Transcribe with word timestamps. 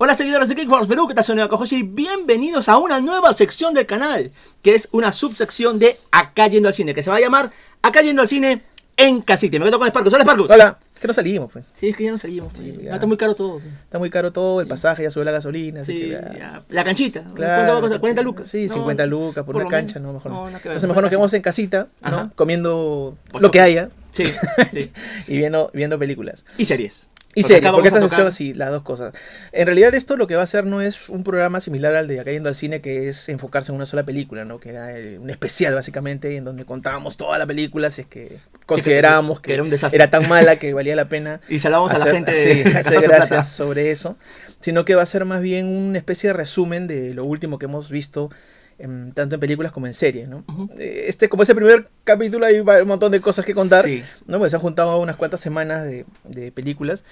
Hola 0.00 0.14
seguidores 0.14 0.48
de 0.48 0.54
Kickforce 0.54 0.86
Perú, 0.88 1.08
¿qué 1.08 1.14
tal? 1.14 1.24
Soy 1.24 1.34
Neo 1.34 1.48
Kojoshi 1.48 1.76
y 1.76 1.82
bienvenidos 1.82 2.68
a 2.68 2.78
una 2.78 3.00
nueva 3.00 3.32
sección 3.32 3.74
del 3.74 3.84
canal, 3.86 4.30
que 4.62 4.74
es 4.74 4.88
una 4.92 5.10
subsección 5.10 5.80
de 5.80 5.98
Acá 6.12 6.46
Yendo 6.46 6.68
al 6.68 6.74
Cine, 6.74 6.94
que 6.94 7.02
se 7.02 7.10
va 7.10 7.16
a 7.16 7.20
llamar 7.20 7.50
Acá 7.82 8.00
Yendo 8.02 8.22
al 8.22 8.28
Cine 8.28 8.62
en 8.96 9.20
casita. 9.22 9.58
Me 9.58 9.64
quedo 9.64 9.78
con 9.80 9.88
Sparkus. 9.88 10.12
Hola 10.12 10.22
Sparkus. 10.22 10.50
Hola, 10.50 10.78
que 11.00 11.06
no 11.08 11.12
salimos, 11.12 11.50
pues. 11.52 11.64
Sí, 11.74 11.88
es 11.88 11.96
que 11.96 12.04
ya 12.04 12.12
no 12.12 12.18
salimos. 12.18 12.52
pues. 12.52 12.64
Sí, 12.64 12.72
No, 12.76 12.82
ya. 12.82 12.94
está 12.94 13.06
muy 13.08 13.16
caro 13.16 13.34
todo. 13.34 13.58
Está 13.58 13.98
muy 13.98 14.08
caro 14.08 14.32
todo, 14.32 14.60
el 14.60 14.68
pasaje 14.68 15.02
ya 15.02 15.10
sube 15.10 15.24
la 15.24 15.32
gasolina, 15.32 15.80
así 15.80 15.92
Sí, 15.94 15.98
que 16.00 16.08
ya. 16.10 16.32
ya. 16.36 16.60
La 16.68 16.84
canchita. 16.84 17.22
¿Cuánto 17.22 17.42
va 17.72 17.78
a 17.78 17.80
costar? 17.80 18.00
¿40 18.00 18.22
lucas? 18.22 18.46
Sí, 18.46 18.68
No, 18.68 18.74
50 18.74 19.04
lucas 19.06 19.42
por, 19.44 19.54
por 19.54 19.62
una 19.62 19.70
cancha, 19.70 19.98
menos. 19.98 20.12
no, 20.12 20.18
mejor 20.18 20.30
No, 20.32 20.48
no. 20.50 20.56
Entonces 20.58 20.86
mejor 20.88 21.02
nos 21.02 21.10
quedamos 21.10 21.34
en 21.34 21.42
casita, 21.42 21.88
Ajá. 22.02 22.16
¿no? 22.24 22.32
Comiendo 22.36 23.16
lo 23.40 23.50
que 23.50 23.60
haya 23.60 23.90
Sí, 24.12 24.24
sí. 24.72 24.92
y 25.26 25.38
viendo, 25.38 25.70
viendo 25.74 25.98
películas. 25.98 26.44
Y 26.56 26.66
series. 26.66 27.08
Y 27.38 27.42
Porque 27.42 27.70
porque 27.70 27.88
esta 27.88 28.00
tocar- 28.00 28.10
sección 28.10 28.32
sí, 28.32 28.54
las 28.54 28.70
dos 28.70 28.82
cosas. 28.82 29.12
En 29.52 29.66
realidad 29.66 29.94
esto 29.94 30.16
lo 30.16 30.26
que 30.26 30.34
va 30.34 30.40
a 30.40 30.44
hacer 30.44 30.64
no 30.66 30.80
es 30.82 31.08
un 31.08 31.24
programa 31.24 31.60
similar 31.60 31.94
al 31.96 32.06
de 32.08 32.20
Acá 32.20 32.30
yendo 32.32 32.48
al 32.48 32.54
cine, 32.54 32.80
que 32.80 33.08
es 33.08 33.28
enfocarse 33.28 33.70
en 33.72 33.76
una 33.76 33.86
sola 33.86 34.04
película, 34.04 34.44
¿no? 34.44 34.58
Que 34.60 34.70
era 34.70 34.98
eh, 34.98 35.18
un 35.18 35.30
especial 35.30 35.74
básicamente, 35.74 36.36
en 36.36 36.44
donde 36.44 36.64
contábamos 36.64 37.16
toda 37.16 37.38
la 37.38 37.46
película, 37.46 37.90
si 37.90 38.02
es 38.02 38.06
que 38.06 38.38
considerábamos 38.66 39.40
que 39.40 39.54
era 39.54 39.62
que, 39.62 39.64
un 39.64 39.70
desastre. 39.70 39.96
era 39.96 40.10
tan 40.10 40.28
mala 40.28 40.56
que 40.56 40.72
valía 40.74 40.94
la 40.96 41.08
pena 41.08 41.40
Y 41.48 41.58
salvamos 41.58 41.92
a 41.92 41.98
la 41.98 42.06
gente 42.06 42.32
sí, 42.42 42.48
de 42.62 42.70
hacer 42.70 42.72
gastarse 42.74 43.06
gracias 43.06 43.28
plata. 43.28 43.42
sobre 43.44 43.90
eso, 43.90 44.16
sino 44.60 44.84
que 44.84 44.94
va 44.94 45.02
a 45.02 45.06
ser 45.06 45.24
más 45.24 45.40
bien 45.40 45.66
una 45.66 45.98
especie 45.98 46.28
de 46.30 46.34
resumen 46.34 46.86
de 46.86 47.14
lo 47.14 47.24
último 47.24 47.58
que 47.58 47.66
hemos 47.66 47.90
visto 47.90 48.30
em, 48.78 49.12
tanto 49.12 49.34
en 49.34 49.40
películas 49.40 49.72
como 49.72 49.86
en 49.86 49.94
series, 49.94 50.28
¿no? 50.28 50.44
Eh, 50.78 51.04
Este, 51.08 51.28
como 51.28 51.42
ese 51.42 51.54
primer 51.54 51.88
capítulo 52.04 52.46
hay 52.46 52.60
un 52.60 52.88
montón 52.88 53.10
de 53.12 53.20
cosas 53.20 53.44
que 53.44 53.54
contar, 53.54 53.84
Sí. 53.84 54.02
¿no? 54.26 54.38
Pues 54.38 54.50
se 54.52 54.56
han 54.56 54.62
juntado 54.62 54.98
unas 55.00 55.16
cuantas 55.16 55.40
semanas 55.40 55.84
de, 55.84 56.04
de 56.24 56.52
películas, 56.52 57.04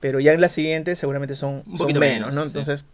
pero 0.00 0.20
ya 0.20 0.32
en 0.32 0.40
las 0.40 0.52
siguientes 0.52 0.98
seguramente 0.98 1.34
son, 1.34 1.56
Un 1.56 1.64
son 1.64 1.76
poquito 1.78 2.00
menos, 2.00 2.18
menos, 2.30 2.34
¿no? 2.34 2.42
Entonces 2.44 2.84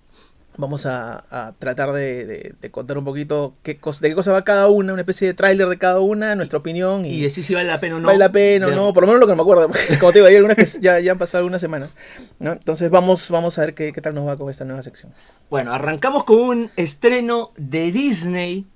vamos 0.61 0.87
a, 0.87 1.25
a 1.31 1.53
tratar 1.59 1.93
de, 1.93 2.25
de- 2.27 2.55
de 2.61 2.71
contar 2.71 2.99
un 2.99 3.05
poquito 3.05 3.55
qué 3.63 3.79
cosa, 3.79 4.01
de 4.03 4.11
qué 4.11 4.15
cosa 4.15 4.33
va 4.33 4.45
cada 4.45 4.69
una, 4.69 4.93
una 4.93 5.03
especie 5.03 5.27
de 5.29 5.35
tráiler 5.35 5.69
de 5.69 5.79
cada 5.79 6.01
una, 6.01 6.35
nuestra 6.35 6.59
opinión 6.59 7.05
Y 7.05 7.21
decir 7.21 7.43
si 7.43 7.55
vale 7.55 7.67
la 7.69 7.81
pena 7.81 7.97
o 7.97 8.01
no. 8.01 8.07
vale 8.07 8.19
la 8.19 8.31
pena 8.31 8.67
o 8.69 8.71
no, 8.71 8.93
por 8.93 9.03
lo 9.03 9.07
menos 9.09 9.21
lo 9.21 9.27
que 9.27 9.33
no 9.33 9.37
me 9.37 9.43
acuerdo, 9.43 9.67
porque 9.69 9.99
como 9.99 10.13
te 10.13 10.19
digo, 10.19 10.29
hay 10.29 10.37
algunas 10.37 10.57
que 10.57 10.67
ya, 10.81 11.01
ya 11.01 11.13
han 11.13 11.19
pasado 11.19 11.39
algunas 11.41 11.61
semanas, 11.61 11.91
¿no? 12.39 12.53
Entonces 12.53 12.91
vamos, 12.91 13.29
vamos 13.31 13.59
a 13.59 13.63
ver 13.63 13.75
qué, 13.75 13.93
qué 13.93 14.01
tal 14.01 14.15
nos 14.15 14.27
va 14.29 14.37
con 14.37 14.51
esta 14.51 14.65
nueva 14.65 14.83
sección. 14.83 15.13
Bueno, 15.49 15.73
arrancamos 15.73 16.25
con 16.25 16.39
un 16.39 16.71
estreno 16.77 17.53
de 17.57 17.91
Disney, 17.93 18.67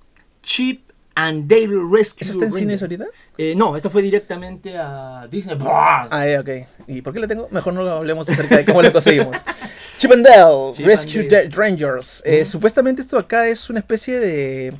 Chip 0.43 0.91
and 1.17 1.49
Dale 1.49 1.69
Rescue. 1.91 2.23
¿Esa 2.25 2.33
está 2.33 2.45
en 2.47 2.53
cines 2.53 2.83
ahorita? 2.83 3.07
Eh, 3.39 3.55
no, 3.57 3.77
esta 3.77 3.89
fue 3.91 4.03
directamente 4.03 4.77
a 4.77 5.27
Disney. 5.31 5.57
Ah, 5.63 6.27
ok. 6.41 6.49
¿Y 6.89 7.03
por 7.03 7.13
qué 7.13 7.21
la 7.21 7.27
tengo? 7.29 7.49
Mejor 7.51 7.75
no 7.75 7.89
hablemos 7.91 8.29
acerca 8.29 8.57
de 8.57 8.65
cómo 8.65 8.83
la 8.83 8.93
conseguimos. 8.93 9.37
Chip 9.99 10.11
and 10.13 10.27
Dale, 10.27 10.73
Chip 10.77 10.87
Rescue 10.87 11.21
and 11.23 11.31
Dale. 11.31 11.49
Da- 11.49 11.57
Rangers. 11.57 12.23
Eh. 12.25 12.45
Supuestamente 12.45 13.01
esto 13.01 13.17
acá 13.17 13.47
es 13.49 13.71
una 13.71 13.79
especie 13.79 14.19
de 14.19 14.75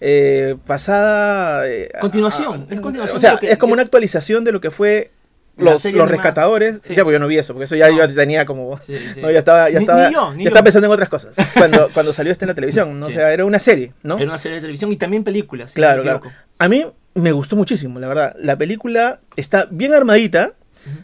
eh, 0.00 0.56
pasada... 0.66 1.68
eh, 1.68 1.90
Continuación, 2.00 2.66
a- 2.70 2.74
es 2.74 2.80
continuación 2.80 3.16
O 3.16 3.20
sea, 3.20 3.34
lo 3.34 3.40
es 3.40 3.56
como 3.58 3.72
una 3.74 3.82
actualización 3.82 4.44
de 4.44 4.52
lo 4.52 4.60
que 4.60 4.70
fue 4.70 5.10
los, 5.56 5.84
los 5.84 6.10
rescatadores. 6.10 6.80
Sí. 6.82 6.94
Ya, 6.94 7.02
pues 7.04 7.14
yo 7.14 7.18
no 7.18 7.26
vi 7.26 7.38
eso, 7.38 7.52
porque 7.54 7.64
eso 7.64 7.76
ya 7.76 7.88
No. 7.90 7.96
yo 7.96 8.14
tenía 8.14 8.44
como... 8.44 8.76
Sí, 8.78 8.98
sí. 9.14 9.20
No, 9.20 9.30
ya 9.30 9.38
estaba, 9.38 9.68
ya 9.70 9.78
Ni- 9.78 9.84
estaba, 9.84 10.08
ni 10.08 10.14
yo, 10.14 10.34
ni 10.34 10.44
ya 10.44 10.48
estaba 10.48 10.64
pensando 10.64 10.86
en 10.86 10.92
otras 10.92 11.08
cosas. 11.08 11.34
Cuando, 11.54 11.88
cuando 11.94 12.12
salió 12.12 12.30
esto 12.32 12.44
en 12.44 12.48
la 12.50 12.54
televisión, 12.54 13.00
¿no? 13.00 13.06
O 13.06 13.10
sea, 13.10 13.32
era 13.32 13.44
una 13.44 13.58
serie, 13.58 13.92
¿no? 14.02 14.16
Era 14.18 14.26
una 14.26 14.38
serie 14.38 14.56
de 14.56 14.60
televisión 14.62 14.92
y 14.92 14.96
también 14.96 15.24
películas. 15.24 15.70
si 15.70 15.76
Claro, 15.76 16.02
claro. 16.02 16.22
A 16.58 16.68
mí 16.68 16.86
me 17.14 17.32
gustó 17.32 17.56
muchísimo, 17.56 17.98
la 17.98 18.08
verdad. 18.08 18.36
La 18.38 18.56
película 18.56 19.20
está 19.36 19.66
bien 19.70 19.94
armadita, 19.94 20.52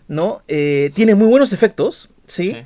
¿no? 0.09 0.43
Eh, 0.49 0.91
tiene 0.95 1.15
muy 1.15 1.29
buenos 1.29 1.53
efectos, 1.53 2.11
¿sí? 2.27 2.57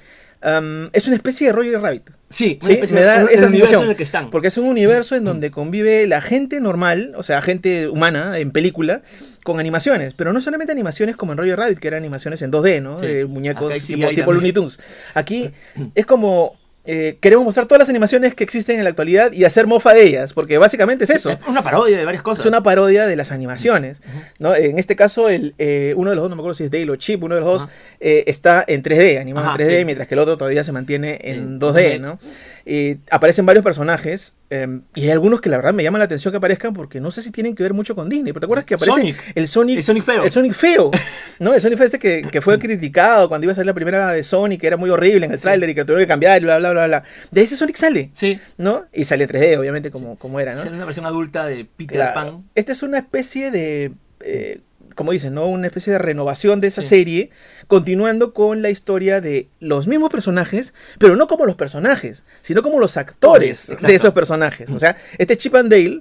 Es 0.93 1.07
una 1.07 1.17
especie 1.17 1.49
de 1.49 1.53
Roger 1.53 1.81
Rabbit. 1.81 2.11
Sí, 2.29 2.59
Sí, 2.61 2.81
me 2.93 3.01
da 3.03 3.21
el 3.21 3.29
esa 3.29 3.49
sensación. 3.49 3.85
en 3.85 3.91
el 3.91 3.97
que 3.97 4.03
están. 4.03 4.31
Porque 4.31 4.49
es 4.49 4.59
un 4.59 4.67
universo 4.67 5.15
en 5.15 5.25
donde 5.25 5.51
convive 5.51 6.07
la 6.07 6.21
gente 6.21 6.61
normal, 6.61 7.13
o 7.17 7.23
sea, 7.23 7.41
gente 7.41 7.89
humana 7.89 8.39
en 8.39 8.51
película, 8.51 9.03
con 9.45 9.61
animaciones. 9.61 10.13
Pero 10.15 10.33
no 10.33 10.41
solamente 10.41 10.73
animaciones 10.73 11.17
como 11.17 11.33
en 11.33 11.39
Roger 11.39 11.57
Rabbit, 11.57 11.79
que 11.79 11.89
eran 11.89 11.99
animaciones 11.99 12.43
en 12.43 12.51
2D, 12.51 12.83
¿no? 12.83 12.99
Sí. 12.99 13.07
Acá 13.07 13.27
muñecos 13.29 13.73
hay 13.73 13.81
tipo, 13.81 14.09
tipo 14.09 14.33
Looney. 14.33 14.53
Tunes. 14.53 14.81
Aquí 15.15 15.51
es 15.95 16.07
como... 16.07 16.59
eh, 16.87 17.19
queremos 17.21 17.45
mostrar 17.45 17.67
todas 17.67 17.81
las 17.81 17.89
animaciones 17.89 18.35
que 18.35 18.45
existen 18.45 18.77
en 18.79 18.85
la 18.85 18.91
actualidad 18.91 19.33
y 19.33 19.45
hacer 19.45 19.67
mofa 19.67 19.93
de 19.93 20.05
ellas, 20.05 20.33
porque 20.33 20.59
básicamente 20.59 21.05
es 21.05 21.11
eso. 21.11 21.31
Es 21.31 21.39
una 21.49 21.63
parodia 21.63 21.99
de 21.99 22.05
varias 22.05 22.23
cosas. 22.23 22.41
Es 22.41 22.47
una 22.47 22.63
parodia 22.63 23.07
de 23.07 23.17
las 23.17 23.33
animaciones. 23.33 24.01
¿no? 24.39 24.55
En 24.55 24.79
este 24.79 24.97
caso, 24.97 25.29
el, 25.29 25.55
eh, 25.59 25.95
uno 25.97 26.11
de 26.11 26.17
los 26.17 26.23
dos, 26.23 26.31
no 26.31 26.37
me 26.37 26.41
acuerdo 26.41 26.55
si 26.55 26.65
es 26.65 26.71
Dale 26.71 26.91
o 26.91 26.97
Chip, 26.97 27.23
uno 27.23 27.35
de 27.35 27.41
los 27.41 27.51
dos 27.63 27.69
eh, 28.01 28.25
está 28.27 28.65
en 28.67 28.83
3D, 28.83 29.21
animado 29.21 29.49
Ajá, 29.49 29.63
en 29.63 29.69
3D, 29.69 29.79
sí. 29.79 29.85
mientras 29.85 30.09
que 30.09 30.15
el 30.15 30.21
otro 30.21 30.37
todavía 30.37 30.65
se 30.65 30.73
mantiene 30.73 31.19
en 31.23 31.37
En 31.37 31.61
2D. 31.61 31.99
2D. 31.99 32.01
¿no? 32.01 32.19
Y 32.65 32.99
aparecen 33.11 33.47
varios 33.47 33.65
personajes 33.65 34.35
eh, 34.51 34.81
y 34.95 35.03
hay 35.05 35.11
algunos 35.11 35.41
que 35.41 35.49
la 35.51 35.57
verdad 35.57 35.75
me 35.75 35.83
llaman 35.83 35.99
la 35.99 36.05
atención 36.05 36.31
que 36.33 36.39
aparezcan 36.39 36.73
porque 36.73 37.01
no 37.01 37.11
sé 37.11 37.21
si 37.23 37.33
tienen 37.33 37.55
que 37.55 37.63
ver 37.63 37.75
mucho 37.75 37.95
con 37.95 38.09
Disney. 38.09 38.33
¿Pero 38.33 38.41
te 38.41 38.47
acuerdas 38.47 38.65
que 38.65 38.75
aparece 38.75 38.97
Sonic. 39.01 39.33
el 39.35 39.49
Sonic? 39.49 39.77
El 39.79 39.83
Sonic 39.83 40.05
feo. 40.05 40.25
El 40.25 40.33
Sonic 40.33 40.53
feo. 40.55 40.91
¿no? 41.41 41.53
El 41.55 41.61
Sonic 41.61 41.79
feo 41.79 41.85
este 41.87 41.99
que, 41.99 42.23
que 42.31 42.41
fue 42.41 42.59
criticado 42.59 43.29
cuando 43.29 43.45
iba 43.45 43.53
a 43.53 43.55
salir 43.55 43.67
la 43.67 43.75
primera 43.75 44.13
de 44.13 44.23
Sonic, 44.23 44.61
que 44.61 44.67
era 44.67 44.77
muy 44.77 44.91
horrible 44.91 45.27
en 45.27 45.33
el 45.33 45.39
Sí. 45.39 45.43
tráiler 45.43 45.69
y 45.71 45.75
que 45.75 45.85
tuvieron 45.85 46.05
que 46.05 46.09
cambiar 46.09 46.41
y 46.41 46.45
bla, 46.45 46.59
bla, 46.59 46.71
bla, 46.71 46.87
bla. 46.87 47.03
De 47.31 47.43
ese 47.43 47.57
Sonic 47.57 47.77
sale. 47.77 48.11
Sí. 48.13 48.39
¿No? 48.57 48.85
Y 48.93 49.05
sale 49.05 49.27
3D, 49.29 49.59
obviamente, 49.59 49.91
como, 49.91 50.17
como 50.17 50.39
era, 50.41 50.55
¿no? 50.55 50.61
Es 50.63 50.67
una 50.71 50.85
versión 50.85 51.07
adulta 51.07 51.47
de 51.47 51.67
Peter 51.77 51.97
Claro. 51.97 52.15
Pan. 52.15 52.45
Esta 52.55 52.73
es 52.73 52.83
una 52.83 52.99
especie 52.99 53.51
de, 53.51 53.93
eh, 54.21 54.61
como 54.97 55.13
dicen, 55.13 55.35
¿no? 55.35 55.47
Una 55.47 55.69
especie 55.69 55.93
de 55.93 56.01
renovación 56.01 56.61
de 56.61 56.67
esa 56.67 56.83
Sí. 56.83 56.89
serie, 56.89 57.31
continuando 57.69 58.33
con 58.35 58.63
la 58.63 58.71
historia 58.71 59.21
de 59.21 59.49
los 59.61 59.87
mismos 59.87 60.11
personajes, 60.11 60.75
pero 60.99 61.15
no 61.15 61.29
como 61.29 61.47
los 61.47 61.55
personajes, 61.55 62.25
sino 62.43 62.63
como 62.63 62.81
los 62.81 62.97
actores 62.97 63.69
de 63.81 63.95
esos 63.95 64.13
personajes. 64.13 64.71
O 64.71 64.79
sea, 64.81 64.97
este 65.19 65.37
Chip 65.37 65.55
and 65.55 65.71
Dale 65.71 66.01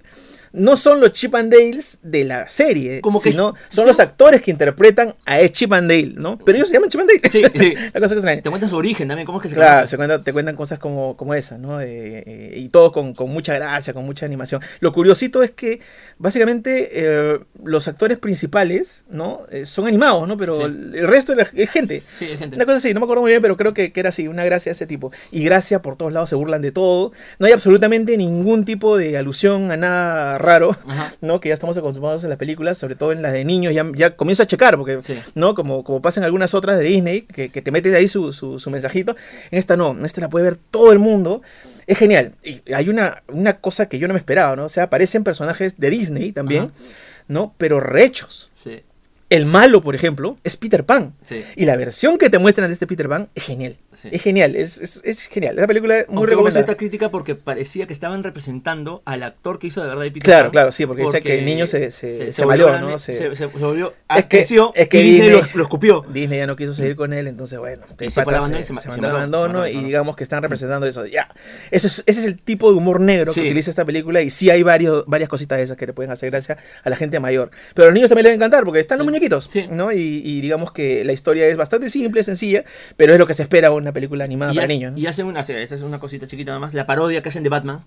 no 0.56 0.76
son 0.76 1.00
los 1.02 1.12
Chip 1.14 1.36
and 1.36 1.52
Dales 1.54 2.00
de 2.02 2.24
la 2.24 2.50
serie, 2.50 3.02
Como 3.02 3.22
que 3.22 3.32
sino 3.32 3.54
es- 3.56 3.76
son 3.76 3.86
los 3.88 4.00
actores 4.00 4.42
que 4.42 4.52
interpretan 4.52 5.14
a 5.26 5.40
Chip 5.50 5.72
and 5.74 5.90
Dale, 5.90 6.14
¿no? 6.16 6.38
Pero 6.38 6.58
ellos 6.58 6.70
se 6.70 6.76
llaman 6.76 6.90
Chip 6.90 7.02
and 7.02 7.10
Dale. 7.10 7.30
Sí, 7.30 7.44
sí. 7.60 7.74
la 7.94 8.00
cosa 8.00 8.16
que 8.16 8.20
extraña. 8.20 8.42
Te 8.42 8.50
cuentan 8.50 8.70
su 8.70 8.76
origen 8.78 9.08
también, 9.08 9.26
cómo 9.26 9.40
es 9.40 9.44
que 9.44 9.50
se 9.50 9.56
Claro, 9.56 9.86
se 9.88 9.98
te 10.24 10.34
cuentan 10.34 10.56
cosas 10.56 10.80
como, 10.80 11.16
como 11.18 11.34
esa, 11.34 11.58
¿no? 11.58 11.82
Eh, 11.82 12.24
eh, 12.26 12.54
y 12.58 12.70
todo 12.70 12.92
con, 12.92 13.14
con 13.14 13.30
mucha 13.30 13.54
gracia, 13.56 13.94
con 13.94 14.06
mucha 14.06 14.26
animación. 14.26 14.62
Lo 14.80 14.92
curiosito 14.94 15.44
es 15.44 15.52
que, 15.52 15.80
básicamente, 16.18 16.90
eh, 16.94 17.40
los 17.64 17.88
actores 17.88 18.18
principales, 18.18 19.06
¿no? 19.10 19.42
Eh, 19.52 19.66
son 19.66 19.88
animados, 19.88 20.28
¿no? 20.28 20.38
Pero 20.38 20.56
Sí. 20.56 20.62
el 20.64 21.08
resto 21.08 21.34
es, 21.34 21.38
la- 21.38 21.50
es 21.54 21.70
gente. 21.70 22.04
Sí, 22.18 22.26
hay 22.26 22.38
gente. 22.38 22.56
Una 22.56 22.66
cosa 22.66 22.78
así, 22.78 22.94
no 22.94 23.00
me 23.00 23.06
acuerdo 23.06 23.22
muy 23.22 23.32
bien, 23.32 23.42
pero 23.42 23.58
creo 23.58 23.74
que, 23.74 23.92
que 23.92 24.00
era 24.00 24.10
así, 24.10 24.28
una 24.28 24.44
gracia 24.46 24.70
de 24.70 24.74
ese 24.74 24.88
tipo. 24.88 25.12
Y 25.32 25.44
gracia 25.44 25.82
por 25.82 25.96
todos 25.98 26.12
lados, 26.14 26.30
se 26.30 26.36
burlan 26.36 26.62
de 26.62 26.72
todo. 26.72 27.12
No 27.40 27.48
hay 27.48 27.54
absolutamente 27.54 28.16
ningún 28.18 28.66
tipo 28.66 28.98
de 28.98 29.18
alusión 29.18 29.72
a 29.72 29.78
nada 29.78 30.38
raro, 30.46 30.76
Ajá. 30.88 31.12
¿no? 31.22 31.40
Que 31.40 31.50
ya 31.50 31.54
estamos 31.54 31.78
acostumbrados 31.78 32.24
en 32.24 32.30
las 32.30 32.38
películas, 32.40 32.78
sobre 32.78 32.96
todo 32.96 33.12
en 33.12 33.22
las 33.22 33.34
de 33.34 33.44
niños, 33.44 33.74
ya, 33.74 33.86
ya 33.96 34.16
comienzo 34.16 34.44
a 34.44 34.48
checar, 34.48 34.78
porque 34.78 35.02
Sí. 35.02 35.18
¿no? 35.34 35.56
Como, 35.56 35.84
como 35.84 36.02
pasa 36.02 36.20
en 36.20 36.24
algunas 36.26 36.54
otras 36.54 36.78
de 36.80 36.86
Disney, 36.86 37.22
que, 37.24 37.50
que 37.50 37.62
te 37.62 37.72
metes 37.72 37.94
ahí 37.94 38.08
su, 38.08 38.32
su, 38.32 38.60
su 38.60 38.70
mensajito. 38.70 39.16
En 39.52 39.60
esta 39.60 39.76
no, 39.76 39.92
en 39.92 40.06
esta 40.06 40.22
la 40.22 40.30
puede 40.30 40.46
ver 40.46 40.56
todo 40.56 40.92
el 40.92 41.00
mundo. 41.00 41.42
Es 41.88 41.98
genial. 41.98 42.34
Y 42.44 42.62
hay 42.74 42.90
una, 42.90 43.24
una 43.28 43.58
cosa 43.60 43.88
que 43.90 44.00
yo 44.00 44.08
no 44.08 44.14
me 44.14 44.20
esperaba, 44.20 44.56
¿no? 44.56 44.66
O 44.66 44.70
sea, 44.70 44.84
aparecen 44.84 45.24
personajes 45.24 45.78
de 45.78 45.90
Disney 45.90 46.32
también, 46.32 46.66
Ajá. 46.74 46.84
¿no? 47.28 47.54
Pero 47.58 47.80
rechos. 47.80 48.50
Sí, 48.54 48.84
El 49.30 49.46
malo, 49.46 49.82
por 49.82 49.96
ejemplo, 49.96 50.38
es 50.44 50.56
Peter 50.58 50.86
Pan. 50.86 51.14
sí. 51.24 51.44
Y 51.56 51.66
la 51.66 51.76
versión 51.76 52.18
que 52.18 52.30
te 52.30 52.38
muestran 52.38 52.68
de 52.70 52.74
este 52.74 52.88
Peter 52.88 53.10
Pan 53.10 53.30
es 53.36 53.44
genial. 53.44 53.78
Sí. 54.06 54.16
Es 54.16 54.22
genial, 54.22 54.56
es, 54.56 54.78
es, 54.80 55.02
es 55.04 55.28
genial. 55.28 55.58
Esa 55.58 55.68
película 55.68 56.00
es 56.00 56.08
muy 56.08 56.18
Aunque 56.18 56.30
recomendada. 56.32 56.66
cierta 56.66 56.78
crítica 56.78 57.10
porque 57.10 57.36
parecía 57.36 57.88
que 57.88 57.94
estaban 57.94 58.24
representando 58.24 59.02
al 59.06 59.24
actor 59.24 59.60
que 59.60 59.68
hizo 59.68 59.82
de 59.82 59.88
verdad 59.88 60.04
de 60.04 60.12
Peter 60.12 60.24
Claro, 60.24 60.44
Pan, 60.46 60.52
claro, 60.52 60.72
sí, 60.72 60.86
porque 60.86 61.04
dice 61.04 61.22
que 61.22 61.40
el 61.40 61.46
niño 61.46 61.68
se- 61.68 61.92
se- 61.92 62.32
se 62.32 62.46
maleó, 62.46 62.68
grande, 62.68 62.92
¿no? 62.92 63.00
Se, 63.00 63.14
Se- 63.14 63.30
se- 63.30 63.36
se 63.36 63.46
volvió 63.48 63.94
Es 64.10 64.24
que- 64.26 64.38
creció 64.38 64.72
es 64.76 64.88
que 64.90 65.00
y 65.00 65.04
Disney 65.04 65.30
Disney- 65.30 65.50
lo, 65.54 65.58
lo 65.58 65.64
escupió. 65.64 66.02
Disney 66.10 66.40
ya 66.40 66.48
no 66.48 66.56
quiso 66.56 66.74
seguir 66.74 66.96
con 66.96 67.14
él, 67.14 67.28
entonces 67.28 67.58
bueno, 67.60 67.84
Y 68.00 68.10
se 68.10 68.22
abandono 68.22 68.60
y 68.60 68.62
se, 68.62 68.68
se 68.68 68.74
ma- 68.74 68.82
se 68.82 68.92
se 68.92 69.02
mandó 69.02 69.18
abandono 69.18 69.64
se 69.64 69.72
y 69.72 69.76
se 69.76 69.84
digamos 69.84 70.16
que 70.16 70.24
están 70.24 70.44
representando 70.44 70.86
eso. 70.88 71.06
Ya, 71.06 71.28
ese 71.72 71.88
es, 71.88 72.04
ese 72.06 72.20
es 72.22 72.26
el 72.28 72.42
tipo 72.42 72.72
de 72.72 72.78
humor 72.78 73.00
negro 73.02 73.34
Sí. 73.34 73.42
que 73.42 73.48
utiliza 73.48 73.70
esta 73.70 73.86
película 73.86 74.22
y 74.22 74.30
sí 74.30 74.50
hay 74.50 74.64
varios, 74.64 75.04
varias 75.08 75.30
cositas 75.30 75.58
de 75.58 75.64
esas 75.64 75.78
que 75.78 75.86
le 75.88 75.94
pueden 75.94 76.12
hacer 76.12 76.30
gracia 76.32 76.58
a 76.84 76.90
la 76.90 76.96
gente 76.96 77.20
mayor. 77.20 77.50
Pero 77.74 77.86
a 77.86 77.88
los 77.88 77.94
niños 77.96 78.10
también 78.10 78.24
les 78.26 78.32
va 78.32 78.34
a 78.34 78.36
encantar 78.36 78.64
porque 78.66 78.80
están 78.80 78.98
los 78.98 79.06
Sí. 79.06 79.10
muñequitos, 79.12 79.48
Sí. 79.50 79.66
¿no? 79.70 79.92
Y, 79.92 80.22
y 80.24 80.42
digamos 80.42 80.72
que 80.72 81.04
la 81.06 81.14
historia 81.14 81.48
es 81.48 81.56
bastante 81.58 81.90
simple, 81.90 82.24
sencilla, 82.24 82.64
pero 82.98 83.14
es 83.14 83.20
lo 83.20 83.28
que 83.28 83.34
se 83.34 83.44
espera 83.44 83.72
una 83.72 83.92
película 83.96 84.24
animada 84.26 84.52
Y, 84.52 84.56
para 84.56 84.66
hace- 84.66 84.74
niños. 84.76 84.92
¿no? 84.92 84.98
y 85.00 85.08
hacen 85.08 85.26
una, 85.26 85.40
esta 85.40 85.54
es 85.76 85.82
una 85.82 86.00
cosita 86.00 86.28
chiquita 86.28 86.52
nada 86.52 86.60
más, 86.60 86.76
la 86.76 86.86
parodia 86.86 87.24
que 87.24 87.30
hacen 87.30 87.42
de 87.42 87.50
Batman. 87.50 87.84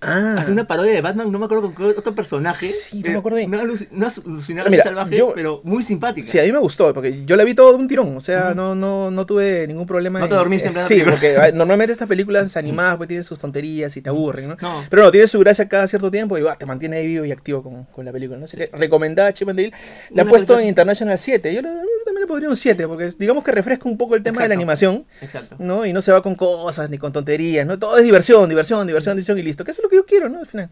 Ah, 0.00 0.36
Hacen 0.38 0.52
una 0.52 0.64
parodia 0.64 0.92
de 0.92 1.00
Batman, 1.00 1.32
no 1.32 1.40
me 1.40 1.46
acuerdo 1.46 1.72
con 1.72 1.74
qué 1.92 1.98
otro 1.98 2.14
personaje. 2.14 2.68
Sí, 2.68 3.00
no 3.00 3.08
Eh, 3.08 3.12
me 3.14 3.18
acuerdo. 3.18 3.38
Una, 3.44 3.62
una 3.64 4.64
Mira, 4.70 4.84
salvaje, 4.84 5.16
yo- 5.16 5.32
pero 5.34 5.60
muy 5.64 5.82
simpática. 5.82 6.24
Sí, 6.24 6.38
a 6.38 6.44
mí 6.44 6.52
me 6.52 6.58
gustó, 6.60 6.94
porque 6.94 7.24
yo 7.26 7.34
la 7.34 7.42
vi 7.42 7.52
todo 7.52 7.70
de 7.72 7.78
un 7.78 7.88
tirón, 7.88 8.16
o 8.16 8.20
sea, 8.20 8.54
no, 8.54 8.76
no, 8.76 9.10
no 9.10 9.26
tuve 9.26 9.66
ningún 9.66 9.86
problema. 9.86 10.20
No 10.20 10.28
te 10.28 10.36
dormiste 10.36 10.68
en 10.68 10.74
plena 10.74 10.86
Sí, 10.86 10.94
película. 11.02 11.14
porque 11.16 11.52
normalmente 11.52 11.90
estas 11.92 12.06
películas 12.06 12.56
animadas 12.56 12.96
pues 12.96 13.08
tienen 13.08 13.24
sus 13.24 13.40
tonterías 13.40 13.96
y 13.96 14.00
te 14.00 14.08
aburren, 14.08 14.50
¿no? 14.50 14.56
No. 14.60 14.84
Pero 14.88 15.02
no, 15.02 15.10
tiene 15.10 15.26
su 15.26 15.40
gracia 15.40 15.68
cada 15.68 15.88
cierto 15.88 16.12
tiempo 16.12 16.38
y 16.38 16.46
ah, 16.46 16.54
te 16.54 16.64
mantiene 16.64 17.04
vivo 17.04 17.24
y 17.24 17.32
activo 17.32 17.64
con, 17.64 17.82
con 17.86 18.04
la 18.04 18.12
película, 18.12 18.38
¿no? 18.38 18.46
Que 18.46 18.70
recomendada 18.74 19.32
Chip 19.32 19.48
and 19.48 19.58
Dale. 19.58 19.72
La 20.14 20.22
he 20.22 20.26
puesto 20.26 20.56
en 20.60 20.68
International 20.68 21.18
7, 21.18 21.52
yo 21.52 21.60
la- 21.60 21.70
también 22.08 22.22
la 22.22 22.24
he 22.24 22.28
pondría 22.28 22.48
un 22.50 22.56
7, 22.56 22.88
porque 22.88 23.12
digamos 23.18 23.44
que 23.44 23.52
refresca 23.52 23.88
un 23.88 23.96
poco 23.96 24.14
el 24.16 24.22
tema 24.22 24.42
de 24.42 24.48
la 24.48 24.54
animación, 24.54 25.04
Exacto. 25.20 25.56
¿no? 25.58 25.86
Y 25.86 25.92
no 25.92 26.02
se 26.02 26.10
va 26.12 26.22
con 26.22 26.34
cosas 26.34 26.90
ni 26.90 26.98
con 26.98 27.12
tonterías, 27.12 27.66
¿no? 27.66 27.78
Todo 27.78 27.98
es 27.98 28.04
diversión, 28.04 28.48
diversión, 28.48 28.86
diversión, 28.86 29.16
diversión 29.16 29.38
y 29.38 29.42
listo. 29.42 29.64
Que 29.64 29.70
eso 29.70 29.80
es 29.80 29.84
lo 29.84 29.88
que 29.90 29.96
yo 29.96 30.06
quiero, 30.06 30.28
¿no? 30.28 30.38
Al 30.40 30.46
final. 30.46 30.70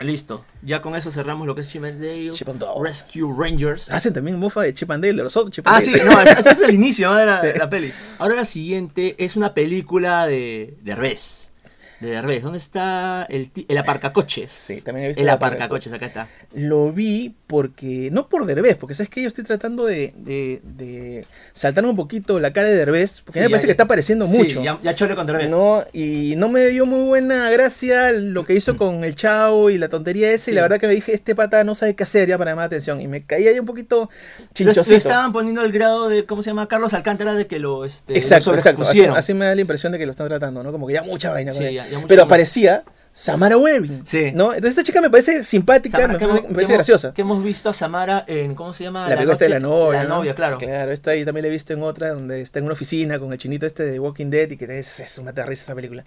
Listo. 0.00 0.46
Ya 0.62 0.80
con 0.80 0.96
eso 0.96 1.10
cerramos 1.12 1.46
lo 1.46 1.54
que 1.54 1.60
es 1.60 1.68
Chip 1.68 1.84
and 1.84 2.00
Dale 2.00 2.30
Chip 2.32 2.48
and 2.48 2.58
Dale. 2.58 2.72
Rescue 2.82 3.34
Rangers. 3.36 3.90
Hacen 3.90 4.14
también 4.14 4.38
mofa 4.38 4.62
de 4.62 4.72
Chip 4.72 4.90
and 4.90 5.04
Dale, 5.04 5.16
de 5.18 5.22
los 5.24 5.36
otros 5.36 5.52
Ah, 5.66 5.80
sí, 5.82 5.92
no, 6.04 6.18
ese 6.22 6.50
es 6.52 6.60
el 6.60 6.70
inicio 6.74 7.10
¿no? 7.10 7.16
de, 7.16 7.26
la, 7.26 7.40
Sí. 7.42 7.48
de 7.48 7.58
la 7.58 7.68
peli. 7.68 7.92
Ahora 8.18 8.36
la 8.36 8.44
siguiente 8.46 9.14
es 9.18 9.36
una 9.36 9.52
película 9.52 10.26
de 10.26 10.78
Derbez. 10.82 11.49
De 12.00 12.10
Derbez. 12.10 12.42
¿Dónde 12.42 12.58
está 12.58 13.26
el, 13.28 13.50
el 13.68 13.78
aparcacoches? 13.78 14.50
Sí, 14.50 14.80
también 14.82 15.04
he 15.04 15.08
visto 15.08 15.20
El 15.22 15.28
el 15.28 15.34
aparcacoches, 15.34 15.92
acá 15.92 16.06
está. 16.06 16.28
Lo 16.54 16.92
vi 16.92 17.34
porque, 17.46 18.08
no 18.12 18.28
por 18.28 18.46
Derbez, 18.46 18.76
porque 18.76 18.94
sabes 18.94 19.10
que 19.10 19.22
yo 19.22 19.28
estoy 19.28 19.44
tratando 19.44 19.84
de, 19.84 20.14
de, 20.16 20.60
de 20.64 21.26
saltar 21.52 21.84
un 21.84 21.96
poquito 21.96 22.40
la 22.40 22.52
cara 22.52 22.68
de 22.68 22.76
Derbez, 22.76 23.20
porque 23.22 23.40
a 23.40 23.42
mí 23.42 23.46
me 23.48 23.50
parece 23.50 23.64
ya- 23.64 23.68
que 23.68 23.72
está 23.72 23.82
apareciendo 23.84 24.26
Sí, 24.26 24.32
mucho. 24.38 24.62
ya, 24.62 24.78
ya 24.82 24.94
chole 24.94 25.14
con 25.14 25.26
Derbez. 25.26 25.50
No, 25.50 25.84
y 25.92 26.34
no 26.36 26.48
me 26.48 26.66
dio 26.68 26.86
muy 26.86 27.06
buena 27.06 27.50
gracia 27.50 28.12
lo 28.12 28.44
que 28.46 28.54
hizo 28.54 28.76
con 28.76 29.04
el 29.04 29.14
chavo 29.14 29.68
y 29.70 29.78
la 29.78 29.88
tontería 29.88 30.30
esa, 30.32 30.50
y 30.50 30.52
Sí. 30.52 30.56
la 30.56 30.62
verdad 30.62 30.78
que 30.78 30.86
me 30.86 30.94
dije, 30.94 31.12
este 31.12 31.34
pata 31.34 31.64
no 31.64 31.74
sabe 31.74 31.94
qué 31.94 32.04
hacer 32.04 32.28
ya 32.28 32.38
para 32.38 32.52
llamar 32.52 32.62
la 32.62 32.66
atención, 32.66 33.00
y 33.00 33.08
me 33.08 33.22
caía 33.24 33.50
ahí 33.50 33.58
un 33.58 33.66
poquito 33.66 34.08
chinchosito. 34.54 34.96
estaban 34.96 35.32
poniendo 35.32 35.60
al 35.60 35.72
grado 35.72 36.08
de, 36.08 36.24
¿cómo 36.24 36.42
se 36.42 36.50
llama? 36.50 36.66
Carlos 36.68 36.94
Alcántara 36.94 37.34
de 37.34 37.46
que 37.46 37.58
lo, 37.58 37.84
este, 37.84 38.16
Exacto, 38.16 38.52
lo 38.52 38.56
exacto. 38.56 38.82
Así, 38.82 39.04
así 39.04 39.34
me 39.34 39.44
da 39.44 39.54
la 39.54 39.60
impresión 39.60 39.92
de 39.92 39.98
que 39.98 40.06
lo 40.06 40.12
están 40.12 40.28
tratando, 40.28 40.62
¿no? 40.62 40.72
Como 40.72 40.86
que 40.86 40.94
ya 40.94 41.02
mucha 41.02 41.30
vaina. 41.30 41.52
con 41.52 41.62
ya- 41.62 41.86
Pero 42.08 42.22
aparecía 42.22 42.84
Samara 43.12 43.56
Webbing. 43.58 44.02
Sí. 44.06 44.30
¿no? 44.32 44.54
Entonces 44.54 44.70
esta 44.70 44.84
chica 44.84 45.00
me 45.00 45.10
parece 45.10 45.42
simpática, 45.42 45.98
Samara, 45.98 46.12
me, 46.12 46.18
que 46.20 46.24
parece- 46.26 46.38
hemos- 46.38 46.48
me 46.50 46.54
parece 46.54 46.72
graciosa. 46.74 47.12
Que 47.12 47.22
hemos 47.22 47.42
visto 47.42 47.68
a 47.68 47.74
Samara 47.74 48.24
en, 48.28 48.54
¿cómo 48.54 48.72
se 48.72 48.84
llama? 48.84 49.02
La 49.02 49.08
película 49.16 49.32
esta 49.32 49.44
de 49.46 49.48
la 49.50 49.58
noche- 49.60 49.76
novia. 49.86 50.02
La 50.04 50.08
¿no? 50.08 50.16
novia, 50.18 50.34
claro. 50.36 50.58
Claro, 50.58 50.92
esta 50.92 51.10
ahí 51.10 51.24
también 51.24 51.42
la 51.42 51.48
he 51.48 51.50
visto 51.50 51.72
en 51.72 51.82
otra, 51.82 52.12
donde 52.12 52.40
está 52.40 52.60
en 52.60 52.66
una 52.66 52.74
oficina 52.74 53.18
con 53.18 53.32
el 53.32 53.38
chinito 53.38 53.66
este 53.66 53.82
de 53.84 53.98
Walking 53.98 54.30
Dead 54.30 54.48
y 54.52 54.56
que 54.56 54.78
es, 54.78 55.00
es 55.00 55.18
una 55.18 55.32
terrible 55.32 55.54
esa 55.54 55.74
película. 55.74 56.04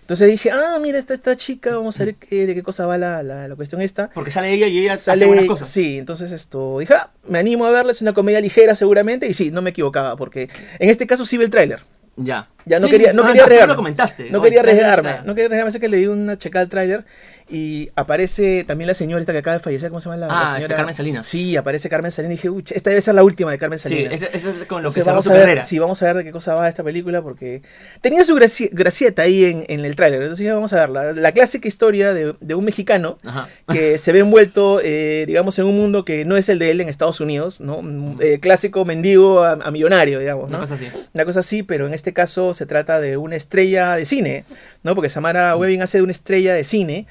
Entonces 0.00 0.28
dije, 0.30 0.50
ah, 0.50 0.78
mira, 0.80 0.98
está 0.98 1.12
esta 1.12 1.36
chica, 1.36 1.76
vamos 1.76 2.00
a 2.00 2.06
ver 2.06 2.14
qué, 2.14 2.46
de 2.46 2.54
qué 2.54 2.62
cosa 2.62 2.86
va 2.86 2.96
la, 2.96 3.22
la, 3.22 3.48
la 3.48 3.54
cuestión 3.54 3.82
esta. 3.82 4.08
Porque 4.14 4.30
sale 4.30 4.50
ella 4.50 4.66
y 4.66 4.78
ella 4.78 4.96
Sale, 4.96 5.18
hace 5.24 5.26
buenas 5.26 5.44
cosas. 5.44 5.68
sí, 5.68 5.98
entonces 5.98 6.32
esto, 6.32 6.78
dije, 6.78 6.94
ah, 6.94 7.10
me 7.28 7.38
animo 7.38 7.66
a 7.66 7.70
verla, 7.70 7.92
es 7.92 8.00
una 8.00 8.14
comedia 8.14 8.40
ligera 8.40 8.74
seguramente, 8.74 9.26
y 9.28 9.34
sí, 9.34 9.50
no 9.50 9.60
me 9.60 9.70
equivocaba, 9.70 10.16
porque 10.16 10.48
en 10.78 10.88
este 10.88 11.06
caso 11.06 11.26
sí 11.26 11.36
ve 11.36 11.44
el 11.44 11.50
tráiler. 11.50 11.80
Ya. 12.16 12.48
Ya 12.64 12.80
no 12.80 12.86
Sí, 12.86 12.92
quería, 12.92 13.10
sí, 13.10 13.16
no 13.16 13.22
ah, 13.22 13.26
quería 13.28 13.44
arriesgarme. 13.44 13.72
lo 13.72 13.76
comentaste. 13.76 14.30
No 14.30 14.42
quería 14.42 14.60
arriesgarme. 14.60 15.10
No 15.24 15.34
quería 15.34 15.46
arriesgarme, 15.46 15.68
así 15.68 15.78
que 15.78 15.88
le 15.88 15.98
di 15.98 16.06
una 16.06 16.36
checada 16.38 16.62
al 16.64 16.68
tráiler 16.68 17.04
y 17.48 17.90
aparece 17.94 18.64
también 18.64 18.88
la 18.88 18.94
señorita 18.94 19.32
que 19.32 19.38
acaba 19.38 19.54
de 19.58 19.62
fallecer, 19.62 19.88
¿cómo 19.90 20.00
se 20.00 20.06
llama 20.08 20.16
la, 20.16 20.26
la 20.26 20.40
Ah, 20.40 20.46
señora? 20.46 20.62
este, 20.64 20.74
Carmen 20.74 20.94
Salinas. 20.94 21.26
Sí, 21.26 21.56
aparece 21.56 21.88
Carmen 21.88 22.10
Salinas 22.10 22.32
y 22.32 22.36
dije, 22.36 22.50
uy, 22.50 22.64
esta 22.70 22.90
debe 22.90 23.00
ser 23.00 23.14
la 23.14 23.22
última 23.22 23.50
de 23.52 23.58
Carmen 23.58 23.78
Sí, 23.78 23.88
Salinas. 23.88 24.12
ese, 24.14 24.26
ese 24.36 24.50
es 24.50 24.56
con 24.66 24.82
lo 24.82 24.88
Entonces 24.88 25.04
que 25.04 25.10
vamos 25.10 25.26
a 25.28 25.32
ver, 25.32 25.42
carrera. 25.42 25.64
sí, 25.64 25.78
vamos 25.78 26.02
a 26.02 26.06
ver 26.06 26.16
de 26.16 26.24
qué 26.24 26.32
cosa 26.32 26.54
va 26.54 26.68
esta 26.68 26.82
película 26.82 27.22
porque 27.22 27.62
tenía 28.00 28.24
su 28.24 28.34
graci- 28.34 28.70
gracieta 28.72 29.22
ahí 29.22 29.44
en, 29.44 29.64
en 29.68 29.84
el 29.84 29.94
tráiler. 29.96 30.22
Entonces 30.22 30.52
vamos 30.52 30.72
a 30.72 30.80
ver 30.80 30.90
la, 30.90 31.12
la 31.12 31.32
clásica 31.32 31.68
historia 31.68 32.12
de, 32.12 32.34
de 32.40 32.54
un 32.54 32.64
mexicano 32.64 33.18
Ajá. 33.24 33.48
que 33.70 33.98
se 33.98 34.12
ve 34.12 34.18
envuelto, 34.20 34.80
eh, 34.82 35.24
digamos, 35.26 35.58
en 35.58 35.66
un 35.66 35.76
mundo 35.76 36.04
que 36.04 36.24
no 36.24 36.36
es 36.36 36.48
el 36.48 36.58
de 36.58 36.70
él 36.72 36.80
en 36.80 36.88
Estados 36.88 37.20
Unidos, 37.20 37.60
¿no? 37.60 37.80
Eh, 38.20 38.38
clásico 38.40 38.84
mendigo 38.84 39.42
a, 39.44 39.52
a 39.52 39.70
millonario, 39.70 40.18
digamos, 40.18 40.48
Una 40.48 40.58
¿no? 40.58 40.62
cosa 40.62 40.74
así. 40.74 40.86
Una 41.14 41.24
cosa 41.24 41.40
así, 41.40 41.62
pero 41.62 41.86
en 41.86 41.94
este 41.94 42.12
caso 42.12 42.54
se 42.54 42.66
trata 42.66 43.00
de 43.00 43.16
una 43.16 43.36
estrella 43.36 43.94
de 43.94 44.04
cine, 44.04 44.44
¿no? 44.86 44.94
Porque 44.94 45.10
Samara 45.10 45.54
Webbing 45.56 45.82
hace 45.82 45.98
de 45.98 46.02
una 46.02 46.12
estrella 46.12 46.54
de 46.54 46.64
cine 46.64 47.06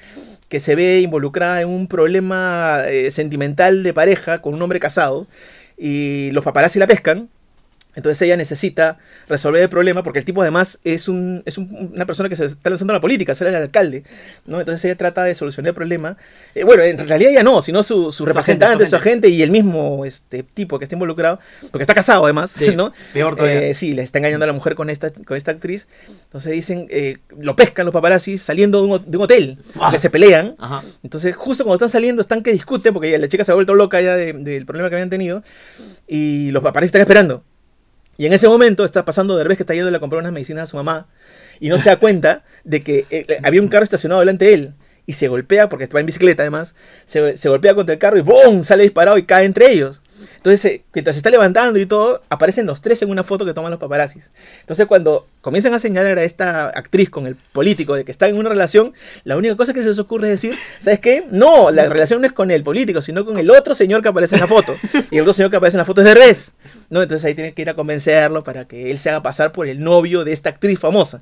que 0.50 0.60
se 0.60 0.76
ve 0.76 1.02
involucrada 1.02 1.62
en 1.62 1.70
un 1.70 1.88
problema 1.88 2.84
eh, 2.88 3.12
sentimental 3.12 3.84
de 3.84 3.94
pareja 3.94 4.42
con 4.42 4.56
un 4.56 4.62
hombre 4.62 4.80
casado 4.80 5.28
y 5.78 6.32
los 6.32 6.44
paparazzi 6.44 6.80
la 6.80 6.88
pescan. 6.88 7.30
Entonces 7.96 8.22
ella 8.24 8.38
necesita 8.38 8.98
resolver 9.28 9.62
el 9.62 9.70
problema 9.70 10.04
porque 10.04 10.20
el 10.20 10.26
tipo 10.26 10.42
además 10.42 10.80
es, 10.84 11.08
un, 11.08 11.42
es 11.46 11.58
un- 11.58 11.92
una 11.94 12.06
persona 12.06 12.28
que 12.30 12.36
se 12.36 12.46
está 12.46 12.70
lanzando 12.70 12.92
a 12.94 12.98
la 12.98 13.02
política, 13.02 13.32
es 13.32 13.42
el 13.42 13.56
alcalde, 13.56 14.04
¿no? 14.46 14.60
Entonces 14.60 14.84
ella 14.86 14.96
trata 14.98 15.24
de 15.24 15.34
solucionar 15.36 15.70
el 15.70 15.76
problema. 15.76 16.18
Eh, 16.54 16.64
bueno, 16.64 16.84
en 16.84 16.98
realidad 17.08 17.32
ella 17.32 17.44
no, 17.44 17.62
sino 17.62 17.84
su, 17.84 18.12
su 18.12 18.26
representante, 18.26 18.66
agente, 18.84 18.90
su 18.90 18.96
agente 18.96 19.30
y 19.30 19.42
el 19.42 19.52
mismo 19.52 20.06
este, 20.06 20.44
tipo 20.44 20.78
que 20.78 20.86
está 20.86 20.96
involucrado, 20.96 21.40
porque 21.72 21.84
está 21.84 21.94
casado 21.94 22.24
además, 22.26 22.52
Sí, 22.52 22.76
¿no? 22.76 22.92
peor 23.14 23.36
todavía. 23.36 23.64
Eh, 23.68 23.74
sí, 23.74 23.94
le 23.94 24.02
está 24.04 24.20
engañando 24.20 24.44
a 24.44 24.48
la 24.48 24.54
mujer 24.54 24.76
con 24.76 24.90
esta, 24.90 25.10
con 25.12 25.38
esta 25.38 25.52
actriz. 25.52 25.88
Entonces 26.24 26.52
dicen, 26.52 26.88
eh, 26.90 27.18
lo 27.40 27.56
pescan 27.56 27.86
los 27.86 27.94
paparazzi 27.94 28.38
saliendo 28.38 28.80
de 28.82 28.86
un, 28.88 28.92
ho- 28.94 29.00
de 29.00 29.18
un 29.18 29.24
hotel, 29.24 29.58
que 29.92 29.98
se 30.00 30.10
pelean. 30.10 30.56
Ajá. 30.60 30.84
Entonces, 31.04 31.36
justo 31.36 31.64
cuando 31.64 31.76
están 31.76 31.90
saliendo, 31.90 32.22
están 32.22 32.44
que 32.44 32.52
discuten, 32.52 32.94
porque 32.94 33.18
la 33.18 33.28
chica 33.30 33.44
se 33.46 33.52
ha 33.52 33.56
vuelto 33.56 33.74
loca 33.74 34.02
ya 34.02 34.16
de- 34.16 34.34
del 34.34 34.66
problema 34.66 34.90
que 34.90 34.96
habían 34.96 35.10
tenido, 35.10 35.44
y 36.08 36.52
los 36.52 36.62
paparazzi 36.64 36.88
están 36.88 37.02
esperando. 37.02 37.44
Y 38.18 38.26
en 38.26 38.34
ese 38.34 38.48
momento 38.48 38.86
está 38.86 39.06
pasando 39.06 39.36
Derbez 39.36 39.58
que 39.58 39.64
está 39.64 39.74
yendo 39.74 39.96
a 39.96 40.00
comprar 40.00 40.22
unas 40.22 40.32
medicinas 40.32 40.64
a 40.64 40.66
su 40.68 40.78
mamá, 40.78 41.08
y 41.60 41.70
no 41.70 41.78
se 41.78 41.90
da 41.90 41.96
cuenta 42.00 42.44
de 42.64 42.82
que 42.82 43.06
eh, 43.10 43.26
había 43.44 43.62
un 43.62 43.68
carro 43.68 43.84
estacionado 43.84 44.22
delante 44.22 44.46
de 44.46 44.54
él, 44.54 44.74
y 45.06 45.14
se 45.14 45.28
golpea, 45.28 45.70
porque 45.70 45.86
va 45.88 46.00
en 46.00 46.06
bicicleta 46.06 46.44
además, 46.44 46.76
se, 47.06 47.38
se 47.38 47.50
golpea 47.50 47.76
contra 47.76 47.94
el 47.94 48.00
carro 48.00 48.18
y 48.18 48.22
¡boom! 48.22 48.64
sale 48.64 48.84
disparado 48.84 49.18
y 49.18 49.24
cae 49.24 49.46
entre 49.46 49.72
ellos. 49.72 50.02
Entonces, 50.38 50.66
eh, 50.66 50.84
mientras 50.94 51.16
se 51.16 51.20
está 51.20 51.30
levantando 51.30 51.80
y 51.80 51.86
todo, 51.86 52.22
aparecen 52.30 52.66
los 52.66 52.82
tres 52.82 53.02
en 53.02 53.10
una 53.10 53.24
foto 53.24 53.46
que 53.46 53.54
toman 53.54 53.72
los 53.72 53.80
paparazzis. 53.80 54.32
Entonces, 54.62 54.86
cuando 54.86 55.28
comienzan 55.42 55.74
a 55.74 55.80
señalar 55.80 56.18
a 56.18 56.24
esta 56.24 56.66
actriz 56.68 57.10
con 57.10 57.28
el 57.28 57.36
político 57.36 57.96
de 57.96 58.06
que 58.06 58.12
está 58.12 58.28
en 58.28 58.38
una 58.38 58.50
relación, 58.50 58.94
la 59.24 59.38
única 59.38 59.56
cosa 59.56 59.74
que 59.74 59.82
se 59.84 59.90
les 59.90 60.00
ocurre 60.00 60.32
es 60.32 60.42
decir, 60.42 60.58
¿sabes 60.80 61.00
qué? 61.00 61.26
No, 61.32 61.72
la 61.72 61.88
relación 61.90 62.22
no 62.22 62.28
es 62.28 62.34
con 62.34 62.50
el 62.52 62.64
político, 62.64 63.02
sino 63.02 63.26
con 63.26 63.38
el 63.38 63.50
otro 63.52 63.74
señor 63.76 64.02
que 64.02 64.10
aparece 64.10 64.36
en 64.36 64.42
la 64.42 64.48
foto. 64.48 64.74
Y 65.12 65.16
el 65.18 65.22
otro 65.22 65.34
señor 65.34 65.52
que 65.52 65.58
aparece 65.58 65.76
en 65.78 65.80
la 65.80 65.86
foto 65.86 66.02
es 66.02 66.06
de 66.06 66.14
Rez. 66.14 66.54
¿no? 66.90 67.02
Entonces 67.02 67.26
ahí 67.26 67.34
tienen 67.36 67.54
que 67.54 67.62
ir 67.64 67.70
a 67.70 67.74
convencerlo 67.76 68.44
para 68.44 68.66
que 68.68 68.92
él 68.92 68.98
se 68.98 69.10
haga 69.10 69.24
pasar 69.24 69.52
por 69.52 69.68
el 69.68 69.80
novio 69.84 70.24
de 70.24 70.34
esta 70.34 70.50
actriz 70.50 70.80
famosa. 70.80 71.22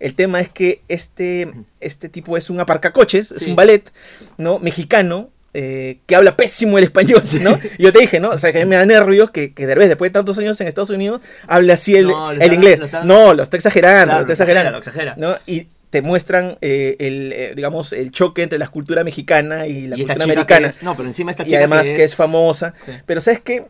El 0.00 0.14
tema 0.14 0.40
es 0.40 0.48
que 0.48 0.82
este, 0.88 1.52
este 1.80 2.08
tipo 2.08 2.36
es 2.36 2.50
un 2.50 2.60
aparcacoches, 2.60 3.30
es 3.32 3.42
Sí. 3.42 3.50
un 3.50 3.56
ballet, 3.56 3.92
¿no? 4.38 4.58
Mexicano, 4.58 5.30
eh, 5.54 5.98
que 6.06 6.16
habla 6.16 6.36
pésimo 6.36 6.76
el 6.78 6.84
español, 6.84 7.22
¿no? 7.40 7.58
Y 7.78 7.84
yo 7.84 7.92
te 7.92 8.00
dije, 8.00 8.20
¿no? 8.20 8.30
O 8.30 8.38
sea, 8.38 8.52
que 8.52 8.60
a 8.60 8.64
mí 8.64 8.68
me 8.68 8.76
da 8.76 8.84
nervios 8.84 9.30
que, 9.30 9.54
que 9.54 9.66
Derbez, 9.66 9.88
después 9.88 10.10
de 10.10 10.14
tantos 10.14 10.36
años 10.38 10.60
en 10.60 10.66
Estados 10.68 10.90
Unidos, 10.90 11.22
hable 11.46 11.72
así 11.72 11.94
el, 11.96 12.08
No, 12.08 12.30
el 12.32 12.42
está- 12.42 12.54
inglés. 12.54 12.78
lo 12.80 12.84
está- 12.86 13.04
no, 13.04 13.32
lo 13.34 13.42
está 13.42 13.56
exagerando, 13.56 14.04
Claro, 14.06 14.18
lo 14.18 14.20
está 14.22 14.32
exagerando. 14.32 14.70
lo 14.72 14.78
exagera. 14.78 15.14
¿no? 15.16 15.36
Y 15.46 15.68
te 15.90 16.02
muestran 16.02 16.58
eh, 16.60 16.96
el, 16.98 17.32
eh, 17.32 17.52
digamos, 17.54 17.92
el 17.92 18.10
choque 18.10 18.42
entre 18.42 18.58
la 18.58 18.66
cultura 18.68 19.04
mexicana 19.04 19.68
y 19.68 19.86
la 19.86 19.96
y 19.96 20.00
cultura 20.04 20.24
americana. 20.24 20.68
es- 20.68 20.82
no, 20.82 20.96
pero 20.96 21.06
encima 21.08 21.30
esta 21.30 21.44
y 21.44 21.46
chica 21.46 21.58
además 21.58 21.86
que 21.86 22.02
es, 22.02 22.16
famosa. 22.16 22.74
Sí. 22.84 22.90
Pero 23.06 23.20
¿sabes 23.20 23.40
qué? 23.40 23.66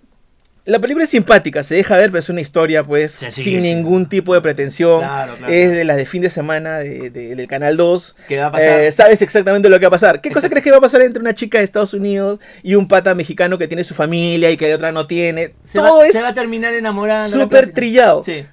La 0.67 0.79
película 0.79 1.05
es 1.05 1.11
simpática, 1.11 1.63
se 1.63 1.75
deja 1.75 1.95
ver, 1.99 2.11
pero 2.11 2.21
es 2.21 2.29
una 2.31 2.41
historia, 2.41 2.83
pues, 2.85 3.13
sin 3.31 3.61
ningún 3.61 4.07
tipo 4.09 4.33
de 4.35 4.41
pretensión. 4.41 5.01
Claro, 5.01 5.35
claro, 5.37 5.53
es 5.53 5.71
de 5.73 5.85
las 5.85 5.99
de 5.99 6.07
fin 6.07 6.23
de 6.23 6.31
semana 6.31 6.79
de- 6.79 7.11
de- 7.11 7.35
del 7.35 7.47
Canal 7.47 7.77
2. 7.77 8.17
¿Qué 8.27 8.39
va 8.39 8.47
a 8.47 8.51
pasar? 8.53 8.81
Eh, 8.85 8.91
sabes 8.91 9.21
exactamente 9.21 9.69
lo 9.69 9.79
que 9.79 9.85
va 9.85 9.89
a 9.89 9.91
pasar. 9.91 10.23
¿Qué 10.23 10.31
cosa 10.31 10.49
crees 10.49 10.65
que 10.65 10.71
va 10.71 10.79
a 10.79 10.81
pasar 10.81 11.03
entre 11.03 11.21
una 11.21 11.35
chica 11.35 11.59
de 11.59 11.65
Estados 11.65 11.93
Unidos 11.93 12.39
y 12.63 12.77
un 12.77 12.89
pata 12.89 13.15
mexicano 13.15 13.59
que 13.59 13.69
tiene 13.69 13.85
su 13.85 13.93
familia 13.95 14.51
y 14.51 14.57
que 14.57 14.73
otra 14.75 14.91
no 14.91 15.07
tiene? 15.07 15.55
se, 15.65 15.79
Todo 15.79 15.99
va, 15.99 16.07
es 16.07 16.15
se 16.15 16.23
va 16.23 16.29
a 16.29 16.35
terminar 16.35 16.73
enamorando. 16.73 17.29
súper 17.29 17.71
trillado. 17.73 18.25
Sí. 18.25 18.47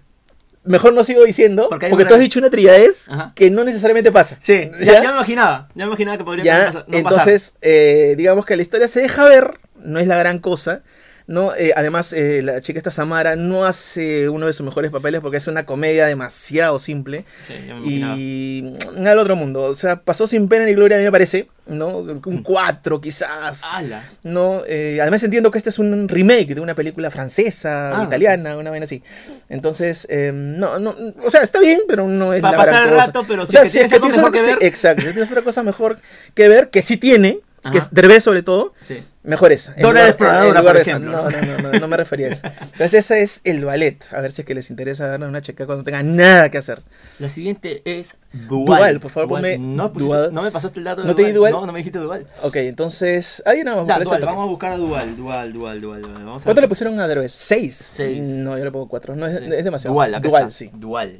Mejor 0.65 0.93
no 0.93 1.05
sigo 1.05 1.24
diciendo, 1.24 1.67
Porque 1.69 1.88
porque, 1.89 2.03
tú 2.05 2.13
has 2.13 2.19
dicho 2.19 2.39
una 2.39 2.50
trilladez 2.50 3.07
Ajá. 3.09 3.31
que 3.35 3.50
no 3.50 3.63
necesariamente 3.63 4.12
pasa. 4.12 4.35
Sí, 4.41 4.69
ya, 4.81 4.95
ya 4.95 5.01
me 5.01 5.15
imaginaba. 5.15 5.69
Ya 5.75 5.85
me 5.85 5.89
imaginaba 5.91 6.17
que 6.17 6.24
podría 6.25 6.43
Ya, 6.43 6.59
no 6.59 6.65
pasar- 6.65 6.85
no 6.88 7.03
pasar. 7.03 7.19
entonces, 7.21 7.55
eh, 7.62 8.15
digamos 8.17 8.45
que 8.45 8.57
la 8.57 8.62
historia 8.62 8.88
se 8.89 9.00
deja 9.01 9.24
ver, 9.25 9.59
no 9.81 9.97
es 10.00 10.05
la 10.07 10.17
gran 10.17 10.38
cosa. 10.39 10.83
¿No? 11.31 11.55
Eh, 11.55 11.71
además, 11.75 12.11
eh, 12.13 12.41
la 12.43 12.59
chica 12.61 12.77
esta 12.77 12.91
Samara 12.91 13.35
no 13.35 13.63
hace 13.65 14.27
uno 14.29 14.47
de 14.47 14.53
sus 14.53 14.65
mejores 14.65 14.91
papeles 14.91 15.21
porque 15.21 15.38
es 15.38 15.47
una 15.47 15.65
comedia 15.65 16.05
demasiado 16.05 16.77
simple 16.77 17.23
Sí, 17.47 17.53
ya 17.65 17.75
me 17.75 17.79
imaginaba. 17.79 18.15
y 18.17 18.77
nada 18.97 19.09
del 19.11 19.19
otro 19.19 19.35
mundo. 19.38 19.61
O 19.61 19.73
sea, 19.73 19.95
pasó 20.01 20.27
sin 20.27 20.47
pena 20.50 20.65
ni 20.65 20.73
gloria, 20.73 20.97
a 20.97 21.00
mí 21.00 21.05
me 21.05 21.11
parece, 21.11 21.47
¿no? 21.67 22.00
Un 22.00 22.43
4 22.43 23.00
quizás. 23.00 23.61
¡Hala! 23.73 24.03
No, 24.23 24.63
eh, 24.67 25.00
además 25.01 25.23
entiendo 25.23 25.51
que 25.51 25.57
este 25.57 25.69
es 25.69 25.79
un 25.79 26.09
remake 26.09 26.53
de 26.53 26.59
una 26.61 26.75
película 26.75 27.09
francesa, 27.09 28.00
Ah, 28.01 28.03
italiana, 28.03 28.57
una 28.57 28.69
vaina 28.69 28.83
así. 28.83 29.01
Entonces, 29.50 30.05
eh, 30.09 30.31
no, 30.33 30.79
no, 30.79 30.95
o 31.23 31.31
sea, 31.31 31.43
está 31.43 31.59
bien, 31.61 31.79
pero 31.88 32.07
no 32.07 32.33
es 32.33 32.41
Pa' 32.41 32.51
la 32.51 32.57
pasar 32.57 32.88
el 32.88 32.93
rato, 32.93 33.23
pero 33.27 33.43
O 33.43 33.45
si 33.45 33.53
sea, 33.53 33.61
que 33.63 33.69
si 33.69 33.73
tienes 33.79 33.85
es 33.85 33.89
que 33.91 33.95
algo 33.95 34.07
tienes 34.07 34.17
mejor 34.17 34.31
que 34.33 34.39
sí, 34.39 34.45
ver. 34.59 34.69
exacto, 34.69 35.01
si 35.03 35.09
tienes 35.11 35.31
otra 35.31 35.43
cosa 35.43 35.63
mejor 35.63 35.97
que 36.33 36.47
ver, 36.50 36.69
que 36.69 36.81
sí 36.81 36.97
tiene, 36.97 37.39
que 37.61 37.69
Ajá. 37.69 37.77
es 37.77 37.93
Derbez 37.93 38.23
sobre 38.23 38.41
todo, 38.41 38.73
Sí. 38.81 39.03
mejor 39.21 39.51
esa. 39.51 39.73
Dora 39.73 40.07
Exploradora, 40.07 40.63
por 40.63 40.77
ejemplo, 40.77 41.11
No, 41.11 41.29
¿no? 41.29 41.41
no, 41.41 41.71
no, 41.71 41.79
no, 41.79 41.87
me 41.87 41.95
refería 41.95 42.27
a 42.27 42.29
eso. 42.31 42.47
Entonces, 42.47 42.93
ese 42.95 43.21
es 43.21 43.41
el 43.43 43.63
ballet. 43.63 44.03
A 44.13 44.21
ver 44.21 44.31
si 44.31 44.41
es 44.41 44.47
que 44.47 44.55
les 44.55 44.71
interesa 44.71 45.07
darle 45.07 45.27
una 45.27 45.41
checa 45.41 45.67
cuando 45.67 45.83
tengan 45.83 46.15
nada 46.15 46.49
que 46.49 46.57
hacer. 46.57 46.81
La 47.19 47.29
siguiente 47.29 47.83
es 47.85 48.17
Dual. 48.33 48.65
Dual, 48.65 48.99
por 48.99 49.11
favor, 49.11 49.29
ponme 49.29 49.59
no, 49.59 49.93
pusiste- 49.93 50.05
Dual. 50.15 50.33
no 50.33 50.41
me 50.41 50.49
pasaste 50.49 50.79
el 50.79 50.85
dato 50.85 51.01
de 51.03 51.07
¿No 51.07 51.13
te 51.13 51.23
di 51.23 51.33
Dual? 51.33 51.51
No, 51.51 51.65
no 51.67 51.71
me 51.71 51.79
dijiste 51.79 51.99
Dual. 51.99 52.25
Ok, 52.41 52.55
entonces, 52.55 53.43
ahí 53.45 53.61
nada 53.63 53.83
más. 53.83 54.03
Dual, 54.05 54.21
vamos 54.25 54.43
a 54.45 54.49
buscar 54.49 54.71
a 54.71 54.77
Dual, 54.77 55.15
Dual, 55.15 55.53
Dual, 55.53 55.81
Dual. 55.81 56.01
Dual. 56.01 56.13
Vamos 56.25 56.41
a 56.41 56.45
¿Cuánto 56.45 56.55
ver. 56.61 56.63
le 56.63 56.67
pusieron 56.67 56.99
a 56.99 57.07
Derbez? 57.07 57.31
¿Seis? 57.31 57.75
Seis. 57.75 58.21
No, 58.27 58.57
yo 58.57 58.63
le 58.63 58.71
pongo 58.71 58.87
cuatro. 58.87 59.15
No, 59.15 59.27
es, 59.27 59.37
Sí. 59.37 59.45
es 59.55 59.63
demasiado. 59.63 59.93
Dual, 59.93 60.15
acá 60.15 60.27
Dual, 60.27 60.43
está. 60.43 60.53
sí. 60.55 60.71
Dual. 60.73 61.19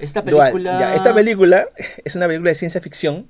Esta 0.00 0.22
Dual, 0.22 0.52
película. 0.52 0.80
ya. 0.80 0.94
Esta 0.94 1.12
película 1.14 1.68
es 2.02 2.14
una 2.16 2.26
película 2.26 2.48
de 2.48 2.54
ciencia 2.54 2.80
ficción. 2.80 3.26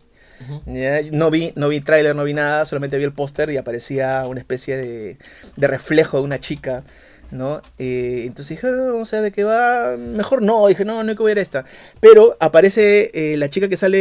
Ya, 0.67 1.01
No 1.13 1.31
vi, 1.31 1.53
no 1.57 1.69
vi 1.69 1.81
tráiler, 1.81 2.15
no 2.17 2.25
vi 2.25 2.35
nada, 2.35 2.65
solamente 2.65 2.97
vi 2.99 3.05
el 3.05 3.13
póster 3.13 3.51
y 3.51 3.57
aparecía 3.57 4.25
una 4.27 4.41
especie 4.41 4.77
de, 4.77 5.17
de 5.57 5.67
reflejo 5.67 6.19
de 6.19 6.25
una 6.25 6.39
chica 6.41 6.83
¿no? 7.31 7.63
Eh, 7.79 8.25
entonces 8.27 8.57
dije, 8.57 8.67
"Ah, 8.67 8.95
o 8.95 9.05
sea, 9.05 9.21
¿de 9.21 9.31
qué 9.31 9.45
va? 9.45 9.97
Mejor 9.97 10.43
no, 10.43 10.67
dije, 10.67 10.85
no, 10.85 11.05
no 11.05 11.11
hay 11.11 11.17
que 11.17 11.23
ver 11.23 11.39
esta. 11.39 11.65
Pero 12.01 12.37
aparece 12.41 13.13
eh, 13.15 13.37
la 13.37 13.49
chica 13.49 13.69
que 13.69 13.77
sale 13.77 13.99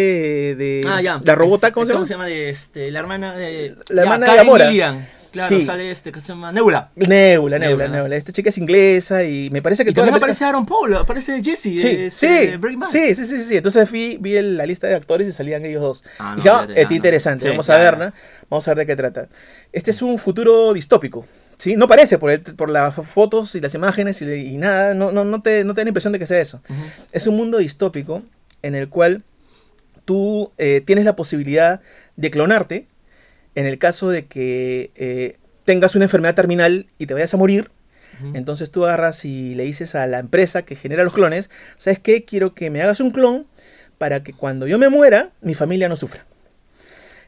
de 0.56 0.82
Ah, 0.88 1.00
ya. 1.00 1.22
la 1.24 1.36
robota, 1.36 1.68
Es- 1.68 1.74
¿cómo 1.74 1.86
se 1.86 1.94
llama? 1.94 2.06
se 2.08 2.14
llama? 2.14 2.26
De, 2.26 2.50
este, 2.50 2.90
la 2.90 2.98
hermana 3.02 3.36
de. 3.36 3.76
La 3.90 4.02
hermana 4.02 4.34
de. 4.34 4.66
Gillian. 4.68 5.08
Claro, 5.32 5.50
Sí. 5.50 5.64
sale 5.66 5.92
este 5.92 6.12
que 6.12 6.22
se 6.22 6.30
llama 6.30 6.52
Nebula. 6.52 6.90
Nebula, 6.96 7.60
Nebula, 7.60 7.60
Nebula, 7.60 7.88
Nebula. 7.88 8.16
Esta 8.16 8.32
chica 8.32 8.50
es 8.50 8.58
inglesa 8.58 9.24
y 9.24 9.50
me 9.52 9.62
parece 9.62 9.84
que 9.84 9.92
Y 9.92 9.94
también 9.94 10.08
la 10.16 10.20
película- 10.20 10.32
aparece 10.32 10.46
Aaron 10.46 10.66
Paul, 10.66 10.94
aparece 10.96 11.44
Jesse. 11.44 11.62
Sí, 11.62 11.78
de, 11.78 12.10
sí, 12.10 12.28
Bad. 12.58 12.88
sí, 12.90 13.14
sí, 13.14 13.26
sí, 13.26 13.42
sí. 13.44 13.58
Entonces 13.58 13.92
vi, 13.92 14.18
vi 14.20 14.36
el- 14.38 14.58
la 14.58 14.66
lista 14.66 14.88
de 14.88 14.96
actores 14.96 15.28
y 15.28 15.32
salían 15.32 15.64
ellos 15.66 15.82
dos. 15.84 16.04
Ah, 16.18 16.32
no, 16.32 16.36
Dije, 16.38 16.50
ah, 16.50 16.68
está 16.76 16.94
interesante, 16.96 17.44
no. 17.46 17.52
Sí, 17.52 17.58
vamos 17.58 17.70
a 17.70 17.76
claro. 17.80 17.98
verla, 17.98 18.14
vamos 18.50 18.68
a 18.68 18.72
ver 18.72 18.78
de 18.80 18.86
qué 18.88 18.96
trata. 18.96 19.28
Este 19.72 19.92
es 19.92 20.02
un 20.02 20.18
futuro 20.18 20.74
distópico, 20.74 21.28
¿sí? 21.58 21.76
No 21.76 21.88
parece 21.88 22.18
por, 22.18 22.32
el- 22.32 22.42
por 22.42 22.72
las 22.72 22.96
fotos 22.96 23.54
y 23.54 23.62
las 23.62 23.76
imágenes 23.76 24.22
y, 24.24 24.26
y 24.32 24.58
nada, 24.58 24.96
no, 24.96 25.12
no, 25.12 25.24
no, 25.26 25.42
te, 25.42 25.64
no 25.64 25.76
te 25.76 25.82
da 25.82 25.86
la 25.86 25.90
impresión 25.90 26.12
de 26.14 26.18
que 26.20 26.26
sea 26.26 26.40
eso. 26.40 26.62
Es 27.12 27.28
un 27.28 27.36
mundo 27.36 27.60
distópico 27.60 28.24
en 28.64 28.74
el 28.74 28.90
cual 28.90 29.24
tú 30.06 30.52
eh, 30.58 30.82
tienes 30.86 31.06
la 31.06 31.16
posibilidad 31.16 31.82
de 32.16 32.32
clonarte 32.32 32.88
en 33.56 33.66
el 33.66 33.78
caso 33.78 34.10
de 34.10 34.26
que 34.26 34.92
eh, 34.96 35.38
tengas 35.66 35.96
una 35.96 36.06
enfermedad 36.06 36.36
terminal 36.36 36.88
y 36.98 37.06
te 37.06 37.14
vayas 37.14 37.34
a 37.34 37.38
morir. 37.38 37.72
Entonces 38.34 38.70
tú 38.70 38.84
agarras 38.84 39.24
y 39.24 39.56
le 39.56 39.64
dices 39.64 39.96
a 39.96 40.06
la 40.06 40.20
empresa 40.20 40.64
que 40.64 40.76
genera 40.76 41.06
los 41.06 41.14
clones, 41.14 41.50
¿sabes 41.78 42.00
qué? 42.00 42.26
Quiero 42.26 42.54
que 42.54 42.70
me 42.70 42.82
hagas 42.82 43.00
un 43.00 43.12
clon 43.12 43.48
para 43.98 44.24
que 44.24 44.34
cuando 44.34 44.68
yo 44.68 44.78
me 44.78 44.90
muera, 44.90 45.32
mi 45.42 45.54
familia 45.54 45.88
no 45.88 45.96
sufra. 45.96 46.26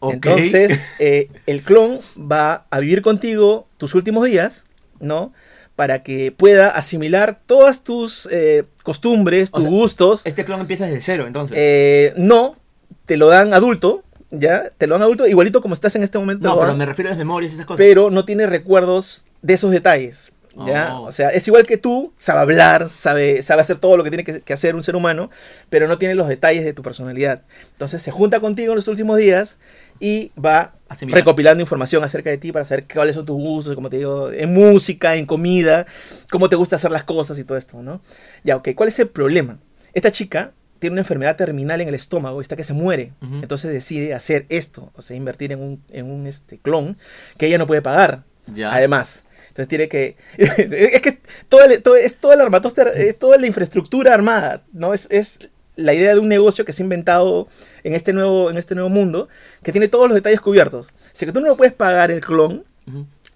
Entonces, 0.02 0.84
eh, 1.00 1.30
el 1.46 1.62
clon 1.62 2.00
va 2.18 2.66
a 2.70 2.80
vivir 2.80 3.02
contigo 3.02 3.68
tus 3.78 3.94
últimos 3.94 4.26
días, 4.26 4.66
¿no? 5.00 5.34
Para 5.76 6.04
que 6.04 6.32
pueda 6.32 6.70
asimilar 6.70 7.40
todas 7.46 7.84
tus 7.84 8.28
eh, 8.32 8.66
costumbres, 8.84 9.50
O 9.52 9.58
tus 9.58 9.64
sea, 9.64 9.72
gustos. 9.72 10.22
Este 10.26 10.44
clon 10.44 10.60
empieza 10.62 10.86
desde 10.86 11.02
cero, 11.02 11.26
entonces. 11.28 11.56
Eh, 11.60 12.14
no, 12.18 12.58
te 13.06 13.18
lo 13.18 13.28
dan 13.28 13.54
adulto, 13.54 14.04
¿ya? 14.32 14.72
Te 14.78 14.88
lo 14.88 14.96
dan 14.96 15.04
adulto, 15.04 15.28
igualito 15.28 15.62
como 15.62 15.74
estás 15.74 15.96
en 15.96 16.04
este 16.04 16.18
momento. 16.18 16.48
no, 16.48 16.56
pero 16.56 16.68
dan, 16.68 16.78
me 16.78 16.86
refiero 16.86 17.10
a 17.10 17.12
las 17.12 17.18
memorias 17.18 17.52
y 17.52 17.56
esas 17.56 17.66
cosas. 17.66 17.78
pero 17.78 18.10
no 18.10 18.26
tiene 18.26 18.48
recuerdos 18.48 19.26
de 19.42 19.54
esos 19.54 19.72
detalles. 19.72 20.32
¿ya? 20.66 20.98
Oh. 21.00 21.04
O 21.04 21.12
sea, 21.12 21.30
es 21.30 21.48
igual 21.48 21.66
que 21.66 21.78
tú, 21.78 22.14
sabe 22.18 22.42
hablar, 22.42 22.90
sabe, 22.90 23.42
sabe 23.42 23.62
hacer 23.62 23.78
todo 23.78 23.98
lo 23.98 24.04
que 24.04 24.10
tiene 24.10 24.24
que, 24.24 24.42
que 24.42 24.54
hacer 24.54 24.76
un 24.76 24.84
ser 24.84 24.96
humano, 24.96 25.30
pero 25.70 25.88
no 25.88 25.98
tiene 25.98 26.16
los 26.16 26.28
detalles 26.28 26.64
de 26.64 26.74
tu 26.74 26.82
personalidad. 26.82 27.44
Entonces 27.72 28.02
se 28.02 28.12
junta 28.12 28.40
contigo 28.40 28.74
en 28.74 28.76
los 28.76 28.88
últimos 28.88 29.18
días 29.18 29.60
y 30.00 30.32
va 30.44 30.74
recopilando 31.02 31.62
información 31.62 32.04
acerca 32.04 32.30
de 32.30 32.38
ti 32.38 32.52
para 32.52 32.66
saber 32.66 32.86
cuáles 32.92 33.16
son 33.16 33.26
tus 33.26 33.38
gustos, 33.38 33.76
como 33.76 33.90
te 33.90 33.98
digo, 33.98 34.32
en 34.32 34.54
música, 34.54 35.16
en 35.16 35.26
comida, 35.26 35.86
cómo 36.30 36.50
te 36.50 36.56
gusta 36.56 36.76
hacer 36.76 36.92
las 36.92 37.04
cosas 37.04 37.38
y 37.40 37.44
todo 37.44 37.58
esto, 37.58 37.82
¿no? 37.82 38.02
Ya, 38.44 38.58
ok, 38.58 38.70
¿cuál 38.76 38.90
es 38.90 39.00
el 39.00 39.10
problema? 39.10 39.60
Esta 39.94 40.12
chica 40.12 40.54
tiene 40.82 40.96
una 40.96 41.02
enfermedad 41.02 41.38
terminal 41.38 41.80
en 41.80 41.88
el 41.88 41.94
estómago, 41.96 42.42
está 42.42 42.58
que 42.58 42.66
se 42.66 42.74
muere. 42.74 43.14
Entonces 43.42 43.72
decide 43.72 44.14
hacer 44.14 44.46
esto, 44.50 44.92
o 44.96 45.02
sea, 45.02 45.16
invertir 45.16 45.54
en 45.54 45.60
un, 45.62 45.82
en 45.92 46.12
un 46.12 46.28
este, 46.28 46.58
clon 46.58 46.98
que 47.38 47.46
ella 47.46 47.58
no 47.58 47.68
puede 47.68 47.82
pagar. 47.82 48.24
Ya. 48.48 48.74
Además. 48.74 49.26
Entonces 49.50 49.68
tiene 49.68 49.88
que. 49.88 50.16
es 50.38 51.02
que 51.02 51.20
todo 51.48 51.64
el- 51.64 51.82
todo- 51.84 51.96
es 51.96 52.18
toda 52.18 52.36
la 52.36 52.44
armatoste, 52.44 53.08
es 53.08 53.20
toda 53.20 53.38
la 53.38 53.46
infraestructura 53.48 54.14
armada, 54.14 54.64
¿no? 54.74 54.94
Es, 54.94 55.08
es 55.12 55.40
la 55.76 55.94
idea 55.94 56.14
de 56.14 56.20
un 56.20 56.28
negocio 56.28 56.66
que 56.66 56.74
se 56.74 56.82
ha 56.82 56.86
inventado 56.86 57.48
en 57.84 57.94
este 57.94 58.12
nuevo, 58.14 58.50
en 58.50 58.58
este 58.58 58.74
nuevo 58.76 58.90
mundo, 58.90 59.30
que 59.64 59.72
tiene 59.72 59.88
todos 59.88 60.08
los 60.08 60.16
detalles 60.16 60.42
cubiertos. 60.42 60.90
Si 61.14 61.26
que 61.26 61.32
tú 61.32 61.40
no 61.42 61.48
lo 61.48 61.56
puedes 61.58 61.74
pagar 61.74 62.12
el 62.12 62.22
clon, 62.22 62.64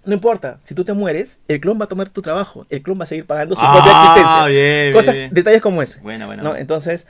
no 0.04 0.12
importa. 0.14 0.58
Si 0.62 0.74
tú 0.74 0.84
te 0.84 0.92
mueres, 0.92 1.38
el 1.48 1.60
clon 1.60 1.80
va 1.80 1.84
a 1.86 1.88
tomar 1.88 2.08
tu 2.08 2.22
trabajo. 2.22 2.66
El 2.70 2.82
clon 2.82 2.98
va 3.00 3.04
a 3.04 3.06
seguir 3.06 3.26
pagando 3.26 3.54
su 3.56 3.62
Ah, 3.64 3.72
propia 3.72 3.92
existencia. 3.92 4.46
bien, 4.46 4.92
Cosas, 4.92 5.14
bien. 5.14 5.34
detalles 5.34 5.60
como 5.62 5.82
ese. 5.82 6.00
Buena, 6.00 6.26
buena. 6.26 6.42
¿no? 6.44 6.54
Entonces, 6.56 7.06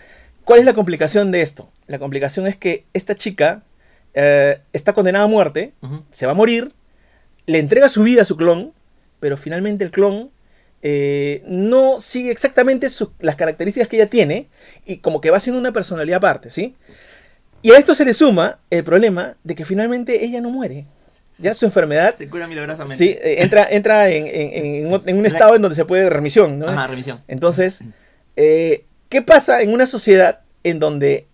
¿cuál 0.46 0.60
es 0.60 0.64
la 0.64 0.72
complicación 0.72 1.30
de 1.30 1.42
esto? 1.42 1.70
La 1.86 1.98
complicación 1.98 2.46
es 2.46 2.56
que 2.56 2.84
esta 2.94 3.14
chica 3.14 3.62
eh, 4.14 4.60
está 4.72 4.94
condenada 4.94 5.24
a 5.26 5.28
muerte, 5.28 5.74
se 6.10 6.24
va 6.24 6.32
a 6.32 6.34
morir, 6.34 6.72
le 7.44 7.58
entrega 7.58 7.88
su 7.90 8.02
vida 8.02 8.22
a 8.22 8.24
su 8.24 8.36
clon, 8.36 8.72
pero 9.20 9.36
finalmente 9.36 9.84
el 9.84 9.90
clon 9.90 10.30
eh, 10.82 11.42
no 11.46 12.00
sigue 12.00 12.30
exactamente 12.30 12.88
su- 12.90 13.12
las 13.18 13.36
características 13.36 13.88
que 13.88 13.96
ella 13.96 14.08
tiene 14.08 14.48
y 14.86 14.98
como 14.98 15.20
que 15.20 15.30
va 15.30 15.40
siendo 15.40 15.58
una 15.60 15.72
personalidad 15.72 16.16
aparte, 16.18 16.48
¿sí? 16.50 16.74
Y 17.62 17.72
a 17.72 17.78
esto 17.78 17.94
se 17.94 18.04
le 18.04 18.14
suma 18.14 18.60
el 18.70 18.84
problema 18.84 19.36
de 19.44 19.54
que 19.54 19.64
finalmente 19.64 20.24
ella 20.24 20.40
no 20.40 20.50
muere. 20.50 20.86
Ya 21.38 21.52
su 21.54 21.66
enfermedad 21.66 22.14
Se 22.14 22.28
cura 22.28 22.46
milagrosamente. 22.46 22.96
sí, 22.96 23.10
eh, 23.20 23.36
entra, 23.42 23.66
entra 23.70 24.08
en, 24.10 24.26
en- 24.26 24.64
en 24.86 24.92
un- 24.92 25.02
en 25.06 25.18
un 25.18 25.26
estado 25.26 25.54
en 25.56 25.62
donde 25.62 25.74
se 25.76 25.84
puede 25.84 26.08
remisión, 26.08 26.58
¿no? 26.58 26.68
Ajá, 26.68 26.86
remisión. 26.86 27.18
Entonces, 27.28 27.82
eh, 28.36 28.84
¿qué 29.08 29.22
pasa 29.22 29.62
en 29.62 29.72
una 29.72 29.86
sociedad 29.86 30.40
en 30.64 30.78
donde 30.78 31.26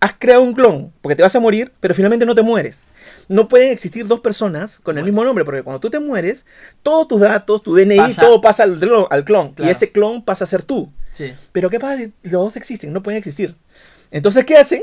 has 0.00 0.14
creado 0.18 0.42
un 0.42 0.52
clon 0.54 0.92
porque 1.02 1.16
te 1.16 1.22
vas 1.22 1.34
a 1.36 1.40
morir, 1.40 1.72
pero 1.80 1.94
finalmente 1.94 2.24
no 2.26 2.34
te 2.34 2.42
mueres? 2.42 2.82
No 3.28 3.48
pueden 3.48 3.70
existir 3.70 4.06
dos 4.06 4.20
personas 4.20 4.78
con 4.80 4.98
el 4.98 5.04
mismo 5.04 5.24
nombre, 5.24 5.44
porque 5.44 5.62
cuando 5.62 5.80
tú 5.80 5.88
te 5.90 6.00
mueres, 6.00 6.44
todos 6.82 7.06
tus 7.08 7.20
datos, 7.20 7.62
tu 7.62 7.74
DNI, 7.74 7.96
Pasa- 7.96 8.20
todo 8.22 8.40
pasa 8.40 8.62
al 8.64 8.78
clon, 8.78 9.06
al 9.10 9.24
clon, 9.24 9.52
Claro. 9.54 9.68
y 9.68 9.72
ese 9.72 9.90
clon 9.92 10.24
pasa 10.24 10.44
a 10.44 10.46
ser 10.46 10.62
tú. 10.62 10.90
Sí. 11.12 11.32
Pero 11.52 11.70
¿qué 11.70 11.78
pasa 11.80 11.96
si 11.98 12.12
los 12.24 12.32
dos 12.44 12.56
existen? 12.56 12.92
No 12.92 13.02
pueden 13.02 13.18
existir. 13.18 13.54
Entonces, 14.10 14.44
¿qué 14.44 14.56
hacen? 14.56 14.82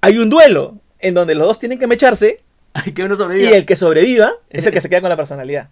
Hay 0.00 0.18
un 0.18 0.30
duelo 0.30 0.76
en 1.00 1.14
donde 1.14 1.34
los 1.34 1.46
dos 1.46 1.58
tienen 1.58 1.78
que 1.78 1.86
mecharse 1.86 2.40
que 2.94 3.02
uno 3.04 3.14
y 3.14 3.18
sobreviva. 3.18 3.50
el 3.50 3.66
que 3.66 3.76
sobreviva 3.76 4.32
es 4.50 4.64
el 4.66 4.72
que 4.72 4.80
se 4.80 4.88
queda 4.88 5.00
con 5.00 5.10
la 5.10 5.16
personalidad. 5.16 5.68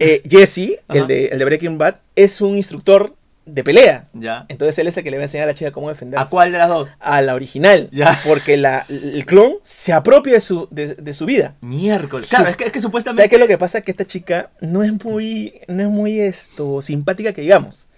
Eh, 0.00 0.22
Jesse, 0.28 0.78
el 0.88 1.06
de, 1.08 1.26
el 1.26 1.38
de 1.38 1.44
Breaking 1.44 1.76
Bad, 1.76 1.96
es 2.14 2.40
un 2.40 2.56
instructor 2.56 3.14
de 3.48 3.64
pelea. 3.64 4.06
Ya. 4.12 4.46
Entonces 4.48 4.78
él 4.78 4.86
es 4.86 4.96
el 4.96 5.04
que 5.04 5.10
le 5.10 5.16
va 5.16 5.22
a 5.22 5.26
enseñar 5.26 5.44
a 5.48 5.52
la 5.52 5.54
chica 5.54 5.70
cómo 5.72 5.88
defenderse. 5.88 6.24
¿A 6.24 6.28
cuál 6.28 6.52
de 6.52 6.58
las 6.58 6.68
dos? 6.68 6.90
A 7.00 7.20
la 7.22 7.34
original. 7.34 7.88
Ya. 7.92 8.20
Porque 8.26 8.56
la, 8.56 8.84
el 8.88 9.24
clon 9.26 9.54
se 9.62 9.92
apropia 9.92 10.34
de 10.34 10.40
su, 10.40 10.68
de, 10.70 10.94
de 10.94 11.14
su 11.14 11.26
vida. 11.26 11.54
Miércoles. 11.60 12.26
Su- 12.28 12.36
Claro, 12.36 12.50
es 12.50 12.56
que, 12.56 12.64
es 12.64 12.72
que 12.72 12.80
supuestamente. 12.80 13.20
¿Sabes 13.22 13.30
qué 13.30 13.36
es 13.36 13.40
lo 13.40 13.48
que 13.48 13.58
pasa? 13.58 13.80
Que 13.80 13.90
esta 13.90 14.04
chica 14.06 14.50
no 14.60 14.82
es 14.82 14.92
muy, 15.04 15.60
no 15.68 15.82
es 15.82 15.88
muy 15.88 16.20
esto, 16.20 16.80
simpática 16.82 17.32
que 17.32 17.40
digamos. 17.40 17.88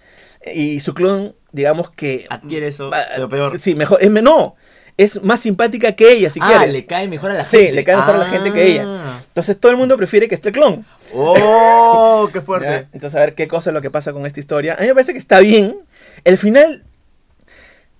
Y 0.55 0.79
su 0.79 0.93
clon, 0.95 1.35
digamos 1.51 1.91
que... 1.91 2.25
Adquiere 2.29 2.67
eso, 2.67 2.89
lo 3.17 3.29
peor. 3.29 3.57
Sí, 3.59 3.75
mejor. 3.75 4.01
Es, 4.01 4.09
no, 4.09 4.55
es 5.03 5.21
más 5.23 5.39
simpática 5.39 5.91
que 5.93 6.11
ella, 6.11 6.29
si 6.29 6.39
ah, 6.41 6.47
quieres. 6.47 6.71
le 6.73 6.85
cae 6.85 7.07
mejor 7.07 7.31
a 7.31 7.33
la 7.35 7.45
Sí, 7.45 7.57
gente. 7.57 7.71
le 7.73 7.83
cae 7.83 7.95
mejor 7.97 8.15
a 8.15 8.17
la 8.19 8.25
gente 8.29 8.51
que 8.51 8.65
ella. 8.67 8.83
Ah. 8.85 9.21
Entonces 9.27 9.57
todo 9.59 9.71
el 9.71 9.77
mundo 9.77 9.97
prefiere 9.97 10.27
que 10.27 10.35
esté 10.35 10.49
el 10.49 10.53
clon. 10.53 10.85
¡Oh! 11.13 12.29
¡Qué 12.31 12.39
¿ya? 12.39 12.45
fuerte! 12.45 12.87
Entonces, 12.93 13.15
a 13.15 13.21
ver 13.21 13.33
qué 13.35 13.47
cosa 13.47 13.69
es 13.69 13.73
lo 13.73 13.81
que 13.81 13.89
pasa 13.89 14.13
con 14.13 14.25
esta 14.25 14.39
historia. 14.39 14.75
A 14.75 14.81
mí 14.81 14.87
me 14.87 14.93
parece 14.93 15.13
que 15.13 15.19
está 15.19 15.39
bien. 15.39 15.75
El 16.23 16.37
final 16.37 16.83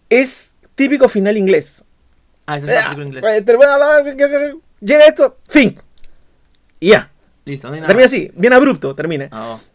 es 0.10 0.54
típico 0.76 1.10
final 1.10 1.38
inglés. 1.38 1.84
Ah, 2.46 2.58
eso 2.58 2.68
es 2.68 2.74
película 2.74 3.02
en 3.04 3.08
inglés. 3.08 3.24
Eh, 3.26 4.56
Llega 4.82 5.06
esto, 5.06 5.38
fin. 5.48 5.80
Y 6.80 6.90
ya. 6.90 7.10
Listo, 7.46 7.68
no 7.68 7.74
hay 7.76 7.82
nada. 7.82 7.88
Termina 7.88 8.06
así, 8.06 8.32
bien 8.36 8.54
abrupto, 8.54 8.94
termina. 8.96 9.28
Ah, 9.32 9.58
oh. 9.58 9.71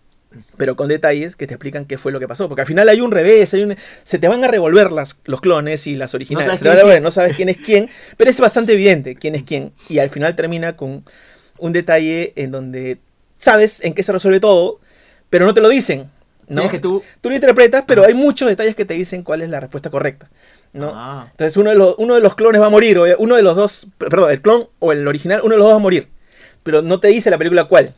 Pero 0.57 0.77
con 0.77 0.89
detalles 0.89 1.37
que 1.37 1.47
te 1.47 1.55
explican 1.55 1.85
qué 1.85 1.99
fue 1.99 2.13
lo 2.13 2.21
que 2.21 2.29
pasó. 2.29 2.49
Porque 2.49 2.63
al 2.63 2.67
final 2.67 2.89
hay 2.89 3.01
un 3.01 3.11
revés, 3.11 3.53
hay 3.55 3.63
un... 3.63 3.77
se 4.03 4.19
te 4.19 4.29
van 4.29 4.43
a 4.45 4.49
revolver 4.49 4.93
las, 4.93 5.19
los 5.25 5.41
clones 5.41 5.87
y 5.87 5.97
las 5.97 6.15
originales. 6.15 6.47
sabes 6.47 6.59
Se 6.59 6.65
te 6.65 6.71
van 6.71 6.79
quién 6.81 6.97
es 6.97 7.03
no 7.03 7.11
sabes 7.11 7.37
quién 7.37 7.49
es 7.49 7.59
quién, 7.59 7.91
pero 8.17 8.31
es 8.31 8.41
bastante 8.41 8.73
evidente 8.73 9.17
quién 9.17 9.35
es 9.35 9.43
quién. 9.43 9.73
Y 9.89 9.99
al 9.99 10.11
final 10.11 10.35
termina 10.37 10.77
con 10.77 11.05
un 11.59 11.73
detalle 11.73 12.33
en 12.37 12.51
donde 12.51 12.99
sabes 13.39 13.83
en 13.85 13.95
qué 13.95 14.03
se 14.03 14.13
resuelve 14.13 14.41
todo, 14.41 14.81
pero 15.31 15.47
no 15.47 15.55
te 15.55 15.61
lo 15.61 15.69
dicen. 15.69 16.11
¿no? 16.49 16.63
Tienes 16.63 16.73
que 16.73 16.79
tú. 16.79 17.03
Tú 17.21 17.29
lo 17.29 17.35
interpretas, 17.35 17.85
pero 17.87 18.05
hay 18.05 18.15
muchos 18.15 18.49
detalles 18.49 18.77
que 18.77 18.85
te 18.85 18.95
dicen 18.95 19.23
cuál 19.23 19.43
es 19.43 19.51
la 19.51 19.61
respuesta 19.61 19.91
correcta. 19.91 20.31
¿no? 20.73 20.93
Ah. 20.95 21.27
Entonces 21.31 21.57
uno 21.57 21.71
de, 21.71 21.77
los, 21.77 21.95
uno 21.99 22.15
de 22.15 22.21
los 22.21 22.35
clones 22.35 22.61
va 22.61 22.67
a 22.67 22.71
morir, 22.71 22.99
o 22.99 23.07
uno 23.19 23.37
de 23.37 23.43
los 23.43 23.57
dos, 23.57 23.87
perdón, 23.99 24.31
el 24.31 24.41
clon 24.41 24.69
o 24.79 24.93
el 24.93 25.07
original, 25.07 25.41
uno 25.43 25.55
de 25.55 25.59
los 25.59 25.65
dos 25.67 25.73
va 25.73 25.79
a 25.79 25.83
morir. 25.83 26.09
Pero 26.63 26.83
no 26.83 27.01
te 27.01 27.09
dice 27.09 27.31
la 27.31 27.39
película 27.39 27.65
cuál. 27.65 27.95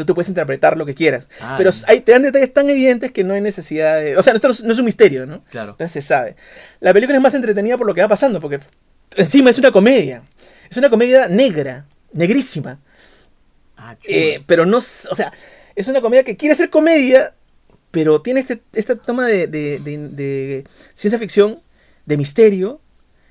Tú 0.00 0.06
te 0.06 0.14
puedes 0.14 0.28
interpretar 0.28 0.76
lo 0.76 0.86
que 0.86 0.94
quieras. 0.94 1.28
Ah, 1.40 1.54
pero 1.58 1.70
hay, 1.86 2.00
te 2.00 2.12
dan 2.12 2.22
detalles 2.22 2.52
tan 2.52 2.68
evidentes 2.70 3.12
que 3.12 3.22
no 3.24 3.34
hay 3.34 3.40
necesidad 3.40 4.00
de... 4.00 4.16
O 4.16 4.22
sea, 4.22 4.34
esto 4.34 4.48
no 4.48 4.72
es, 4.72 4.78
un 4.78 4.84
misterio, 4.84 5.26
¿no? 5.26 5.42
Claro. 5.50 5.72
Entonces 5.72 5.92
se 5.92 6.02
sabe. 6.08 6.36
La 6.80 6.92
película 6.92 7.16
es 7.16 7.22
más 7.22 7.34
entretenida 7.34 7.76
por 7.76 7.86
lo 7.86 7.94
que 7.94 8.00
va 8.00 8.08
pasando, 8.08 8.40
porque 8.40 8.60
encima 9.16 9.50
es 9.50 9.58
una 9.58 9.72
comedia. 9.72 10.22
Es 10.70 10.76
una 10.76 10.88
comedia 10.90 11.28
negra, 11.28 11.86
negrísima. 12.12 12.78
Ah. 13.76 13.96
Eh, 14.04 14.42
pero 14.46 14.66
no, 14.66 14.78
o 14.78 14.80
sea, 14.82 15.32
es 15.74 15.88
una 15.88 16.00
comedia 16.00 16.22
que 16.24 16.36
quiere 16.36 16.54
ser 16.54 16.70
comedia, 16.70 17.34
pero 17.90 18.20
tiene 18.22 18.40
este, 18.40 18.62
esta 18.72 18.94
toma 18.96 19.26
de, 19.26 19.46
de- 19.46 19.78
de- 19.80 20.08
de 20.08 20.64
ciencia 20.94 21.18
ficción, 21.18 21.60
de 22.06 22.16
misterio, 22.16 22.80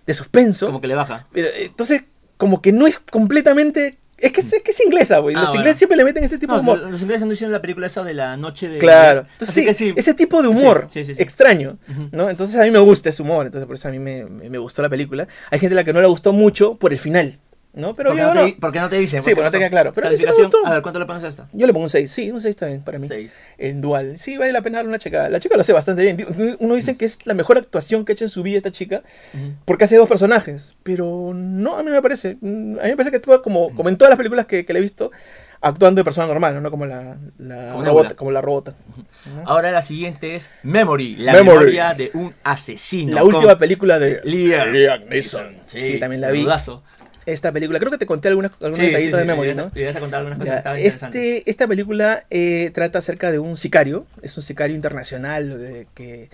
de 0.06 0.14
suspenso. 0.14 0.66
Como 0.66 0.82
que 0.82 0.88
le 0.88 0.96
baja. 0.96 1.28
Pero, 1.32 1.48
eh, 1.50 1.66
entonces, 1.66 2.04
como 2.38 2.62
que 2.62 2.72
no 2.72 2.88
es 2.88 3.00
completamente... 3.00 3.98
Es 4.22 4.32
que 4.32 4.42
es, 4.42 4.54
es 4.54 4.62
que 4.64 4.72
es 4.72 4.80
inglesa, 4.86 5.20
güey. 5.20 5.36
Ah, 5.36 5.40
Los 5.40 5.48
bueno. 5.50 5.62
ingleses 5.62 5.78
siempre 5.78 5.98
le 5.98 6.04
meten 6.04 6.24
este 6.24 6.38
tipo 6.38 6.54
No, 6.54 6.58
de 6.58 6.62
humor. 6.64 6.80
los 6.92 7.02
ingleses 7.02 7.26
no 7.28 7.34
hicieron 7.34 7.52
la 7.52 7.62
película 7.62 7.88
esa 7.88 8.04
de 8.04 8.14
la 8.14 8.36
noche 8.38 8.68
de. 8.70 8.78
Claro. 8.80 9.22
Entonces, 9.34 9.50
Así 9.50 9.62
sí, 9.62 9.66
que 9.66 9.74
sí. 9.74 9.94
ese 9.96 10.14
tipo 10.14 10.42
de 10.42 10.48
humor 10.50 10.88
Sí, 10.90 11.00
extraño. 11.18 11.78
¿no? 12.12 12.30
Entonces 12.30 12.60
a 12.60 12.64
mí 12.64 12.72
me 12.72 12.80
gusta 12.80 13.10
ese 13.10 13.22
humor, 13.22 13.46
entonces 13.46 13.66
por 13.68 13.76
eso 13.76 13.88
a 13.88 13.92
mí 13.92 14.00
me, 14.00 14.26
me- 14.26 14.50
me 14.50 14.58
gustó 14.58 14.82
la 14.82 14.90
película. 14.90 15.28
Hay 15.52 15.60
gente 15.60 15.74
a 15.76 15.78
la 15.78 15.84
que 15.84 15.94
no 15.94 16.02
le 16.02 16.08
gustó 16.08 16.34
mucho 16.34 16.76
por 16.76 16.92
el 16.94 17.00
final. 17.00 17.40
¿No? 17.74 17.96
Pero 17.96 18.10
¿Por 18.10 18.18
yo 18.20 18.28
no, 18.28 18.34
no- 18.34 18.46
te, 18.46 18.54
por 18.60 18.72
qué 18.72 18.80
no 18.80 18.90
te 18.90 18.96
dicen? 18.98 19.22
Sí, 19.22 19.30
¿Por 19.30 19.36
qué 19.36 19.36
porque 19.36 19.46
no 19.48 19.52
te 19.52 19.58
queda 19.60 19.70
claro. 19.70 19.94
Pero 19.94 20.08
a 20.08 20.12
mí 20.12 20.18
sí 20.18 20.26
me 20.26 20.32
gustó. 20.34 20.66
A 20.66 20.72
ver, 20.72 20.82
¿cuánto 20.82 21.00
le 21.00 21.06
pones 21.06 21.24
a 21.24 21.28
esta? 21.28 21.48
Yo 21.54 21.68
le 21.68 21.74
pongo 21.74 21.84
un 21.86 21.90
6, 21.90 22.12
sí, 22.12 22.32
un 22.32 22.42
6 22.42 22.50
está 22.50 22.66
bien 22.66 22.82
para 22.82 22.98
mí. 23.00 23.08
Seis. 23.08 23.32
En 23.58 23.80
dual. 23.82 24.18
Sí, 24.18 24.38
vale 24.38 24.52
la 24.52 24.62
pena 24.62 24.78
darle 24.80 24.90
una 24.90 24.98
checa. 25.00 25.30
La 25.30 25.40
chica 25.40 25.56
lo 25.56 25.62
hace 25.62 25.74
bastante 25.74 26.02
bien. 26.04 26.26
Uno 26.60 26.76
dice 26.76 26.98
que 26.98 27.06
es 27.06 27.26
la 27.26 27.34
mejor 27.34 27.58
actuación 27.58 28.06
que 28.06 28.12
ha 28.12 28.16
hecho 28.16 28.26
en 28.26 28.30
su 28.30 28.42
vida 28.44 28.58
esta 28.58 28.72
chica, 28.72 29.04
porque 29.66 29.84
hace 29.86 29.98
dos 29.98 30.10
personajes. 30.10 30.76
Pero 30.84 31.32
no, 31.36 31.76
a 31.78 31.84
mí 31.84 31.92
me 31.92 32.02
parece. 32.02 32.38
Mm, 32.42 32.80
A 32.80 32.84
mí 32.84 32.90
me 32.90 32.96
parece 32.96 33.12
que 33.12 33.18
actúa 33.18 33.42
como, 33.42 33.74
como 33.76 33.90
en 33.90 33.98
todas 33.98 34.10
las 34.10 34.18
películas 34.18 34.46
que, 34.48 34.66
que 34.66 34.74
le 34.74 34.80
he 34.80 34.82
visto, 34.82 35.12
actuando 35.62 36.00
de 36.00 36.04
persona 36.06 36.26
normal, 36.28 36.62
no, 36.64 36.72
como 36.72 36.86
la, 36.86 37.18
la 37.38 37.72
Como 37.74 37.86
robota. 37.86 38.16
Como 38.16 38.32
la 38.32 38.42
robota. 38.42 38.74
Ahora 39.46 39.72
la 39.72 39.82
siguiente 39.82 40.36
es 40.36 40.50
Memory, 40.64 41.18
la 41.18 41.34
Memory. 41.34 41.58
memoria 41.60 41.94
de 41.94 42.10
un 42.14 42.34
asesino. 42.44 43.14
La 43.14 43.24
última 43.24 43.58
película 43.58 44.00
de 44.00 44.22
Liam, 44.24 45.06
Neeson. 45.08 45.58
Sí, 45.68 46.00
también 46.00 46.22
la 46.22 46.32
vi. 46.32 46.40
menudazo. 46.40 46.84
Esta 47.32 47.52
película, 47.52 47.80
creo 47.80 47.92
que 47.92 47.98
te 47.98 48.06
conté 48.06 48.28
algunas, 48.28 48.52
algunos 48.54 48.78
Sí, 48.78 48.84
sí, 48.86 48.88
detallitos 48.92 49.20
sí, 49.20 49.26
de 49.26 49.26
Memory, 49.34 49.50
y 49.52 49.56
¿no? 49.56 49.72
vas 49.86 49.96
a 49.96 50.00
contar 50.00 50.20
algunas 50.20 50.40
cosas 50.40 50.64
Ya, 50.64 50.78
este, 50.78 51.50
esta 51.50 51.68
película 51.68 52.24
eh, 52.30 52.72
trata 52.74 53.00
acerca 53.00 53.32
de 53.32 53.40
un 53.40 53.58
sicario, 53.58 54.06
es 54.22 54.36
un 54.38 54.44
sicario 54.44 54.76
internacional 54.76 55.58
eh, 55.62 55.88
que, 55.94 56.30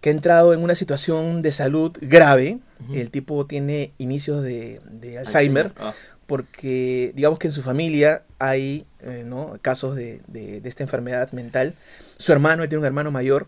que 0.00 0.10
ha 0.10 0.12
entrado 0.12 0.54
en 0.54 0.62
una 0.62 0.74
situación 0.74 1.42
de 1.42 1.52
salud 1.52 1.96
grave. 2.00 2.58
Ujú. 2.84 2.94
El 2.94 3.10
tipo 3.10 3.46
tiene 3.46 3.92
inicios 3.98 4.42
de, 4.42 4.80
de 4.90 5.18
Alzheimer, 5.18 5.72
Ah, 5.78 5.94
porque 6.26 7.12
digamos 7.14 7.38
que 7.38 7.46
en 7.48 7.52
su 7.52 7.62
familia 7.62 8.22
hay 8.38 8.84
eh, 9.00 9.22
¿no? 9.24 9.58
casos 9.62 9.96
de, 9.96 10.20
de- 10.26 10.60
de 10.60 10.68
esta 10.68 10.82
enfermedad 10.82 11.32
mental. 11.32 11.74
Su 12.18 12.32
hermano, 12.32 12.62
él 12.62 12.68
tiene 12.68 12.80
un 12.80 12.86
hermano 12.86 13.10
mayor 13.10 13.46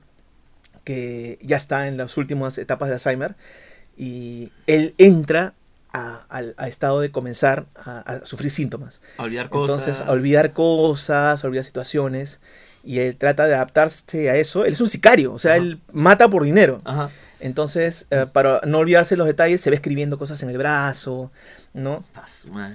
que 0.84 1.38
ya 1.42 1.56
está 1.56 1.88
en 1.88 1.96
las 1.96 2.16
últimas 2.16 2.56
etapas 2.58 2.88
de 2.88 2.94
Alzheimer 2.94 3.34
y 3.96 4.50
él 4.66 4.94
entra 4.98 5.52
a, 5.92 6.24
al- 6.28 6.54
a 6.56 6.68
estado 6.68 7.00
de 7.00 7.10
comenzar 7.10 7.66
a, 7.76 8.00
a 8.00 8.26
sufrir 8.26 8.50
síntomas. 8.50 9.00
a 9.18 9.24
olvidar 9.24 9.48
cosas. 9.50 9.78
Entonces, 9.86 10.02
a 10.08 10.12
olvidar 10.12 10.52
cosas, 10.52 11.44
a 11.44 11.46
olvidar 11.46 11.64
situaciones. 11.64 12.40
Y 12.82 13.00
él 13.00 13.16
trata 13.16 13.46
de 13.46 13.54
adaptarse 13.54 14.30
a 14.30 14.36
eso. 14.36 14.64
Él 14.64 14.72
es 14.72 14.80
un 14.80 14.88
sicario, 14.88 15.32
o 15.34 15.38
sea, 15.38 15.52
Ajá. 15.52 15.60
él 15.62 15.80
mata 15.92 16.28
por 16.28 16.44
dinero. 16.44 16.80
Ajá. 16.84 17.10
Entonces, 17.40 18.06
eh, 18.10 18.26
para 18.32 18.60
no 18.66 18.78
olvidarse 18.78 19.16
los 19.16 19.26
detalles, 19.26 19.60
se 19.60 19.70
ve 19.70 19.76
escribiendo 19.76 20.18
cosas 20.18 20.42
en 20.42 20.50
el 20.50 20.58
brazo, 20.58 21.30
¿no? 21.74 22.04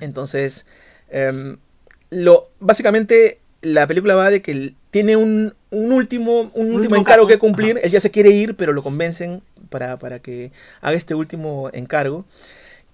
Entonces, 0.02 0.66
em, 1.10 1.58
lo, 2.10 2.50
básicamente 2.60 3.40
la 3.62 3.88
película 3.88 4.16
va 4.16 4.30
de 4.30 4.42
que 4.42 4.52
él 4.52 4.76
tiene 4.92 5.16
un, 5.16 5.56
un 5.72 5.92
último, 5.92 6.42
un 6.42 6.48
último 6.54 6.76
último 6.76 6.96
encargo 6.98 7.26
que 7.28 7.40
cumplir. 7.40 7.80
Él 7.84 7.92
ya 7.92 8.00
se 8.02 8.12
quiere 8.12 8.30
ir, 8.30 8.56
pero 8.56 8.74
lo 8.74 8.84
convencen 8.84 9.42
para, 9.70 9.98
para 9.98 10.20
que 10.20 10.52
haga 10.82 10.96
este 10.98 11.16
último 11.16 11.70
encargo. 11.74 12.26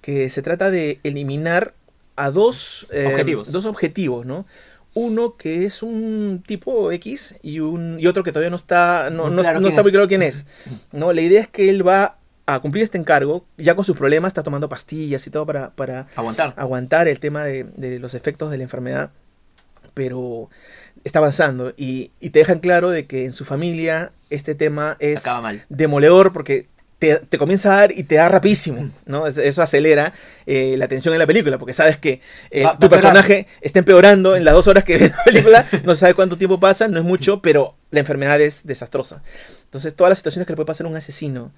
Que 0.02 0.30
se 0.30 0.42
trata 0.42 0.72
de 0.72 1.00
eliminar 1.04 1.74
a 2.16 2.32
dos 2.32 2.88
eh, 2.92 3.08
Objetivos. 3.08 3.52
Dos 3.52 3.66
objetivos, 3.66 4.26
¿no? 4.26 4.46
Uno 4.94 5.38
que 5.38 5.66
es 5.66 5.82
un 5.84 6.44
tipo 6.46 6.92
X 6.92 7.36
y, 7.42 7.60
un, 7.62 7.98
y 8.00 8.08
otro 8.08 8.24
que 8.24 8.32
todavía 8.32 8.50
no 8.50 8.58
está, 8.58 9.10
no, 9.10 9.28
Muy 9.28 9.36
no- 9.38 9.42
claro 9.42 9.60
no 9.60 9.64
quién 9.68 9.70
está 9.70 9.82
muy 9.84 9.90
es. 9.90 9.94
claro 9.94 10.08
quién 10.08 10.22
es. 10.22 10.46
¿no? 10.92 11.14
La 11.14 11.22
idea 11.22 11.40
es 11.42 11.48
que 11.48 11.70
él 11.70 11.88
va 11.88 12.18
a 12.46 12.60
cumplir 12.60 12.84
este 12.84 12.98
encargo, 12.98 13.46
ya 13.58 13.76
con 13.76 13.86
sus 13.86 13.96
problemas, 13.98 14.32
está 14.32 14.44
tomando 14.44 14.68
pastillas 14.68 15.26
y 15.28 15.30
todo 15.30 15.46
para, 15.46 15.70
para 15.70 16.08
Aguantar. 16.18 16.54
aguantar 16.58 17.08
el 17.08 17.20
tema 17.20 17.46
de, 17.46 17.64
de 17.64 18.00
los 18.00 18.14
efectos 18.16 18.52
de 18.52 18.58
la 18.58 18.64
enfermedad, 18.64 19.12
pero 19.94 20.50
está 21.04 21.20
avanzando 21.20 21.74
y, 21.78 22.12
y 22.20 22.32
te 22.32 22.40
dejan 22.40 22.60
claro 22.60 22.90
de 22.90 23.06
que 23.06 23.26
en 23.26 23.32
su 23.34 23.46
familia 23.46 24.12
este 24.30 24.56
tema 24.56 24.98
es 25.00 25.22
Acaba 25.22 25.42
mal. 25.42 25.64
demoledor 25.70 26.34
porque 26.34 26.68
te, 27.02 27.16
te 27.16 27.40
comienza 27.40 27.74
a 27.74 27.78
dar 27.78 27.92
y 27.98 28.04
te 28.04 28.14
da 28.16 28.30
rapidísimo, 28.30 28.92
¿no? 29.08 29.26
Es- 29.26 29.40
Eso 29.40 29.64
acelera 29.64 30.14
eh, 30.46 30.76
la 30.78 30.88
tensión 30.88 31.14
en 31.16 31.20
la 31.20 31.26
película 31.26 31.58
porque 31.58 31.74
sabes 31.74 31.98
que 31.98 32.22
eh, 32.52 32.64
Va- 32.64 32.78
tu 32.78 32.88
personaje 32.90 33.48
está 33.60 33.80
empeorando 33.80 34.36
en 34.36 34.46
las 34.46 34.54
dos 34.54 34.68
horas 34.68 34.84
que 34.84 35.00
ves 35.00 35.12
la 35.12 35.24
película, 35.24 35.66
no 35.84 35.96
se 35.96 36.02
sabe 36.02 36.14
cuánto 36.14 36.38
tiempo 36.38 36.60
pasa, 36.60 36.88
no 36.88 37.00
es 37.00 37.04
mucho, 37.04 37.42
pero 37.42 37.74
la 37.90 38.02
enfermedad 38.02 38.40
es 38.40 38.68
desastrosa. 38.68 39.24
Entonces 39.64 39.96
todas 39.96 40.10
las 40.12 40.20
situaciones 40.20 40.46
que 40.46 40.54
le 40.54 40.58
puede 40.58 40.68
pasar 40.68 40.86
a 40.86 40.90
un 40.90 40.96
asesino 40.96 41.52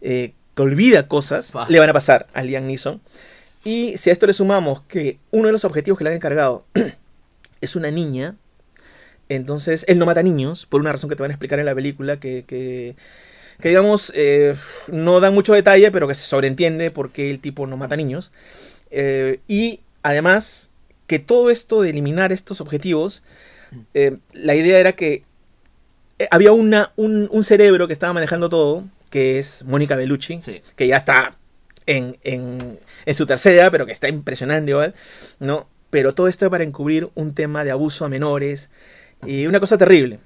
eh, 0.00 0.32
que 0.54 0.62
olvida 0.62 1.06
cosas, 1.08 1.52
le 1.68 1.78
van 1.78 1.90
a 1.90 1.92
pasar 1.92 2.26
a 2.32 2.42
Liam 2.42 2.64
Neeson. 2.66 3.02
Y 3.64 3.98
si 3.98 4.08
a 4.08 4.14
esto 4.14 4.26
le 4.26 4.32
sumamos 4.32 4.80
que 4.88 5.18
uno 5.30 5.46
de 5.48 5.52
los 5.52 5.64
objetivos 5.66 5.98
que 5.98 6.04
le 6.04 6.10
han 6.10 6.16
encargado 6.16 6.64
es 7.60 7.76
una 7.76 7.90
niña, 7.90 8.34
entonces 9.28 9.84
él 9.88 9.98
no 9.98 10.06
mata 10.06 10.22
niños, 10.22 10.66
por 10.66 10.80
una 10.80 10.92
razón 10.92 11.10
que 11.10 11.16
te 11.16 11.22
van 11.22 11.30
a 11.30 11.34
explicar 11.34 11.58
en 11.58 11.66
la 11.66 11.74
película, 11.74 12.18
que, 12.18 12.44
que, 12.46 12.94
que, 13.60 13.68
digamos, 13.68 14.12
eh, 14.14 14.54
no 14.88 15.20
da 15.20 15.30
mucho 15.30 15.52
detalle, 15.54 15.90
pero 15.90 16.08
que 16.08 16.14
se 16.14 16.26
sobreentiende 16.26 16.90
porque 16.90 17.30
el 17.30 17.40
tipo 17.40 17.66
no 17.66 17.76
mata 17.76 17.96
niños. 17.96 18.32
Eh, 18.90 19.40
y 19.48 19.80
además, 20.02 20.70
que 21.06 21.18
todo 21.18 21.50
esto 21.50 21.82
de 21.82 21.90
eliminar 21.90 22.32
estos 22.32 22.60
objetivos, 22.60 23.22
eh, 23.94 24.18
la 24.32 24.54
idea 24.54 24.78
era 24.78 24.92
que 24.92 25.24
había 26.30 26.52
una, 26.52 26.92
un, 26.96 27.28
un 27.30 27.44
cerebro 27.44 27.86
que 27.86 27.92
estaba 27.92 28.12
manejando 28.12 28.48
todo, 28.48 28.84
que 29.10 29.38
es 29.38 29.64
Mónica 29.64 29.96
Bellucci, 29.96 30.40
Sí. 30.40 30.62
que 30.76 30.86
ya 30.86 30.96
está 30.96 31.36
en, 31.86 32.18
en, 32.24 32.78
en 33.04 33.14
su 33.14 33.26
tercera, 33.26 33.70
pero 33.70 33.86
que 33.86 33.92
está 33.92 34.08
impresionante 34.08 34.70
igual, 34.70 34.94
¿no? 35.38 35.68
Pero 35.90 36.14
todo 36.14 36.28
esto 36.28 36.50
para 36.50 36.64
encubrir 36.64 37.08
un 37.14 37.32
tema 37.32 37.64
de 37.64 37.70
abuso 37.70 38.04
a 38.04 38.08
menores 38.08 38.70
y 39.24 39.46
una 39.46 39.60
cosa 39.60 39.78
terrible, 39.78 40.18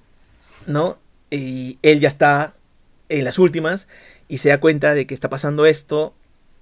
¿no? 0.66 0.98
Y 1.30 1.78
él 1.82 2.00
ya 2.00 2.08
está 2.08 2.54
en 3.10 3.24
las 3.24 3.38
últimas 3.38 3.88
y 4.28 4.38
se 4.38 4.48
da 4.48 4.58
cuenta 4.60 4.94
de 4.94 5.06
que 5.06 5.14
está 5.14 5.28
pasando 5.28 5.66
esto 5.66 6.14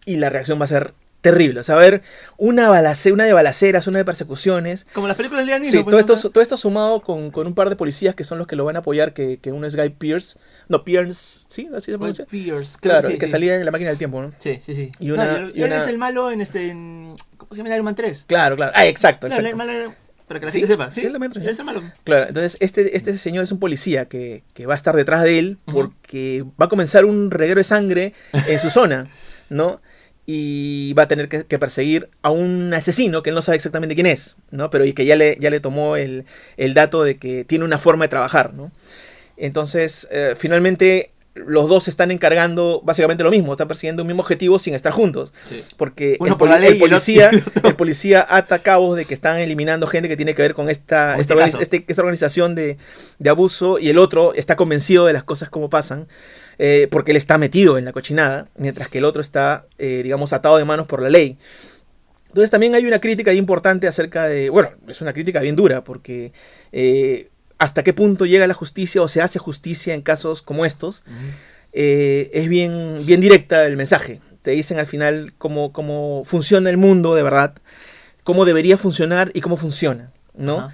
y 0.05 0.17
la 0.17 0.31
reacción 0.31 0.61
va 0.61 0.65
a 0.65 0.69
ser 0.69 0.95
terrible. 1.21 1.61
O 1.61 1.63
sea, 1.65 1.75
a 1.75 1.79
haber 1.79 2.03
una, 2.37 2.69
balace, 2.69 3.11
una 3.13 3.25
de 3.25 3.33
balaceras, 3.33 3.87
una 3.89 3.99
de 3.99 4.05
persecuciones. 4.05 4.87
Como 4.95 5.09
las 5.09 5.17
películas 5.17 5.43
de 5.45 5.47
Liam 5.47 5.65
Sí, 5.65 5.83
pues, 5.83 5.91
todo 6.07 6.15
esto, 6.15 6.31
todo 6.31 6.43
esto 6.43 6.57
sumado 6.57 7.01
con, 7.03 7.31
con 7.33 7.47
un 7.49 7.55
par 7.55 7.69
de 7.71 7.77
policías 7.77 8.15
que 8.15 8.23
son 8.25 8.39
los 8.39 8.47
que 8.47 8.55
lo 8.57 8.65
van 8.65 8.77
a 8.77 8.79
apoyar, 8.81 9.13
que, 9.13 9.39
que 9.39 9.51
uno 9.53 9.67
es 9.67 9.75
Guy 9.77 9.91
Pierce. 9.91 10.39
No, 10.69 10.85
Pierce, 10.85 11.41
¿sí? 11.49 11.69
¿Así 11.77 11.91
se 11.91 11.99
pronuncia? 11.99 12.25
Pierce, 12.27 12.79
Claro, 12.81 13.07
sí, 13.09 13.19
que 13.19 13.27
sí. 13.27 13.33
salía 13.33 13.57
en 13.57 13.65
la 13.65 13.71
máquina 13.73 13.91
del 13.91 13.99
tiempo, 13.99 14.23
¿no? 14.23 14.33
Sí, 14.39 14.59
sí, 14.63 14.75
sí. 14.75 14.93
Y 15.01 15.11
una- 15.11 15.39
No, 15.41 15.49
y 15.49 15.61
él 15.63 15.67
una- 15.67 15.79
es 15.79 15.87
el 15.89 15.99
malo 15.99 16.31
en 16.31 16.41
este. 16.41 16.69
en- 16.71 17.17
¿Cómo 17.37 17.51
se 17.51 17.57
llama 17.59 17.69
en 17.71 17.75
Iron 17.75 17.85
Man 17.85 17.95
3? 17.97 18.25
Claro, 18.29 18.55
claro. 18.57 18.73
Ah, 18.75 18.87
exacto, 18.87 19.27
Claro, 19.27 19.43
exacto. 19.43 19.51
el 19.51 19.57
malo 19.57 19.73
era- 19.73 19.97
para 20.29 20.39
que 20.41 20.47
la 20.47 20.53
Sí, 20.53 20.59
gente 20.61 20.73
sepa. 20.75 20.91
sí, 20.91 21.01
él 21.01 21.17
es 21.49 21.59
el 21.59 21.65
malo. 21.65 21.83
Claro, 22.05 22.29
entonces 22.29 22.57
este, 22.61 22.97
este 22.97 23.17
señor 23.19 23.45
es 23.45 23.53
un 23.53 23.59
policía 23.59 24.07
que, 24.07 24.43
que 24.55 24.67
va 24.67 24.75
a 24.75 24.77
estar 24.77 24.95
detrás 24.95 25.23
de 25.25 25.39
él 25.39 25.59
porque 25.65 26.45
va 26.61 26.67
a 26.67 26.69
comenzar 26.69 27.05
un 27.05 27.31
reguero 27.31 27.59
de 27.59 27.65
sangre 27.65 28.13
en 28.47 28.59
su 28.59 28.71
zona, 28.71 29.11
¿no? 29.49 29.81
Y 30.31 30.93
va 30.93 31.05
a 31.05 31.09
tener 31.09 31.29
que, 31.31 31.45
que 31.45 31.59
perseguir 31.59 32.11
a 32.21 32.31
un 32.31 32.75
asesino 32.75 33.23
que 33.23 33.31
él 33.31 33.35
no 33.35 33.41
sabe 33.41 33.57
exactamente 33.57 33.95
quién 33.95 34.07
es, 34.07 34.37
¿no? 34.51 34.69
Pero 34.69 34.85
y 34.85 34.93
que 34.93 35.07
ya 35.07 35.17
le, 35.17 35.39
ya 35.41 35.49
le 35.49 35.59
tomó 35.61 35.97
el, 35.97 36.27
el 36.59 36.75
dato 36.75 37.03
de 37.03 37.17
que 37.17 37.45
tiene 37.45 37.65
una 37.65 37.79
forma 37.79 38.05
de 38.05 38.09
trabajar, 38.11 38.53
¿no? 38.53 38.71
Entonces, 39.39 40.07
eh, 40.11 40.35
finalmente, 40.37 41.13
los 41.47 41.69
dos 41.69 41.85
se 41.85 41.91
están 41.91 42.11
encargando 42.11 42.81
básicamente 42.85 43.23
lo 43.25 43.31
mismo, 43.31 43.53
están 43.53 43.69
persiguiendo 43.69 44.03
un 44.03 44.07
mismo 44.07 44.23
objetivo 44.23 44.59
sin 44.59 44.75
estar 44.75 44.93
juntos. 44.93 45.33
Sí. 45.49 45.63
Porque 45.77 46.17
Uno 46.21 46.33
el, 46.33 46.37
por 46.39 46.49
la 46.49 46.59
ley 46.59 46.73
el 46.73 46.79
policía, 46.79 47.31
el 47.65 47.75
policía 47.77 48.27
ata 48.29 48.59
cabos 48.61 48.97
de 48.97 49.05
que 49.05 49.15
están 49.15 49.39
eliminando 49.39 49.87
gente 49.87 50.09
que 50.09 50.17
tiene 50.17 50.35
que 50.35 50.43
ver 50.43 50.55
con 50.55 50.69
esta, 50.69 51.17
este 51.19 51.35
este- 51.61 51.85
esta 51.87 52.03
organización 52.03 52.55
de, 52.55 52.77
de 53.19 53.31
abuso 53.31 53.79
y 53.79 53.89
el 53.89 53.99
otro 53.99 54.35
está 54.35 54.57
convencido 54.57 55.07
de 55.07 55.13
las 55.13 55.25
cosas 55.25 55.49
como 55.49 55.71
pasan 55.71 56.07
eh, 56.59 56.89
porque 56.91 57.13
él 57.13 57.17
está 57.17 57.39
metido 57.39 57.79
en 57.79 57.85
la 57.85 57.93
cochinada, 57.93 58.49
mientras 58.57 58.89
que 58.89 58.99
el 58.99 59.05
otro 59.05 59.21
está, 59.21 59.67
eh, 59.79 60.01
digamos, 60.03 60.33
atado 60.33 60.57
de 60.59 60.65
manos 60.65 60.87
por 60.89 61.01
la 61.01 61.09
ley. 61.09 61.39
Entonces 62.27 62.51
también 62.51 62.75
hay 62.75 62.85
una 62.85 63.01
crítica 63.01 63.33
importante 63.33 63.87
acerca 63.89 64.25
de, 64.27 64.51
bueno, 64.51 64.71
es 64.87 65.01
una 65.01 65.13
crítica 65.13 65.41
bien 65.41 65.57
dura 65.57 65.83
porque 65.85 66.33
eh, 66.73 67.29
hasta 67.59 67.83
qué 67.83 67.93
punto 67.93 68.25
llega 68.25 68.47
la 68.47 68.55
justicia 68.55 69.03
o 69.03 69.09
se 69.09 69.21
hace 69.21 69.39
justicia 69.39 69.95
en 69.95 70.03
casos 70.03 70.43
como 70.43 70.65
estos 70.65 71.03
eh, 71.73 72.31
es 72.33 72.49
bien, 72.49 73.05
bien 73.05 73.21
directa 73.21 73.67
el 73.67 73.77
mensaje. 73.77 74.21
Te 74.43 74.53
dicen 74.53 74.79
al 74.79 74.87
final 74.87 75.35
cómo, 75.37 75.73
cómo 75.73 76.23
funciona 76.25 76.71
el 76.71 76.77
mundo 76.77 77.15
de 77.15 77.23
verdad, 77.23 77.55
cómo 78.25 78.45
debería 78.45 78.79
funcionar 78.79 79.31
y 79.35 79.41
cómo 79.41 79.57
funciona, 79.57 80.13
¿no? 80.35 80.71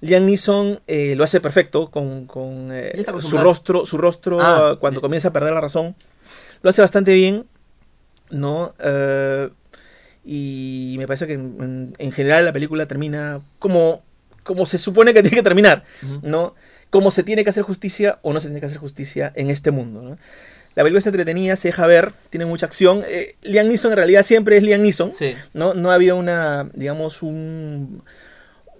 Liam 0.00 0.24
Neeson 0.26 0.80
eh, 0.86 1.14
lo 1.16 1.24
hace 1.24 1.40
perfecto 1.40 1.90
con, 1.90 2.26
con, 2.26 2.70
eh, 2.72 3.04
su 3.18 3.36
rostro, 3.36 3.84
su 3.84 3.98
rostro 3.98 4.40
Ah, 4.40 4.70
ah, 4.70 4.76
cuando 4.78 5.00
comienza 5.00 5.28
a 5.28 5.32
perder 5.32 5.52
la 5.52 5.60
razón. 5.60 5.96
Lo 6.62 6.70
hace 6.70 6.80
bastante 6.80 7.12
bien, 7.14 7.46
¿no? 8.30 8.74
Y 10.24 10.94
me 10.98 11.06
parece 11.06 11.26
que 11.26 11.32
en, 11.32 11.94
en 11.98 12.12
general 12.12 12.44
la 12.44 12.52
película 12.52 12.86
termina 12.86 13.40
como, 13.58 14.02
como 14.48 14.64
se 14.64 14.78
supone 14.78 15.12
que 15.12 15.20
tiene 15.22 15.36
que 15.36 15.42
terminar. 15.42 15.84
¿no? 16.22 16.54
Cómo 16.88 17.10
se 17.10 17.22
tiene 17.22 17.44
que 17.44 17.50
hacer 17.50 17.62
justicia 17.64 18.18
o 18.22 18.32
no 18.32 18.40
se 18.40 18.48
tiene 18.48 18.60
que 18.60 18.66
hacer 18.66 18.78
justicia 18.78 19.30
en 19.36 19.50
este 19.50 19.70
mundo, 19.70 20.00
¿no? 20.00 20.16
La 20.74 20.84
película 20.84 21.02
entretenida, 21.04 21.56
se 21.56 21.68
deja 21.68 21.86
ver, 21.86 22.12
tiene 22.30 22.46
mucha 22.46 22.64
acción. 22.66 23.04
Eh, 23.06 23.34
Liam 23.42 23.66
Neeson 23.68 23.90
en 23.92 23.96
realidad 23.98 24.22
siempre 24.22 24.56
es 24.56 24.62
Liam 24.62 24.80
Neeson, 24.80 25.12
Sí. 25.12 25.34
¿no? 25.52 25.74
No 25.74 25.90
ha 25.90 25.94
habido 25.94 26.16
una, 26.16 26.70
digamos, 26.72 27.22
un, 27.22 28.02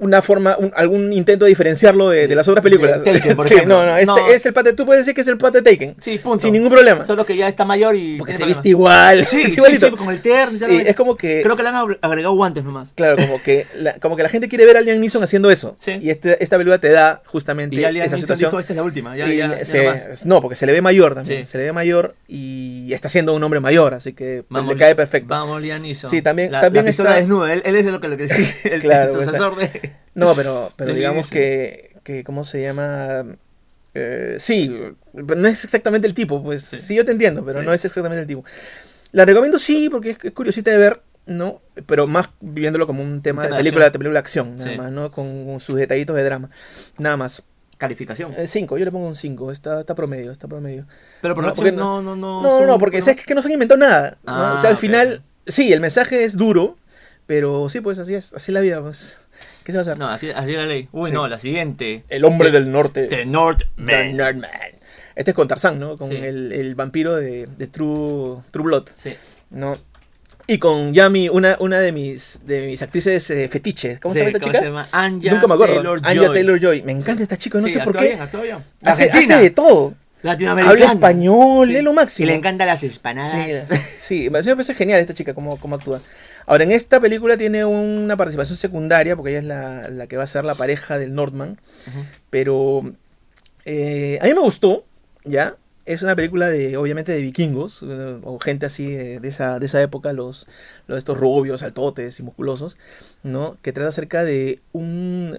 una 0.01 0.23
forma, 0.23 0.57
un- 0.59 0.73
algún 0.77 1.13
intento 1.13 1.45
de 1.45 1.49
diferenciarlo 1.51 2.11
de, 2.11 2.27
de 2.29 2.35
las 2.35 2.47
otras 2.49 2.63
películas. 2.63 3.03
Taken, 3.03 3.35
por 3.37 3.49
Sí, 3.49 3.57
no, 3.67 3.85
no, 3.85 3.97
este 3.97 4.07
No. 4.07 4.29
es 4.29 4.45
el 4.47 4.53
pate, 4.53 4.73
tú 4.73 4.87
puedes 4.87 5.03
decir 5.05 5.15
que 5.15 5.21
es 5.23 5.29
el 5.29 5.39
pate 5.39 5.63
Taken. 5.63 5.97
Sí, 6.01 6.19
punto. 6.19 6.43
Sin 6.43 6.53
ningún 6.53 6.71
problema. 6.71 7.05
Solo 7.05 7.25
que 7.27 7.37
ya 7.37 7.49
está 7.49 7.65
mayor 7.65 7.97
y. 7.97 8.17
Porque 8.19 8.33
se 8.33 8.45
viste 8.45 8.69
igual. 8.69 9.27
Sí, 9.27 9.43
es 9.47 9.57
igualito. 9.57 9.87
sí, 9.89 9.93
con 9.97 10.11
el 10.11 10.21
terno. 10.23 10.51
Sí, 10.51 10.83
es 10.87 10.95
como 10.97 11.17
que. 11.17 11.43
Creo 11.43 11.57
que 11.57 11.63
le 11.63 11.69
han 11.71 11.75
ag- 11.77 11.99
agregado 12.01 12.35
guantes 12.35 12.65
nomás. 12.65 12.93
Claro, 12.95 13.17
como 13.17 13.43
que, 13.43 13.65
la, 13.81 13.95
como 13.95 14.17
que 14.17 14.23
la 14.23 14.29
gente 14.29 14.49
quiere 14.49 14.65
ver 14.67 14.77
a 14.77 14.81
Liam 14.81 15.01
Neeson 15.01 15.23
haciendo 15.23 15.51
eso. 15.51 15.75
Sí. 15.79 15.99
Y 16.01 16.11
este, 16.11 16.43
esta 16.43 16.57
película 16.57 16.79
te 16.79 16.91
da 16.91 17.23
justamente 17.27 17.77
Y 17.77 17.81
ya 17.81 17.91
Liam 17.91 18.07
esa 18.07 18.17
Neeson 18.17 18.21
situación. 18.27 18.51
dijo, 18.51 18.61
esta 18.61 18.73
es 18.73 18.77
la 18.77 18.83
última. 18.83 19.17
Ya, 19.17 19.27
Y 19.33 19.37
ya, 19.39 19.49
le- 19.49 19.59
ya 19.59 19.65
se- 19.65 19.85
no 19.85 19.91
más. 19.91 20.27
no, 20.27 20.41
porque 20.41 20.55
se 20.57 20.67
le 20.67 20.73
ve 20.73 20.81
mayor 20.81 21.15
también. 21.15 21.47
Se 21.47 21.59
le 21.59 21.65
ve 21.65 21.73
mayor 21.73 22.15
y 22.29 22.93
está 22.93 23.09
siendo 23.09 23.35
un 23.35 23.43
hombre 23.43 23.61
mayor, 23.61 23.95
así 23.95 24.13
que 24.13 24.45
Vamos, 24.49 24.73
le 24.75 24.79
cae 24.79 24.95
perfecto. 24.95 25.29
Vamos, 25.29 25.61
Liam 25.61 25.83
Neeson. 25.83 26.11
Sí, 26.11 26.23
también- 26.23 26.53
La, 26.53 26.61
también 26.61 26.85
la 26.85 26.91
está- 26.91 27.15
desnuda. 27.17 27.53
Él, 27.53 27.63
él 27.65 27.75
es 27.77 27.87
lo 27.87 28.01
que 28.01 28.09
le 28.09 28.17
decía. 28.17 28.47
El, 28.73 28.83
Claro, 28.83 29.13
el 29.19 29.25
sucesor 29.27 29.57
de. 29.57 29.88
No, 30.15 30.35
pero, 30.35 30.73
pero 30.77 30.93
digamos 30.95 31.31
que, 31.31 31.97
que, 32.03 32.25
¿cómo 32.25 32.45
se 32.45 32.63
llama? 32.63 33.25
Eh, 33.95 34.37
sí, 34.39 34.77
pero 35.13 35.35
no 35.41 35.49
es 35.49 35.65
exactamente 35.65 36.07
el 36.07 36.15
tipo, 36.15 36.43
pues 36.43 36.63
sí, 36.63 36.77
Sí. 36.77 36.95
yo 36.97 37.05
te 37.05 37.13
entiendo, 37.13 37.45
pero 37.45 37.61
Sí. 37.61 37.67
no 37.67 37.73
es 37.73 37.85
exactamente 37.85 38.21
el 38.23 38.27
tipo. 38.27 38.45
La 39.13 39.25
recomiendo 39.25 39.59
sí, 39.59 39.89
porque 39.91 40.11
es, 40.11 40.19
es 40.23 40.33
curiosita 40.33 40.71
de 40.71 40.77
ver, 40.79 41.03
¿no? 41.27 41.61
Pero 41.87 42.07
más 42.07 42.31
viéndolo 42.41 42.87
como 42.87 43.03
un 43.03 43.23
tema, 43.23 43.43
de 43.47 43.49
película, 43.57 43.87
de 43.87 43.99
película 43.99 44.19
acción, 44.21 44.57
nada 44.57 44.71
Sí. 44.71 44.77
más, 44.77 44.93
¿no? 44.93 45.11
Con, 45.11 45.47
con 45.47 45.61
sus 45.61 45.77
detallitos 45.77 46.15
de 46.17 46.25
drama, 46.25 46.51
nada 46.99 47.17
más. 47.17 47.43
Calificación. 47.79 48.35
5, 48.45 48.77
yo 48.77 48.85
le 48.85 48.91
pongo 48.91 49.07
un 49.07 49.15
5, 49.15 49.53
está, 49.53 49.81
está 49.81 49.95
promedio, 49.95 50.33
está 50.33 50.49
promedio. 50.49 50.85
Pero 51.23 51.35
por 51.37 51.45
no, 51.47 51.53
porque 51.53 51.71
no, 51.71 52.03
no, 52.03 52.17
no. 52.17 52.43
No, 52.43 52.43
no, 52.43 52.59
son- 52.59 52.67
no, 52.67 52.79
porque 52.79 52.99
no- 52.99 53.07
es 53.07 53.25
que 53.25 53.35
no 53.37 53.41
se 53.43 53.47
han 53.49 53.53
inventado 53.53 53.79
nada. 53.79 54.19
¿no? 54.25 54.33
Ah, 54.35 54.55
o 54.57 54.61
sea, 54.61 54.71
al 54.71 54.75
ok, 54.75 54.81
final, 54.81 55.23
sí, 55.47 55.73
el 55.73 55.81
mensaje 55.81 56.25
es 56.25 56.37
duro, 56.37 56.77
pero 57.27 57.69
sí, 57.69 57.81
pues 57.81 58.01
así 58.01 58.15
es, 58.15 58.35
así 58.35 58.51
es 58.51 58.55
la 58.55 58.61
vida, 58.61 58.83
pues. 58.83 59.19
¿Qué 59.69 59.73
se 59.73 59.77
va 59.77 59.81
a 59.81 59.83
hacer? 59.83 59.99
No, 59.99 60.09
así, 60.09 60.31
así 60.31 60.53
es 60.53 60.57
la 60.57 60.65
ley. 60.65 60.89
Uy, 60.93 61.09
Sí. 61.11 61.13
no, 61.13 61.29
la 61.29 61.39
siguiente. 61.39 62.03
El 62.09 62.25
hombre 62.25 62.49
The- 62.51 62.53
del 62.59 62.73
norte. 62.73 63.03
The 63.09 63.27
Northman. 63.27 64.17
Northman. 64.17 64.51
Este 65.15 65.33
es 65.33 65.35
con 65.35 65.47
Tarzán, 65.47 65.79
¿no? 65.79 65.99
Con 65.99 66.09
Sí. 66.09 66.17
el, 66.17 66.55
el 66.55 66.75
vampiro 66.75 67.17
de, 67.17 67.47
de 67.55 67.67
True, 67.67 68.39
True 68.51 68.65
Blood, 68.65 68.89
Sí. 68.97 69.13
¿no? 69.51 69.77
Y 70.47 70.57
con 70.57 70.95
Yami, 70.95 71.29
una, 71.29 71.59
una 71.61 71.81
de 71.81 71.93
mis 71.93 72.41
de 72.47 72.67
mis 72.67 72.81
actrices 72.81 73.29
eh, 73.29 73.47
fetiches. 73.51 74.01
¿Cómo 74.01 74.15
se 74.15 74.21
Sí, 74.21 74.25
llama 74.25 74.29
esta 74.39 74.41
¿cómo 74.41 74.53
chica? 74.53 74.59
se 74.61 74.65
llama? 74.71 74.89
Anya 74.91 75.33
Nunca 75.35 75.47
me 75.49 75.53
acuerdo. 75.55 75.75
Taylor 75.75 76.01
Anya 76.03 76.23
Joy. 76.23 76.33
Taylor 76.35 76.61
Joy. 76.61 76.83
Me 76.85 76.93
encanta 76.93 77.23
esta 77.23 77.37
chica, 77.37 77.61
no 77.61 77.69
sé 77.69 77.81
por 77.81 77.95
qué. 77.95 78.05
bien, 78.17 78.19
bien. 78.43 78.57
Hace, 78.85 79.11
hace 79.11 79.37
de 79.37 79.51
todo. 79.51 79.93
Latinoamericana. 80.23 80.71
Habla 80.73 80.93
español, 80.95 81.69
Sí. 81.69 81.77
es 81.77 81.85
lo 81.85 81.93
máximo. 81.93 82.25
Y 82.25 82.27
le 82.31 82.35
encantan 82.37 82.67
las 82.69 82.83
empanadas. 82.83 83.69
Sí, 83.99 84.25
sí, 84.25 84.31
me 84.31 84.41
parece 84.43 84.75
genial 84.75 84.99
esta 85.01 85.13
chica, 85.13 85.35
cómo, 85.35 85.61
cómo 85.61 85.77
actúa. 85.77 86.01
Ahora, 86.49 86.65
en 86.65 86.73
esta 86.73 86.99
película 86.99 87.37
tiene 87.37 87.67
una 87.67 88.17
participación 88.17 88.57
secundaria, 88.57 89.15
porque 89.15 89.33
ella 89.33 89.41
es 89.41 89.45
la, 89.45 89.91
la 89.91 90.07
que 90.07 90.17
va 90.17 90.25
a 90.25 90.27
ser 90.27 90.47
la 90.47 90.55
pareja 90.55 90.99
del 90.99 91.15
Nordman. 91.15 91.61
Pero 92.31 92.91
eh, 93.67 94.19
a 94.23 94.25
mí 94.25 94.33
me 94.33 94.41
gustó, 94.41 94.87
¿ya? 95.25 95.57
Es 95.85 96.01
una 96.01 96.17
película 96.17 96.49
de, 96.49 96.79
obviamente, 96.79 97.13
de 97.13 97.21
vikingos, 97.21 97.85
eh, 97.87 98.19
o 98.23 98.39
gente 98.39 98.65
así 98.65 98.95
eh, 98.95 99.21
de, 99.21 99.29
esa, 99.29 99.59
de 99.59 99.67
esa 99.67 99.83
época, 99.83 100.15
los, 100.15 100.47
los 100.87 100.97
estos 100.97 101.19
rubios, 101.19 101.63
altotes 101.63 102.19
y 102.19 102.23
musculosos, 102.23 102.79
¿no? 103.23 103.59
Que 103.61 103.73
trata 103.73 103.91
acerca 103.91 104.25
de 104.25 104.61
un, 104.73 105.39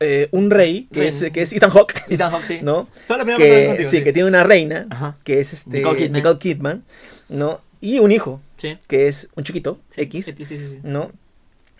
eh, 0.00 0.28
un 0.32 0.50
rey, 0.50 0.88
que 0.92 1.06
es, 1.06 1.24
que 1.32 1.42
es 1.42 1.52
Ethan 1.52 1.70
Hawke, 1.70 1.94
Ethan 2.08 2.32
Hawke, 2.32 2.46
sí. 2.46 2.58
¿no? 2.62 2.88
Toda 3.06 3.24
la 3.24 3.36
Que, 3.36 3.66
contigo, 3.66 3.88
sí, 3.88 4.02
que 4.02 4.12
tiene 4.12 4.28
una 4.28 4.42
reina, 4.42 4.86
Ajá. 4.90 5.16
que 5.22 5.38
es 5.38 5.52
este, 5.52 5.78
Nicole 5.78 5.98
Kidman. 5.98 6.12
Nicole 6.12 6.38
Kidman, 6.40 6.84
¿no? 7.28 7.60
Y 7.80 7.98
un 8.00 8.10
hijo, 8.10 8.40
Sí. 8.60 8.76
que 8.86 9.08
es 9.08 9.28
un 9.36 9.42
chiquito, 9.44 9.78
Sí, 9.88 10.02
X, 10.02 10.34
sí. 10.44 10.78
¿no? 10.82 11.10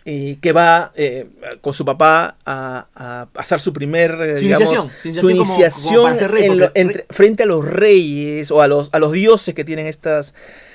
Y 0.03 0.37
que 0.37 0.51
va 0.51 0.91
eh, 0.95 1.27
con 1.61 1.75
su 1.75 1.85
papá 1.85 2.35
a, 2.43 2.87
a 2.95 3.27
hacer 3.35 3.59
su 3.59 3.71
primer, 3.71 4.09
eh, 4.19 4.35
Su 4.37 4.41
digamos, 4.41 4.71
iniciación, 4.71 4.91
su 5.01 5.07
iniciación 5.07 5.37
como- 5.37 5.53
iniciación 5.53 5.95
como 5.95 6.03
para 6.07 6.15
ser 6.19 6.31
rey, 6.31 6.43
en 6.45 6.57
lo- 6.57 6.65
porque- 6.65 6.81
entre- 6.81 7.05
frente 7.11 7.43
a 7.43 7.45
los 7.45 7.63
reyes 7.65 8.49
o 8.49 8.61
a 8.63 8.67
los, 8.67 8.89
a 8.93 8.99
los 8.99 9.11
dioses 9.11 9.53
que 9.53 9.63
tienen 9.63 9.85
estas... 9.85 10.33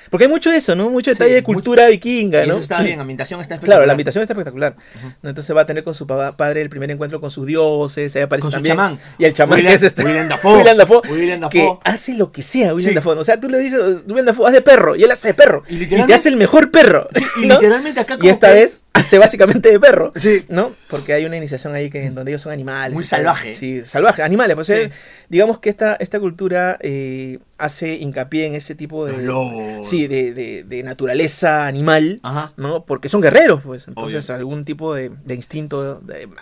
Porque 0.09 0.25
hay 0.25 0.29
mucho 0.31 0.51
eso, 0.51 0.75
¿no? 0.75 0.89
Mucho 0.89 1.11
detalle 1.11 1.29
Sí, 1.31 1.35
de 1.35 1.43
cultura 1.43 1.87
vikinga, 1.87 2.43
Y 2.43 2.47
¿no? 2.47 2.53
eso 2.55 2.63
está 2.63 2.81
bien, 2.81 2.97
la 2.97 3.01
ambientación 3.01 3.41
está 3.41 3.55
Claro, 3.59 3.83
espectacular. 3.83 3.87
la 3.87 3.93
invitación 3.93 4.21
está 4.21 4.33
espectacular. 4.33 4.75
¿no? 5.21 5.29
Entonces 5.29 5.55
va 5.55 5.61
a 5.61 5.65
tener 5.65 5.83
con 5.83 5.93
su 5.93 6.07
padre 6.07 6.61
el 6.61 6.69
primer 6.69 6.89
encuentro 6.91 7.19
con 7.19 7.29
sus 7.31 7.45
dioses, 7.45 8.15
ahí 8.15 8.21
aparece 8.23 8.41
Con 8.43 8.51
su 8.51 8.57
también. 8.57 8.75
chamán. 8.75 8.99
Y 9.17 9.25
el 9.25 9.33
chamán 9.33 9.59
William- 9.59 9.71
que 9.71 9.75
es 9.75 9.83
este. 9.83 10.03
William 10.03 10.27
Dafoe. 10.29 10.57
William 10.57 10.77
Dafoe. 10.77 11.01
William 11.09 11.49
Que 11.49 11.59
Dafoe. 11.63 11.79
hace 11.83 12.13
lo 12.15 12.31
que 12.31 12.41
sea, 12.41 12.73
William 12.73 12.89
Sí. 12.91 12.95
Dafoe. 12.95 13.17
O 13.17 13.23
sea, 13.23 13.39
tú 13.39 13.49
le 13.49 13.59
dices, 13.59 13.79
William 14.07 14.25
Dafoe, 14.25 14.47
haz 14.47 14.53
de 14.53 14.61
perro. 14.61 14.95
Y 14.95 15.03
él 15.03 15.11
hace 15.11 15.29
de 15.29 15.33
perro. 15.33 15.63
Y 15.69 15.83
Y, 15.83 15.87
te 15.87 16.13
hace 16.13 16.29
el 16.29 16.37
mejor 16.37 16.71
perro. 16.71 17.07
Y 17.41 17.45
¿no? 17.47 17.55
literalmente 17.55 17.99
acá 17.99 18.15
Y 18.15 18.17
como 18.19 18.29
esta 18.31 18.47
que 18.49 18.53
vez 18.53 18.83
hace 18.97 19.17
básicamente 19.17 19.71
de 19.71 19.79
perro. 19.79 20.11
Sí. 20.15 20.45
¿No? 20.49 20.73
Porque 20.89 21.13
hay 21.13 21.25
una 21.25 21.37
iniciación 21.37 21.73
ahí 21.75 21.89
que 21.89 22.05
en 22.05 22.15
donde 22.15 22.31
ellos 22.31 22.41
son 22.41 22.51
animales. 22.51 22.93
Muy 22.93 23.03
salvaje. 23.03 23.53
Sí, 23.53 23.83
salvaje, 23.83 24.21
animales. 24.23 24.55
Pues, 24.55 24.67
Sí. 24.67 24.73
eh, 24.73 24.91
digamos 25.29 25.59
que 25.59 25.69
esta, 25.69 25.95
esta 25.95 26.19
cultura 26.19 26.77
eh, 26.81 27.39
hace 27.57 27.95
hincapié 27.95 28.45
en 28.47 28.55
ese 28.55 28.75
tipo 28.75 29.05
de. 29.05 29.21
Los. 29.23 29.87
Sí, 29.87 30.07
de, 30.07 30.33
de- 30.33 30.63
de 30.63 30.83
naturaleza 30.83 31.67
animal. 31.67 32.19
Ajá. 32.23 32.53
¿no? 32.57 32.83
Porque 32.85 33.09
son 33.09 33.21
guerreros, 33.21 33.61
pues. 33.63 33.87
Entonces, 33.87 34.29
Obvio. 34.29 34.35
algún 34.37 34.65
tipo 34.65 34.93
de, 34.93 35.11
de 35.25 35.35
instinto 35.35 36.01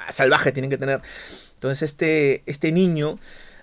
salvaje 0.10 0.52
tienen 0.52 0.70
que 0.70 0.78
tener. 0.78 1.02
Entonces, 1.56 1.84
este, 1.90 2.44
este 2.46 2.72
niño 2.72 3.18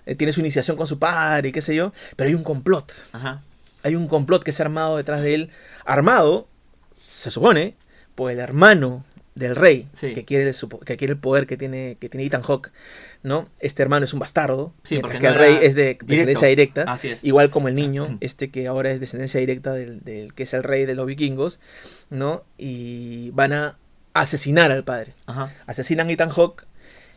eh, 0.05 0.15
tiene 0.15 0.33
su 0.33 0.39
iniciación 0.41 0.75
con 0.77 0.87
su 0.87 0.99
padre 0.99 1.49
y 1.49 1.51
qué 1.51 1.61
sé 1.61 1.75
yo. 1.75 1.93
Pero 2.15 2.27
hay 2.27 2.33
un 2.35 2.43
complot. 2.43 2.91
Ajá. 3.13 3.41
Hay 3.83 3.95
un 3.95 4.07
complot 4.07 4.43
que 4.43 4.51
se 4.51 4.61
ha 4.61 4.65
armado 4.65 4.97
detrás 4.97 5.21
de 5.21 5.35
él. 5.35 5.49
Armado, 5.85 6.47
se 6.95 7.29
supone, 7.31 7.75
por 8.15 8.31
el 8.31 8.39
hermano 8.39 9.03
del 9.35 9.55
rey, 9.55 9.87
Sí. 9.93 10.13
que, 10.13 10.25
quiere 10.25 10.47
el, 10.47 10.55
que 10.85 10.95
quiere 10.95 11.13
el 11.13 11.17
poder 11.19 11.47
que 11.47 11.57
tiene, 11.57 11.97
que 11.99 12.07
tiene 12.07 12.23
Ethan 12.25 12.43
Hawke, 12.43 12.71
¿no? 13.23 13.49
Este 13.59 13.81
hermano 13.81 14.05
es 14.05 14.13
un 14.13 14.19
bastardo, 14.19 14.73
Sí, 14.83 14.93
mientras 14.95 15.13
porque 15.13 15.19
que 15.19 15.25
no 15.27 15.33
el 15.33 15.39
rey 15.39 15.57
es 15.65 15.73
de 15.73 15.97
descendencia 16.03 16.47
directa, 16.49 16.83
Así 16.87 17.07
es. 17.09 17.23
igual 17.23 17.49
como 17.49 17.67
el 17.67 17.73
niño, 17.73 18.15
este 18.21 18.51
que 18.51 18.67
ahora 18.67 18.91
es 18.91 18.99
descendencia 18.99 19.39
directa 19.39 19.73
del, 19.73 20.03
del 20.03 20.35
que 20.35 20.43
es 20.43 20.53
el 20.53 20.61
rey 20.63 20.85
de 20.85 20.93
los 20.93 21.07
vikingos, 21.07 21.59
¿no? 22.11 22.43
Y 22.59 23.31
van 23.31 23.53
a 23.53 23.77
asesinar 24.13 24.69
al 24.69 24.83
padre. 24.83 25.13
Ajá. 25.25 25.51
Asesinan 25.65 26.09
a 26.09 26.11
Ethan 26.11 26.29
Hawke 26.29 26.67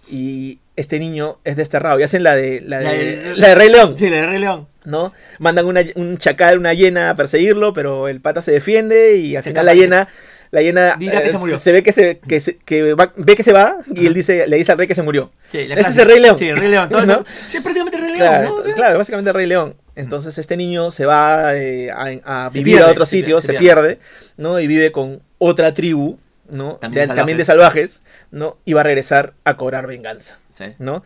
y 0.08 0.60
este 0.76 0.98
niño 0.98 1.38
es 1.44 1.56
desterrado. 1.56 1.98
Y 2.00 2.02
hacen 2.04 2.22
la 2.22 2.34
de 2.34 2.60
la 2.62 2.78
de, 2.78 2.84
La 2.84 2.92
la 2.92 2.96
de- 2.96 3.34
de 3.34 3.54
Rey 3.54 3.68
León. 3.68 3.96
Sí, 3.98 4.08
la 4.08 4.16
de 4.16 4.26
Rey 4.26 4.38
León. 4.38 4.68
¿no? 4.84 5.12
Mandan 5.40 5.66
una- 5.66 5.82
un 5.96 6.16
chacal, 6.16 6.58
una 6.58 6.72
hiena 6.72 7.10
a 7.10 7.14
perseguirlo, 7.16 7.72
pero 7.72 8.06
el 8.08 8.20
pata 8.20 8.40
se 8.40 8.52
defiende 8.52 9.16
y 9.16 9.34
al 9.34 9.42
Se 9.42 9.50
final 9.50 9.66
la 9.66 9.74
hiena, 9.74 10.08
la 10.50 10.62
hiena 10.62 10.96
que 10.98 11.06
eh, 11.06 11.30
se 11.32 11.38
murió. 11.38 11.58
ve 11.64 11.82
que 11.82 11.92
se, 11.92 12.18
que 12.18 12.40
se- 12.40 12.56
que 12.58 12.94
va- 12.94 13.12
ve 13.16 13.36
que 13.36 13.42
se 13.42 13.52
va 13.52 13.76
y 13.88 13.98
Ajá. 13.98 14.06
él 14.08 14.14
dice, 14.14 14.46
le 14.46 14.56
dice 14.56 14.72
al 14.72 14.78
rey 14.78 14.86
que 14.86 14.94
se 14.94 15.02
murió. 15.02 15.30
Sí, 15.50 15.66
la 15.66 15.74
Ese 15.76 15.90
es 15.90 15.98
el 15.98 16.08
Rey 16.08 16.20
León. 16.20 16.38
Sí, 16.38 16.48
el 16.48 16.56
Rey 16.58 16.70
León. 16.70 16.88
Todo 16.88 17.04
¿No? 17.06 17.24
Sí, 17.26 17.60
prácticamente 17.60 17.96
el 17.98 18.02
Rey 18.02 18.12
León, 18.16 18.18
Claro, 18.28 18.42
¿no? 18.44 18.48
entonces, 18.50 18.74
claro, 18.74 18.98
básicamente 18.98 19.30
el 19.30 19.34
Rey 19.36 19.46
León. 19.46 19.76
Entonces 19.94 20.36
este 20.38 20.56
niño 20.56 20.90
se 20.90 21.06
va 21.06 21.56
eh, 21.56 21.90
a, 21.90 22.46
a 22.46 22.50
Se 22.50 22.58
vivir 22.58 22.74
pierde, 22.74 22.88
a 22.88 22.92
otro 22.92 23.06
se 23.06 23.16
sitio, 23.16 23.40
se, 23.40 23.48
se 23.48 23.54
pierde, 23.54 23.98
¿no? 24.36 24.60
Y 24.60 24.66
vive 24.66 24.92
con 24.92 25.22
otra 25.38 25.72
tribu, 25.74 26.18
¿no? 26.50 26.76
También 26.76 27.06
De- 27.08 27.12
de 27.12 27.16
también 27.16 27.38
de 27.38 27.44
salvajes, 27.44 28.02
¿no? 28.30 28.58
Y 28.64 28.72
va 28.74 28.82
a 28.82 28.84
regresar 28.84 29.32
a 29.44 29.56
cobrar 29.56 29.86
venganza. 29.86 30.38
Sí. 30.54 30.64
¿no? 30.78 31.02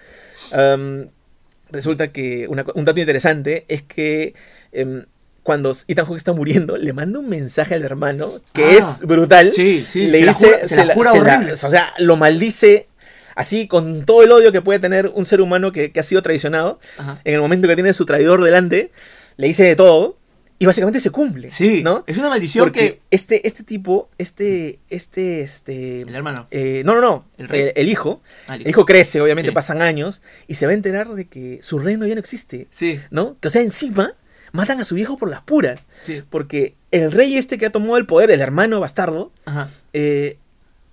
Resulta 1.71 2.09
que 2.13 2.47
una 2.49 2.65
un 2.75 2.85
dato 2.85 2.99
interesante 2.99 3.65
es 3.69 3.83
que 3.83 4.35
em, 4.73 5.05
cuando 5.51 5.75
Ethan 5.89 6.07
Hawke 6.07 6.17
está 6.19 6.33
muriendo, 6.33 6.77
le 6.77 6.93
manda 6.93 7.19
un 7.19 7.29
mensaje 7.29 7.75
al 7.75 7.83
hermano 7.83 8.41
que 8.53 8.63
Ah. 8.65 8.71
es 8.79 9.01
brutal. 9.03 9.51
Sí, 9.53 9.85
sí, 9.91 10.07
le 10.07 10.21
se 10.21 10.25
la 10.27 10.33
dice, 10.33 10.47
jura- 10.47 10.65
se 10.69 10.85
la 10.85 10.95
jura 10.95 11.13
horrible. 11.13 11.53
o 11.55 11.57
sea, 11.57 11.93
lo 11.99 12.17
maldice 12.17 12.87
así 13.35 13.67
con 13.67 14.05
todo 14.05 14.23
el 14.23 14.31
odio 14.31 14.53
que 14.53 14.63
puede 14.63 14.79
tener 14.79 15.09
un 15.09 15.25
ser 15.25 15.41
humano 15.41 15.73
que, 15.73 15.91
que 15.91 15.99
ha 15.99 16.05
sido 16.05 16.23
traicionado. 16.23 16.79
Ajá. 16.99 17.19
En 17.25 17.35
el 17.35 17.41
momento 17.41 17.67
que 17.67 17.75
tiene 17.75 17.93
su 17.95 18.07
traidor 18.07 18.45
delante, 18.45 18.93
le 19.39 19.49
dice 19.49 19.65
de 19.65 19.75
todo 19.75 20.17
y 20.61 20.67
básicamente 20.67 21.01
se 21.01 21.11
cumple. 21.11 21.51
Sí, 21.51 21.83
¿no? 21.83 22.05
es 22.07 22.17
una 22.19 22.29
maldición 22.29 22.65
Porque 22.67 22.81
que... 22.81 23.01
este, 23.11 23.45
este 23.49 23.65
tipo, 23.65 24.09
este, 24.19 24.79
este, 24.89 25.41
este, 25.41 26.03
El 26.03 26.15
hermano. 26.15 26.47
eh, 26.53 26.83
no, 26.85 26.95
no, 26.95 27.01
no, 27.01 27.25
El 27.39 27.49
rey. 27.49 27.61
el, 27.63 27.73
el 27.75 27.89
hijo, 27.89 28.21
Ah, 28.47 28.55
el 28.57 28.69
hijo 28.69 28.85
crece, 28.85 29.21
obviamente 29.21 29.49
Sí. 29.51 29.55
pasan 29.55 29.83
años 29.83 30.21
y 30.47 30.55
se 30.57 30.67
va 30.67 30.73
a 30.73 30.75
enterar 30.77 31.09
de 31.15 31.27
que 31.27 31.59
su 31.63 31.81
reino 31.81 32.07
ya 32.07 32.15
no 32.15 32.21
existe, 32.21 32.69
Sí. 32.71 33.01
¿no? 33.11 33.37
Que 33.41 33.49
o 33.49 33.51
sea, 33.51 33.63
encima 33.63 34.15
matan 34.53 34.81
a 34.81 34.85
su 34.85 34.95
viejo 34.95 35.17
por 35.17 35.31
las 35.31 35.43
puras, 35.43 35.81
Sí. 36.07 36.23
porque 36.31 36.75
el 36.91 37.13
rey 37.13 37.37
este 37.37 37.59
que 37.59 37.67
ha 37.67 37.71
tomado 37.73 37.97
el 37.97 38.07
poder, 38.07 38.31
el 38.31 38.41
hermano 38.41 38.81
bastardo, 38.81 39.33
Ajá. 39.45 39.69
eh, 39.93 40.39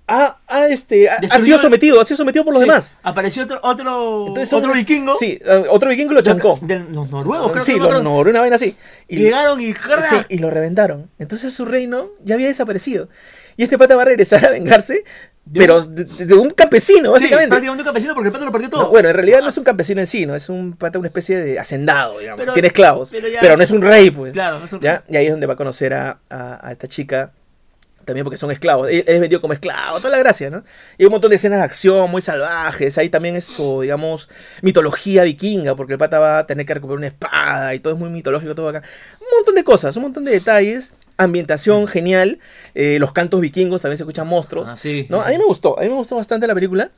ha, 0.10 0.38
ha, 0.48 0.67
este, 0.67 1.10
ha, 1.10 1.20
sido 1.39 1.58
sometido, 1.58 2.00
ha 2.00 2.06
sido 2.06 2.15
sometido 2.15 2.46
por 2.46 2.54
los 2.54 2.63
Sí. 2.63 2.70
demás. 2.70 2.93
Apareció 3.04 3.43
otro, 3.43 3.60
otro, 3.62 4.28
Entonces, 4.28 4.54
otro 4.54 4.72
vikingo. 4.74 5.13
Sí, 5.15 5.38
eh, 5.43 5.65
otro 5.70 5.89
vikingo 5.89 6.13
lo 6.13 6.22
chancó. 6.22 6.58
De 6.62 6.80
los 6.80 7.10
noruegos, 7.12 7.52
creo 7.52 7.63
sí, 7.63 7.74
que 7.74 7.80
lo 7.80 7.88
otro- 7.88 8.02
no, 8.04 8.15
una 8.15 8.39
vaina 8.39 8.56
así. 8.56 8.78
Y 9.10 9.17
llegaron 9.17 9.60
y... 9.60 9.74
Sí, 9.74 10.15
y 10.30 10.38
lo 10.39 10.50
reventaron. 10.50 11.10
Entonces 11.20 11.54
su 11.54 11.65
reino 11.65 12.12
ya 12.24 12.36
había 12.36 12.48
desaparecido. 12.48 13.10
Y 13.58 13.63
este 13.63 13.78
pata 13.78 13.98
va 13.98 14.04
a 14.04 14.06
regresar 14.06 14.46
a 14.46 14.52
vengarse, 14.52 15.04
De 15.49 15.60
pero 15.60 15.77
un- 15.77 15.95
de, 15.95 16.03
de 16.03 16.33
un 16.33 16.49
campesino, 16.51 17.10
Sí, 17.10 17.12
básicamente. 17.13 17.47
prácticamente 17.49 17.81
un 17.81 17.86
campesino 17.86 18.13
porque 18.13 18.27
el 18.27 18.33
pato 18.33 18.45
lo 18.45 18.51
perdió 18.51 18.69
todo. 18.69 18.83
No, 18.83 18.89
bueno, 18.89 19.10
en 19.10 19.15
realidad 19.15 19.41
no 19.41 19.49
es 19.49 19.57
un 19.57 19.63
campesino 19.63 20.01
en 20.01 20.07
sí, 20.07 20.25
no 20.25 20.36
es 20.36 20.49
un 20.49 20.73
pata, 20.73 20.99
una 20.99 21.07
especie 21.07 21.38
de 21.41 21.60
hacendado, 21.60 22.19
digamos. 22.19 22.39
Pero- 22.41 22.53
Tiene 22.53 22.67
esclavos, 22.67 23.12
pero 23.39 23.57
no 23.57 23.63
es 23.63 23.71
un 23.71 23.81
rey, 23.81 24.12
pues. 24.12 24.33
Claro, 24.33 24.60
no 24.60 24.65
es 24.65 24.73
un- 24.73 24.79
¿ya? 24.81 25.03
Y 25.07 25.15
ahí 25.17 25.25
es 25.25 25.31
donde 25.31 25.47
va 25.47 25.53
a 25.53 25.57
conocer 25.57 25.93
a, 25.93 26.19
a- 26.29 26.67
a 26.67 26.71
esta 26.71 26.88
chica 26.88 27.31
También 28.05 28.23
porque 28.23 28.38
son 28.38 28.51
esclavos. 28.51 28.88
Él 28.89 29.03
es 29.05 29.19
vendido 29.19 29.41
como 29.41 29.51
esclavo, 29.51 29.97
toda 29.97 30.12
la 30.12 30.17
gracia, 30.19 30.49
¿no? 30.49 30.63
Y 30.97 31.03
un 31.03 31.12
montón 31.12 31.29
de 31.29 31.36
escenas 31.36 31.60
de 31.60 31.65
acción 31.65 32.10
muy 32.10 32.21
salvajes. 32.21 32.97
Ahí 32.97 33.10
también 33.10 33.36
esto, 33.36 33.81
digamos, 33.81 34.29
mitología 34.62 35.23
vikinga, 35.23 35.75
porque 35.75 35.91
el 35.91 35.99
pata 35.99 36.17
va 36.17 36.39
a 36.39 36.47
tener 36.47 36.65
que 36.65 36.73
recuperar 36.73 36.99
una 36.99 37.07
espada 37.07 37.75
y 37.75 37.79
todo 37.79 37.91
es 37.91 37.99
muy 37.99 38.10
mitológico, 38.10 38.55
todo 38.55 38.69
acá. 38.69 38.81
Un 39.19 39.27
montón 39.36 39.55
de 39.55 39.63
cosas, 39.65 39.93
un 39.97 40.03
montón 40.03 40.23
de 40.23 40.31
detalles. 40.31 40.93
Ambientación 41.17 41.88
genial. 41.88 42.39
eh, 42.75 42.97
los 42.99 43.12
cantos 43.12 43.41
vikingos 43.41 43.82
también 43.82 43.97
se 43.97 44.03
escuchan 44.03 44.27
monstruos. 44.27 44.69
Ah, 44.69 44.77
sí, 44.77 45.06
¿no? 45.10 45.21
A 45.21 45.30
mí 45.30 45.38
me 45.38 45.45
gustó, 45.45 45.77
a 45.77 45.82
mí 45.82 45.89
me 45.89 45.95
gustó 45.95 46.15
bastante 46.15 46.45
la 46.47 46.53
película. 46.53 46.91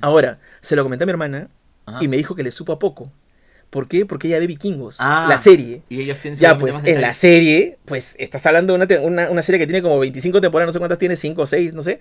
Ahora, 0.00 0.38
se 0.60 0.76
lo 0.76 0.82
comenté 0.82 1.04
a 1.04 1.06
mi 1.06 1.10
hermana 1.10 1.48
Ajá. 1.86 1.98
y 2.00 2.08
me 2.08 2.16
dijo 2.16 2.34
que 2.34 2.42
le 2.42 2.50
supo 2.50 2.72
a 2.72 2.78
poco. 2.78 3.10
¿Por 3.70 3.86
qué? 3.86 4.04
Porque 4.06 4.26
ella 4.28 4.38
ve 4.40 4.46
vikingos. 4.48 4.96
Ah, 4.98 5.26
la 5.28 5.38
serie. 5.38 5.82
Y 5.88 6.00
ellos 6.00 6.18
tienen 6.18 6.38
Ya, 6.40 6.56
pues 6.56 6.80
en 6.84 7.00
la 7.00 7.12
serie, 7.14 7.78
pues 7.84 8.16
estás 8.18 8.44
hablando 8.46 8.76
de 8.76 8.84
una, 8.84 9.00
una, 9.02 9.30
una 9.30 9.42
serie 9.42 9.58
que 9.60 9.66
tiene 9.66 9.80
como 9.82 9.98
25 10.00 10.40
temporadas, 10.40 10.68
no 10.68 10.72
sé 10.72 10.78
cuántas 10.78 10.98
tiene, 10.98 11.14
5 11.16 11.42
o 11.42 11.46
6, 11.46 11.74
no 11.74 11.82
sé. 11.84 12.00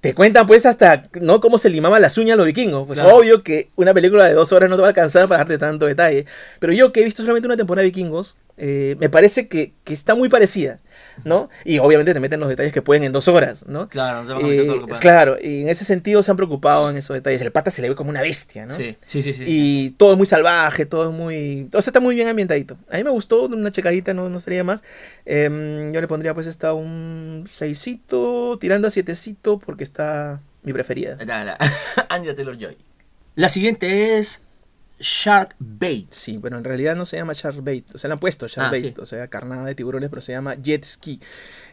Te 0.00 0.14
cuentan 0.14 0.46
pues 0.48 0.66
hasta, 0.66 1.08
¿no? 1.20 1.40
Cómo 1.40 1.58
se 1.58 1.70
limaban 1.70 2.02
las 2.02 2.18
uñas 2.18 2.36
los 2.36 2.46
vikingos. 2.46 2.86
Pues 2.86 2.98
Claro. 3.00 3.16
obvio 3.16 3.42
que 3.44 3.70
una 3.76 3.94
película 3.94 4.26
de 4.28 4.34
dos 4.34 4.52
horas 4.52 4.68
no 4.68 4.76
te 4.76 4.82
va 4.82 4.88
a 4.88 4.90
alcanzar 4.90 5.26
para 5.28 5.38
darte 5.38 5.58
tanto 5.58 5.86
detalle. 5.86 6.26
Pero 6.60 6.72
yo 6.72 6.92
que 6.92 7.00
he 7.00 7.04
visto 7.04 7.22
solamente 7.22 7.46
una 7.46 7.56
temporada 7.56 7.82
de 7.82 7.88
vikingos, 7.90 8.36
eh, 8.56 8.96
me 8.98 9.08
parece 9.08 9.48
que, 9.48 9.72
que 9.82 9.94
está 9.94 10.14
muy 10.14 10.28
parecida, 10.28 10.78
¿no? 11.24 11.48
Y 11.64 11.78
obviamente 11.78 12.12
te 12.12 12.20
meten 12.20 12.38
los 12.38 12.48
detalles 12.48 12.72
que 12.72 12.82
pueden 12.82 13.02
en 13.02 13.12
dos 13.12 13.26
horas, 13.28 13.64
¿no? 13.66 13.88
Claro, 13.88 14.22
no 14.22 14.28
te 14.28 14.34
van 14.34 14.44
a 14.44 14.46
meter 14.46 14.66
todo 14.66 14.76
lo 14.76 14.86
que 14.86 14.92
Eh, 14.92 14.96
claro, 15.00 15.36
y 15.42 15.62
en 15.62 15.68
ese 15.68 15.84
sentido 15.84 16.22
se 16.22 16.30
han 16.30 16.36
preocupado 16.36 16.90
en 16.90 16.96
esos 16.96 17.14
detalles. 17.14 17.40
El 17.40 17.50
pata 17.50 17.70
se 17.70 17.80
le 17.80 17.88
ve 17.88 17.94
como 17.94 18.10
una 18.10 18.20
bestia, 18.20 18.66
¿no? 18.66 18.76
Sí, 18.76 18.96
sí, 19.06 19.22
sí. 19.22 19.32
sí. 19.32 19.44
Y 19.46 19.90
todo 19.92 20.12
es 20.12 20.18
muy 20.18 20.26
salvaje, 20.26 20.84
todo 20.84 21.08
es 21.08 21.14
muy... 21.14 21.68
O 21.72 21.80
sea, 21.80 21.90
está 21.90 22.00
muy 22.00 22.14
bien 22.14 22.28
ambientadito. 22.28 22.76
A 22.90 22.96
mí 22.96 23.04
me 23.04 23.10
gustó, 23.10 23.44
una 23.46 23.72
checadita, 23.72 24.12
no, 24.12 24.28
no 24.28 24.38
sería 24.38 24.64
más. 24.64 24.82
Em, 25.24 25.90
yo 25.92 26.00
le 26.00 26.08
pondría 26.08 26.34
pues 26.34 26.46
esta 26.46 26.74
un 26.74 27.48
seisito, 27.50 28.58
tirando 28.60 28.88
a 28.88 28.90
sietecito, 28.90 29.58
porque 29.58 29.84
está 29.84 30.40
mi 30.62 30.72
preferida. 30.72 31.16
La, 31.24 31.42
la, 31.44 31.58
Anya 32.10 32.34
Taylor-Joy. 32.34 32.76
La 33.34 33.48
siguiente 33.48 34.18
es 34.18 34.42
Shark 35.02 35.54
Bait. 35.58 36.10
Sí, 36.12 36.38
pero 36.42 36.56
en 36.56 36.64
realidad 36.64 36.96
no 36.96 37.04
se 37.04 37.16
llama 37.16 37.32
Sharkbait. 37.34 37.94
O 37.94 37.98
sea, 37.98 38.08
le 38.08 38.12
han 38.14 38.20
puesto 38.20 38.46
Sharkbait, 38.48 38.84
Ah, 38.86 38.92
sí. 38.96 39.00
o 39.00 39.06
sea, 39.06 39.28
carnada 39.28 39.66
de 39.66 39.74
tiburones, 39.74 40.08
pero 40.08 40.22
se 40.22 40.32
llama 40.32 40.54
Jet 40.54 40.84
Ski. 40.84 41.20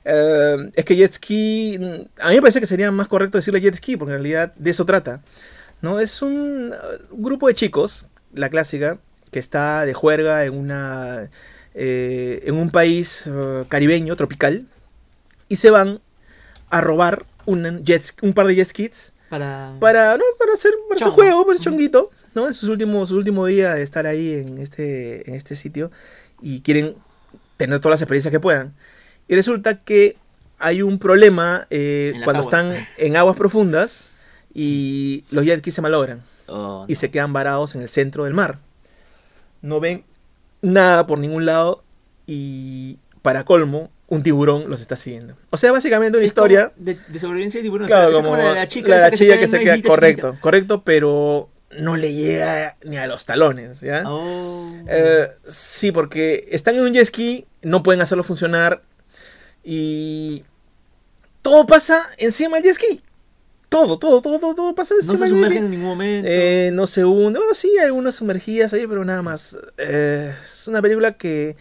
Eh, 0.05 0.57
es 0.75 0.83
que 0.85 0.95
Jet 0.95 1.13
Ski... 1.13 1.77
mm, 1.79 2.21
A 2.21 2.29
mí 2.29 2.35
me 2.35 2.41
parece 2.41 2.59
que 2.59 2.65
sería 2.65 2.91
más 2.91 3.07
correcto 3.07 3.37
decirle 3.37 3.61
Jet 3.61 3.75
Ski, 3.75 3.95
porque 3.97 4.11
en 4.13 4.19
realidad 4.19 4.53
de 4.55 4.71
eso 4.71 4.85
trata. 4.85 5.21
¿no? 5.81 5.99
Es 5.99 6.21
un 6.21 6.73
uh, 6.73 7.15
grupo 7.15 7.47
de 7.47 7.53
chicos, 7.53 8.05
la 8.33 8.49
clásica, 8.49 8.97
que 9.31 9.39
está 9.39 9.85
de 9.85 9.93
juerga 9.93 10.43
en 10.45 10.57
una... 10.57 11.29
eh, 11.73 12.41
en 12.45 12.55
un 12.55 12.69
país 12.69 13.27
uh, 13.27 13.65
caribeño, 13.69 14.15
tropical, 14.15 14.65
y 15.47 15.55
se 15.55 15.69
van 15.69 16.01
a 16.69 16.81
robar 16.81 17.25
un, 17.45 17.83
jet, 17.83 18.03
un 18.21 18.33
par 18.33 18.45
de 18.47 18.55
jet 18.55 18.67
skis 18.67 19.13
Para... 19.29 19.73
para, 19.79 20.17
¿no? 20.17 20.23
para 20.37 20.53
hacer, 20.53 20.71
para 20.89 20.99
hacer 21.01 21.13
juego, 21.13 21.45
para 21.45 21.53
hacer 21.59 21.71
chonguito, 21.71 22.11
¿no? 22.41 22.47
En 22.47 22.53
sus 22.53 22.69
últimos, 22.69 23.09
su 23.09 23.15
último 23.17 23.45
día 23.45 23.73
de 23.75 23.81
estar 23.83 24.05
ahí 24.07 24.33
en 24.33 24.57
este, 24.57 25.27
en 25.29 25.35
este 25.35 25.55
sitio 25.55 25.91
y 26.41 26.61
quieren 26.61 26.95
tener 27.57 27.79
todas 27.79 27.93
las 27.95 28.01
experiencias 28.01 28.31
que 28.31 28.39
puedan. 28.39 28.73
Y 29.27 29.35
resulta 29.35 29.81
que 29.81 30.15
hay 30.57 30.81
un 30.81 30.97
problema 30.99 31.67
eh, 31.69 32.13
cuando 32.23 32.41
aguas. 32.43 32.45
están 32.71 32.87
en 32.97 33.17
aguas 33.17 33.35
profundas 33.35 34.05
y 34.53 35.23
los 35.31 35.45
jet 35.45 35.59
skis 35.59 35.73
se 35.75 35.81
malogran 35.81 36.21
Oh, 36.51 36.85
y 36.87 36.93
no. 36.93 36.99
se 36.99 37.11
quedan 37.11 37.31
varados 37.31 37.75
en 37.75 37.81
el 37.81 37.89
centro 37.89 38.23
del 38.23 38.33
mar. 38.33 38.57
No 39.61 39.79
ven 39.79 40.03
nada 40.61 41.05
por 41.05 41.19
ningún 41.19 41.45
lado 41.45 41.83
y 42.25 42.97
para 43.21 43.43
colmo 43.45 43.91
un 44.07 44.23
tiburón 44.23 44.67
los 44.69 44.81
está 44.81 44.95
siguiendo. 44.95 45.35
O 45.51 45.57
sea, 45.57 45.71
básicamente 45.71 46.17
una 46.17 46.25
Es 46.25 46.29
historia 46.31 46.71
De, 46.75 46.97
de 47.07 47.19
sobrevivencia 47.19 47.59
de 47.59 47.63
tiburón. 47.65 47.85
Claro, 47.85 48.09
Es 48.09 48.15
como 48.15 48.35
la 48.35 48.53
la 48.55 48.67
chica, 48.67 48.89
la, 48.89 48.97
la 48.97 49.11
chica 49.11 49.37
que 49.37 49.43
en 49.43 49.49
se 49.49 49.59
queda, 49.59 49.79
correcto, 49.83 50.27
chiquita. 50.29 50.41
correcto, 50.41 50.83
pero 50.83 51.49
no 51.77 51.97
le 51.97 52.13
llega 52.13 52.77
ni 52.83 52.97
a 52.97 53.07
los 53.07 53.25
talones, 53.25 53.81
¿ya? 53.81 54.03
Oh. 54.07 54.71
Eh, 54.87 55.29
sí, 55.47 55.91
porque 55.91 56.47
están 56.51 56.75
en 56.75 56.81
un 56.81 56.93
jet 56.93 57.05
ski, 57.05 57.45
no 57.61 57.83
pueden 57.83 58.01
hacerlo 58.01 58.23
funcionar 58.23 58.81
y 59.63 60.43
todo 61.41 61.65
pasa 61.65 62.09
encima 62.17 62.57
del 62.57 62.65
jet 62.65 62.75
ski. 62.75 63.01
Todo, 63.69 63.99
todo, 63.99 64.19
todo, 64.21 64.39
todo, 64.39 64.55
todo 64.55 64.73
pasa 64.75 64.95
no 64.95 65.01
encima 65.01 65.17
se 65.17 65.23
del 65.25 65.33
jet 65.33 65.35
sumergen 65.35 65.57
ski. 65.57 65.65
en 65.65 65.71
ningún 65.71 65.89
momento. 65.89 66.29
Eh, 66.31 66.71
no 66.73 66.87
se 66.87 67.05
hunde. 67.05 67.39
Bueno, 67.39 67.53
sí, 67.53 67.69
hay 67.77 67.85
algunas 67.85 68.15
sumergidas 68.15 68.73
ahí, 68.73 68.87
pero 68.87 69.05
nada 69.05 69.21
más. 69.21 69.57
Eh, 69.77 70.33
es 70.41 70.67
una 70.67 70.81
película 70.81 71.17
que. 71.17 71.55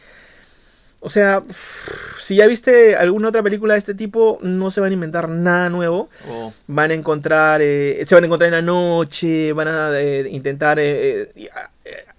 O 1.01 1.11
sea, 1.11 1.43
si 2.21 2.37
ya 2.37 2.47
viste 2.47 2.97
alguna 2.97 3.29
otra 3.29 3.43
película 3.43 3.75
de 3.75 3.79
este 3.79 3.95
tipo, 3.95 4.39
no 4.43 4.71
se 4.71 4.81
van 4.81 4.91
a 4.91 4.95
inventar 4.95 5.29
nada 5.29 5.69
nuevo. 5.69 6.09
Oh. 6.29 6.53
Van 6.67 6.91
a 6.91 6.95
encontrar. 6.95 7.61
eh, 7.63 8.03
se 8.07 8.15
van 8.15 8.25
a 8.25 8.27
encontrar 8.27 8.49
en 8.49 8.55
la 8.55 8.63
noche. 8.63 9.53
Van 9.53 9.69
a 9.69 9.99
eh, 10.01 10.29
intentar 10.31 10.79
eh, 10.81 11.31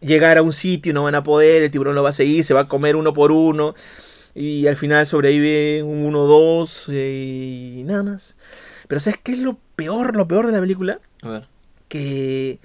llegar 0.01 0.37
a 0.37 0.41
un 0.41 0.53
sitio 0.53 0.91
y 0.91 0.93
no 0.93 1.03
van 1.03 1.15
a 1.15 1.23
poder. 1.23 1.63
El 1.63 1.71
tiburón 1.71 1.95
lo 1.95 2.03
va 2.03 2.09
a 2.09 2.13
seguir, 2.13 2.43
se 2.45 2.53
va 2.53 2.61
a 2.61 2.67
comer 2.67 2.95
uno 2.95 3.13
por 3.13 3.31
uno. 3.31 3.73
Y 4.35 4.67
al 4.67 4.75
final 4.77 5.05
sobrevive 5.05 5.83
un 5.83 6.05
uno 6.05 6.21
o 6.21 6.27
dos. 6.27 6.87
y 6.89 7.83
nada 7.85 8.03
más. 8.03 8.35
Pero 8.87 8.99
¿sabes 8.99 9.19
qué 9.21 9.33
es 9.33 9.39
lo 9.39 9.57
peor? 9.75 10.15
Lo 10.15 10.27
peor 10.27 10.45
de 10.47 10.51
la 10.53 10.59
película 10.59 10.99
A 11.21 11.29
ver. 11.29 11.47
que 11.87 12.59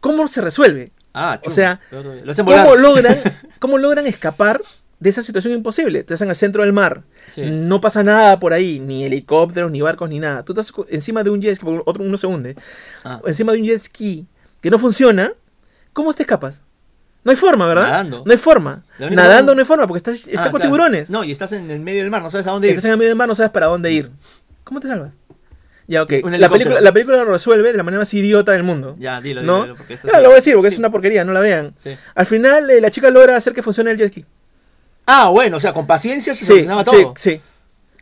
cómo 0.00 0.26
se 0.28 0.40
resuelve, 0.40 0.90
Ah, 1.14 1.38
O 1.40 1.44
chum. 1.44 1.52
sea, 1.52 1.80
hacen 2.28 2.44
volar. 2.46 2.64
cómo 2.64 2.76
logran, 2.76 3.16
cómo 3.58 3.78
logran 3.78 4.06
escapar 4.06 4.60
de 5.00 5.10
esa 5.10 5.22
situación 5.22 5.54
imposible. 5.54 6.02
Te 6.02 6.14
hacen 6.14 6.28
al 6.28 6.36
centro 6.36 6.62
del 6.62 6.72
mar, 6.72 7.02
Sí. 7.28 7.42
no 7.44 7.80
pasa 7.80 8.02
nada 8.02 8.38
por 8.40 8.52
ahí, 8.52 8.80
ni 8.80 9.04
helicópteros, 9.04 9.70
ni 9.70 9.80
barcos, 9.80 10.08
ni 10.08 10.18
nada. 10.18 10.44
Tú 10.44 10.52
estás 10.52 10.72
encima 10.88 11.22
de 11.22 11.30
un 11.30 11.40
jet 11.40 11.54
ski, 11.56 11.64
porque 11.64 11.82
otro 11.86 12.02
uno 12.04 12.16
se 12.16 12.26
hunde, 12.26 12.56
Ah. 13.04 13.20
encima 13.26 13.52
de 13.52 13.58
un 13.60 13.64
jet 13.64 13.80
ski 13.82 14.26
que 14.60 14.70
no 14.70 14.78
funciona, 14.78 15.32
¿cómo 15.92 16.12
te 16.12 16.22
escapas? 16.24 16.62
No 17.24 17.30
hay 17.30 17.36
forma, 17.36 17.66
¿verdad? 17.66 17.82
Nadando. 17.88 18.22
No 18.24 18.32
hay 18.32 18.38
forma. 18.38 18.84
Nadando 18.98 19.54
no 19.54 19.60
hay 19.60 19.66
forma 19.66 19.86
porque 19.86 19.98
estás, 19.98 20.14
estás 20.26 20.46
Ah, 20.46 20.50
con 20.50 20.60
claro. 20.60 20.64
tiburones. 20.64 21.10
No, 21.10 21.24
y 21.24 21.30
estás 21.32 21.52
en 21.52 21.70
el 21.70 21.80
medio 21.80 22.00
del 22.02 22.10
mar, 22.10 22.22
no 22.22 22.30
sabes 22.30 22.46
a 22.46 22.50
dónde 22.52 22.68
ir. 22.68 22.72
Estás 22.72 22.86
en 22.86 22.92
el 22.92 22.96
medio 22.96 23.10
del 23.10 23.16
mar, 23.18 23.28
no 23.28 23.34
sabes 23.34 23.50
para 23.52 23.66
dónde 23.66 23.92
ir. 23.92 24.10
¿Cómo 24.64 24.80
te 24.80 24.88
salvas? 24.88 25.14
Ya, 25.86 26.02
ok. 26.02 26.12
La 26.38 26.48
película, 26.50 26.80
la 26.80 26.92
película 26.92 27.16
lo 27.18 27.24
resuelve 27.32 27.70
de 27.72 27.76
la 27.78 27.82
manera 27.82 28.00
más 28.00 28.12
idiota 28.14 28.52
del 28.52 28.62
mundo. 28.62 28.94
Ya, 28.98 29.20
dilo, 29.20 29.42
¿No? 29.42 29.62
dilo, 29.62 29.74
porque 29.74 29.94
esto 29.94 30.06
Ya, 30.08 30.16
sí- 30.16 30.22
lo 30.22 30.28
voy 30.28 30.32
a 30.32 30.36
decir 30.36 30.54
porque 30.54 30.68
es 30.68 30.78
una 30.78 30.90
porquería, 30.90 31.24
no 31.24 31.32
la 31.32 31.40
vean. 31.40 31.74
Sí. 31.82 31.90
Al 32.14 32.26
final, 32.26 32.68
eh, 32.70 32.80
la 32.80 32.90
chica 32.90 33.10
logra 33.10 33.36
hacer 33.36 33.52
que 33.54 33.62
funcione 33.62 33.90
el 33.90 33.96
jet 33.98 34.08
ski. 34.12 34.24
Ah, 35.10 35.28
bueno, 35.30 35.56
o 35.56 35.60
sea, 35.60 35.72
con 35.72 35.86
paciencia 35.86 36.34
se 36.34 36.40
Sí, 36.40 36.46
solucionaba 36.46 36.84
sí, 36.84 36.90
todo. 36.90 37.14
sí. 37.16 37.40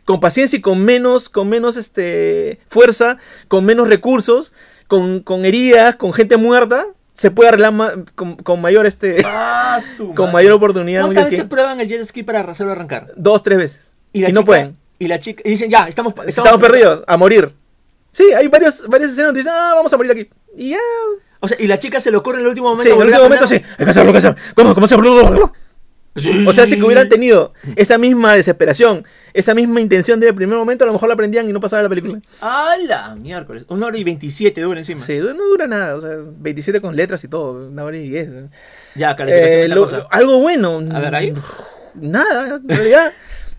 Con 0.03 0.19
paciencia 0.19 0.57
y 0.57 0.61
con 0.61 0.83
menos, 0.83 1.29
con 1.29 1.47
menos 1.49 1.77
este, 1.77 2.59
fuerza, 2.67 3.17
con 3.47 3.63
menos 3.65 3.87
recursos, 3.87 4.53
con, 4.87 5.21
con 5.21 5.45
heridas, 5.45 5.95
con 5.95 6.11
gente 6.13 6.35
muerta, 6.37 6.85
se 7.13 7.31
puede 7.31 7.49
arreglar 7.49 7.71
ma- 7.73 7.93
con, 8.15 8.35
con 8.35 8.61
mayor 8.61 8.85
este, 8.85 9.21
Ah, 9.25 9.79
con 10.15 10.31
mayor 10.33 10.51
oportunidad. 10.51 11.03
un 11.03 11.07
¿Cuántas 11.13 11.31
veces 11.31 11.45
prueban 11.47 11.79
el 11.79 11.87
jet 11.87 12.03
ski 12.05 12.23
para 12.23 12.39
hacerlo 12.41 12.73
arrancar? 12.73 13.11
Dos, 13.15 13.41
tres 13.41 13.57
veces. 13.57 13.93
Y, 14.13 14.21
la 14.21 14.27
no 14.29 14.41
chica- 14.41 14.45
pueden. 14.45 14.77
Y 14.99 15.07
la 15.07 15.19
chica. 15.19 15.41
Y 15.45 15.51
dicen, 15.51 15.69
ya, 15.69 15.87
estamos. 15.87 16.13
Estamos, 16.25 16.59
perdidos, 16.61 17.03
a 17.07 17.15
morir. 17.17 17.53
Sí, 18.11 18.25
hay 18.35 18.47
varios, 18.47 18.85
varias 18.87 19.11
escenas 19.11 19.27
donde 19.29 19.39
dicen, 19.41 19.53
ah, 19.55 19.73
vamos 19.75 19.93
a 19.93 19.97
morir 19.97 20.11
aquí. 20.11 20.29
Y 20.57 20.71
ya. 20.71 20.77
O 21.39 21.47
sea, 21.47 21.55
y 21.59 21.67
la 21.67 21.77
chica 21.77 21.99
se 22.01 22.09
le 22.11 22.17
ocurre 22.17 22.37
en 22.39 22.43
el 22.43 22.47
último 22.49 22.69
momento. 22.69 22.83
Sí, 22.83 22.89
en 22.95 22.99
el 23.01 23.07
último 23.07 23.23
momento 23.25 23.45
sí. 23.47 23.55
Hay 23.77 23.85
que 23.85 23.91
hacerlo, 23.91 24.09
hay 24.09 24.13
que 24.13 24.17
hacerlo. 24.19 24.37
¿Cómo? 24.55 24.73
¿Cómo 24.73 24.87
se 24.87 24.95
O 26.47 26.53
sea, 26.53 26.65
si 26.65 26.77
que 26.77 26.83
hubieran 26.83 27.09
tenido 27.09 27.53
esa 27.75 27.97
misma 27.97 28.33
desesperación, 28.33 29.05
esa 29.33 29.53
misma 29.53 29.81
intención 29.81 30.19
desde 30.19 30.29
el 30.29 30.35
primer 30.35 30.57
momento, 30.57 30.83
a 30.83 30.87
lo 30.87 30.93
mejor 30.93 31.07
la 31.09 31.13
aprendían 31.13 31.47
y 31.49 31.53
no 31.53 31.59
pasaba 31.59 31.83
la 31.83 31.89
película. 31.89 32.19
¡Hala! 32.41 33.15
Miércoles. 33.15 33.65
Una 33.69 33.87
hora 33.87 33.97
y 33.97 34.03
27 34.03 34.61
dura 34.61 34.79
encima. 34.79 34.99
Sí, 35.01 35.17
no 35.19 35.33
dura 35.49 35.67
nada, 35.67 35.95
o 35.95 36.01
sea, 36.01 36.11
27 36.19 36.81
con 36.81 36.95
letras 36.95 37.23
y 37.23 37.27
todo, 37.27 37.67
una 37.67 37.83
hora 37.83 37.97
y 37.97 38.09
10. 38.09 38.29
Ya, 38.95 39.15
calificación 39.15 39.53
Eh, 39.53 39.57
de 39.57 39.63
esta 39.63 39.75
lo- 39.75 39.83
cosa. 39.83 40.07
algo 40.11 40.39
bueno. 40.39 40.81
A 40.93 40.99
ver, 40.99 41.15
ahí. 41.15 41.33
Nada, 41.95 42.55
en 42.63 42.67
realidad, 42.69 43.11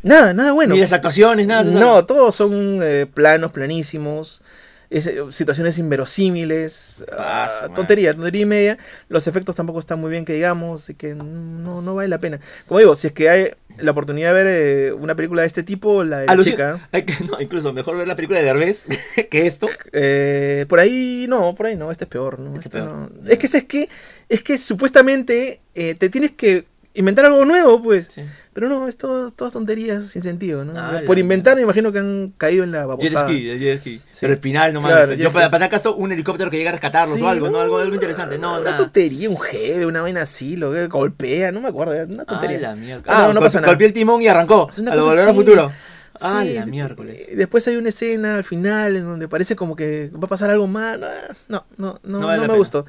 nada, 0.02 0.32
nada 0.32 0.52
bueno. 0.52 0.74
Ni 0.74 0.80
las 0.80 0.92
actuaciones, 0.92 1.46
nada. 1.46 1.62
No, 1.64 2.04
todos 2.06 2.34
son 2.34 2.80
eh, 2.82 3.06
planos, 3.12 3.52
planísimos. 3.52 4.42
Es, 4.90 5.06
eh, 5.06 5.18
situaciones 5.30 5.78
inverosímiles. 5.78 7.04
Ah, 7.12 7.60
ah, 7.64 7.68
tontería, 7.74 8.14
tontería 8.14 8.42
y 8.42 8.46
media. 8.46 8.78
Los 9.08 9.26
efectos 9.26 9.56
tampoco 9.56 9.78
están 9.80 9.98
muy 10.00 10.10
bien 10.10 10.24
que 10.24 10.32
digamos, 10.34 10.82
así 10.84 10.94
que 10.94 11.14
no, 11.14 11.82
no 11.82 11.94
vale 11.94 12.08
la 12.08 12.18
pena. 12.18 12.40
Como 12.66 12.80
digo, 12.80 12.94
si 12.94 13.06
es 13.08 13.12
que 13.12 13.28
hay 13.28 13.50
la 13.78 13.92
oportunidad 13.92 14.34
de 14.34 14.44
ver 14.44 14.46
eh, 14.88 14.92
una 14.92 15.14
película 15.14 15.42
de 15.42 15.46
este 15.46 15.62
tipo, 15.62 16.02
la 16.04 16.18
de 16.20 16.26
la 16.26 16.32
Alucin- 16.34 16.44
chica. 16.44 16.88
Hay 16.92 17.02
que- 17.04 17.24
no, 17.24 17.40
incluso 17.40 17.72
mejor 17.72 17.96
ver 17.96 18.08
la 18.08 18.16
película 18.16 18.38
de 18.40 18.44
Derbez 18.46 18.86
que 19.30 19.46
esto. 19.46 19.68
eh, 19.92 20.66
por 20.68 20.80
ahí 20.80 21.26
no, 21.28 21.54
por 21.54 21.66
ahí 21.66 21.76
no, 21.76 21.90
este 21.90 22.04
es 22.04 22.10
peor, 22.10 22.38
¿no? 22.40 22.54
Este 22.56 22.68
Este 22.68 22.78
es 22.78 22.84
peor. 22.84 23.10
no. 23.12 23.28
Es 23.30 23.38
que 23.38 23.46
es 23.46 23.64
que 23.64 23.88
es 24.28 24.42
que 24.42 24.58
supuestamente 24.58 25.60
eh, 25.74 25.94
te 25.94 26.08
tienes 26.08 26.32
que 26.32 26.66
inventar 26.98 27.24
algo 27.26 27.44
nuevo, 27.44 27.82
pues. 27.82 28.10
Sí. 28.14 28.22
Pero 28.52 28.68
no, 28.68 28.88
es 28.88 28.96
todo, 28.96 29.30
todas 29.30 29.52
tonterías 29.52 30.04
sin 30.06 30.20
sentido, 30.22 30.64
¿no? 30.64 30.72
Ah, 30.76 31.00
por 31.06 31.16
la 31.16 31.20
inventar 31.20 31.54
me 31.56 31.62
imagino 31.62 31.92
que 31.92 32.00
han 32.00 32.32
caído 32.36 32.64
en 32.64 32.72
la 32.72 32.78
Jet 32.80 32.88
babosada. 32.88 33.28
ski, 33.28 33.58
jet 33.58 33.78
ski. 33.80 33.98
Sí. 34.10 34.18
Pero 34.22 34.32
el 34.34 34.38
final 34.40 34.72
nomás. 34.74 34.90
Claro, 34.92 35.12
yo 35.12 35.24
jet 35.24 35.32
para, 35.32 35.50
para 35.50 35.66
acaso 35.66 35.94
un 35.94 36.10
helicóptero 36.12 36.50
que 36.50 36.56
llega 36.58 36.70
a 36.70 36.72
rescatarlos 36.72 37.16
Sí, 37.16 37.22
o 37.22 37.28
algo, 37.28 37.50
¿no? 37.50 37.60
Algo, 37.60 37.78
algo 37.78 37.94
interesante. 37.94 38.36
No, 38.38 38.54
una 38.56 38.64
nada. 38.64 38.76
tontería, 38.78 39.30
un 39.30 39.38
jefe, 39.40 39.86
una 39.86 40.02
vaina 40.02 40.22
así, 40.22 40.56
lo 40.56 40.72
que 40.72 40.86
golpea, 40.88 41.52
no 41.52 41.60
me 41.60 41.68
acuerdo, 41.68 41.92
una 42.04 42.24
Ah, 42.24 42.26
tontería. 42.26 42.58
la 42.60 42.74
mierda. 42.74 43.02
Ah, 43.06 43.26
no, 43.28 43.34
no 43.34 43.40
pasa 43.40 43.60
nada. 43.60 43.72
Golpeó 43.72 43.86
el 43.86 43.92
timón 43.92 44.20
y 44.22 44.28
arrancó. 44.28 44.68
Es 44.68 44.78
una 44.78 44.92
A 44.92 44.96
lo 44.96 45.06
volver 45.06 45.28
al 45.28 45.34
futuro. 45.34 45.72
Ah, 46.20 46.40
Sí, 46.42 46.54
la 46.54 46.66
miércoles. 46.66 47.16
eh, 47.28 47.34
Después 47.36 47.68
hay 47.68 47.76
una 47.76 47.90
escena 47.90 48.34
al 48.38 48.42
final 48.44 48.96
en 48.96 49.04
donde 49.04 49.28
parece 49.28 49.54
como 49.54 49.76
que 49.76 50.10
va 50.12 50.24
a 50.24 50.28
pasar 50.28 50.50
algo 50.50 50.66
más. 50.66 50.98
No, 50.98 51.06
no, 51.48 51.64
no, 51.76 52.00
no, 52.02 52.18
No 52.18 52.26
vale 52.26 52.38
no 52.38 52.42
me 52.42 52.46
pena. 52.48 52.58
gustó. 52.58 52.84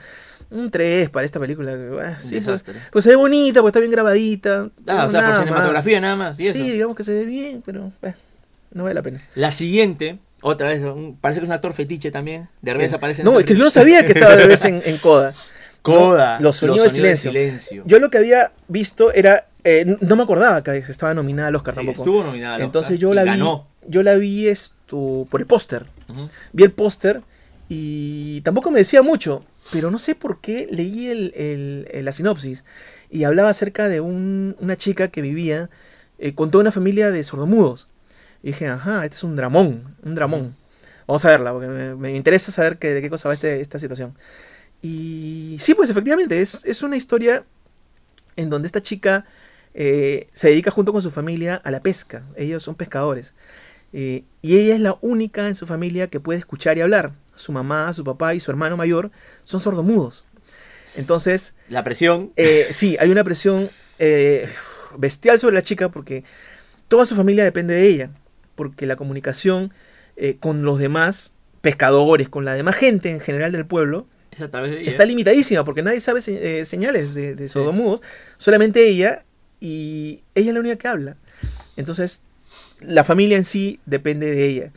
Un 0.51 0.71
3 0.71 1.09
para 1.09 1.25
esta 1.25 1.39
película. 1.39 2.17
sí, 2.17 2.39
pues, 2.41 2.63
pues 2.91 3.03
se 3.03 3.11
ve 3.11 3.15
bonita, 3.15 3.61
pues 3.61 3.69
está 3.71 3.79
bien 3.79 3.91
grabadita. 3.91 4.69
Ah, 4.87 5.05
o 5.05 5.11
sea, 5.11 5.21
por 5.27 5.39
cinematografía 5.39 6.01
nada 6.01 6.15
más. 6.15 6.39
y 6.39 6.47
eso. 6.47 6.57
Sí, 6.57 6.71
digamos 6.71 6.95
que 6.95 7.03
se 7.03 7.13
ve 7.13 7.25
bien, 7.25 7.61
pero 7.65 7.91
no 8.71 8.83
vale 8.83 8.95
la 8.95 9.03
pena. 9.03 9.21
La 9.35 9.51
siguiente, 9.51 10.17
otra 10.41 10.69
vez, 10.69 10.81
un- 10.83 11.17
parece 11.19 11.39
que 11.39 11.45
es 11.45 11.49
un 11.49 11.53
actor 11.53 11.73
fetiche 11.73 12.09
también. 12.11 12.49
De 12.61 12.73
repente 12.73 12.95
aparece 12.95 13.21
en 13.21 13.25
No, 13.25 13.39
es 13.39 13.45
que 13.45 13.55
yo 13.55 13.63
no 13.63 13.69
sabía 13.69 14.05
que 14.05 14.13
estaba 14.13 14.35
de 14.35 14.47
vez 14.47 14.65
en, 14.65 14.81
en 14.85 14.97
Coda. 14.97 15.33
Coda. 15.83 16.37
No, 16.39 16.43
Los 16.45 16.57
sonidos, 16.57 16.83
de 16.83 16.89
silencio. 16.89 17.31
silencio. 17.31 17.83
Yo 17.85 17.99
lo 17.99 18.09
que 18.09 18.17
había 18.17 18.51
visto 18.67 19.13
era. 19.13 19.47
eh, 19.63 19.85
no 20.01 20.15
me 20.15 20.23
acordaba 20.23 20.63
que 20.63 20.77
estaba 20.77 21.13
nominada 21.13 21.49
al 21.49 21.55
Oscar 21.55 21.73
Sí, 21.73 21.77
tampoco. 21.77 22.01
estuvo 22.01 22.23
nominada 22.23 22.55
al 22.55 22.61
Entonces 22.63 22.91
Oscar 22.93 22.99
yo 23.01 23.11
y 23.11 23.15
la 23.15 23.23
vi. 23.23 23.29
ganó. 23.29 23.67
Yo 23.87 24.03
la 24.03 24.15
vi 24.15 24.47
esto 24.47 25.27
por 25.29 25.39
el 25.41 25.47
póster. 25.47 25.85
Vi 26.53 26.63
el 26.63 26.71
póster 26.71 27.21
y 27.69 28.41
tampoco 28.41 28.71
me 28.71 28.79
decía 28.79 29.01
mucho, 29.01 29.43
pero 29.71 29.91
no 29.91 29.99
sé 29.99 30.15
por 30.15 30.41
qué 30.41 30.67
leí 30.71 31.07
el- 31.07 31.87
la 32.03 32.11
sinopsis 32.11 32.65
y 33.09 33.23
hablaba 33.23 33.49
acerca 33.49 33.87
de 33.87 34.01
un- 34.01 34.55
una 34.59 34.75
chica 34.75 35.09
que 35.09 35.21
vivía 35.21 35.69
eh, 36.21 36.35
con 36.35 36.51
toda 36.51 36.61
una 36.63 36.71
familia 36.71 37.11
de 37.11 37.23
sordomudos. 37.23 37.87
Y 38.43 38.47
dije, 38.47 38.67
ajá, 38.67 39.05
este 39.05 39.17
es 39.17 39.23
un 39.23 39.35
dramón, 39.35 39.95
un 40.03 40.15
dramón. 40.15 40.55
Vamos 41.07 41.23
a 41.25 41.29
verla, 41.29 41.51
porque 41.53 41.67
me, 41.67 41.95
me 41.95 42.15
interesa 42.15 42.51
saber 42.51 42.77
que- 42.77 42.93
de 42.93 43.01
qué 43.01 43.09
cosa 43.09 43.29
va 43.29 43.33
este- 43.33 43.61
esta 43.61 43.79
situación. 43.79 44.15
Y 44.81 45.57
sí, 45.59 45.73
pues 45.73 45.89
efectivamente, 45.89 46.41
es, 46.41 46.63
es 46.65 46.83
una 46.83 46.97
historia 46.97 47.45
en 48.35 48.49
donde 48.49 48.65
esta 48.67 48.81
chica 48.81 49.25
eh, 49.75 50.27
se 50.33 50.49
dedica 50.49 50.71
junto 50.71 50.91
con 50.91 51.01
su 51.01 51.11
familia 51.11 51.55
a 51.55 51.69
la 51.71 51.81
pesca. 51.81 52.25
Ellos 52.35 52.63
son 52.63 52.75
pescadores. 52.75 53.33
Eh, 53.93 54.23
y 54.41 54.57
ella 54.57 54.73
es 54.75 54.81
la 54.81 54.97
única 55.01 55.47
en 55.47 55.55
su 55.55 55.65
familia 55.67 56.07
que 56.09 56.19
puede 56.19 56.39
escuchar 56.39 56.77
y 56.77 56.81
hablar. 56.81 57.13
Su 57.39 57.51
mamá, 57.51 57.91
su 57.93 58.03
papá 58.03 58.33
y 58.35 58.39
su 58.39 58.51
hermano 58.51 58.75
mayor 58.77 59.11
son 59.43 59.59
sordomudos. 59.59 60.25
Entonces, 60.95 61.55
La 61.69 61.83
presión. 61.83 62.31
eh, 62.35 62.67
sí, 62.71 62.97
hay 62.99 63.09
una 63.09 63.23
presión 63.23 63.69
eh, 63.99 64.47
bestial 64.97 65.39
sobre 65.39 65.55
la 65.55 65.61
chica 65.61 65.89
porque 65.89 66.23
toda 66.87 67.05
su 67.05 67.15
familia 67.15 67.43
depende 67.43 67.73
de 67.75 67.87
ella. 67.87 68.11
Porque 68.55 68.85
la 68.85 68.95
comunicación 68.97 69.73
eh, 70.17 70.35
con 70.39 70.63
los 70.63 70.79
demás 70.79 71.33
pescadores, 71.61 72.27
con 72.27 72.43
la 72.43 72.53
demás 72.55 72.75
gente 72.75 73.09
en 73.09 73.19
general 73.21 73.51
del 73.53 73.65
pueblo, 73.65 74.05
está 74.87 75.05
limitadísima 75.05 75.63
porque 75.63 75.81
nadie 75.81 75.99
sabe 76.01 76.21
se- 76.21 76.65
señales 76.65 77.13
de, 77.13 77.35
de 77.35 77.47
sordomudos, 77.49 78.01
solamente 78.37 78.87
ella 78.87 79.23
y 79.61 80.21
ella 80.35 80.49
es 80.49 80.53
la 80.53 80.59
única 80.59 80.75
que 80.77 80.87
habla. 80.87 81.17
Entonces, 81.77 82.21
la 82.81 83.03
familia 83.03 83.37
en 83.37 83.43
sí 83.43 83.79
depende 83.85 84.31
de 84.31 84.45
ella. 84.45 84.71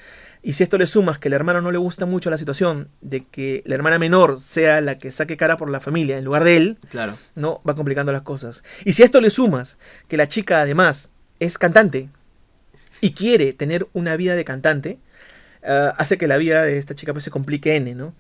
Y 0.45 0.55
si 0.55 0.63
esto 0.65 0.77
le 0.77 0.87
sumas 0.87 1.19
que 1.19 1.29
el 1.29 1.35
hermano 1.35 1.61
no 1.61 1.71
le 1.71 1.79
gusta 1.79 2.05
mucho 2.05 2.29
la 2.29 2.37
situación 2.39 2.89
de 3.01 3.25
que 3.25 3.63
la 3.65 3.77
hermana 3.77 3.99
menor 4.01 4.41
sea 4.41 4.81
la 4.81 4.97
que 4.97 5.13
saque 5.13 5.37
cara 5.37 5.57
por 5.57 5.71
la 5.71 5.79
familia 5.81 6.19
en 6.19 6.25
lugar 6.25 6.43
de 6.43 6.57
él, 6.57 6.79
Claro. 6.91 7.17
no 7.37 7.61
va 7.69 7.75
complicando 7.77 8.11
las 8.13 8.23
cosas. 8.23 8.65
Y 8.85 8.95
si 8.95 9.05
esto 9.05 9.21
le 9.21 9.31
sumas 9.31 9.79
que 10.09 10.17
la 10.17 10.27
chica 10.27 10.61
además 10.61 11.11
es 11.39 11.59
cantante 11.59 12.09
y 13.01 13.13
quiere 13.13 13.53
tener 13.53 13.87
una 13.93 14.17
vida 14.17 14.35
de 14.35 14.45
cantante, 14.45 14.99
ah, 15.65 15.95
hace 15.97 16.19
que 16.19 16.27
la 16.27 16.39
vida 16.39 16.63
de 16.65 16.77
esta 16.79 16.95
chica 16.97 17.13
pues, 17.13 17.23
se 17.25 17.31
complique 17.31 17.77
N, 17.77 17.95
¿no? 17.95 18.13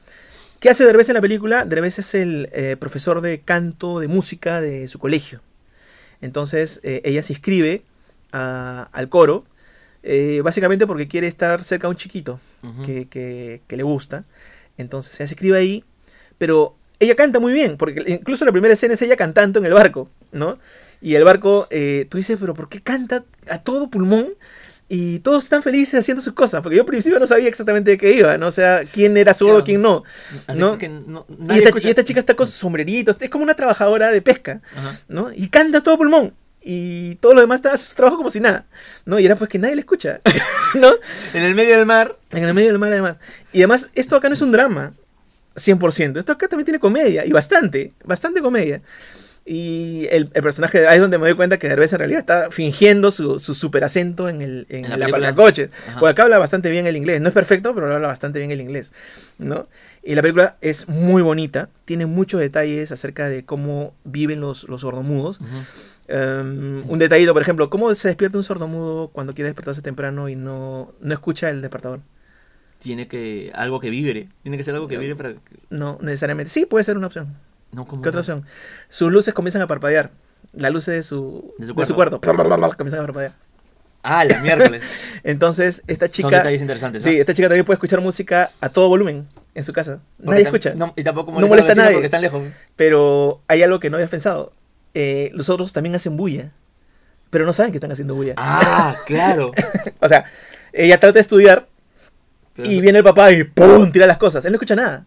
¿Qué 0.60 0.70
hace 0.70 0.86
Derbez 0.86 1.08
en 1.08 1.14
la 1.14 1.20
película? 1.20 1.64
Derbez 1.64 1.98
es 1.98 2.14
el 2.14 2.48
eh, 2.52 2.76
profesor 2.78 3.20
de 3.20 3.40
canto, 3.40 3.98
de 3.98 4.06
música 4.06 4.60
de 4.60 4.86
su 4.86 5.00
colegio. 5.00 5.40
Entonces 6.20 6.78
eh, 6.84 7.00
ella 7.04 7.22
se 7.24 7.32
inscribe 7.32 7.82
a- 8.30 8.88
al 8.92 9.08
coro, 9.08 9.44
eh, 10.02 10.40
básicamente 10.42 10.86
porque 10.86 11.08
quiere 11.08 11.26
estar 11.26 11.62
cerca 11.64 11.86
de 11.86 11.90
un 11.90 11.96
chiquito 11.96 12.40
que, 12.84 13.06
que- 13.08 13.62
que 13.66 13.76
le 13.76 13.82
gusta. 13.82 14.24
Entonces 14.78 15.14
ella 15.20 15.26
se 15.28 15.34
escribe 15.34 15.58
ahí, 15.58 15.84
pero 16.38 16.76
ella 16.98 17.14
canta 17.16 17.40
muy 17.40 17.52
bien, 17.52 17.76
porque 17.76 18.02
incluso 18.06 18.44
la 18.44 18.52
primera 18.52 18.74
escena 18.74 18.94
es 18.94 19.02
ella 19.02 19.16
cantando 19.16 19.58
en 19.58 19.66
el 19.66 19.72
barco, 19.74 20.08
¿no? 20.32 20.58
Y 21.00 21.14
el 21.16 21.24
barco, 21.24 21.66
eh, 21.70 22.06
tú 22.08 22.16
dices, 22.18 22.36
pero 22.40 22.54
¿por 22.54 22.68
qué 22.68 22.80
canta 22.80 23.24
a 23.48 23.58
todo 23.62 23.90
pulmón? 23.90 24.34
Y 24.88 25.20
todos 25.20 25.44
están 25.44 25.62
felices 25.62 25.98
haciendo 26.00 26.22
sus 26.22 26.34
cosas, 26.34 26.60
porque 26.60 26.76
yo 26.76 26.82
al 26.82 26.86
principio 26.86 27.18
no 27.18 27.26
sabía 27.26 27.48
exactamente 27.48 27.92
de 27.92 27.98
qué 27.98 28.12
iba, 28.12 28.36
¿no? 28.36 28.48
O 28.48 28.50
sea, 28.50 28.82
quién 28.92 29.16
era 29.16 29.32
sordo, 29.32 29.52
Claro. 29.54 29.64
quién 29.64 29.82
no. 29.82 30.02
¿no? 30.54 31.26
Y 31.54 31.56
esta, 31.58 31.68
escucha. 31.70 31.86
y 31.88 31.90
esta 31.90 32.04
chica 32.04 32.20
está 32.20 32.34
con 32.36 32.46
sus 32.46 32.56
sombreritos, 32.56 33.16
es 33.18 33.30
como 33.30 33.42
una 33.42 33.54
trabajadora 33.54 34.10
de 34.10 34.20
pesca. 34.22 34.60
¿no? 35.08 35.32
Y 35.34 35.48
canta 35.48 35.78
a 35.78 35.82
todo 35.82 35.96
pulmón. 35.96 36.34
Y 36.64 37.16
todo 37.16 37.34
lo 37.34 37.40
demás 37.40 37.56
está 37.56 37.72
hace 37.72 37.86
su 37.86 37.94
trabajo 37.96 38.16
como 38.16 38.30
si 38.30 38.38
nada, 38.40 38.66
¿no? 39.04 39.18
Y 39.18 39.26
era 39.26 39.36
pues 39.36 39.50
que 39.50 39.58
nadie 39.58 39.74
le 39.74 39.80
escucha, 39.80 40.20
¿no? 40.74 40.92
En 41.34 41.42
el 41.44 41.54
medio 41.54 41.76
del 41.76 41.86
mar. 41.86 42.16
En 42.30 42.44
el 42.44 42.54
medio 42.54 42.68
del 42.68 42.78
mar, 42.78 42.92
además. 42.92 43.16
Y 43.52 43.58
además, 43.58 43.90
esto 43.94 44.14
acá 44.16 44.28
no 44.28 44.34
es 44.34 44.42
un 44.42 44.52
drama, 44.52 44.92
100%. 45.56 46.18
Esto 46.20 46.32
acá 46.32 46.48
también 46.48 46.64
tiene 46.64 46.78
comedia, 46.78 47.26
y 47.26 47.32
bastante, 47.32 47.92
bastante 48.04 48.40
comedia. 48.40 48.80
Y 49.44 50.06
el, 50.12 50.30
el 50.34 50.42
personaje, 50.42 50.86
ahí 50.86 50.96
es 50.96 51.00
donde 51.02 51.18
me 51.18 51.26
doy 51.26 51.34
cuenta 51.34 51.58
que 51.58 51.68
Derbez 51.68 51.92
en 51.94 51.98
realidad 51.98 52.20
está 52.20 52.52
fingiendo 52.52 53.10
su, 53.10 53.40
su 53.40 53.56
super 53.56 53.82
acento 53.82 54.28
en, 54.28 54.40
el, 54.40 54.66
en, 54.68 54.84
En 54.84 54.90
la 54.90 54.96
la 54.96 55.06
película. 55.06 55.34
coche. 55.34 55.68
Porque 55.98 56.10
acá 56.10 56.22
habla 56.22 56.38
bastante 56.38 56.70
bien 56.70 56.86
el 56.86 56.96
inglés. 56.96 57.20
No 57.20 57.26
es 57.26 57.34
perfecto, 57.34 57.74
pero 57.74 57.92
habla 57.92 58.06
bastante 58.06 58.38
bien 58.38 58.52
el 58.52 58.60
inglés. 58.60 58.92
¿no? 59.38 59.66
Y 60.04 60.14
la 60.14 60.22
película 60.22 60.56
es 60.60 60.86
muy 60.88 61.22
bonita. 61.22 61.68
Tiene 61.86 62.06
muchos 62.06 62.38
detalles 62.40 62.92
acerca 62.92 63.28
de 63.28 63.44
cómo 63.44 63.94
viven 64.04 64.40
los, 64.40 64.68
los 64.68 64.82
sordomudos. 64.82 65.40
Ujú. 65.40 65.48
Um, 66.08 66.90
un 66.90 66.98
detallito, 66.98 67.32
por 67.32 67.42
ejemplo, 67.42 67.70
¿cómo 67.70 67.94
se 67.94 68.08
despierta 68.08 68.36
un 68.36 68.44
sordomudo 68.44 69.08
cuando 69.08 69.34
quiere 69.34 69.48
despertarse 69.48 69.82
temprano 69.82 70.28
y 70.28 70.34
no, 70.36 70.92
no 71.00 71.12
escucha 71.14 71.48
el 71.48 71.62
despertador? 71.62 72.00
Tiene 72.78 73.06
que. 73.08 73.52
Algo 73.54 73.78
que 73.80 73.90
vibre. 73.90 74.28
Tiene 74.42 74.56
que 74.58 74.64
ser 74.64 74.74
algo 74.74 74.88
que 74.88 74.98
vibre 74.98 75.14
para. 75.16 75.34
No 75.70 75.98
necesariamente. 76.02 76.50
Sí, 76.50 76.66
puede 76.66 76.84
ser 76.84 76.96
una 76.96 77.06
opción. 77.06 77.36
No. 77.70 77.86
¿Qué 77.86 78.08
otra 78.08 78.20
opción? 78.20 78.44
Sus 78.88 79.10
luces 79.12 79.32
comienzan 79.32 79.62
a 79.62 79.66
parpadear. 79.66 80.10
Las 80.52 80.72
luces 80.72 80.92
de 80.94 81.02
su, 81.02 81.54
De 81.58 81.66
de 81.66 81.72
su 81.72 81.84
su, 81.86 81.94
cuarto. 81.94 82.20
comienzan 82.76 83.00
a 83.00 83.02
parpadear. 83.04 83.32
Ah, 84.02 84.24
la 84.24 84.40
miércoles. 84.40 84.82
Entonces, 85.22 85.84
esta 85.86 86.06
Son 86.06 86.12
chica. 86.12 86.38
detalles 86.38 86.60
interesantes. 86.60 87.04
Sí, 87.04 87.10
¿ah? 87.16 87.20
esta 87.20 87.32
chica 87.34 87.48
también 87.48 87.64
puede 87.64 87.76
escuchar 87.76 88.00
música 88.00 88.50
a 88.60 88.68
todo 88.68 88.88
volumen 88.88 89.28
en 89.54 89.62
su 89.62 89.72
casa. 89.72 90.00
Porque 90.16 90.30
Nadie 90.30 90.42
escucha. 90.42 90.74
no- 90.74 90.92
y 90.96 91.04
tampoco 91.04 91.30
No 91.30 91.46
molesta, 91.46 91.48
molesta 91.56 91.72
a 91.72 91.76
nadie. 91.76 91.92
porque 91.94 92.06
están 92.06 92.20
lejos. 92.20 92.42
Pero 92.74 93.40
hay 93.46 93.62
algo 93.62 93.78
que 93.78 93.88
no 93.90 93.96
habías 93.96 94.10
pensado. 94.10 94.52
Eh, 94.94 95.30
los 95.34 95.48
otros 95.50 95.72
también 95.72 95.94
hacen 95.94 96.16
bulla. 96.16 96.52
Pero 97.30 97.46
no 97.46 97.52
saben 97.52 97.72
que 97.72 97.78
están 97.78 97.92
haciendo 97.92 98.14
bulla. 98.14 98.34
Ah, 98.36 98.96
claro. 99.06 99.52
O 100.00 100.08
sea, 100.08 100.24
ella 100.72 100.98
trata 101.00 101.14
de 101.14 101.20
estudiar 101.20 101.68
Pero- 102.54 102.70
y 102.70 102.80
viene 102.80 102.98
el 102.98 103.04
papá 103.04 103.32
y 103.32 103.44
¡pum! 103.44 103.90
tira 103.90 104.06
las 104.06 104.18
cosas. 104.18 104.44
Él 104.44 104.52
no 104.52 104.56
escucha 104.56 104.76
nada. 104.76 105.06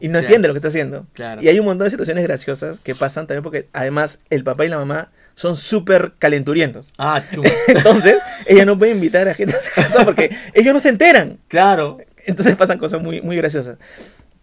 Y 0.00 0.06
no 0.08 0.12
Claro. 0.12 0.24
entiende 0.26 0.48
lo 0.48 0.54
que 0.54 0.58
está 0.58 0.68
haciendo. 0.68 1.06
Claro. 1.12 1.42
Y 1.42 1.48
hay 1.48 1.58
un 1.58 1.66
montón 1.66 1.84
de 1.86 1.90
situaciones 1.90 2.22
graciosas 2.24 2.78
que 2.80 2.94
pasan 2.94 3.26
también 3.26 3.42
porque 3.42 3.68
además 3.72 4.20
el 4.30 4.44
papá 4.44 4.64
y 4.64 4.68
la 4.68 4.78
mamá 4.78 5.10
son 5.34 5.56
súper 5.56 6.12
calenturientos. 6.18 6.92
Ah, 6.98 7.20
chum. 7.34 7.44
Entonces, 7.68 8.16
ella 8.46 8.64
no 8.64 8.78
puede 8.78 8.92
invitar 8.92 9.28
a 9.28 9.34
gente 9.34 9.56
a 9.56 9.60
su 9.60 9.70
casa 9.74 10.04
porque 10.04 10.34
ellos 10.54 10.72
no 10.74 10.80
se 10.80 10.88
enteran. 10.88 11.38
Claro. 11.48 11.98
Entonces 12.26 12.54
pasan 12.56 12.78
cosas 12.78 13.00
muy, 13.02 13.22
muy 13.22 13.36
graciosas. 13.36 13.78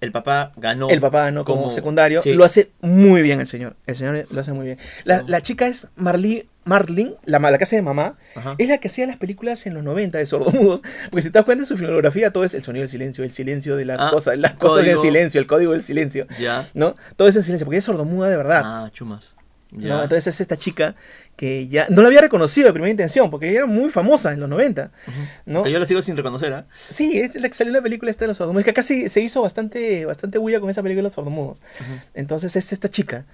El 0.02 0.12
papá 0.12 0.52
ganó. 0.58 0.90
El 0.90 1.00
papá 1.02 1.32
no 1.32 1.46
como, 1.46 1.64
como- 1.64 1.72
secundario. 1.74 2.22
sí. 2.22 2.34
Lo 2.34 2.44
hace 2.44 2.72
muy 2.82 3.22
bien 3.24 3.40
el 3.40 3.48
señor. 3.48 3.76
El 3.88 3.96
señor 3.96 4.28
lo 4.30 4.40
hace 4.42 4.52
muy 4.54 4.66
bien. 4.66 4.78
La, 5.04 5.24
la 5.28 5.42
chica 5.42 5.68
es 5.68 5.88
Marlene, 5.96 6.48
Marlin, 6.66 7.14
la, 7.26 7.40
la 7.40 7.48
hace 7.62 7.76
de 7.78 7.82
mamá. 7.82 8.18
Ajá. 8.36 8.56
Es 8.58 8.68
la 8.68 8.80
que 8.80 8.88
hacía 8.88 9.06
las 9.08 9.18
películas 9.18 9.66
en 9.68 9.74
los 9.76 9.84
90 9.84 10.18
de 10.18 10.26
sordomudos. 10.26 10.82
Porque 11.10 11.22
si 11.22 11.30
te 11.30 11.38
das 11.40 11.46
cuenta 11.46 11.64
en 11.64 11.68
su 11.68 11.78
filmografía, 11.78 12.32
todo 12.32 12.44
es 12.44 12.54
el 12.56 12.64
sonido 12.64 12.82
del 12.82 12.90
silencio, 12.90 13.24
el 13.24 13.32
silencio 13.32 13.76
de 13.76 13.86
las 13.86 14.00
Ah, 14.00 14.10
cosas, 14.12 14.38
las 14.38 14.54
cosas 14.56 14.86
del 14.86 15.00
silencio, 15.00 15.40
el 15.40 15.48
código 15.48 15.72
del 15.74 15.84
silencio. 15.84 16.28
Ya. 16.40 16.66
¿No? 16.74 16.96
Todo 17.16 17.28
es 17.28 17.36
en 17.36 17.44
silencio, 17.44 17.66
porque 17.66 17.78
es 17.78 17.84
sordomuda 17.86 18.30
de 18.30 18.38
verdad. 18.38 18.62
Ah, 18.66 18.90
chumas. 18.92 19.36
¿No? 19.78 20.04
Entonces 20.04 20.28
es 20.28 20.42
esta 20.42 20.58
chica 20.58 20.96
que 21.36 21.68
ya 21.68 21.88
no 21.90 22.02
la 22.02 22.08
había 22.08 22.22
reconocido 22.22 22.68
de 22.68 22.74
primera 22.74 22.92
intención, 22.92 23.30
porque 23.30 23.50
ella 23.50 23.58
era 23.60 23.66
muy 23.66 23.90
famosa 23.90 24.32
en 24.34 24.40
los 24.40 24.50
90. 24.50 24.92
Ujú. 25.08 25.18
¿no? 25.46 25.64
Que 25.64 25.72
yo 25.72 25.80
lo 25.80 25.86
sigo 25.86 26.02
sin 26.02 26.16
reconocer, 26.18 26.54
¿ah? 26.54 26.66
Sí, 26.90 27.20
es 27.20 27.36
la 27.36 27.48
que 27.50 27.54
salió 27.56 27.72
en 27.72 27.78
la 27.78 27.82
película 27.84 28.10
esta 28.12 28.24
de 28.26 28.28
los 28.30 28.38
sordomudos. 28.38 28.62
Es 28.62 28.66
que 28.66 28.72
acá 28.72 28.84
sí 28.84 29.10
se 29.10 29.22
hizo 29.22 29.42
bastante, 29.42 30.06
bastante 30.06 30.38
bulla 30.38 30.60
con 30.60 30.70
esa 30.70 30.82
película 30.82 31.00
de 31.02 31.04
los 31.04 31.14
sordomudos. 31.14 31.60
Ujú. 31.82 32.00
Entonces 32.14 32.56
es 32.56 32.72
esta 32.74 32.90
chica. 32.90 33.26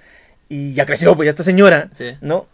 Y 0.50 0.74
ya 0.74 0.86
creció, 0.86 1.16
pues 1.16 1.26
ya 1.28 1.30
esta 1.30 1.44
señora. 1.44 1.90
Sí. 1.94 2.16
¿No? 2.22 2.48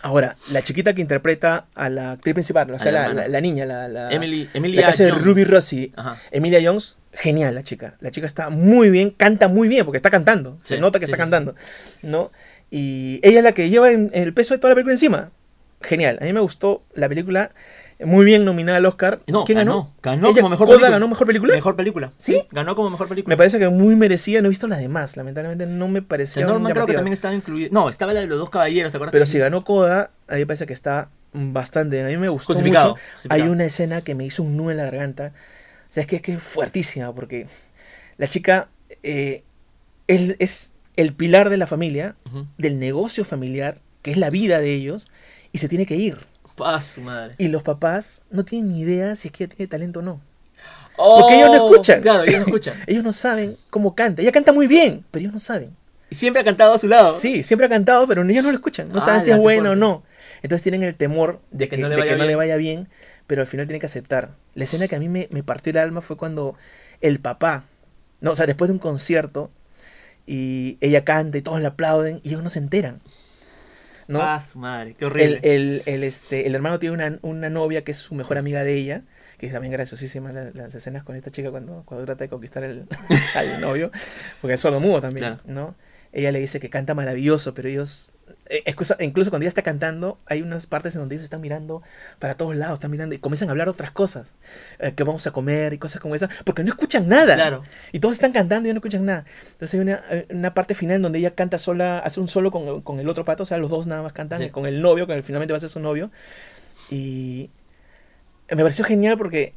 Ahora, 0.00 0.36
la 0.50 0.60
chiquita 0.62 0.92
que 0.94 1.00
interpreta 1.00 1.66
a 1.74 1.88
la 1.88 2.12
actriz 2.12 2.34
principal, 2.34 2.70
o 2.70 2.78
sea, 2.78 2.92
la 2.92 3.08
la, 3.08 3.14
la- 3.14 3.28
la 3.28 3.40
niña, 3.40 3.64
la, 3.64 3.88
la, 3.88 4.10
Emily, 4.12 4.44
la 4.44 4.50
Emilia 4.58 4.86
de 4.90 4.92
Jones. 5.10 5.24
Ruby 5.24 5.44
Rossi, 5.44 5.92
Ajá. 5.96 6.18
Emilia 6.30 6.60
Jones, 6.62 6.96
genial 7.14 7.54
la 7.54 7.62
chica. 7.62 7.96
La 8.00 8.10
chica 8.10 8.26
está 8.26 8.50
muy 8.50 8.90
bien, 8.90 9.08
canta 9.10 9.48
muy 9.48 9.66
bien, 9.66 9.86
porque 9.86 9.96
está 9.96 10.10
cantando. 10.10 10.58
Se 10.62 10.74
Sí, 10.74 10.80
nota 10.80 10.98
que 11.00 11.06
sí, 11.06 11.10
está 11.12 11.16
sí, 11.16 11.22
cantando. 11.22 11.54
¿No? 12.02 12.30
Y 12.76 13.20
ella 13.22 13.38
es 13.38 13.44
la 13.44 13.52
que 13.52 13.70
lleva 13.70 13.92
en- 13.92 14.10
el 14.14 14.34
peso 14.34 14.52
de 14.54 14.58
toda 14.58 14.70
la 14.70 14.74
película 14.74 14.94
encima. 14.94 15.30
Genial. 15.80 16.18
A 16.20 16.24
mí 16.24 16.32
me 16.32 16.40
gustó 16.40 16.82
la 16.94 17.08
película. 17.08 17.52
Muy 18.04 18.24
bien 18.24 18.44
nominada 18.44 18.78
al 18.78 18.86
Oscar. 18.86 19.20
No, 19.28 19.44
¿Quién 19.44 19.58
ganó? 19.58 19.72
ganó. 19.72 19.94
Ganó 20.02 20.28
Ella- 20.30 20.36
como 20.40 20.48
mejor 20.50 20.66
Coda 20.66 20.76
película. 20.78 20.90
ganó 20.96 21.08
mejor 21.08 21.26
película. 21.28 21.54
Mejor 21.54 21.76
película. 21.76 22.12
¿Sí? 22.16 22.42
Ganó 22.50 22.74
como 22.74 22.90
mejor 22.90 23.06
película. 23.08 23.32
Me 23.32 23.36
parece 23.36 23.60
que 23.60 23.68
muy 23.68 23.94
merecida. 23.94 24.40
No 24.40 24.46
he 24.46 24.48
visto 24.48 24.66
las 24.66 24.80
demás. 24.80 25.16
Lamentablemente 25.16 25.66
no 25.66 25.86
me 25.86 26.02
parecía. 26.02 26.42
The 26.44 26.48
Northman 26.52 26.72
creo 26.72 26.86
que 26.86 26.94
también 26.94 27.12
estaba 27.12 27.32
incluido. 27.34 27.68
No, 27.72 27.88
estaba 27.88 28.12
la 28.12 28.20
de 28.20 28.26
los 28.26 28.38
dos 28.40 28.50
caballeros, 28.50 28.90
¿te 28.90 28.96
acuerdas? 28.96 29.12
Pero 29.12 29.26
si 29.26 29.38
ganó 29.38 29.62
Coda, 29.62 30.10
a 30.26 30.32
mí 30.32 30.40
me 30.40 30.46
parece 30.46 30.66
que 30.66 30.72
está 30.72 31.10
bastante. 31.32 32.02
A 32.02 32.06
mí 32.08 32.16
me 32.16 32.28
gustó 32.28 32.54
mucho. 32.54 32.64
justificado. 32.64 32.96
Hay 33.28 33.42
una 33.42 33.64
escena 33.66 34.00
que 34.00 34.16
me 34.16 34.24
hizo 34.24 34.42
un 34.42 34.56
nudo 34.56 34.72
en 34.72 34.78
la 34.78 34.84
garganta. 34.84 35.32
O 35.88 35.92
sea, 35.94 36.00
es 36.00 36.06
que 36.08 36.16
es, 36.16 36.22
que 36.22 36.32
es 36.32 36.42
fuertísima 36.42 37.14
porque 37.14 37.46
la 38.16 38.26
chica 38.26 38.68
eh, 39.04 39.44
él 40.08 40.34
es 40.40 40.72
el 40.96 41.12
pilar 41.14 41.50
de 41.50 41.56
la 41.56 41.66
familia, 41.66 42.16
del 42.58 42.78
negocio 42.78 43.24
familiar, 43.24 43.80
que 44.02 44.10
es 44.10 44.16
la 44.16 44.30
vida 44.30 44.60
de 44.60 44.72
ellos, 44.72 45.08
y 45.52 45.58
se 45.58 45.68
tiene 45.68 45.86
que 45.86 45.96
ir. 45.96 46.18
Su 46.80 47.00
madre. 47.00 47.34
Y 47.38 47.48
los 47.48 47.62
papás 47.64 48.22
no 48.30 48.44
tienen 48.44 48.68
ni 48.72 48.80
idea 48.80 49.16
si 49.16 49.28
es 49.28 49.32
que 49.32 49.44
ella 49.44 49.54
tiene 49.56 49.68
talento 49.68 49.98
o 49.98 50.02
no. 50.02 50.20
Oh, 50.96 51.20
Porque 51.20 51.36
ellos 51.36 51.48
no 51.48 51.56
escuchan. 51.68 52.00
Claro, 52.00 52.22
ellos 52.22 52.40
no 52.40 52.46
escuchan. 52.46 52.74
Ellos 52.86 53.02
no 53.02 53.12
saben 53.12 53.56
cómo 53.70 53.96
canta. 53.96 54.22
Ella 54.22 54.30
canta 54.30 54.52
muy 54.52 54.68
bien, 54.68 55.04
pero 55.10 55.20
ellos 55.22 55.32
no 55.32 55.40
saben. 55.40 55.70
Y 56.10 56.14
siempre 56.14 56.40
ha 56.42 56.44
cantado 56.44 56.74
a 56.74 56.78
su 56.78 56.86
lado. 56.86 57.12
Sí, 57.18 57.42
siempre 57.42 57.66
ha 57.66 57.68
cantado, 57.68 58.06
pero 58.06 58.22
ellos 58.22 58.44
no 58.44 58.50
lo 58.50 58.56
escuchan. 58.56 58.88
No 58.92 58.98
Ah, 59.00 59.04
saben 59.04 59.22
si 59.22 59.32
es 59.32 59.36
bueno 59.36 59.72
o 59.72 59.74
no. 59.74 60.04
Entonces 60.42 60.62
tienen 60.62 60.84
el 60.84 60.94
temor 60.94 61.40
de 61.50 61.58
De 61.64 61.68
que, 61.68 61.76
que 61.76 61.82
no 61.82 61.88
le 61.88 61.96
de 61.96 62.00
vaya 62.02 62.12
que 62.12 62.18
no 62.18 62.22
le 62.24 62.28
bien. 62.28 62.38
vaya 62.38 62.56
bien, 62.56 62.88
pero 63.26 63.40
al 63.42 63.48
final 63.48 63.66
tienen 63.66 63.80
que 63.80 63.86
aceptar. 63.86 64.30
La 64.54 64.62
escena 64.62 64.86
que 64.86 64.94
a 64.94 65.00
mí 65.00 65.08
me, 65.08 65.26
me 65.32 65.42
partió 65.42 65.70
el 65.72 65.78
alma 65.78 66.02
fue 66.02 66.16
cuando 66.16 66.54
el 67.00 67.18
papá, 67.18 67.64
no, 68.20 68.30
o 68.30 68.36
sea, 68.36 68.46
después 68.46 68.68
de 68.68 68.74
un 68.74 68.78
concierto, 68.78 69.50
y 70.26 70.78
ella 70.80 71.04
canta 71.04 71.38
y 71.38 71.42
todos 71.42 71.60
le 71.60 71.66
aplauden, 71.66 72.20
y 72.22 72.28
ellos 72.30 72.42
no 72.42 72.50
se 72.50 72.58
enteran. 72.60 73.00
¿no? 74.06 74.20
Ah, 74.22 74.38
su 74.40 74.58
madre. 74.58 74.94
Qué 74.98 75.04
el, 75.06 75.10
horrible. 75.10 75.40
el, 75.42 75.82
el, 75.86 76.04
este, 76.04 76.46
el 76.46 76.54
hermano 76.54 76.78
tiene 76.78 76.94
una, 76.94 77.18
una 77.22 77.48
novia 77.48 77.84
que 77.84 77.92
es 77.92 77.98
su 77.98 78.14
mejor 78.14 78.36
amiga 78.38 78.62
de 78.62 78.74
ella, 78.74 79.02
que 79.38 79.46
es 79.46 79.52
también 79.52 79.72
graciosísima 79.72 80.32
la- 80.32 80.50
las 80.52 80.74
escenas 80.74 81.04
con 81.04 81.16
esta 81.16 81.30
chica 81.30 81.50
cuando, 81.50 81.82
cuando 81.86 82.04
trata 82.04 82.24
de 82.24 82.28
conquistar 82.28 82.64
el, 82.64 82.86
al 83.34 83.60
novio, 83.60 83.90
porque 84.40 84.54
es 84.54 84.60
sordo 84.60 84.80
mudo 84.80 85.00
también, 85.00 85.36
Claro. 85.36 85.42
¿no? 85.46 85.74
Ella 86.12 86.32
le 86.32 86.40
dice 86.40 86.60
que 86.60 86.70
canta 86.70 86.94
maravilloso, 86.94 87.54
pero 87.54 87.68
ellos... 87.68 88.13
eh, 88.46 88.62
incluso 89.00 89.30
cuando 89.30 89.44
ella 89.44 89.48
está 89.48 89.62
cantando, 89.62 90.18
hay 90.26 90.42
unas 90.42 90.66
partes 90.66 90.94
en 90.94 91.00
donde 91.02 91.14
ellos 91.16 91.24
están 91.24 91.40
mirando 91.40 91.82
para 92.18 92.36
todos 92.36 92.54
lados, 92.56 92.74
están 92.78 92.90
mirando 92.90 93.14
y 93.14 93.18
comienzan 93.18 93.48
a 93.48 93.52
hablar 93.52 93.68
otras 93.68 93.90
cosas, 93.90 94.34
eh, 94.78 94.92
que 94.94 95.02
vamos 95.04 95.26
a 95.26 95.30
comer 95.30 95.72
y 95.74 95.78
cosas 95.78 96.00
como 96.00 96.14
esas, 96.14 96.30
porque 96.44 96.62
no 96.62 96.70
escuchan 96.70 97.08
nada. 97.08 97.34
Claro. 97.34 97.62
Y 97.92 98.00
todos 98.00 98.14
están 98.14 98.32
cantando 98.32 98.68
y 98.68 98.72
no 98.72 98.78
escuchan 98.78 99.04
nada. 99.04 99.24
Entonces 99.52 99.74
hay 99.74 99.80
una, 99.80 100.02
eh, 100.10 100.26
una 100.30 100.54
parte 100.54 100.74
final 100.74 101.02
donde 101.02 101.18
ella 101.18 101.34
canta 101.34 101.58
sola, 101.58 101.98
hace 101.98 102.20
un 102.20 102.28
solo 102.28 102.50
con, 102.50 102.82
con 102.82 103.00
el 103.00 103.08
otro 103.08 103.24
pato, 103.24 103.42
o 103.42 103.46
sea, 103.46 103.58
los 103.58 103.70
dos 103.70 103.86
nada 103.86 104.02
más 104.02 104.12
cantan, 104.12 104.40
Sí. 104.40 104.50
con 104.50 104.66
el 104.66 104.80
novio, 104.82 105.06
que 105.06 105.22
finalmente 105.22 105.52
va 105.52 105.56
a 105.58 105.60
ser 105.60 105.70
su 105.70 105.80
novio. 105.80 106.10
Y 106.90 107.50
me 108.50 108.62
pareció 108.62 108.84
genial 108.84 109.16
porque 109.18 109.54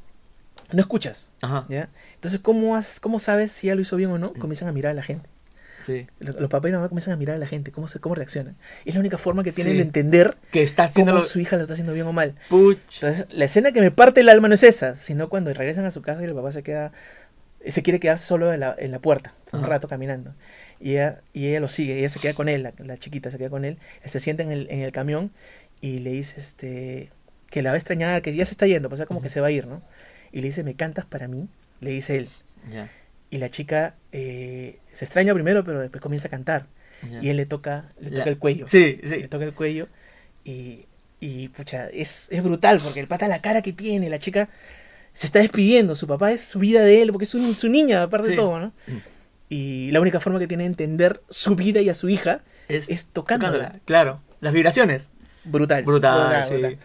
no 0.71 0.79
escuchas, 0.81 1.29
Ajá. 1.41 1.65
¿ya? 1.69 1.89
Entonces, 2.15 2.39
¿cómo, 2.41 2.75
has- 2.75 2.99
cómo 2.99 3.19
sabes 3.19 3.51
si 3.51 3.67
ella 3.67 3.75
lo 3.75 3.81
hizo 3.81 3.95
bien 3.95 4.11
o 4.11 4.17
no? 4.17 4.31
Mm. 4.35 4.39
Comienzan 4.39 4.67
a 4.67 4.71
mirar 4.71 4.91
a 4.91 4.95
la 4.95 5.03
gente. 5.03 5.29
Sí. 5.87 6.05
Los 6.19 6.49
papás 6.49 6.69
y 6.69 6.73
mamá 6.73 6.87
comienzan 6.89 7.13
a 7.13 7.17
mirar 7.17 7.37
a 7.37 7.39
la 7.39 7.47
gente, 7.47 7.71
cómo, 7.71 7.87
se, 7.87 7.99
cómo 7.99 8.13
reaccionan. 8.13 8.55
Es 8.85 8.93
la 8.93 8.99
única 8.99 9.17
forma 9.17 9.43
que 9.43 9.51
tienen 9.51 9.73
Sí. 9.73 9.77
de 9.77 9.83
entender 9.83 10.37
Que 10.51 10.61
está 10.61 10.83
haciendo 10.83 11.13
cómo 11.13 11.23
su 11.23 11.39
hija 11.39 11.55
lo 11.55 11.63
está 11.63 11.73
haciendo 11.73 11.93
bien 11.93 12.05
o 12.05 12.13
mal. 12.13 12.35
Puch. 12.49 12.77
Entonces, 12.95 13.27
la 13.31 13.45
escena 13.45 13.71
que 13.71 13.81
me 13.81 13.89
parte 13.89 14.21
el 14.21 14.29
alma 14.29 14.47
no 14.49 14.53
es 14.53 14.63
esa, 14.63 14.95
sino 14.95 15.29
cuando 15.29 15.51
regresan 15.53 15.85
a 15.85 15.91
su 15.91 16.01
casa 16.01 16.21
y 16.21 16.25
el 16.25 16.35
papá 16.35 16.51
se 16.51 16.61
queda, 16.61 16.91
se 17.65 17.81
quiere 17.83 17.99
quedar 17.99 18.19
solo 18.19 18.53
en 18.53 18.59
la, 18.59 18.75
en 18.77 18.91
la 18.91 18.99
puerta, 18.99 19.33
un 19.53 19.59
Ajá. 19.61 19.67
rato 19.69 19.87
caminando. 19.87 20.35
Y 20.79 20.91
ella, 20.91 21.21
y 21.33 21.47
ella 21.47 21.59
lo 21.61 21.69
sigue, 21.69 21.97
ella 21.97 22.09
se 22.09 22.19
queda 22.19 22.33
con 22.33 22.49
él, 22.49 22.63
la, 22.63 22.73
la 22.77 22.97
chiquita 22.97 23.31
se 23.31 23.37
queda 23.37 23.49
con 23.49 23.65
él, 23.65 23.79
él 24.03 24.09
se 24.09 24.19
sienta 24.19 24.43
en 24.43 24.51
el, 24.51 24.67
en 24.69 24.81
el 24.81 24.91
camión 24.91 25.31
y 25.81 25.99
le 25.99 26.11
dice 26.11 26.39
este, 26.39 27.09
que 27.49 27.61
la 27.63 27.69
va 27.71 27.75
a 27.75 27.77
extrañar, 27.77 28.21
que 28.21 28.35
ya 28.35 28.45
se 28.45 28.51
está 28.51 28.67
yendo, 28.67 28.89
pues, 28.89 28.97
o 28.97 29.01
sea, 29.01 29.05
como 29.07 29.21
que 29.21 29.29
se 29.29 29.41
va 29.41 29.47
a 29.47 29.51
ir, 29.51 29.67
¿no? 29.67 29.81
Y 30.31 30.41
le 30.41 30.47
dice, 30.47 30.63
¿me 30.63 30.75
cantas 30.75 31.05
para 31.05 31.27
mí? 31.27 31.47
Le 31.79 31.91
dice 31.91 32.17
él. 32.17 32.29
Ya. 32.71 32.89
Y 33.29 33.37
la 33.39 33.49
chica 33.49 33.95
eh, 34.11 34.79
se 34.93 35.05
extraña 35.05 35.33
primero, 35.33 35.63
pero 35.63 35.79
después 35.81 36.01
comienza 36.01 36.27
a 36.27 36.31
cantar. 36.31 36.65
Y 37.21 37.29
él 37.29 37.37
le 37.37 37.45
toca, 37.45 37.91
le 37.99 38.09
La- 38.09 38.19
toca 38.19 38.29
el 38.31 38.37
cuello 38.39 38.67
Sí, 38.67 38.99
le 39.03 39.07
sí. 39.21 39.27
toca 39.27 39.45
el 39.45 39.53
cuello 39.53 39.87
y, 40.43 40.85
y 41.19 41.49
pucha, 41.49 41.87
es, 41.89 42.27
es 42.31 42.41
brutal 42.43 42.79
porque 42.83 42.99
el 42.99 43.07
pata 43.07 43.27
la 43.27 43.39
cara 43.41 43.61
que 43.61 43.71
tiene, 43.71 44.09
la 44.09 44.17
chica 44.17 44.49
se 45.13 45.27
está 45.27 45.39
despidiendo, 45.39 45.95
su 45.95 46.07
papá 46.07 46.31
es 46.31 46.41
su 46.41 46.57
vida 46.59 46.81
de 46.81 47.01
él, 47.03 47.11
porque 47.11 47.25
es 47.25 47.29
su, 47.29 47.53
su 47.53 47.69
niña, 47.69 48.01
aparte 48.03 48.27
de 48.29 48.33
Sí. 48.33 48.37
todo, 48.37 48.59
¿no? 48.59 48.67
Mm. 48.87 48.97
Y 49.49 49.91
la 49.91 50.01
única 50.01 50.19
forma 50.19 50.39
que 50.39 50.47
tiene 50.47 50.63
de 50.63 50.67
entender 50.69 51.21
su 51.29 51.55
vida 51.55 51.81
y 51.81 51.89
a 51.89 51.93
su 51.93 52.09
hija 52.09 52.41
Es, 52.67 52.89
es 52.89 53.05
tocándola. 53.07 53.53
tocándola. 53.53 53.81
Claro. 53.85 54.21
Las 54.41 54.53
vibraciones. 54.53 55.11
Brutal. 55.45 55.83
Brutal, 55.83 56.43
sí. 56.45 56.53
brutal. 56.53 56.77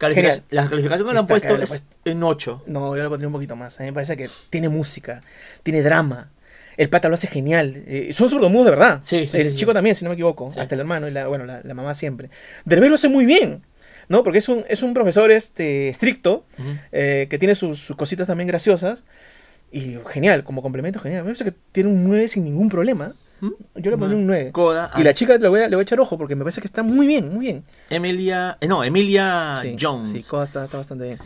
Califica- 0.00 0.14
Genial. 0.30 0.44
Las 0.50 0.68
calificaciones 0.70 1.06
me 1.06 1.14
lo 1.14 1.20
han 1.20 1.26
puesto 1.26 1.46
acá, 1.48 1.54
le 1.56 1.60
he 1.60 1.64
es 1.64 1.70
puesto- 1.70 1.96
en 2.06 2.22
8. 2.22 2.62
No, 2.66 2.96
yo 2.96 3.02
lo 3.02 3.10
pondría 3.10 3.28
un 3.28 3.32
poquito 3.34 3.54
más. 3.54 3.78
A 3.78 3.82
mí 3.84 3.90
me 3.90 3.92
parece 3.92 4.16
que 4.16 4.28
tiene 4.48 4.68
música, 4.68 5.22
tiene 5.62 5.82
drama. 5.82 6.30
El 6.76 6.88
pata 6.88 7.08
lo 7.08 7.14
hace 7.14 7.26
genial. 7.26 7.84
Eh, 7.86 8.10
son 8.12 8.30
sordomudos 8.30 8.64
de 8.64 8.70
verdad. 8.70 9.00
Sí, 9.04 9.26
sí, 9.26 9.36
El 9.36 9.50
sí, 9.50 9.56
chico 9.58 9.74
también, 9.74 9.94
si 9.94 10.02
no 10.04 10.08
me 10.10 10.14
equivoco. 10.14 10.48
Hasta 10.56 10.74
el 10.74 10.80
hermano 10.80 11.06
y 11.08 11.10
la, 11.10 11.26
bueno, 11.26 11.44
la, 11.44 11.60
la 11.62 11.74
mamá 11.74 11.92
siempre. 11.94 12.30
Derbez 12.64 12.88
lo 12.88 12.94
hace 12.94 13.08
muy 13.08 13.26
bien. 13.26 13.62
¿No? 14.08 14.24
Porque 14.24 14.38
es 14.38 14.48
un, 14.48 14.64
es 14.68 14.82
un 14.82 14.92
profesor 14.94 15.30
este, 15.30 15.88
estricto. 15.90 16.44
eh, 16.90 17.26
que 17.30 17.38
tiene 17.38 17.54
sus, 17.54 17.78
sus 17.78 17.94
cositas 17.96 18.26
también 18.26 18.48
graciosas. 18.48 19.04
Y 19.70 19.98
genial, 20.08 20.42
como 20.42 20.62
complemento, 20.62 20.98
genial. 20.98 21.22
Me 21.22 21.26
parece 21.32 21.44
que 21.44 21.54
tiene 21.72 21.90
un 21.90 22.02
9 22.08 22.26
sin 22.28 22.42
ningún 22.44 22.68
problema. 22.70 23.14
Yo 23.74 23.90
le 23.90 23.96
pondría 23.96 24.18
un 24.18 24.26
9. 24.26 24.52
Coda. 24.52 24.90
Y 24.96 25.02
la 25.02 25.14
chica 25.14 25.36
le 25.38 25.48
voy, 25.48 25.60
a, 25.60 25.68
le 25.68 25.76
voy 25.76 25.82
a 25.82 25.84
echar 25.84 25.98
ojo 26.00 26.18
porque 26.18 26.36
me 26.36 26.44
parece 26.44 26.60
que 26.60 26.66
está 26.66 26.82
muy 26.82 27.06
bien, 27.06 27.32
muy 27.32 27.46
bien. 27.46 27.64
Emilia. 27.88 28.58
eh, 28.60 28.68
no, 28.68 28.84
Emilia 28.84 29.58
sí, 29.62 29.76
Jones. 29.80 30.08
Sí, 30.10 30.22
Coda 30.22 30.44
está, 30.44 30.64
está 30.64 30.76
bastante 30.78 31.04
bien. 31.04 31.18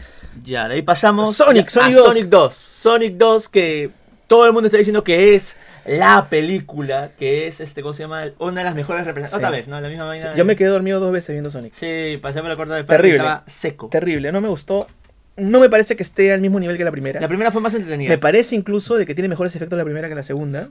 Ya, 0.44 0.68
de 0.68 0.74
ahí 0.74 0.82
pasamos 0.82 1.34
Sonic, 1.36 1.66
a 1.68 1.70
Sonic 1.70 1.94
2. 1.94 2.04
Sonic 2.04 2.24
2. 2.26 2.54
Sonic 2.54 3.14
2 3.16 3.48
que 3.48 3.90
todo 4.26 4.46
el 4.46 4.52
mundo 4.52 4.68
está 4.68 4.78
diciendo 4.78 5.02
que 5.04 5.34
es 5.34 5.56
la 5.86 6.28
película, 6.30 7.10
que 7.18 7.46
es, 7.46 7.60
este, 7.60 7.82
¿cómo 7.82 7.92
se 7.92 8.04
llama? 8.04 8.24
Una 8.38 8.60
de 8.60 8.64
las 8.64 8.74
mejores 8.74 9.04
representaciones. 9.04 9.30
Sí. 9.30 9.36
Otra 9.36 9.50
vez, 9.50 9.68
¿no? 9.68 9.80
La 9.80 9.88
misma 9.88 10.14
Sí, 10.16 10.22
vaina. 10.24 10.36
yo 10.36 10.44
me 10.46 10.56
quedé 10.56 10.68
dormido 10.68 10.98
dos 11.00 11.12
veces 11.12 11.30
viendo 11.34 11.50
Sonic. 11.50 11.74
Sí, 11.74 12.18
pasé 12.22 12.40
por 12.40 12.48
la 12.48 12.56
corta 12.56 12.74
de 12.74 12.84
Terrible. 12.84 13.16
estaba 13.18 13.44
seco. 13.46 13.88
Terrible, 13.90 14.32
no 14.32 14.40
me 14.40 14.48
gustó. 14.48 14.86
No 15.36 15.58
me 15.58 15.68
parece 15.68 15.96
que 15.96 16.02
esté 16.02 16.32
al 16.32 16.40
mismo 16.40 16.60
nivel 16.60 16.76
que 16.76 16.84
la 16.84 16.92
primera. 16.92 17.20
La 17.20 17.28
primera 17.28 17.50
fue 17.50 17.60
más 17.60 17.74
entretenida. 17.74 18.08
Me 18.08 18.18
parece 18.18 18.54
incluso 18.54 18.96
de 18.96 19.04
que 19.04 19.14
tiene 19.14 19.28
mejores 19.28 19.56
efectos 19.56 19.76
la 19.76 19.84
primera 19.84 20.08
que 20.08 20.14
la 20.14 20.22
segunda. 20.22 20.68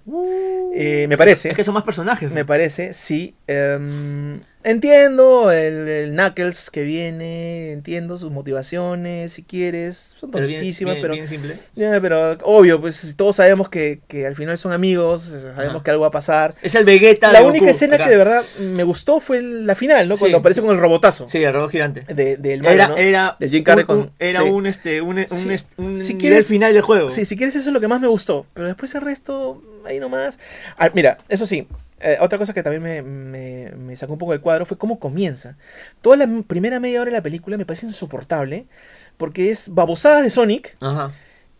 Eh, 0.74 1.06
me 1.10 1.18
parece. 1.18 1.50
Es 1.50 1.56
que 1.56 1.64
son 1.64 1.74
más 1.74 1.84
personajes. 1.84 2.32
Me 2.32 2.46
parece, 2.46 2.94
sí. 2.94 3.36
Em, 3.48 4.40
entiendo 4.64 5.52
el, 5.52 5.88
el 5.88 6.12
Knuckles 6.12 6.70
que 6.72 6.84
viene, 6.84 7.72
entiendo 7.72 8.18
sus 8.18 8.32
motivaciones, 8.32 9.34
si 9.34 9.44
quieres. 9.44 10.14
Son 10.18 10.32
tontísimas, 10.32 10.98
pero... 11.02 11.14
bien 11.14 11.28
simple. 11.28 11.56
Ya, 11.76 12.00
pero 12.02 12.38
obvio, 12.44 12.80
pues 12.82 13.14
todos 13.16 13.36
sabemos 13.38 13.70
que, 13.70 14.00
que 14.08 14.26
al 14.26 14.36
final 14.36 14.58
son 14.58 14.72
amigos, 14.74 15.24
sabemos 15.56 15.76
Ajá. 15.76 15.84
que 15.84 15.92
algo 15.92 16.02
va 16.02 16.08
a 16.08 16.12
pasar. 16.12 16.56
Es 16.62 16.76
el 16.76 16.86
Vegeta 16.86 17.32
La 17.32 17.40
de 17.40 17.46
única 17.46 17.66
Goku, 17.66 17.72
escena 17.72 17.96
acá. 17.96 18.06
que 18.06 18.12
de 18.12 18.18
verdad 18.18 18.44
me 18.60 18.84
gustó 18.84 19.20
fue 19.20 19.42
la 19.42 19.76
final, 19.76 20.08
¿no? 20.08 20.16
Sí, 20.16 20.22
Cuando 20.22 20.38
aparece 20.40 20.62
sí. 20.62 20.68
con 20.68 20.76
el 20.76 20.82
robotazo 20.82 21.28
Sí, 21.30 21.44
el 21.44 21.54
robot 21.54 21.72
gigante. 21.72 22.02
de- 22.14 22.38
del 22.38 22.62
malo, 22.62 22.74
Era, 22.74 22.88
¿no? 22.88 22.98
era, 22.98 23.38
Del 23.40 23.50
Jim 23.50 23.64
Carrey 23.64 23.86
un- 23.88 24.12
era 24.20 24.42
sí. 24.42 24.50
un, 24.50 24.66
este, 24.68 25.02
un, 25.02 25.18
un, 25.20 25.28
Sí. 25.28 25.50
est- 25.54 25.70
un 25.78 25.98
Si 26.02 26.16
quieres- 26.16 26.48
final 26.48 26.74
del 26.74 26.82
juego. 26.82 27.10
Sí, 27.10 27.26
si 27.26 27.36
quieres 27.36 27.56
eso 27.56 27.70
es 27.70 27.74
lo 27.74 27.80
que 27.82 27.88
más 27.88 28.02
me 28.02 28.08
gustó. 28.08 28.46
Pero 28.54 28.68
después 28.68 28.94
el 28.96 29.02
resto, 29.02 29.62
ahí 29.86 30.00
nomás. 30.00 30.40
Ah, 30.78 30.90
mira, 30.94 31.18
eso 31.30 31.46
sí. 31.46 31.68
Eh, 32.04 32.18
otra 32.20 32.38
cosa 32.38 32.54
que 32.54 32.62
también 32.64 32.84
me, 32.84 33.02
me- 33.02 33.72
me 33.78 33.96
sacó 33.96 34.14
un 34.14 34.20
poco 34.20 34.32
del 34.34 34.42
cuadro 34.42 34.66
fue 34.66 34.78
cómo 34.78 35.00
comienza. 35.00 35.58
Toda 36.02 36.18
la 36.18 36.28
primera 36.48 36.80
media 36.80 37.02
hora 37.02 37.10
de 37.12 37.18
la 37.18 37.24
película 37.24 37.58
me 37.58 37.66
parece 37.66 37.86
insoportable. 37.86 38.66
Porque 39.18 39.52
es 39.52 39.70
babosadas 39.70 40.24
de 40.24 40.30
Sonic 40.32 40.76
Ajá. 40.82 41.12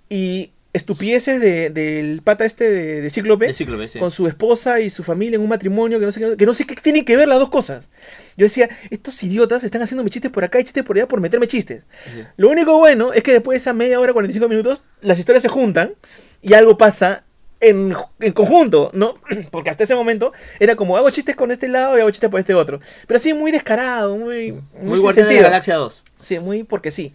y 0.10 0.52
estupideces 0.74 1.40
de- 1.40 1.70
del 1.70 2.22
pata 2.24 2.46
este 2.46 2.68
de, 2.70 3.02
de 3.02 3.10
Cíclope. 3.12 3.46
El 3.46 3.54
Cíclope, 3.54 3.88
sí. 3.88 4.00
Con 4.00 4.10
su 4.10 4.28
esposa 4.28 4.80
y 4.80 4.90
su 4.90 5.04
familia 5.04 5.36
en 5.36 5.44
un 5.44 5.50
matrimonio 5.50 6.00
que 6.00 6.06
no 6.08 6.12
sé 6.12 6.20
qué, 6.20 6.36
que 6.36 6.46
no 6.48 6.54
sé 6.56 6.66
qué 6.66 6.74
tienen 6.76 7.06
que 7.06 7.16
ver 7.16 7.28
las 7.28 7.38
dos 7.38 7.50
cosas. 7.50 7.90
Yo 8.38 8.46
decía, 8.46 8.68
estos 8.90 9.22
idiotas 9.22 9.64
están 9.64 9.84
haciéndome 9.84 10.10
chistes 10.10 10.32
por 10.32 10.44
acá 10.44 10.60
y 10.60 10.64
chistes 10.64 10.84
por 10.84 10.98
allá 10.98 11.08
por 11.08 11.22
meterme 11.22 11.46
chistes. 11.46 11.86
Sí. 12.12 12.24
Lo 12.38 12.50
único 12.50 12.76
bueno 12.80 13.14
es 13.14 13.22
que 13.22 13.34
después 13.34 13.54
de 13.54 13.58
esa 13.58 13.74
media 13.74 14.00
hora, 14.00 14.14
45 14.14 14.50
minutos, 14.50 14.84
las 15.02 15.20
historias 15.20 15.44
se 15.44 15.50
juntan 15.50 15.94
y 16.42 16.54
algo 16.56 16.76
pasa 16.76 17.24
en, 17.70 17.96
en 18.20 18.34
conjunto, 18.34 18.90
¿no? 18.94 19.16
Porque 19.52 19.70
hasta 19.70 19.84
ese 19.84 19.96
momento 19.96 20.34
era 20.60 20.76
como 20.76 20.98
hago 20.98 21.10
chistes 21.10 21.36
con 21.36 21.52
este 21.52 21.68
lado 21.68 21.98
y 21.98 22.02
hago 22.02 22.12
chistes 22.12 22.30
por 22.30 22.40
este 22.40 22.54
otro. 22.54 22.80
Pero 23.08 23.16
así 23.18 23.34
muy 23.34 23.52
descarado, 23.52 24.16
muy, 24.18 24.52
muy, 24.52 24.62
Muy 24.82 24.98
sin 24.98 25.02
Guardián 25.04 25.14
de 25.16 25.22
la 25.22 25.28
sentido. 25.30 25.44
Galaxia 25.44 25.76
2. 25.76 26.04
Sí, 26.20 26.40
muy 26.40 26.64
porque 26.64 26.92
sí. 26.92 27.14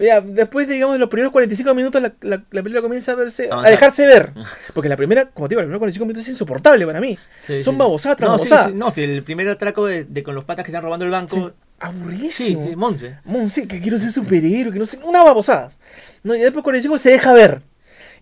Ya, 0.00 0.20
después 0.20 0.68
de, 0.68 0.74
digamos, 0.74 0.96
los 1.00 1.08
primeros 1.08 1.32
45 1.32 1.74
minutos, 1.74 2.00
la, 2.00 2.12
la- 2.20 2.36
la 2.52 2.62
película 2.62 2.82
comienza 2.82 3.10
a 3.10 3.14
verse, 3.16 3.48
a 3.50 3.68
dejarse 3.68 4.06
ver. 4.06 4.32
Porque 4.72 4.88
la 4.88 4.96
primera, 4.96 5.28
como 5.30 5.48
te 5.48 5.54
digo, 5.54 5.60
los 5.62 5.66
primeros 5.66 5.80
45 5.80 6.06
minutos 6.06 6.22
es 6.22 6.28
insoportable 6.28 6.86
para 6.86 7.00
mí. 7.00 7.18
Sí, 7.44 7.60
Son 7.60 7.74
sí. 7.74 7.78
babosadas 7.80 8.16
tras 8.16 8.30
no, 8.30 8.38
sí, 8.38 8.94
si 8.94 9.02
el 9.02 9.24
primer 9.24 9.48
atraco 9.48 9.86
de, 9.86 10.04
de 10.04 10.22
con 10.22 10.36
los 10.36 10.44
patas 10.44 10.64
que 10.64 10.70
están 10.70 10.84
robando 10.84 11.04
el 11.04 11.10
banco. 11.10 11.50
Aburridísimo. 11.80 12.64
sí, 12.64 12.76
Monse. 12.76 13.16
Mon, 13.24 13.50
sí, 13.50 13.66
que 13.66 13.80
quiero 13.80 13.98
ser 13.98 14.10
superhéroe, 14.12 14.72
que 14.72 14.78
no 14.78 14.86
sé, 14.86 14.98
una 15.02 15.24
babosadas. 15.24 15.78
No, 16.22 16.34
y 16.36 16.40
después 16.40 16.62
45 16.62 16.96
se 16.98 17.10
deja 17.10 17.32
ver. 17.32 17.62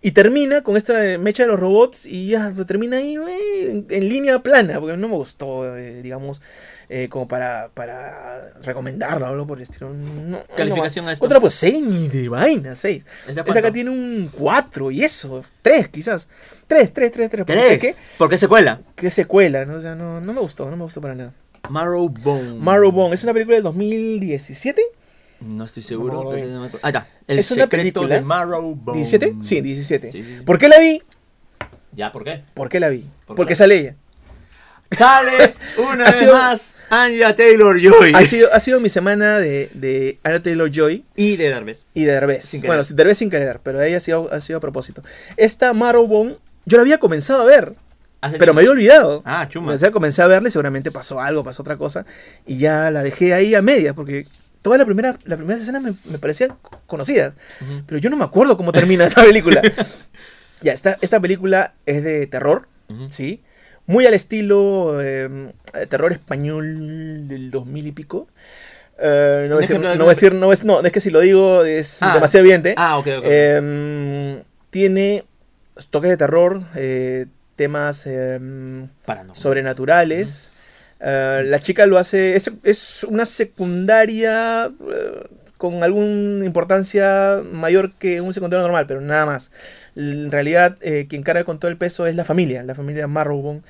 Y 0.03 0.13
termina 0.13 0.63
con 0.63 0.77
esta 0.77 1.05
eh, 1.07 1.19
mecha 1.19 1.43
de 1.45 1.49
los 1.49 1.59
robots 1.59 2.07
y 2.07 2.29
ya 2.29 2.53
termina 2.67 2.99
ahí 2.99 3.17
eh, 3.17 3.71
en, 3.71 3.87
en 3.89 4.09
línea 4.09 4.39
plana, 4.41 4.79
porque 4.79 4.97
no 4.97 5.09
me 5.09 5.17
gustó, 5.17 5.77
eh, 5.77 6.03
digamos, 6.03 6.41
eh, 6.89 7.09
como 7.09 7.27
para, 7.27 7.71
para 7.75 8.53
recomendarlo 8.63 9.27
algo 9.27 9.47
por 9.47 9.59
el 9.59 9.63
estilo. 9.65 9.93
No, 9.93 10.41
Calificación 10.57 11.05
no, 11.05 11.09
a 11.09 11.13
esto. 11.13 11.25
Otra 11.25 11.41
pues 11.41 11.55
6 11.55 11.83
ni 11.85 12.09
de 12.09 12.29
vaina, 12.29 12.77
6. 12.77 13.05
¿Esta 13.29 13.41
Esta 13.41 13.59
acá 13.59 13.73
tiene 13.73 13.91
un 13.91 14.31
4 14.33 14.91
y 14.93 15.03
eso, 15.03 15.45
3 15.63 15.89
quizás. 15.89 16.29
3, 16.69 16.93
3, 16.93 17.13
3, 17.13 17.31
3. 17.31 17.47
Tres. 17.47 17.97
¿Por 18.17 18.29
qué 18.29 18.39
secuela? 18.39 18.81
¿Qué 18.95 19.11
secuela? 19.11 19.65
¿no? 19.65 19.77
O 19.77 19.81
sea, 19.81 19.97
no, 19.97 20.21
no 20.21 20.33
me 20.33 20.41
gustó, 20.41 20.71
no 20.71 20.77
me 20.77 20.85
gustó 20.85 21.01
para 21.01 21.15
nada. 21.17 21.33
Marrowbone. 21.69 22.55
Marrowbone, 22.61 23.15
es 23.15 23.25
una 23.25 23.33
película 23.33 23.57
del 23.57 23.65
2017. 23.65 24.81
No 25.41 25.65
estoy 25.65 25.83
seguro. 25.83 26.25
No, 26.25 26.31
no. 26.33 26.65
Ahí 26.83 26.89
está. 26.91 27.07
El 27.27 27.39
Es 27.39 27.51
una 27.51 27.67
película. 27.67 28.15
de 28.15 28.23
Marrowbone. 28.23 29.01
¿17? 29.03 29.43
Sí, 29.43 29.61
17. 29.61 30.11
Sí, 30.13 30.23
sí, 30.23 30.35
sí. 30.37 30.43
¿Por 30.43 30.59
qué 30.59 30.69
la 30.69 30.79
vi? 30.79 31.03
¿Ya? 31.93 32.13
¿Por 32.13 32.25
qué? 32.25 32.43
¿Por 32.55 32.69
qué 32.69 32.81
la 32.81 32.89
vi? 32.89 33.05
¿Por 33.27 33.37
Porque 33.37 33.51
qué? 33.53 33.57
sale 33.57 33.77
ella. 33.77 33.95
Sale 34.97 35.55
una 35.93 36.05
vez 36.05 36.17
sido- 36.17 36.35
más 36.35 36.77
Anya 36.91 37.35
Taylor-Joy. 37.35 38.13
Ha 38.15 38.23
sido, 38.25 38.53
ha 38.53 38.61
sido 38.61 38.79
mi 38.81 38.89
semana 38.89 39.39
de, 39.39 39.69
de 39.75 40.19
Anna 40.23 40.41
Taylor-Joy 40.43 41.05
Y 41.17 41.37
de 41.37 41.49
Derbez. 41.49 41.85
y 41.93 42.05
de 42.05 42.13
Derbez. 42.13 42.45
Sin 42.45 42.63
bueno, 42.63 42.83
Derbez 42.89 43.19
sin 43.19 43.29
querer, 43.31 43.61
pero 43.63 43.83
ella 43.83 43.97
ha 43.97 44.01
sido, 44.01 44.33
ha 44.33 44.41
sido 44.41 44.59
a 44.59 44.61
propósito. 44.61 45.03
Esta 45.37 45.73
Marrowbone, 45.73 46.37
yo 46.67 46.77
la 46.77 46.83
había 46.83 46.99
comenzado 46.99 47.43
a 47.43 47.47
ver, 47.47 47.75
pero 48.39 48.55
me 48.55 48.61
había 48.61 48.71
olvidado. 48.71 49.23
Ah, 49.25 49.49
chuma. 49.49 49.73
O 49.73 49.79
sea, 49.79 49.91
comencé 49.91 50.23
a 50.23 50.27
verla 50.29 50.49
y 50.49 50.53
seguramente 50.53 50.93
pasó 50.93 51.21
algo, 51.21 51.43
pasó 51.43 51.63
otra 51.63 51.77
cosa. 51.77 52.07
Y 52.47 52.59
ya 52.59 52.91
la 52.93 53.03
dejé 53.03 53.35
ahí 53.35 53.55
a 53.57 53.63
medias, 53.63 53.95
porque 53.95 54.27
toda 54.67 54.79
la 54.79 54.85
primera, 54.85 55.17
la 55.27 55.37
primera 55.37 55.61
escena 55.61 55.79
me, 55.79 55.95
me 56.07 56.19
parecían 56.19 56.51
conocidas. 56.89 57.35
Ujú. 57.61 57.83
Pero 57.87 57.99
yo 58.01 58.11
no 58.11 58.17
me 58.17 58.25
acuerdo 58.25 58.57
cómo 58.57 58.73
termina 58.73 59.07
esta 59.07 59.23
película. 59.23 59.63
ya, 60.61 60.73
esta, 60.73 60.99
esta 61.01 61.21
película 61.21 61.75
es 61.87 62.03
de 62.03 62.27
terror, 62.27 62.67
Ujú. 62.89 63.07
¿sí? 63.09 63.45
Muy 63.87 64.07
al 64.07 64.15
estilo 64.15 65.01
eh, 65.01 65.53
terror 65.89 66.11
español 66.13 67.29
del 67.29 67.53
2000 67.53 67.87
y 67.87 67.93
pico. 67.93 68.27
Eh, 68.99 69.47
no, 69.49 69.55
voy 69.55 69.63
decir, 69.63 69.79
no 69.79 70.09
decir, 70.09 70.33
es, 70.53 70.65
no, 70.65 70.81
es 70.81 70.91
que 70.91 71.01
si 71.01 71.11
lo 71.11 71.21
digo 71.21 71.65
es 71.65 72.03
Ah. 72.03 72.13
demasiado 72.13 72.43
evidente. 72.45 72.75
Ah, 72.77 72.99
ok, 72.99 73.07
ok. 73.19 73.25
Eh, 73.25 74.43
tiene 74.71 75.25
toques 75.91 76.11
de 76.11 76.17
terror, 76.17 76.61
eh, 76.75 77.27
temas 77.55 78.03
Paranormal. 79.05 79.37
sobrenaturales. 79.37 80.51
Eh, 81.01 81.43
la 81.47 81.59
chica 81.61 81.87
lo 81.87 81.99
hace, 81.99 82.37
es, 82.37 82.51
es 82.63 83.05
una 83.05 83.27
secundaria 83.27 84.67
eh, 84.67 85.29
con 85.57 85.83
alguna 85.83 86.45
importancia 86.45 87.43
mayor 87.51 87.95
que 87.95 88.21
un 88.21 88.35
secundario 88.35 88.63
normal, 88.63 88.87
pero 88.87 89.01
nada 89.01 89.27
más. 89.27 89.51
En 89.95 90.31
realidad, 90.31 90.77
eh, 90.81 91.07
quien 91.09 91.23
carga 91.23 91.45
con 91.45 91.59
todo 91.59 91.71
el 91.71 91.77
peso 91.77 92.07
es 92.07 92.15
la 92.15 92.25
familia, 92.25 92.63
la 92.63 92.75
familia 92.75 93.07
Marrowbone, 93.07 93.63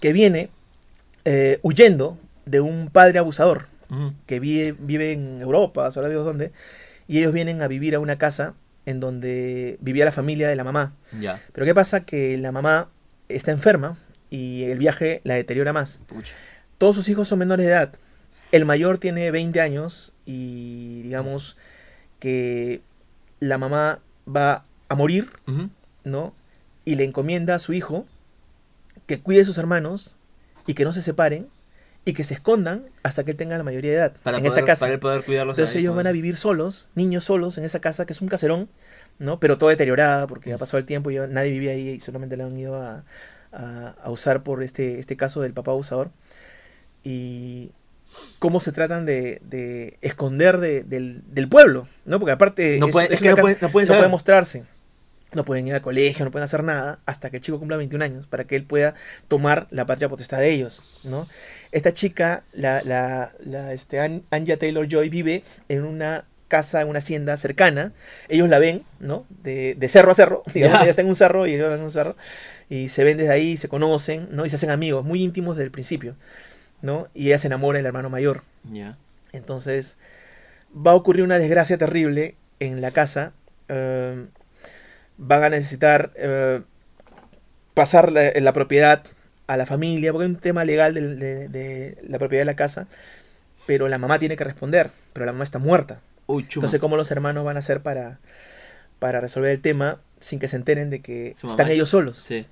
que 0.00 0.12
viene 0.12 0.50
eh, 1.24 1.58
huyendo 1.62 2.18
de 2.46 2.60
un 2.60 2.88
padre 2.90 3.18
abusador 3.18 3.66
que 4.26 4.38
vive, 4.38 4.76
vive 4.78 5.12
en 5.12 5.40
Europa, 5.40 5.90
sabrá 5.90 6.10
Dios 6.10 6.22
dónde, 6.22 6.52
y 7.06 7.18
ellos 7.18 7.32
vienen 7.32 7.62
a 7.62 7.68
vivir 7.68 7.94
a 7.94 8.00
una 8.00 8.18
casa 8.18 8.54
en 8.84 9.00
donde 9.00 9.78
vivía 9.80 10.04
la 10.04 10.12
familia 10.12 10.48
de 10.48 10.56
la 10.56 10.64
mamá. 10.64 10.94
Ya. 11.18 11.40
Pero 11.52 11.64
¿qué 11.64 11.74
pasa? 11.74 12.04
Que 12.04 12.36
la 12.36 12.52
mamá 12.52 12.90
está 13.30 13.50
enferma 13.50 13.96
y 14.28 14.64
el 14.64 14.78
viaje 14.78 15.22
la 15.24 15.34
deteriora 15.34 15.72
más. 15.72 16.00
Pucha. 16.06 16.34
Todos 16.78 16.96
sus 16.96 17.08
hijos 17.08 17.28
son 17.28 17.38
menores 17.40 17.66
de 17.66 17.72
edad. 17.72 17.92
El 18.52 18.64
mayor 18.64 18.98
tiene 18.98 19.30
20 19.30 19.60
años 19.60 20.12
y 20.24 21.02
digamos 21.02 21.56
que 22.20 22.80
la 23.40 23.58
mamá 23.58 24.00
va 24.26 24.64
a 24.88 24.94
morir. 24.94 25.30
¿no? 26.04 26.32
Y 26.84 26.94
le 26.94 27.04
encomienda 27.04 27.54
a 27.54 27.58
su 27.58 27.72
hijo 27.74 28.06
que 29.06 29.20
cuide 29.20 29.42
a 29.42 29.44
sus 29.44 29.58
hermanos 29.58 30.16
y 30.66 30.74
que 30.74 30.84
no 30.84 30.92
se 30.92 31.02
separen 31.02 31.48
y 32.04 32.14
que 32.14 32.24
se 32.24 32.32
escondan 32.34 32.86
hasta 33.02 33.24
que 33.24 33.32
él 33.32 33.36
tenga 33.36 33.58
la 33.58 33.64
mayoría 33.64 33.90
de 33.90 33.96
edad 33.98 34.12
Para 34.22 34.38
en 34.38 34.44
poder, 34.44 34.58
esa 34.58 34.66
casa. 34.66 34.80
Para 34.80 34.94
él 34.94 35.00
poder 35.00 35.22
cuidarlos. 35.24 35.58
Entonces 35.58 35.76
ellos 35.76 35.94
van 35.94 36.06
a 36.06 36.12
vivir 36.12 36.36
solos, 36.36 36.88
niños 36.94 37.24
solos, 37.24 37.58
en 37.58 37.64
esa 37.64 37.80
casa 37.80 38.06
que 38.06 38.14
es 38.14 38.22
un 38.22 38.28
caserón, 38.28 38.68
¿no? 39.18 39.38
Pero 39.40 39.58
todo 39.58 39.68
deteriorada 39.68 40.26
porque 40.26 40.52
ha 40.54 40.58
pasado 40.58 40.78
el 40.78 40.86
tiempo 40.86 41.10
y 41.10 41.16
nadie 41.16 41.50
vivía 41.50 41.72
ahí 41.72 41.88
y 41.90 42.00
solamente 42.00 42.36
la 42.38 42.46
han 42.46 42.56
ido 42.56 42.76
a, 42.80 43.04
a- 43.52 43.94
a 44.02 44.10
usar 44.10 44.42
por 44.42 44.62
este, 44.62 44.98
este 44.98 45.16
caso 45.18 45.42
del 45.42 45.52
papá 45.52 45.72
abusador. 45.72 46.10
Y 47.04 47.70
cómo 48.38 48.60
se 48.60 48.72
tratan 48.72 49.04
de, 49.06 49.40
de 49.48 49.96
esconder 50.00 50.58
de- 50.58 50.82
del, 50.82 51.22
del 51.32 51.48
pueblo, 51.48 51.86
¿no? 52.04 52.18
Porque 52.18 52.32
aparte 52.32 52.78
No 52.78 52.86
es- 52.86 52.92
pueden- 52.92 53.12
es 53.12 53.20
que 53.20 53.30
no 53.30 53.36
pueden- 53.36 53.58
no 53.60 53.70
pueden 53.70 53.84
no 53.86 53.88
saber. 53.88 54.00
pueden 54.00 54.10
mostrarse. 54.10 54.64
No 55.34 55.44
pueden 55.44 55.66
ir 55.66 55.74
al 55.74 55.82
colegio, 55.82 56.24
no 56.24 56.30
pueden 56.30 56.44
hacer 56.44 56.64
nada 56.64 57.00
hasta 57.04 57.28
que 57.28 57.36
el 57.36 57.42
chico 57.42 57.58
cumpla 57.58 57.76
21 57.76 58.02
años 58.02 58.26
para 58.26 58.44
que 58.44 58.56
él 58.56 58.64
pueda 58.64 58.94
tomar 59.28 59.66
la 59.70 59.84
patria 59.84 60.08
potestad 60.08 60.38
de 60.38 60.48
ellos, 60.50 60.82
¿no? 61.04 61.28
Esta 61.70 61.92
chica, 61.92 62.44
la, 62.54 62.82
la, 62.82 63.32
la, 63.44 63.74
este, 63.74 64.00
An- 64.00 64.22
Anya 64.30 64.56
Taylor-Joy, 64.56 65.10
vive 65.10 65.44
en 65.68 65.84
una 65.84 66.24
casa, 66.48 66.80
en 66.80 66.88
una 66.88 67.00
hacienda 67.00 67.36
cercana. 67.36 67.92
Ellos 68.30 68.48
la 68.48 68.58
ven, 68.58 68.84
¿no? 69.00 69.26
De, 69.42 69.74
de 69.74 69.88
cerro 69.90 70.12
a 70.12 70.14
cerro. 70.14 70.42
Digamos, 70.54 70.80
ella 70.80 70.90
está 70.90 71.02
en 71.02 71.08
un 71.08 71.16
cerro 71.16 71.46
y 71.46 71.52
ellos 71.56 71.74
en 71.76 71.82
un 71.82 71.90
cerro. 71.90 72.16
Y 72.70 72.88
se 72.88 73.04
ven 73.04 73.18
desde 73.18 73.30
ahí, 73.30 73.58
se 73.58 73.68
conocen, 73.68 74.28
¿no? 74.30 74.46
Y 74.46 74.50
se 74.50 74.56
hacen 74.56 74.70
amigos, 74.70 75.04
muy 75.04 75.22
íntimos 75.22 75.56
desde 75.56 75.66
el 75.66 75.70
principio, 75.70 76.16
¿no? 76.82 77.08
Y 77.14 77.26
ella 77.28 77.38
se 77.38 77.46
enamora 77.48 77.78
del 77.78 77.86
hermano 77.86 78.10
mayor. 78.10 78.42
Ya. 78.70 78.96
Entonces 79.32 79.98
va 80.74 80.92
a 80.92 80.94
ocurrir 80.94 81.22
una 81.24 81.38
desgracia 81.38 81.78
terrible 81.78 82.34
en 82.60 82.80
la 82.80 82.90
casa. 82.90 83.32
eh, 83.68 84.26
van 85.20 85.42
a 85.42 85.48
necesitar 85.50 86.12
eh, 86.16 86.62
pasar 87.74 88.12
la, 88.12 88.30
la 88.34 88.52
propiedad 88.52 89.02
a 89.46 89.56
la 89.56 89.66
familia, 89.66 90.12
porque 90.12 90.26
hay 90.26 90.30
un 90.30 90.38
tema 90.40 90.64
legal 90.64 90.94
de, 90.94 91.16
de- 91.16 91.48
de 91.48 91.98
la 92.06 92.18
propiedad 92.18 92.42
de 92.42 92.46
la 92.46 92.56
casa, 92.56 92.86
pero 93.66 93.88
la 93.88 93.98
mamá 93.98 94.18
tiene 94.18 94.36
que 94.36 94.44
responder, 94.44 94.90
pero 95.12 95.26
la 95.26 95.32
mamá 95.32 95.44
está 95.44 95.58
muerta. 95.58 96.00
Uy. 96.26 96.46
Entonces, 96.54 96.80
¿cómo 96.80 96.96
los 96.96 97.10
hermanos 97.10 97.44
van 97.44 97.56
a 97.56 97.60
hacer 97.60 97.82
para, 97.82 98.20
para 98.98 99.20
resolver 99.20 99.50
el 99.50 99.60
tema 99.60 100.00
sin 100.20 100.38
que 100.38 100.48
se 100.48 100.56
enteren 100.56 100.90
de 100.90 101.00
que 101.00 101.30
están 101.30 101.66
es- 101.68 101.72
ellos 101.74 101.88
solos? 101.90 102.20
Sí. 102.24 102.46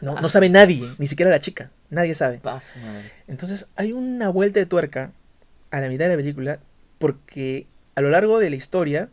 No, 0.00 0.16
Ah. 0.16 0.20
no 0.22 0.28
sabe 0.28 0.48
nadie, 0.48 0.88
ni 0.98 1.06
siquiera 1.06 1.30
la 1.30 1.40
chica, 1.40 1.70
nadie 1.90 2.14
sabe. 2.14 2.38
Paso, 2.38 2.74
madre. 2.84 3.10
Entonces 3.28 3.68
hay 3.76 3.92
una 3.92 4.28
vuelta 4.28 4.58
de 4.60 4.66
tuerca 4.66 5.12
a 5.70 5.80
la 5.80 5.88
mitad 5.88 6.06
de 6.06 6.10
la 6.12 6.16
película 6.16 6.58
porque 6.98 7.66
a 7.94 8.00
lo 8.00 8.10
largo 8.10 8.38
de 8.38 8.50
la 8.50 8.56
historia 8.56 9.08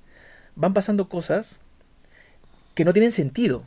van 0.56 0.74
pasando 0.74 1.10
cosas 1.10 1.62
que 2.74 2.86
no 2.86 2.94
tienen 2.94 3.12
sentido, 3.12 3.64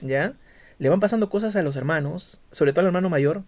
¿ya? 0.00 0.34
Le 0.78 0.88
van 0.88 1.00
pasando 1.00 1.28
cosas 1.30 1.54
a 1.56 1.62
los 1.62 1.76
hermanos, 1.76 2.40
sobre 2.50 2.72
todo 2.72 2.80
al 2.80 2.86
hermano 2.86 3.08
mayor, 3.10 3.42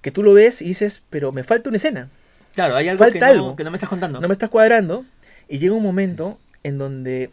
que 0.00 0.10
tú 0.10 0.22
lo 0.22 0.32
ves 0.34 0.62
y 0.62 0.66
dices, 0.66 1.02
pero 1.10 1.32
me 1.32 1.44
falta 1.44 1.68
una 1.68 1.76
escena, 1.76 2.08
Claro, 2.54 2.74
hay 2.74 2.88
algo, 2.88 2.98
Falta 3.04 3.12
que, 3.14 3.20
no, 3.20 3.26
algo. 3.26 3.56
que 3.56 3.64
no 3.64 3.70
me 3.70 3.76
estás 3.76 3.88
contando. 3.88 4.20
no 4.20 4.26
me 4.28 4.32
está 4.32 4.48
cuadrando, 4.48 5.04
y 5.48 5.58
llega 5.58 5.74
un 5.74 5.82
momento 5.82 6.38
en 6.64 6.78
donde 6.78 7.30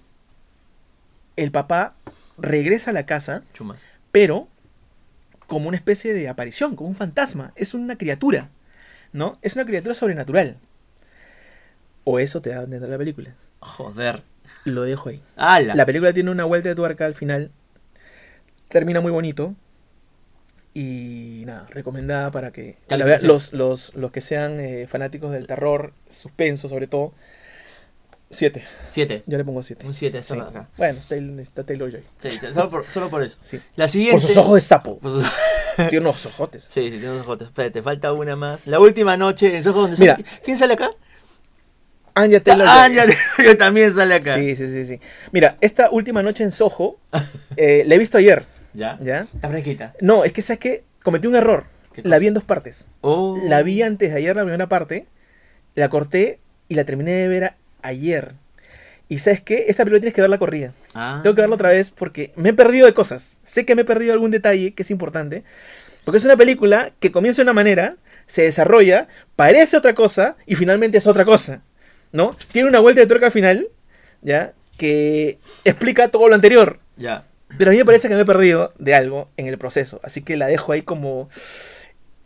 el 1.38 1.52
papá 1.52 1.96
regresa 2.38 2.92
a 2.92 2.94
la 2.94 3.06
casa, 3.06 3.44
Chumas. 3.54 3.82
pero 4.12 4.48
como 5.48 5.68
una 5.68 5.78
especie 5.78 6.14
de 6.14 6.30
aparición, 6.30 6.76
como 6.76 6.90
un 6.90 6.96
fantasma. 6.96 7.54
Es 7.56 7.74
una 7.74 7.98
criatura, 7.98 8.50
¿no? 9.14 9.38
Es 9.42 9.56
una 9.56 9.66
criatura 9.66 9.96
sobrenatural. 9.96 10.58
O 12.04 12.20
eso 12.20 12.42
te 12.42 12.52
da 12.52 12.60
a 12.60 12.64
entender 12.64 12.90
la 12.90 12.98
película. 12.98 13.36
Joder. 13.60 14.24
Lo 14.64 14.84
dejo 14.84 15.10
ahí. 15.10 15.22
¡Hala! 15.36 15.76
La 15.76 15.86
película 15.86 16.14
tiene 16.14 16.32
una 16.32 16.46
vuelta 16.46 16.70
de 16.70 16.76
tuerca 16.76 17.06
al 17.06 17.16
final. 17.16 17.52
Termina 18.70 19.02
muy 19.02 19.12
bonito. 19.12 19.56
Y 20.74 21.44
nada, 21.46 21.66
recomendada 21.70 22.30
para 22.30 22.52
que 22.52 22.78
la 22.88 23.18
los, 23.24 23.52
los, 23.52 23.96
los 23.96 24.12
que 24.12 24.22
sean 24.22 24.60
eh, 24.60 24.86
fanáticos 24.88 25.32
del 25.32 25.48
terror, 25.48 25.94
suspenso 26.08 26.70
sobre 26.70 26.86
todo. 26.86 27.14
Siete. 28.30 28.64
Siete. 28.90 29.24
Yo 29.26 29.38
le 29.38 29.46
pongo 29.46 29.64
siete. 29.64 29.86
Un 29.88 29.94
siete, 29.94 30.22
Sí. 30.22 30.38
acá. 30.38 30.70
Bueno, 30.78 31.00
Taylor- 31.08 31.40
está 31.40 31.64
Taylor 31.64 31.90
Joy. 31.92 32.04
Sí, 32.22 32.30
solo, 32.54 32.70
por, 32.70 32.86
solo 32.86 33.10
por 33.10 33.24
eso. 33.24 33.38
Sí. 33.42 33.60
La 33.78 33.88
siguiente. 33.88 34.20
Por 34.20 34.28
sus 34.28 34.38
ojos 34.38 34.56
de 34.56 34.62
sapo. 34.62 35.00
Por 35.00 35.12
sus- 35.12 35.24
Tiene 35.90 36.00
unos 36.08 36.26
ojotes. 36.26 36.64
Sí, 36.64 36.86
sí, 36.86 36.92
tiene 36.98 37.12
unos 37.12 37.22
ojotes. 37.22 37.48
Espérate, 37.48 37.82
falta 37.82 38.12
una 38.12 38.36
más. 38.36 38.68
La 38.68 38.80
última 38.80 39.16
noche 39.16 39.56
en 39.56 39.64
Soho 39.64 39.82
donde 39.82 39.96
Mira. 39.98 40.16
sale- 40.16 40.26
¿Quién 40.44 40.58
sale 40.58 40.74
acá? 40.74 40.92
Anya 42.16 42.42
Taylor 42.44 42.66
ya, 42.92 43.06
yo 43.46 43.58
también 43.58 43.94
sale 43.94 44.16
acá. 44.16 44.36
Sí, 44.36 44.56
sí, 44.56 44.68
sí, 44.70 44.86
sí. 44.86 45.00
Mira, 45.32 45.58
esta 45.62 45.92
última 45.92 46.24
noche 46.24 46.44
en 46.44 46.52
Soho, 46.52 46.98
eh, 47.56 47.84
la 47.86 47.94
he 47.96 47.98
visto 48.00 48.18
ayer, 48.18 48.44
¿Ya? 48.74 48.98
¿ya? 49.02 49.28
Está 49.36 49.50
fresquita. 49.50 49.94
No, 50.02 50.24
es 50.24 50.34
que 50.34 50.42
sabes 50.42 50.60
que 50.60 50.84
cometí 51.04 51.28
un 51.28 51.36
error. 51.36 51.66
¿Qué 51.94 52.02
La 52.04 52.18
vi 52.18 52.26
en 52.28 52.34
dos 52.34 52.44
partes. 52.44 52.90
Oh. 53.02 53.40
La 53.46 53.62
vi 53.62 53.84
antes 53.84 54.12
de 54.12 54.18
ayer, 54.18 54.36
la 54.36 54.42
primera 54.42 54.68
parte, 54.68 55.06
la 55.76 55.90
corté 55.90 56.40
y 56.68 56.74
la 56.74 56.86
terminé 56.86 57.12
de 57.12 57.28
ver 57.28 57.54
ayer. 57.82 58.34
Y 59.10 59.20
sabes 59.20 59.42
qué, 59.42 59.66
esta 59.68 59.84
película 59.84 60.02
tienes 60.02 60.14
que 60.14 60.22
verla 60.22 60.38
corrida. 60.38 60.74
Ah. 60.94 61.22
Tengo 61.24 61.36
que 61.36 61.42
verla 61.42 61.56
otra 61.56 61.70
vez 61.70 61.92
porque 61.92 62.34
me 62.36 62.50
he 62.50 62.54
perdido 62.54 62.86
de 62.86 62.94
cosas. 62.94 63.40
Sé 63.44 63.66
que 63.66 63.76
me 63.76 63.84
he 63.84 63.86
perdido 63.86 64.14
algún 64.14 64.32
detalle 64.32 64.74
que 64.74 64.84
es 64.84 64.92
importante. 64.92 65.44
Porque 66.04 66.18
es 66.18 66.26
una 66.26 66.38
película 66.38 66.94
que 67.00 67.12
comienza 67.12 67.42
de 67.42 67.44
una 67.44 67.54
manera, 67.54 67.98
se 68.26 68.44
desarrolla, 68.44 69.08
parece 69.36 69.78
otra 69.78 69.94
cosa 69.94 70.38
y 70.46 70.56
finalmente 70.56 70.98
es 70.98 71.08
otra 71.08 71.26
cosa. 71.26 71.62
¿No? 72.12 72.36
Tiene 72.52 72.70
una 72.70 72.80
vuelta 72.80 73.02
de 73.02 73.08
tuerca 73.08 73.28
al 73.28 73.32
final, 73.32 73.68
¿ya? 74.22 74.54
Que 74.78 75.40
explica 75.66 76.10
todo 76.10 76.30
lo 76.30 76.36
anterior. 76.36 76.80
Ya. 76.96 77.26
Pero 77.58 77.72
a 77.72 77.74
mí 77.74 77.78
me 77.78 77.86
parece 77.86 78.08
que 78.10 78.16
me 78.16 78.22
he 78.22 78.26
perdido 78.26 78.74
de 78.78 78.96
algo 78.96 79.30
en 79.38 79.48
el 79.48 79.58
proceso. 79.58 80.00
Así 80.04 80.22
que 80.22 80.38
la 80.38 80.48
dejo 80.48 80.72
ahí 80.72 80.82
como 80.82 81.30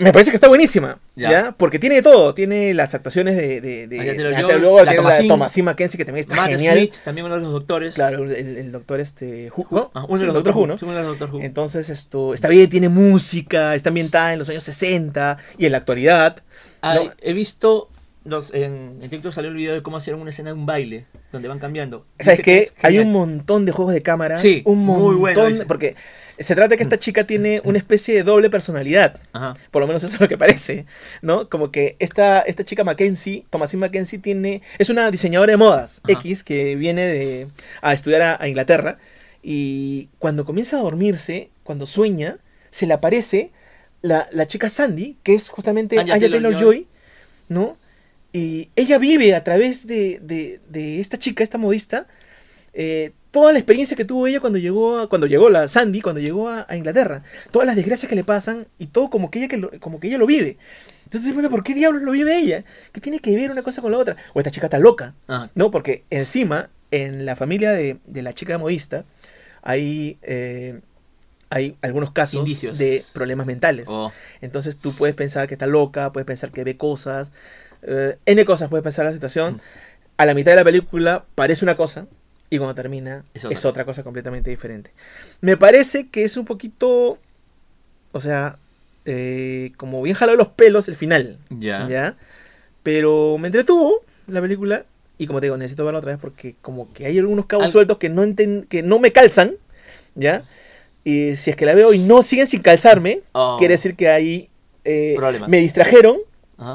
me 0.01 0.11
parece 0.11 0.31
que 0.31 0.35
está 0.35 0.47
buenísima, 0.47 0.99
Ya. 1.15 1.31
¿ya? 1.31 1.51
Porque 1.53 1.79
tiene 1.79 1.95
de 1.95 2.01
todo. 2.01 2.33
Tiene 2.33 2.73
las 2.73 2.93
actuaciones 2.93 3.35
de... 3.35 3.61
de, 3.61 3.87
de 3.87 3.97
Taylor-Joy, 3.97 4.85
la 4.85 4.91
tiene 4.91 5.27
Thomasin. 5.27 5.65
Mackenzie, 5.65 5.97
que 5.97 6.05
también 6.05 6.21
está 6.21 6.35
Matt 6.35 6.49
genial. 6.51 6.77
Smith, 6.77 6.93
también 7.05 7.25
uno 7.25 7.35
de 7.35 7.41
los 7.41 7.51
doctores. 7.51 7.95
Claro, 7.95 8.23
el, 8.25 8.57
el 8.57 8.71
doctor 8.71 8.99
este... 8.99 9.51
Who, 9.55 9.67
¿no? 9.71 9.91
Ah, 9.93 10.05
uno 10.07 10.19
de 10.19 10.25
los 10.25 10.33
doctor 10.35 10.55
Who, 10.55 10.67
¿no? 10.67 10.77
Sí, 10.77 10.85
uno 10.85 10.93
de 10.95 11.01
los 11.03 11.19
Doctor 11.19 11.35
Who. 11.35 11.41
Entonces, 11.43 11.89
esto 11.89 12.33
está 12.33 12.47
bien, 12.47 12.69
tiene 12.69 12.89
música, 12.89 13.75
está 13.75 13.89
ambientada 13.89 14.33
en 14.33 14.39
los 14.39 14.49
años 14.49 14.63
60 14.63 15.37
y 15.57 15.65
en 15.65 15.71
la 15.71 15.77
actualidad. 15.77 16.43
Ah, 16.81 16.95
¿no? 16.95 17.11
He 17.21 17.33
visto, 17.33 17.89
los, 18.23 18.53
en, 18.53 18.99
en 19.01 19.09
TikTok 19.09 19.31
salió 19.31 19.49
el 19.49 19.55
video 19.55 19.73
de 19.73 19.81
cómo 19.81 19.97
hicieron 19.97 20.21
una 20.21 20.29
escena 20.29 20.49
de 20.49 20.53
un 20.53 20.65
baile, 20.65 21.05
donde 21.31 21.47
van 21.47 21.59
cambiando. 21.59 22.05
¿Sabes 22.19 22.39
que 22.39 22.43
qué? 22.43 22.57
es 22.59 22.73
Hay 22.81 22.99
un 22.99 23.11
montón 23.11 23.65
de 23.65 23.71
juegos 23.71 23.93
de 23.93 24.01
cámara. 24.01 24.37
Sí, 24.37 24.61
un 24.65 24.79
muy 24.79 24.97
montón. 24.99 25.19
bueno, 25.19 25.45
dice. 25.47 25.65
porque 25.65 25.95
se 26.43 26.55
trata 26.55 26.69
de 26.69 26.77
que 26.77 26.83
esta 26.83 26.97
chica 26.99 27.25
tiene 27.25 27.61
una 27.63 27.77
especie 27.77 28.13
de 28.15 28.23
doble 28.23 28.49
personalidad. 28.49 29.19
Ajá. 29.33 29.53
Por 29.71 29.81
lo 29.81 29.87
menos 29.87 30.03
eso 30.03 30.15
es 30.15 30.21
lo 30.21 30.27
que 30.27 30.37
parece, 30.37 30.85
¿no? 31.21 31.49
Como 31.49 31.71
que 31.71 31.95
esta, 31.99 32.39
esta 32.41 32.63
chica 32.63 32.83
Mackenzie, 32.83 33.45
Thomasin 33.49 33.79
Mackenzie, 33.79 34.19
tiene, 34.19 34.61
es 34.77 34.89
una 34.89 35.11
diseñadora 35.11 35.51
de 35.51 35.57
modas 35.57 36.01
Ajá. 36.03 36.13
X 36.19 36.43
que 36.43 36.75
viene 36.75 37.03
de, 37.03 37.47
a 37.81 37.93
estudiar 37.93 38.21
a, 38.21 38.37
a 38.41 38.47
Inglaterra 38.47 38.97
y 39.43 40.09
cuando 40.19 40.45
comienza 40.45 40.77
a 40.77 40.81
dormirse, 40.81 41.49
cuando 41.63 41.85
sueña, 41.85 42.37
se 42.69 42.85
le 42.87 42.93
aparece 42.93 43.51
la, 44.01 44.27
la 44.31 44.47
chica 44.47 44.69
Sandy, 44.69 45.17
que 45.23 45.33
es 45.33 45.49
justamente 45.49 45.99
Anya. 45.99 46.19
Taylor-Joy, 46.19 46.87
¿no? 47.49 47.77
Y 48.33 48.69
ella 48.75 48.97
vive 48.97 49.35
a 49.35 49.43
través 49.43 49.85
de, 49.87 50.19
de- 50.21 50.59
de 50.69 50.99
esta 51.01 51.17
chica, 51.19 51.43
esta 51.43 51.57
modista, 51.57 52.07
eh, 52.73 53.11
toda 53.31 53.53
la 53.53 53.59
experiencia 53.59 53.95
que 53.97 54.03
tuvo 54.05 54.27
ella 54.27 54.39
cuando 54.41 54.59
llegó, 54.59 54.99
a- 54.99 55.09
cuando 55.09 55.25
llegó 55.27 55.49
la 55.49 55.67
Sandy, 55.67 56.01
cuando 56.01 56.19
llegó 56.21 56.49
a, 56.49 56.65
a 56.69 56.75
Inglaterra, 56.75 57.23
todas 57.51 57.65
las 57.65 57.75
desgracias 57.77 58.09
que 58.09 58.15
le 58.15 58.23
pasan 58.25 58.67
y 58.77 58.87
todo 58.87 59.09
como 59.09 59.31
que 59.31 59.39
ella, 59.39 59.47
que 59.47 59.57
lo- 59.57 59.71
como 59.79 59.99
que 59.99 60.07
ella 60.07 60.17
lo 60.17 60.25
vive. 60.27 60.57
Entonces, 61.05 61.33
bueno, 61.33 61.49
¿por 61.49 61.63
qué 61.63 61.73
diablos 61.73 62.01
lo 62.03 62.11
vive 62.11 62.37
ella? 62.37 62.63
¿Qué 62.91 63.01
tiene 63.01 63.19
que 63.19 63.35
ver 63.35 63.51
una 63.51 63.63
cosa 63.63 63.81
con 63.81 63.91
la 63.91 63.97
otra? 63.97 64.15
O 64.33 64.39
esta 64.39 64.51
chica 64.51 64.67
está 64.67 64.79
loca, 64.79 65.13
Ah, 65.27 65.49
¿no? 65.55 65.71
Porque 65.71 66.03
encima, 66.09 66.69
en 66.91 67.25
la 67.25 67.35
familia 67.35 67.71
de, 67.71 67.97
de 68.05 68.21
la 68.21 68.33
chica 68.33 68.57
modista, 68.57 69.05
hay, 69.61 70.17
eh, 70.21 70.79
hay 71.49 71.75
algunos 71.81 72.11
casos 72.11 72.39
Indicios. 72.39 72.77
de 72.77 73.03
problemas 73.13 73.45
mentales. 73.45 73.85
oh, 73.89 74.11
Entonces 74.41 74.77
tú 74.77 74.93
puedes 74.95 75.15
pensar 75.15 75.47
que 75.47 75.53
está 75.55 75.67
loca, 75.67 76.11
puedes 76.13 76.25
pensar 76.25 76.51
que 76.51 76.63
ve 76.63 76.77
cosas, 76.77 77.31
eh, 77.83 78.17
N 78.25 78.43
cosas 78.45 78.69
puedes 78.69 78.83
pensar 78.83 79.05
la 79.05 79.13
situación. 79.13 79.55
Mm. 79.55 79.59
A 80.17 80.25
la 80.25 80.33
mitad 80.33 80.51
de 80.51 80.57
la 80.57 80.63
película 80.63 81.25
parece 81.35 81.65
una 81.65 81.75
cosa 81.75 82.07
y 82.51 82.57
cuando 82.59 82.75
termina 82.75 83.23
Es 83.33 83.45
es 83.45 83.65
otra 83.65 83.85
cosa 83.85 84.03
completamente 84.03 84.49
diferente. 84.51 84.91
Me 85.39 85.57
parece 85.57 86.09
que 86.09 86.23
es 86.23 86.37
un 86.37 86.45
poquito, 86.45 87.17
o 88.11 88.21
sea, 88.21 88.59
eh, 89.05 89.71
como 89.77 90.01
bien 90.03 90.15
jalado 90.15 90.37
los 90.37 90.49
pelos 90.49 90.87
el 90.89 90.95
final, 90.95 91.39
ya. 91.49 91.87
¿ya? 91.89 92.17
Pero 92.83 93.37
me 93.39 93.47
entretuvo 93.47 94.03
la 94.27 94.41
película 94.41 94.85
y 95.17 95.27
como 95.27 95.39
te 95.39 95.45
digo, 95.47 95.57
necesito 95.57 95.85
verla 95.85 95.99
otra 95.99 96.11
vez 96.11 96.19
porque 96.21 96.55
como 96.61 96.91
que 96.93 97.05
hay 97.05 97.17
algunos 97.17 97.45
cabos 97.45 97.65
Al- 97.65 97.71
sueltos 97.71 97.97
que 97.97 98.09
no, 98.09 98.23
enten- 98.23 98.67
que 98.67 98.83
no 98.83 98.99
me 98.99 99.11
calzan, 99.11 99.55
¿ya? 100.15 100.43
Y 101.03 101.35
si 101.35 101.51
es 101.51 101.55
que 101.55 101.65
la 101.65 101.73
veo 101.73 101.93
y 101.93 101.99
no 101.99 102.21
siguen 102.21 102.47
sin 102.47 102.61
calzarme, 102.61 103.21
Oh, 103.31 103.55
quiere 103.59 103.75
decir 103.75 103.95
que 103.95 104.09
ahí 104.09 104.49
eh, 104.83 105.15
me 105.47 105.57
distrajeron 105.57 106.17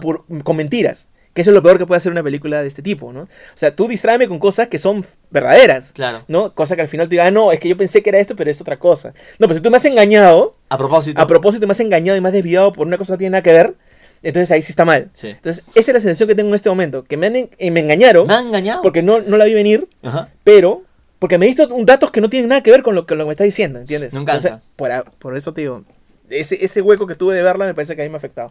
por, 0.01 0.25
con 0.43 0.57
mentiras. 0.57 1.09
Que 1.37 1.43
eso 1.43 1.51
es 1.51 1.55
lo 1.55 1.63
peor 1.63 1.77
que 1.77 1.85
puede 1.87 1.99
hacer 1.99 2.11
una 2.11 2.23
película 2.23 2.63
de 2.63 2.67
este 2.69 2.81
tipo, 2.81 3.13
¿no? 3.13 3.21
O 3.21 3.29
sea, 3.55 3.77
tú 3.77 3.87
distráeme 3.87 4.27
con 4.27 4.39
cosas 4.39 4.69
que 4.69 4.79
son 4.79 5.05
verdaderas, 5.31 5.93
Claro. 5.93 6.21
¿no? 6.29 6.55
Cosa 6.55 6.75
que 6.77 6.81
al 6.83 6.89
final 6.89 7.09
te 7.09 7.11
diga, 7.11 7.27
ah, 7.27 7.31
no, 7.31 7.53
es 7.53 7.61
que 7.61 7.69
yo 7.69 7.77
pensé 7.77 8.03
que 8.03 8.09
era 8.09 8.19
esto, 8.19 8.35
pero 8.35 8.51
es 8.51 8.59
otra 8.61 8.79
cosa. 8.79 9.13
No, 9.39 9.47
pues 9.47 9.59
si 9.59 9.63
tú 9.63 9.71
me 9.71 9.77
has 9.77 9.85
engañado, 9.85 10.57
A 10.71 10.79
propósito. 10.79 11.21
a 11.21 11.27
propósito 11.27 11.67
me 11.67 11.73
has 11.73 11.81
engañado 11.81 12.17
y 12.17 12.23
me 12.23 12.29
has 12.29 12.33
desviado 12.33 12.73
por 12.73 12.87
una 12.87 12.97
cosa 12.97 13.13
que 13.13 13.15
no 13.15 13.19
tiene 13.19 13.31
nada 13.33 13.43
que 13.43 13.53
ver, 13.53 13.75
entonces 14.23 14.51
ahí 14.51 14.63
sí 14.63 14.73
está 14.73 14.87
mal. 14.87 15.11
Sí. 15.15 15.29
Entonces, 15.29 15.63
esa 15.75 15.91
es 15.91 15.95
la 15.95 16.01
sensación 16.01 16.27
que 16.29 16.35
tengo 16.35 16.49
en 16.49 16.55
este 16.55 16.71
momento, 16.71 17.05
que 17.05 17.19
me, 17.19 17.27
han 17.27 17.37
en- 17.37 17.51
eh, 17.59 17.71
me 17.71 17.81
engañaron 17.81 18.27
Me 18.27 18.33
han 18.35 18.47
engañado. 18.47 18.81
porque 18.83 19.03
no, 19.03 19.21
no 19.21 19.37
la 19.37 19.45
vi 19.45 19.53
venir, 19.53 19.89
Ajá. 20.03 20.31
pero 20.43 20.83
porque 21.19 21.37
me 21.37 21.45
diste 21.45 21.69
datos 21.85 22.11
que 22.11 22.23
no 22.23 22.31
tienen 22.31 22.49
nada 22.49 22.63
que 22.63 22.71
ver 22.71 22.83
con 22.83 22.95
lo, 22.95 23.07
con 23.07 23.19
lo 23.19 23.25
que 23.25 23.29
me 23.29 23.33
estás 23.33 23.45
diciendo, 23.45 23.79
¿entiendes? 23.79 24.15
Encanta. 24.15 24.33
Entonces, 24.33 24.53
por, 24.75 24.91
a- 24.91 25.05
por 25.05 25.37
eso 25.37 25.53
te 25.53 25.61
digo, 25.61 25.83
ese, 26.31 26.65
ese 26.65 26.81
hueco 26.83 27.07
que 27.07 27.15
tuve 27.15 27.35
de 27.35 27.43
verla 27.43 27.67
me 27.67 27.75
parece 27.75 27.95
que 27.95 28.03
a 28.03 28.05
mí 28.05 28.09
me 28.09 28.17
ha 28.17 28.19
afectado. 28.19 28.51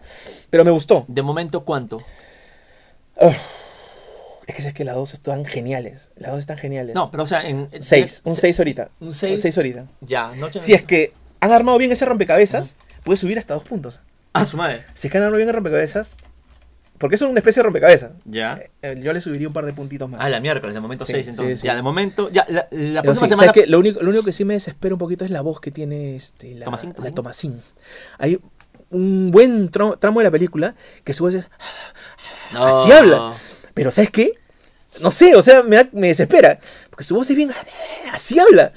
Pero 0.49 0.63
me 0.63 0.71
gustó. 0.71 1.03
De 1.09 1.21
momento, 1.23 1.65
¿cuánto? 1.65 1.99
Es 3.17 4.53
que 4.55 4.61
es 4.67 4.73
que 4.73 4.85
las 4.85 4.95
dos 4.95 5.13
están 5.13 5.43
geniales. 5.45 6.11
Las 6.17 6.31
dos 6.31 6.39
están 6.39 6.57
geniales. 6.57 6.93
No, 6.95 7.09
pero 7.09 7.23
o 7.23 7.27
sea, 7.27 7.47
en. 7.47 7.67
en- 7.71 7.81
Seis, 7.83 8.21
un 8.25 8.35
se- 8.35 8.41
seis 8.41 8.59
ahorita. 8.59 8.89
un 8.99 9.13
seis. 9.13 9.41
seis 9.41 9.57
ahorita. 9.57 9.87
Ya, 10.01 10.35
noche. 10.35 10.59
Si 10.59 10.73
es 10.73 10.83
que 10.85 11.13
han 11.39 11.51
armado 11.51 11.77
bien 11.77 11.91
ese 11.91 12.05
rompecabezas, 12.05 12.77
puede 13.03 13.17
subir 13.17 13.37
hasta 13.39 13.53
dos 13.55 13.63
puntos. 13.63 14.01
Ah, 14.33 14.45
su 14.45 14.57
madre. 14.57 14.83
Si 14.93 15.07
es 15.07 15.11
que 15.11 15.17
han 15.17 15.23
armado 15.23 15.37
bien 15.37 15.49
el 15.49 15.55
rompecabezas, 15.55 16.17
porque 16.99 17.15
eso 17.15 17.25
es 17.25 17.31
una 17.31 17.39
especie 17.39 17.61
de 17.61 17.63
rompecabezas. 17.65 18.11
Ya. 18.25 18.59
Eh, 18.83 18.99
Yo 19.01 19.13
le 19.13 19.21
subiría 19.21 19.47
un 19.47 19.53
par 19.53 19.65
de 19.65 19.73
puntitos 19.73 20.09
más. 20.09 20.19
Ah, 20.21 20.29
la 20.29 20.39
miércoles, 20.39 20.73
de 20.75 20.79
momento 20.79 21.05
Sí, 21.05 21.13
6, 21.13 21.25
sí, 21.25 21.29
entonces. 21.31 21.59
sí. 21.61 21.67
Ya, 21.67 21.75
de 21.75 21.81
momento. 21.81 22.29
Ya, 22.31 22.45
la, 22.71 23.01
próxima 23.01 23.27
semana. 23.27 23.51
Lo 23.67 23.79
único, 23.79 24.01
lo 24.03 24.09
único 24.09 24.23
que 24.25 24.33
sí 24.33 24.45
me 24.45 24.53
desespera 24.53 24.93
un 24.93 24.99
poquito 24.99 25.25
es 25.25 25.31
la 25.31 25.41
voz 25.41 25.59
que 25.59 25.71
tiene 25.71 26.15
este, 26.15 26.53
la, 26.53 26.65
Tomasín, 26.65 26.93
la. 27.01 27.11
Tomasín. 27.11 27.61
Hay 28.19 28.39
un 28.91 29.31
buen 29.31 29.71
tro- 29.71 29.97
tramo 29.99 30.19
de 30.19 30.25
la 30.25 30.31
película 30.31 30.75
que 31.03 31.13
su 31.13 31.23
voz 31.23 31.33
es... 31.33 31.49
No. 32.53 32.65
así 32.65 32.91
habla. 32.91 33.33
Pero 33.73 33.91
¿sabes 33.91 34.09
qué? 34.11 34.33
No 35.01 35.11
sé, 35.11 35.35
o 35.35 35.41
sea, 35.41 35.61
me, 35.63 35.75
da- 35.75 35.89
me 35.91 36.07
desespera. 36.07 36.57
Porque 36.89 37.03
su 37.03 37.15
voz 37.15 37.29
es 37.29 37.35
bien... 37.35 37.51
Así 38.13 38.39
habla. 38.39 38.71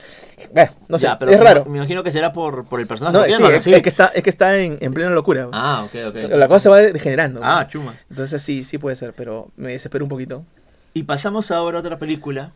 Bueno, 0.53 0.73
no 0.89 0.99
sé, 0.99 1.07
Ya, 1.07 1.19
pero 1.19 1.31
es 1.31 1.39
me- 1.39 1.45
raro. 1.45 1.65
Me 1.67 1.79
imagino 1.79 2.03
que 2.03 2.11
será 2.11 2.33
por, 2.33 2.65
por 2.67 2.81
el 2.81 2.87
personaje. 2.89 3.17
No, 3.17 3.25
sí, 3.25 3.71
es, 3.71 3.77
es 3.77 3.83
que 3.83 3.89
está, 3.89 4.07
es 4.15 4.23
que 4.25 4.31
está 4.31 4.57
en, 4.59 4.79
en 4.81 4.93
plena 4.95 5.11
locura. 5.11 5.49
Ah, 5.53 5.85
ok, 5.85 5.95
ok. 6.09 6.15
La 6.31 6.49
cosa 6.49 6.61
se 6.61 6.69
va 6.71 6.79
degenerando. 6.79 7.41
Ah, 7.43 7.67
chuma. 7.69 7.95
Entonces 8.11 8.43
sí, 8.43 8.65
sí 8.65 8.79
puede 8.79 8.97
ser, 8.97 9.13
pero 9.13 9.51
me 9.57 9.73
desespero 9.73 10.05
un 10.05 10.09
poquito. 10.09 10.45
Y 10.95 11.05
pasamos 11.05 11.51
ahora 11.53 11.79
a 11.79 11.81
otra 11.81 11.99
película. 11.99 12.53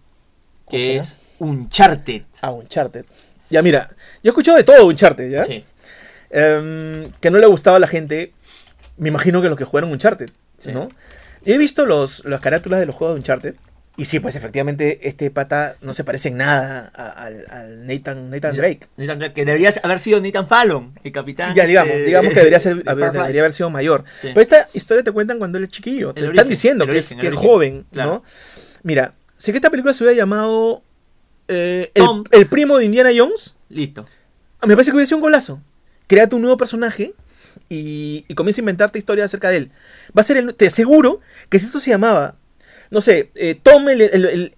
¿Cuál 0.65 0.81
Que 0.83 0.87
será? 0.89 1.01
es 1.03 1.19
Uncharted. 1.39 2.23
A 2.41 2.51
Uncharted. 2.51 3.05
Ya, 3.51 3.63
mira, 3.63 3.89
yo 3.91 3.97
he 4.25 4.29
escuchado 4.31 4.57
de 4.57 4.65
todo 4.65 4.85
Uncharted, 4.87 5.31
¿ya? 5.31 5.45
Sí. 5.45 5.63
Em, 6.31 7.11
que 7.21 7.31
no 7.31 7.39
le 7.39 7.47
gustaba 7.47 7.77
a 7.77 7.81
la 7.81 7.87
gente, 7.87 8.33
me 8.97 9.09
imagino 9.09 9.43
que 9.43 9.49
los 9.49 9.59
que 9.59 9.65
jugaron 9.65 9.91
Uncharted, 9.93 10.31
Sí. 10.65 10.73
¿no? 10.73 10.89
He 11.45 11.59
visto 11.59 11.87
los, 11.87 12.25
las 12.25 12.41
carátulas 12.41 12.81
de 12.81 12.87
los 12.87 12.95
juegos 12.95 13.15
de 13.17 13.19
Uncharted. 13.21 13.55
Y 13.97 14.07
sí, 14.07 14.21
pues 14.21 14.37
efectivamente 14.37 15.07
este 15.07 15.31
pata 15.31 15.77
no 15.83 15.93
se 15.93 16.03
parece 16.03 16.29
en 16.29 16.39
nada 16.39 16.87
al, 16.95 17.45
al 17.51 17.87
Nathan, 17.87 18.31
Nathan 18.31 18.57
Drake. 18.57 18.89
Nathan 18.97 19.19
Drake, 19.19 19.35
Que 19.35 19.45
debería 19.45 19.71
haber 19.83 19.99
sido 19.99 20.19
Nathan 20.19 20.49
Fallon, 20.49 20.99
el 21.05 21.13
capitán. 21.13 21.55
Ya, 21.55 21.67
digamos, 21.67 21.93
este, 21.93 22.07
digamos 22.07 22.33
que 22.33 22.39
debería, 22.39 22.59
ser, 22.59 22.83
haber, 22.87 23.13
debería 23.13 23.43
haber 23.43 23.53
sido 23.53 23.69
mayor. 23.69 24.05
Sí. 24.23 24.29
Pero 24.29 24.41
esta 24.41 24.69
historia 24.73 25.05
te 25.05 25.13
cuentan 25.13 25.37
cuando 25.39 25.59
él 25.59 25.65
es 25.65 25.71
chiquillo. 25.71 26.15
Te 26.15 26.21
El 26.21 26.27
están 26.27 26.39
origen, 26.39 26.49
diciendo 26.49 26.85
el 26.85 26.91
que, 26.91 26.97
origen, 26.97 27.19
es, 27.19 27.21
que 27.21 27.27
el 27.27 27.33
es 27.35 27.39
origen. 27.39 27.53
joven, 27.53 27.87
Claro. 27.93 28.11
¿no? 28.11 28.25
Mira, 28.83 29.13
sé 29.37 29.53
que 29.53 29.59
esta 29.59 29.69
película 29.69 29.93
se 29.93 30.05
hubiera 30.05 30.17
llamado 30.17 30.83
eh, 31.49 31.91
el, 31.95 32.05
el 32.31 32.47
primo 32.47 32.79
de 32.79 32.87
Indiana 32.87 33.11
Jones. 33.15 33.57
Listo. 33.69 34.07
Me 34.67 34.75
parece 34.75 34.91
que 34.91 34.95
hubiera 34.97 35.07
sido 35.07 35.19
un 35.19 35.23
golazo. 35.23 35.61
Créate 36.07 36.35
un 36.35 36.41
nuevo 36.43 36.57
personaje 36.57 37.13
y, 37.73 38.25
y 38.29 38.35
comienza 38.35 38.61
a 38.61 38.62
inventarte 38.62 38.99
historias 38.99 39.27
acerca 39.27 39.51
de 39.51 39.57
él. 39.57 39.70
Va 40.16 40.20
a 40.20 40.25
ser 40.25 40.37
el. 40.37 40.55
Te 40.55 40.66
aseguro 40.66 41.20
que 41.49 41.59
si 41.59 41.66
esto 41.66 41.79
se 41.81 41.91
llamaba. 41.91 42.37
No 42.91 43.01
sé, 43.01 43.31
eh, 43.37 43.55
Tom, 43.55 43.89
el, 43.89 44.03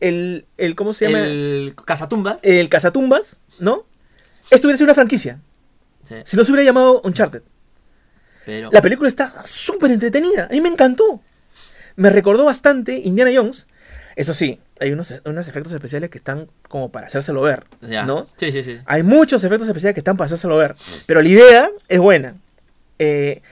el, 0.01 0.47
el, 0.57 0.75
¿Cómo 0.75 0.93
se 0.93 1.05
llama? 1.07 1.21
El, 1.21 1.31
El 1.69 1.75
Cazatumbas. 1.85 2.39
Cazatumbas, 2.69 3.41
¿no? 3.61 3.87
Esto 4.51 4.67
hubiera 4.67 4.77
sido 4.77 4.87
una 4.87 4.95
franquicia. 4.95 5.41
Sí, 6.03 6.17
Si 6.25 6.37
no 6.37 6.45
se 6.45 6.51
hubiera 6.51 6.65
llamado 6.65 7.01
Uncharted. 7.05 7.43
pero. 8.45 8.71
La 8.73 8.83
película 8.83 9.09
está 9.09 9.43
súper 9.45 9.93
entretenida. 9.93 10.47
A 10.47 10.49
mí 10.49 10.61
me 10.61 10.69
encantó. 10.69 11.23
Me 11.97 12.11
recordó 12.11 12.45
bastante 12.45 12.97
Indiana 13.05 13.31
Jones. 13.35 13.69
Eso 14.17 14.35
sí, 14.35 14.61
hay 14.81 14.93
unos, 14.93 15.23
unos 15.25 15.49
efectos 15.49 15.73
especiales 15.73 16.11
que 16.11 16.19
están 16.19 16.49
como 16.69 16.91
para 16.91 17.07
hacérselo 17.07 17.41
ver. 17.41 17.65
Ya. 17.81 18.05
¿No? 18.05 18.27
Sí, 18.37 18.51
sí, 18.53 18.63
sí. 18.63 18.79
Hay 18.87 19.03
muchos 19.05 19.43
efectos 19.45 19.69
especiales 19.69 19.95
que 19.95 20.01
están 20.01 20.17
para 20.17 20.27
hacérselo 20.27 20.57
ver. 20.57 20.75
Pero 21.07 21.23
la 21.23 21.29
idea 21.29 21.71
es 21.89 21.99
buena. 22.01 22.35
Eh, 22.99 23.43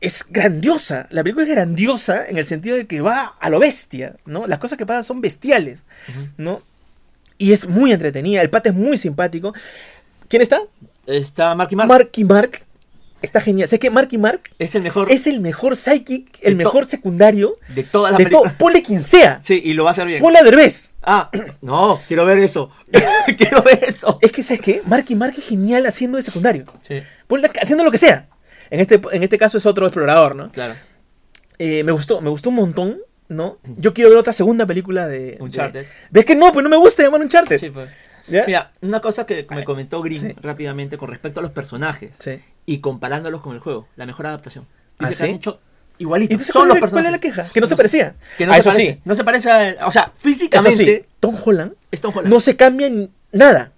es 0.00 0.26
grandiosa. 0.28 1.06
La 1.10 1.22
película 1.22 1.44
es 1.44 1.50
grandiosa 1.50 2.26
en 2.26 2.38
el 2.38 2.46
sentido 2.46 2.76
de 2.76 2.86
que 2.86 3.00
va 3.00 3.36
a 3.38 3.50
lo 3.50 3.58
bestia, 3.58 4.16
¿no? 4.24 4.46
Las 4.46 4.58
cosas 4.58 4.78
que 4.78 4.86
pasan 4.86 5.04
son 5.04 5.20
bestiales. 5.20 5.84
¿no? 6.36 6.62
Y 7.38 7.52
es 7.52 7.68
muy 7.68 7.92
entretenida. 7.92 8.42
El 8.42 8.50
pata 8.50 8.70
es 8.70 8.74
muy 8.74 8.96
simpático. 8.96 9.54
¿Quién 10.28 10.42
está? 10.42 10.60
Está 11.06 11.54
Marky 11.54 11.76
Mark. 11.76 11.88
Marky 11.88 12.24
Mark. 12.24 12.64
Está 13.22 13.42
genial. 13.42 13.68
Sé 13.68 13.78
que 13.78 13.90
Marky 13.90 14.16
Mark 14.16 14.40
es 14.58 14.74
el 14.74 14.82
mejor 14.82 15.12
es 15.12 15.26
el 15.26 15.40
mejor 15.40 15.76
psychic, 15.76 16.38
el 16.40 16.56
mejor 16.56 16.86
secundario 16.86 17.58
de 17.74 17.82
toda 17.82 18.10
la 18.10 18.16
de. 18.16 18.30
Ponle 18.58 18.82
quien 18.82 19.02
sea. 19.02 19.40
Sí, 19.42 19.60
y 19.62 19.74
lo 19.74 19.84
va 19.84 19.90
a 19.90 19.92
hacer 19.92 20.06
bien. 20.06 20.22
Ponle 20.22 20.38
a 20.38 20.42
Derbez. 20.42 20.92
Ah, 21.02 21.30
no, 21.60 22.00
quiero 22.08 22.24
ver 22.24 22.38
eso. 22.38 22.70
quiero 23.36 23.62
ver 23.62 23.80
eso. 23.86 24.18
Es 24.22 24.32
que, 24.32 24.42
¿sabes 24.42 24.62
qué? 24.62 24.82
Marky 24.86 25.14
Mark 25.14 25.34
es 25.36 25.44
genial 25.44 25.84
haciendo 25.84 26.16
de 26.16 26.22
secundario. 26.22 26.64
Sí, 26.80 27.02
Ponle 27.26 27.50
haciendo 27.60 27.84
lo 27.84 27.90
que 27.90 27.98
sea. 27.98 28.26
En 28.70 28.80
este, 28.80 29.00
en 29.12 29.22
este 29.22 29.38
caso 29.38 29.58
es 29.58 29.66
otro 29.66 29.86
explorador, 29.86 30.34
¿no? 30.36 30.50
claro. 30.52 30.74
Eh, 31.58 31.84
me 31.84 31.92
gustó, 31.92 32.20
me 32.22 32.30
gustó 32.30 32.48
un 32.48 32.54
montón, 32.54 33.00
¿no? 33.28 33.58
Yo 33.76 33.92
quiero 33.92 34.08
ver 34.10 34.18
otra 34.18 34.32
segunda 34.32 34.64
película 34.64 35.06
de... 35.08 35.36
Uncharted. 35.40 35.82
de- 35.82 35.88
¿Ves 36.10 36.24
que 36.24 36.34
no? 36.34 36.52
Pues 36.52 36.62
no 36.64 36.70
me 36.70 36.76
gusta 36.78 37.02
llamar 37.02 37.20
Uncharted. 37.20 37.60
Sí, 37.60 37.68
pues. 37.70 37.90
¿Ya? 38.28 38.44
Mira, 38.46 38.72
una 38.80 39.00
cosa 39.00 39.26
que 39.26 39.46
me 39.50 39.64
comentó 39.64 40.00
Green 40.02 40.20
Sí. 40.20 40.34
rápidamente 40.40 40.96
con 40.96 41.08
respecto 41.10 41.40
a 41.40 41.42
los 41.42 41.52
personajes. 41.52 42.16
Sí. 42.18 42.40
y 42.66 42.78
comparándolos 42.78 43.40
con 43.40 43.54
el 43.54 43.60
juego, 43.60 43.88
la 43.96 44.06
mejor 44.06 44.26
adaptación. 44.28 44.64
¿Ah, 45.00 45.08
Dice 45.08 45.10
que 45.10 45.16
sí? 45.16 45.24
han 45.24 45.30
hecho 45.36 45.60
igualitos. 45.98 46.32
Entonces, 46.34 46.52
Son 46.52 46.60
¿cuál, 46.62 46.68
los 46.68 46.76
es- 46.76 46.80
cuál 46.92 47.06
es 47.06 47.12
la 47.12 47.18
personajes. 47.18 47.42
queja? 47.44 47.52
Que 47.52 47.60
no, 47.60 47.66
se 47.66 47.76
parecía. 47.76 48.14
Que 48.38 48.46
no 48.46 48.52
Ah, 48.52 48.54
se 48.54 48.60
eso 48.60 48.70
parece. 48.70 48.92
sí. 48.94 49.00
No 49.04 49.14
se 49.16 49.24
parece 49.24 49.50
a, 49.50 49.86
O 49.86 49.90
sea, 49.90 50.02
Eso 50.04 50.12
físicamente 50.18 50.84
sí, 50.84 51.04
Tom 51.18 51.36
Holland 51.44 51.72
es 51.90 52.00
Tom 52.00 52.12
Holland. 52.16 52.32
no 52.32 52.38
se 52.40 52.56
cambia 52.56 52.86
en 52.86 53.10
nada. 53.32 53.72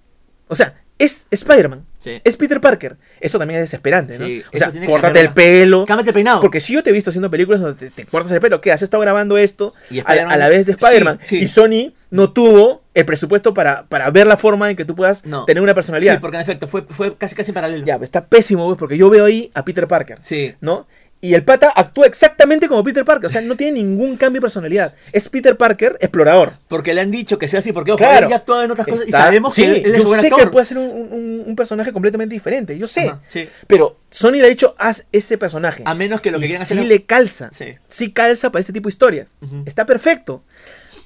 O 0.48 0.54
sea, 0.54 0.81
es 1.04 1.26
Spider-Man. 1.30 1.84
Sí. 1.98 2.20
Es 2.24 2.36
Peter 2.36 2.60
Parker. 2.60 2.96
Eso 3.20 3.38
también 3.38 3.60
es 3.60 3.64
desesperante, 3.70 4.18
¿no? 4.18 4.26
Sí, 4.26 4.42
o 4.52 4.56
sea, 4.58 4.72
córtate 4.86 5.20
el 5.20 5.32
pelo. 5.32 5.86
Cámbiate 5.86 6.10
el 6.10 6.14
peinado. 6.14 6.40
Porque 6.40 6.58
si 6.60 6.72
yo 6.74 6.82
te 6.82 6.90
he 6.90 6.92
visto 6.92 7.10
haciendo 7.10 7.30
películas 7.30 7.60
donde 7.60 7.76
te, 7.78 7.90
te 7.90 8.06
cortas 8.06 8.32
el 8.32 8.40
pelo, 8.40 8.60
¿qué? 8.60 8.72
Has 8.72 8.82
estado 8.82 9.00
grabando 9.02 9.38
esto 9.38 9.72
Y 9.88 10.00
a, 10.00 10.02
la- 10.02 10.08
Spider-Man- 10.10 10.32
a 10.32 10.36
la 10.36 10.48
vez 10.48 10.66
de 10.66 10.72
Spider-Man. 10.72 11.18
Sí. 11.22 11.38
Y 11.38 11.46
Sony 11.48 11.92
no 12.10 12.32
tuvo 12.32 12.82
el 12.94 13.04
presupuesto 13.06 13.54
para, 13.54 13.86
para 13.86 14.10
ver 14.10 14.26
la 14.26 14.36
forma 14.36 14.68
en 14.68 14.76
que 14.76 14.84
tú 14.84 14.94
puedas 14.96 15.24
No. 15.24 15.44
tener 15.44 15.62
una 15.62 15.74
personalidad. 15.74 16.14
Sí, 16.14 16.18
porque 16.20 16.36
en 16.38 16.42
efecto 16.42 16.66
fue, 16.66 16.82
fue 16.82 17.16
casi 17.16 17.34
casi 17.36 17.52
paralelo. 17.52 17.86
Ya, 17.86 17.96
pues, 17.98 18.08
está 18.08 18.26
pésimo, 18.26 18.66
pues, 18.66 18.78
porque 18.78 18.98
yo 18.98 19.08
veo 19.08 19.24
ahí 19.24 19.50
a 19.54 19.64
Peter 19.64 19.86
Parker. 19.86 20.18
Sí. 20.22 20.54
¿no? 20.60 20.86
Y 21.24 21.34
el 21.34 21.44
pata 21.44 21.72
actúa 21.76 22.06
exactamente 22.06 22.66
como 22.68 22.82
Peter 22.82 23.04
Parker, 23.04 23.26
o 23.28 23.30
sea, 23.30 23.40
no 23.42 23.56
tiene 23.56 23.74
ningún 23.80 24.16
cambio 24.16 24.40
de 24.40 24.42
personalidad. 24.42 24.92
Es 25.12 25.28
Peter 25.28 25.56
Parker 25.56 25.96
explorador. 26.00 26.54
Porque 26.66 26.92
le 26.94 27.00
han 27.00 27.12
dicho 27.12 27.38
que 27.38 27.46
sea 27.46 27.60
así, 27.60 27.72
porque 27.72 27.92
ojo, 27.92 27.98
Claro. 27.98 28.26
él 28.26 28.30
ya 28.30 28.36
actúa 28.38 28.64
en 28.64 28.72
otras 28.72 28.88
cosas 28.88 29.04
Está- 29.06 29.18
y 29.18 29.22
sabemos 29.22 29.54
sí, 29.54 29.62
que 29.62 29.68
él, 29.70 29.82
él 29.86 29.94
es 29.94 29.98
yo 30.02 30.14
sé 30.16 30.26
actor. 30.26 30.40
que 30.40 30.46
puede 30.48 30.66
ser 30.66 30.78
un, 30.78 30.90
un- 30.90 31.44
un 31.46 31.54
personaje 31.56 31.92
completamente 31.92 32.34
diferente, 32.34 32.76
yo 32.76 32.88
sé. 32.88 33.02
Ajá, 33.02 33.20
sí. 33.28 33.48
Pero 33.68 33.98
Sony 34.10 34.32
le 34.32 34.46
ha 34.46 34.48
dicho, 34.48 34.74
haz 34.78 35.06
ese 35.12 35.38
personaje. 35.38 35.84
A 35.86 35.94
menos 35.94 36.20
que 36.20 36.32
lo 36.32 36.40
que 36.40 36.46
y 36.46 36.48
quieran 36.48 36.66
sí 36.66 36.74
hacer 36.74 36.84
es- 36.84 36.88
le 36.90 37.04
calza. 37.04 37.50
Sí. 37.52 37.66
Sí 37.86 38.10
calza 38.10 38.50
para 38.50 38.58
este 38.58 38.72
tipo 38.72 38.88
de 38.88 38.90
historias. 38.90 39.30
Está 39.64 39.86
perfecto. 39.86 40.42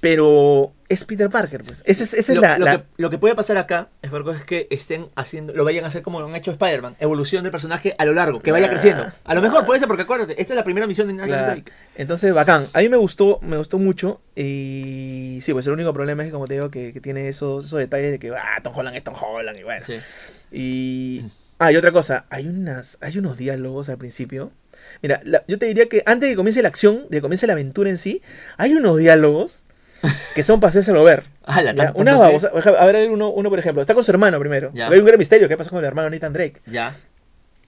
Pero 0.09 0.73
es 0.89 1.03
Peter 1.05 1.29
Parker, 1.29 1.65
pues. 1.65 1.83
Esa 1.85 2.05
es, 2.05 2.15
esa 2.15 2.33
es 2.33 2.37
lo, 2.37 2.43
la... 2.43 2.59
lo 2.59 2.65
la- 2.65 2.77
que, 2.79 2.85
lo 2.97 3.11
que 3.11 3.19
puede 3.19 3.35
pasar 3.35 3.57
acá 3.57 3.89
es, 4.03 4.11
que 4.45 4.69
estén 4.71 5.09
haciendo, 5.17 5.53
lo 5.53 5.65
vayan 5.65 5.85
a 5.85 5.89
hacer 5.89 6.03
como 6.03 6.21
lo 6.21 6.27
han 6.29 6.37
hecho 6.37 6.53
Spider-Man, 6.53 6.95
evolución 7.01 7.43
del 7.43 7.51
personaje 7.51 7.93
a 7.99 8.05
lo 8.05 8.15
largo, 8.15 8.41
que 8.41 8.53
vaya 8.53 8.67
Ah, 8.67 8.71
creciendo. 8.71 9.05
A 9.25 9.35
lo 9.35 9.43
mejor 9.43 9.63
ah. 9.63 9.67
puede 9.67 9.81
ser 9.81 9.89
porque 9.89 10.05
acuérdate, 10.05 10.41
esta 10.41 10.53
es 10.53 10.57
la 10.57 10.63
primera 10.63 10.87
misión 10.87 11.09
de 11.09 11.15
Nathan 11.15 11.45
Drake. 11.47 11.73
Entonces, 11.97 12.33
bacán. 12.33 12.69
A 12.73 12.79
mí 12.79 12.89
me 12.89 12.97
gustó, 12.97 13.41
me 13.43 13.57
gustó 13.57 13.81
mucho. 13.81 14.21
Y 14.37 15.41
sí, 15.43 15.53
pues 15.53 15.67
el 15.67 15.73
único 15.73 15.93
problema 15.93 16.23
es 16.23 16.29
que, 16.29 16.33
como 16.33 16.47
te 16.47 16.55
digo, 16.55 16.71
que, 16.71 16.93
que 16.93 17.01
tiene 17.01 17.27
esos, 17.27 17.65
esos 17.65 17.81
detalles 17.81 18.13
de 18.13 18.19
que, 18.21 18.31
ah, 18.31 18.61
Tom 18.63 18.73
Holland 18.77 18.97
es 18.97 19.03
Tom 19.03 19.15
Holland. 19.21 19.59
Y 19.59 19.65
bueno. 19.65 19.85
Sí. 19.85 19.95
Y. 20.53 21.23
Ah, 21.59 21.73
y 21.73 21.77
otra 21.77 21.91
cosa, 21.91 22.27
hay 22.29 22.47
unas, 22.47 22.99
hay 23.01 23.17
unos 23.19 23.39
diálogos 23.39 23.89
al 23.89 23.97
principio. 23.97 24.53
Mira, 25.03 25.21
la- 25.25 25.43
yo 25.49 25.59
te 25.59 25.67
diría 25.67 25.89
que 25.89 26.03
antes 26.05 26.29
de 26.29 26.33
que 26.35 26.37
comience 26.37 26.61
la 26.63 26.69
acción, 26.69 27.05
de 27.09 27.17
que 27.17 27.23
comience 27.23 27.47
la 27.47 27.55
aventura 27.55 27.89
en 27.89 27.97
sí, 27.97 28.21
hay 28.59 28.75
unos 28.75 28.99
diálogos 28.99 29.63
que 30.35 30.43
son 30.43 30.61
para 30.61 30.69
hacérselo 30.71 31.03
ver. 31.05 31.25
Ya, 31.77 31.85
tanto 31.87 32.01
Una 32.01 32.13
babosa- 32.19 32.77
A 32.79 32.87
ver, 32.87 33.11
uno, 33.11 33.31
uno, 33.31 33.51
por 33.51 33.59
ejemplo, 33.59 33.81
está 33.81 33.95
con 33.95 34.03
su 34.05 34.11
hermano 34.11 34.39
primero. 34.39 34.71
Ya. 34.75 34.89
Hay 34.89 34.99
un 34.99 35.05
gran 35.07 35.19
misterio, 35.19 35.49
¿qué 35.49 35.57
pasa 35.57 35.71
con 35.71 35.79
el 35.79 35.85
hermano 35.85 36.11
Nathan 36.11 36.33
Drake? 36.33 36.61
Ya. 36.67 36.93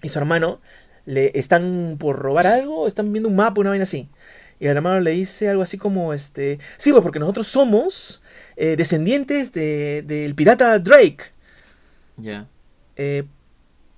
Y 0.03 0.09
su 0.09 0.19
hermano 0.19 0.61
le 1.07 1.31
están 1.39 1.97
por 1.99 2.17
robar 2.19 2.47
algo, 2.47 2.87
están 2.87 3.13
viendo 3.13 3.29
un 3.29 3.37
mapa, 3.37 3.61
una 3.61 3.71
vaina 3.71 3.85
así. 3.85 4.09
Y 4.61 4.67
el 4.67 4.77
hermano 4.77 5.01
le 5.01 5.13
dice 5.13 5.49
algo 5.49 5.63
así 5.63 5.79
como, 5.79 6.13
este, 6.13 6.59
sí, 6.77 6.91
pues 6.91 7.03
porque 7.03 7.21
nosotros 7.21 7.47
somos 7.47 8.21
eh, 8.57 8.75
descendientes 8.77 9.53
de- 9.53 10.03
del 10.03 10.35
pirata 10.35 10.79
Drake. 10.81 11.19
Ya. 12.17 12.47
Eh, 12.97 13.25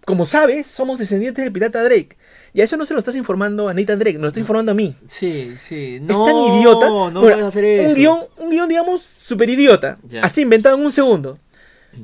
como 0.05 0.27
sabes, 0.27 0.67
somos 0.67 0.99
descendientes 0.99 1.43
del 1.43 1.53
pirata 1.53 1.83
Drake. 1.83 2.17
Y 2.53 2.61
a 2.61 2.65
eso 2.65 2.77
no 2.77 2.85
se 2.85 2.93
lo 2.95 2.99
estás 2.99 3.15
informando 3.15 3.69
a 3.69 3.75
Nathan 3.75 3.99
Drake, 3.99 4.17
me 4.17 4.23
lo 4.23 4.29
estás 4.29 4.41
informando 4.41 4.73
a 4.73 4.75
mí. 4.75 4.95
Sí, 5.07 5.55
sí. 5.59 5.97
es 5.97 6.03
No, 6.03 6.25
tan 6.25 6.37
idiota. 6.59 6.87
No, 6.89 7.11
Bueno, 7.11 7.21
puedes 7.21 7.45
hacer 7.45 7.65
eso. 7.65 7.89
Un 7.91 7.95
guion, 7.95 8.19
un 8.39 8.51
guion, 8.51 8.69
digamos, 8.69 9.03
súper 9.03 9.49
idiota. 9.51 9.99
Así 10.23 10.43
inventado 10.43 10.77
en 10.77 10.85
un 10.85 10.93
segundo. 10.93 11.39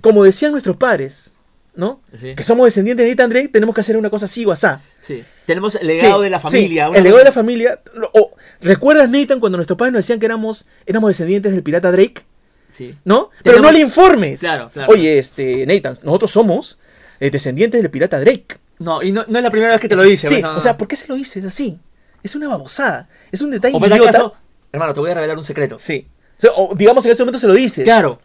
Como 0.01 0.23
decían 0.25 0.53
nuestros 0.53 0.77
padres, 0.77 1.33
¿no? 1.75 2.01
Sí. 2.17 2.35
Que 2.35 2.43
somos 2.45 2.65
descendientes 2.67 3.05
de 3.05 3.11
Nathan 3.11 3.31
Drake, 3.31 3.49
tenemos 3.49 3.75
que 3.75 3.81
hacer 3.81 3.97
una 3.97 4.09
cosa 4.11 4.27
así 4.27 4.45
o 4.47 4.53
asá. 4.53 4.81
Sí. 5.01 5.23
Tenemos 5.47 5.75
el 5.77 5.87
legado 5.89 6.19
Sí, 6.19 6.25
de 6.25 6.31
la 6.31 6.41
familia. 6.41 6.87
el 6.87 7.03
legado 7.03 7.19
de 7.19 7.25
la 7.25 7.33
familia. 7.33 7.81
o, 8.15 8.33
¿Recuerdas, 8.61 9.11
Nathan, 9.11 9.41
cuando 9.41 9.59
nuestros 9.59 9.77
padres 9.79 9.93
nos 9.93 10.01
decían 10.05 10.19
que 10.21 10.27
éramos, 10.27 10.67
éramos 10.87 11.09
descendientes 11.09 11.53
del 11.53 11.63
pirata 11.63 11.91
Drake? 11.91 12.23
Sí. 12.71 12.95
¿No? 13.05 13.31
Pero 13.43 13.57
Tenemos- 13.59 13.63
no 13.63 13.73
le 13.73 13.81
informes. 13.81 14.41
Claro, 14.41 14.71
claro. 14.73 14.93
Oye, 14.93 15.19
este, 15.19 15.67
Nathan, 15.67 15.99
nosotros 16.03 16.31
somos 16.31 16.79
eh, 17.21 17.31
descendientes 17.31 17.81
del 17.83 17.91
pirata 17.91 18.19
Drake. 18.21 18.57
No, 18.79 19.03
y 19.03 19.13
no, 19.13 19.25
no 19.29 19.39
es 19.39 19.43
la 19.45 19.51
primera 19.51 19.73
vez 19.73 19.81
que 19.81 19.89
te 19.89 19.97
lo 19.97 20.03
dice. 20.03 20.27
Sí, 20.29 20.43
no, 20.43 20.53
no. 20.53 20.59
o 20.59 20.61
sea, 20.61 20.77
¿por 20.77 20.87
qué 20.89 20.97
se 20.97 21.09
lo 21.09 21.15
dices 21.15 21.45
así? 21.45 21.79
Es 22.23 22.35
una 22.35 22.49
babosada. 22.49 23.09
Es 23.33 23.41
un 23.41 23.51
detalle 23.51 23.77
O 23.77 23.87
idiota. 23.87 24.13
caso, 24.13 24.35
hermano, 24.73 24.93
te 24.93 25.01
voy 25.01 25.11
a 25.11 25.15
revelar 25.15 25.39
un 25.39 25.45
secreto. 25.45 25.79
Sí. 25.79 26.07
O, 26.37 26.41
sea, 26.41 26.51
o 26.57 26.75
digamos 26.75 27.05
en 27.07 27.13
ese 27.13 27.23
momento 27.23 27.39
se 27.39 27.47
lo 27.47 27.55
dices. 27.55 27.85
Claro. 27.85 28.19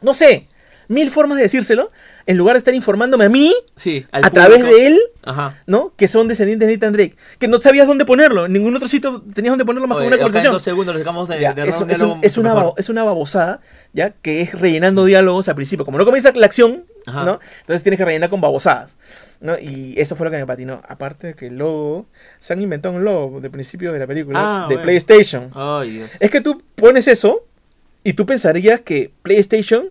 No 0.00 0.14
sé. 0.14 0.48
Mil 0.86 1.10
formas 1.10 1.36
de 1.38 1.44
decírselo. 1.44 1.90
En 2.26 2.36
lugar 2.38 2.54
de 2.54 2.58
estar 2.58 2.74
informándome 2.74 3.24
a 3.24 3.28
mí, 3.30 3.54
Sí. 3.76 4.06
a 4.12 4.30
través 4.30 4.64
de 4.64 4.86
él, 4.86 5.00
Ajá. 5.22 5.58
¿no? 5.66 5.92
Que 5.96 6.08
son 6.08 6.28
descendientes 6.28 6.68
de 6.68 6.74
Nathan 6.74 6.92
Drake. 6.92 7.16
Que 7.38 7.48
no 7.48 7.60
sabías 7.60 7.86
dónde 7.86 8.04
ponerlo. 8.06 8.46
En 8.46 8.52
ningún 8.52 8.74
otro 8.76 8.86
sitio 8.88 9.22
tenías 9.34 9.52
dónde 9.52 9.64
ponerlo 9.64 9.86
más 9.88 9.96
que 9.96 10.00
Oye, 10.00 10.06
una 10.08 10.16
acá 10.16 10.22
en 10.22 10.26
conversación. 10.28 10.52
dos 10.54 10.62
segundos 10.62 10.94
le 10.94 11.00
sacamos 11.02 11.28
de, 11.28 11.40
Ya, 11.40 11.52
de 11.54 11.62
es, 11.68 11.68
es 11.68 11.80
un- 12.00 12.18
es 12.22 12.36
una, 12.38 12.54
es 12.76 12.88
una 12.88 13.04
babosada, 13.04 13.60
¿ya? 13.94 14.10
Que 14.10 14.42
es 14.42 14.58
rellenando 14.58 15.04
diálogos 15.06 15.48
al 15.48 15.54
principio. 15.54 15.84
Como 15.86 15.96
no 15.98 16.04
comienza 16.04 16.32
la 16.34 16.46
acción, 16.46 16.84
Ajá. 17.06 17.24
¿no? 17.24 17.38
Entonces 17.60 17.82
tienes 17.82 17.98
que 17.98 18.04
rellenar 18.04 18.30
con 18.30 18.40
babosadas, 18.40 18.96
¿no? 19.40 19.58
Y 19.58 19.94
eso 19.98 20.16
fue 20.16 20.24
lo 20.26 20.30
que 20.30 20.38
me 20.38 20.46
patinó. 20.46 20.82
Aparte 20.88 21.28
de 21.28 21.34
que 21.34 21.46
el 21.48 21.56
logo, 21.58 22.06
se 22.38 22.52
han 22.52 22.62
inventado 22.62 22.94
un 22.94 23.04
logo 23.04 23.40
de 23.40 23.50
principio 23.50 23.92
de 23.92 23.98
la 23.98 24.06
película, 24.06 24.38
Ah, 24.40 24.60
de 24.68 24.76
bueno. 24.76 24.82
PlayStation. 24.82 25.50
Dios. 25.84 26.10
Es 26.20 26.30
que 26.30 26.40
tú 26.40 26.62
pones 26.74 27.06
eso 27.08 27.46
y 28.02 28.12
tú 28.14 28.24
pensarías 28.26 28.80
que 28.80 29.12
PlayStation 29.22 29.90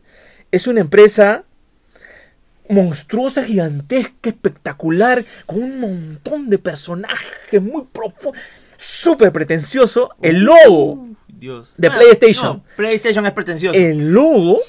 es 0.52 0.68
una 0.68 0.82
empresa 0.82 1.44
monstruosa, 2.70 3.44
gigantesca, 3.44 4.30
espectacular, 4.30 5.26
con 5.46 5.62
un 5.62 5.80
montón 5.80 6.50
de 6.50 6.58
personajes 6.58 7.62
muy 7.62 7.84
profundos, 7.92 8.42
súper 8.78 9.32
pretencioso. 9.32 10.12
El 10.22 10.40
logo, 10.46 11.08
Dios. 11.28 11.74
De 11.78 11.90
Ah, 11.90 11.96
PlayStation. 11.96 12.58
no, 12.58 12.64
PlayStation 12.78 13.26
es 13.26 13.32
pretencioso. 13.34 13.78
el 13.78 14.12
logo 14.14 14.60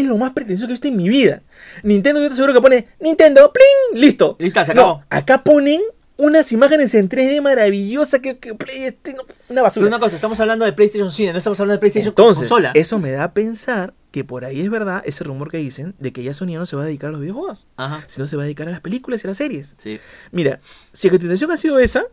es 0.00 0.04
lo 0.04 0.16
más 0.18 0.32
pretencioso 0.32 0.66
que 0.66 0.72
he 0.72 0.74
visto 0.74 0.88
en 0.88 0.96
mi 0.96 1.08
vida. 1.08 1.42
Nintendo, 1.82 2.20
yo 2.20 2.28
te 2.28 2.32
aseguro 2.34 2.52
que 2.54 2.60
pone 2.60 2.86
Nintendo, 3.00 3.52
¡pling! 3.52 4.00
Listo. 4.00 4.36
Listo, 4.38 4.64
se 4.64 4.74
No, 4.74 4.82
acabó. 4.82 5.04
acá 5.10 5.44
ponen 5.44 5.80
unas 6.16 6.52
imágenes 6.52 6.94
en 6.94 7.08
3D 7.08 7.40
maravillosas 7.40 8.20
que, 8.20 8.38
que 8.38 8.54
PlayStation, 8.54 9.22
una 9.24 9.28
Pero 9.48 9.62
basura. 9.62 9.86
una 9.88 9.98
cosa, 9.98 10.14
estamos 10.16 10.38
hablando 10.40 10.64
de 10.64 10.72
PlayStation 10.72 11.10
Cine, 11.10 11.32
no 11.32 11.38
estamos 11.38 11.58
hablando 11.58 11.74
de 11.74 11.80
PlayStation 11.80 12.10
Entonces, 12.10 12.48
consola. 12.48 12.70
eso 12.74 12.98
me 12.98 13.10
da 13.10 13.24
a 13.24 13.32
pensar 13.34 13.94
que 14.12 14.22
por 14.22 14.44
ahí 14.44 14.60
es 14.60 14.70
verdad 14.70 15.02
ese 15.06 15.24
rumor 15.24 15.50
que 15.50 15.56
dicen 15.56 15.94
de 15.98 16.12
que 16.12 16.22
ya 16.22 16.34
Sony 16.34 16.48
ya 16.52 16.58
no 16.58 16.66
se 16.66 16.76
va 16.76 16.82
a 16.82 16.84
dedicar 16.86 17.08
a 17.08 17.12
los 17.12 17.20
videojuegos, 17.22 17.66
Ajá. 17.76 18.04
sino 18.06 18.26
se 18.26 18.36
va 18.36 18.42
a 18.42 18.44
dedicar 18.44 18.68
a 18.68 18.70
las 18.70 18.80
películas 18.80 19.24
y 19.24 19.26
a 19.26 19.30
las 19.30 19.38
series. 19.38 19.74
Sí. 19.78 19.98
Mira, 20.30 20.60
si 20.92 21.08
es 21.08 21.10
que 21.12 21.18
tu 21.18 21.24
intención 21.24 21.50
ha 21.50 21.56
sido 21.56 21.78
esa, 21.78 22.04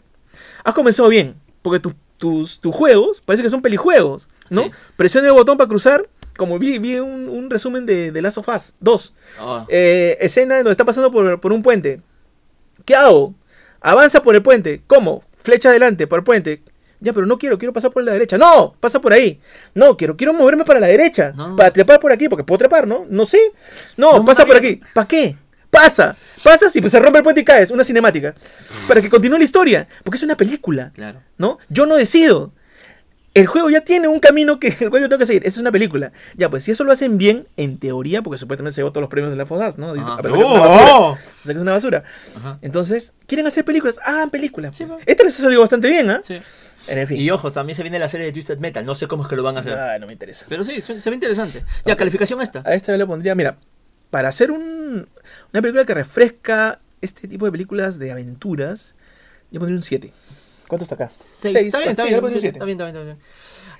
has 0.63 0.73
comenzado 0.73 1.09
bien, 1.09 1.35
porque 1.61 1.79
tus, 1.81 1.93
tus, 2.17 2.59
tus 2.61 2.73
juegos 2.73 3.21
parece 3.25 3.43
que 3.43 3.49
son 3.49 3.61
pelijuegos, 3.61 4.29
¿no? 4.49 4.63
Sí. 4.63 4.71
Presiona 4.95 5.27
el 5.27 5.33
botón 5.33 5.57
para 5.57 5.67
cruzar, 5.67 6.07
como 6.39 6.57
vi, 6.57 6.79
vi 6.79 6.95
un, 6.95 7.27
un 7.27 7.49
resumen 7.49 7.85
de, 7.85 8.11
de 8.11 8.21
Last 8.21 8.37
of 8.39 8.47
Us 8.47 8.73
2. 8.79 9.13
Oh. 9.41 9.65
Eh, 9.67 10.17
escena 10.21 10.57
en 10.57 10.63
donde 10.63 10.71
está 10.71 10.85
pasando 10.85 11.11
por, 11.11 11.39
por 11.39 11.51
un 11.51 11.61
puente. 11.61 12.01
¿Qué 12.85 12.95
hago? 12.95 13.35
Avanza 13.81 14.23
por 14.23 14.33
el 14.35 14.41
puente. 14.41 14.81
¿Cómo? 14.87 15.23
Flecha 15.37 15.69
adelante, 15.69 16.07
por 16.07 16.19
el 16.19 16.23
puente. 16.23 16.63
Ya, 17.01 17.13
pero 17.13 17.25
no 17.25 17.37
quiero, 17.37 17.57
quiero 17.57 17.73
pasar 17.73 17.91
por 17.91 18.03
la 18.03 18.13
derecha. 18.13 18.37
No, 18.37 18.73
pasa 18.79 18.99
por 19.01 19.11
ahí. 19.11 19.39
No, 19.75 19.97
quiero, 19.97 20.15
quiero 20.15 20.33
moverme 20.33 20.63
para 20.63 20.79
la 20.79 20.87
derecha. 20.87 21.33
No. 21.35 21.55
Para 21.55 21.71
trepar 21.71 21.99
por 21.99 22.11
aquí, 22.11 22.29
porque 22.29 22.43
puedo 22.45 22.57
trepar, 22.57 22.87
¿no? 22.87 23.05
No 23.09 23.25
sé. 23.25 23.39
No, 23.97 24.17
No, 24.17 24.25
pasa 24.25 24.45
por 24.45 24.55
aquí. 24.55 24.81
¿Para 24.93 25.07
qué? 25.07 25.35
Pasa. 25.69 26.15
Pasas 26.43 26.75
y 26.75 26.81
pues 26.81 26.91
se 26.91 26.99
rompe 26.99 27.19
el 27.19 27.23
puente 27.23 27.41
y 27.41 27.45
caes. 27.45 27.69
Una 27.69 27.83
cinemática. 27.83 28.33
Para 28.87 29.01
que 29.01 29.09
continúe 29.09 29.37
la 29.37 29.43
historia. 29.43 29.87
Porque 30.03 30.17
es 30.17 30.23
una 30.23 30.35
película. 30.35 30.91
Claro. 30.95 31.21
¿No? 31.37 31.57
Yo 31.69 31.85
no 31.85 31.95
decido. 31.95 32.53
El 33.33 33.45
juego 33.45 33.69
ya 33.69 33.81
tiene 33.81 34.07
un 34.07 34.19
camino 34.19 34.59
que 34.59 34.75
el 34.79 34.89
cual 34.89 35.03
yo 35.03 35.09
tengo 35.09 35.19
que 35.19 35.25
seguir. 35.25 35.43
Esa 35.45 35.55
es 35.55 35.61
una 35.61 35.71
película. 35.71 36.11
Ya, 36.35 36.49
pues 36.49 36.63
si 36.63 36.71
eso 36.71 36.83
lo 36.83 36.91
hacen 36.91 37.17
bien, 37.17 37.47
en 37.57 37.77
teoría, 37.77 38.21
porque 38.21 38.37
supuestamente 38.37 38.75
se 38.75 38.81
llevó 38.81 38.91
todos 38.91 39.01
los 39.01 39.09
premios 39.09 39.31
de 39.31 39.37
la 39.37 39.45
FODAS, 39.45 39.77
¿no? 39.77 39.93
Dice, 39.93 40.05
Ajá. 40.05 40.15
a 40.15 40.21
pesar 40.21 40.37
que 40.37 40.43
es 40.43 40.51
una 40.51 40.59
basura. 40.59 40.95
¡Oh! 40.95 41.17
Que 41.45 41.51
es 41.51 41.57
una 41.57 41.71
basura. 41.71 42.03
Entonces, 42.61 43.13
¿quieren 43.27 43.45
hacer 43.47 43.65
películas? 43.65 43.99
Hagan 44.03 44.29
películas. 44.29 44.75
Sí, 44.75 44.85
pues. 44.85 44.93
pues. 44.93 45.03
Esta 45.07 45.23
les 45.23 45.39
ha 45.39 45.43
salido 45.43 45.61
bastante 45.61 45.89
bien, 45.89 46.09
¿ah? 46.09 46.21
Sí. 46.23 46.39
En 46.87 47.07
fin. 47.07 47.17
Y 47.17 47.29
ojo, 47.29 47.51
también 47.51 47.75
se 47.75 47.83
viene 47.83 47.99
la 47.99 48.09
serie 48.09 48.25
de 48.25 48.31
Twisted 48.31 48.57
Metal. 48.57 48.83
No 48.85 48.95
sé 48.95 49.07
cómo 49.07 49.23
es 49.23 49.29
que 49.29 49.35
lo 49.35 49.43
van 49.43 49.57
a 49.57 49.59
hacer. 49.59 49.77
Ah, 49.77 49.99
no 49.99 50.07
me 50.07 50.13
interesa. 50.13 50.45
Pero 50.49 50.63
sí, 50.63 50.81
se, 50.81 51.09
ve 51.09 51.13
interesante. 51.13 51.63
Ya, 51.85 51.95
calificación 51.95 52.41
esta. 52.41 52.63
A 52.65 52.73
esta 52.73 52.91
yo 52.91 52.97
le 52.97 53.05
pondría, 53.05 53.35
mira, 53.35 53.57
para 54.09 54.29
hacer 54.29 54.51
un, 54.51 55.07
una 55.53 55.61
película 55.61 55.85
que 55.85 55.93
refresca 55.93 56.79
este 57.01 57.27
tipo 57.27 57.45
de 57.45 57.51
películas 57.51 57.99
de 57.99 58.11
aventuras, 58.11 58.95
yo 59.51 59.59
pondría 59.59 59.77
un 59.77 59.83
7. 59.83 60.11
¿Cuánto 60.69 60.83
está 60.83 60.95
acá? 60.95 61.11
Seis. 61.19 61.51
Seis, 61.53 61.65
Está 61.67 61.79
bien, 61.79 61.89
está 61.89 62.03
sí, 62.03 62.09
bien, 62.09 62.39
sí, 62.39 62.47
está 62.47 62.63
bien, 62.63 62.77
está 62.79 62.85
bien, 62.85 62.95
está 62.95 63.03
bien. 63.03 63.17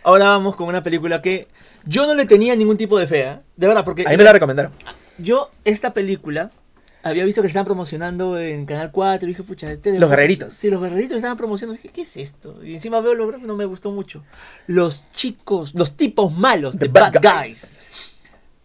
Ahora 0.04 0.28
vamos 0.30 0.56
con 0.58 0.68
una 0.68 0.82
película 0.84 1.22
que 1.22 1.48
yo 1.86 2.06
no 2.08 2.16
le 2.16 2.26
tenía 2.26 2.56
ningún 2.56 2.76
tipo 2.78 2.98
de 3.00 3.06
fe, 3.08 3.22
¿eh? 3.22 3.40
De 3.56 3.68
verdad, 3.68 3.86
porque 3.86 4.04
A 4.06 4.10
mí 4.10 4.18
me 4.18 4.24
la 4.24 4.34
recomendaron. 4.34 4.72
yo 5.20 5.52
esta 5.66 5.94
película 5.94 6.52
había 7.04 7.24
visto 7.26 7.42
que 7.42 7.48
estaban 7.48 7.66
promocionando 7.66 8.40
en 8.40 8.66
Canal 8.66 8.92
4 8.92 9.28
y 9.28 9.32
dije, 9.32 9.44
pucha, 9.44 9.72
este 9.72 9.92
de- 9.92 10.00
Los 10.00 10.10
Guerreritos. 10.10 10.54
Sí, 10.54 10.70
los 10.70 10.82
guerreritos 10.82 11.18
estaban 11.18 11.38
promocionando. 11.38 11.80
Dije, 11.82 11.94
¿qué 11.94 12.02
es 12.02 12.18
esto? 12.18 12.64
Y 12.64 12.74
encima 12.74 13.00
veo 13.02 13.14
los 13.14 13.28
gráficos, 13.28 13.48
no 13.48 13.56
me 13.56 13.66
gustó 13.66 13.92
mucho. 13.92 14.24
Los 14.68 15.06
chicos, 15.12 15.76
los 15.76 15.96
tipos 15.96 16.36
malos 16.36 16.78
de 16.80 16.88
The 16.88 16.92
Bad, 17.00 17.14
Bad 17.14 17.22
Guys. 17.22 17.44
Guys. 17.46 17.82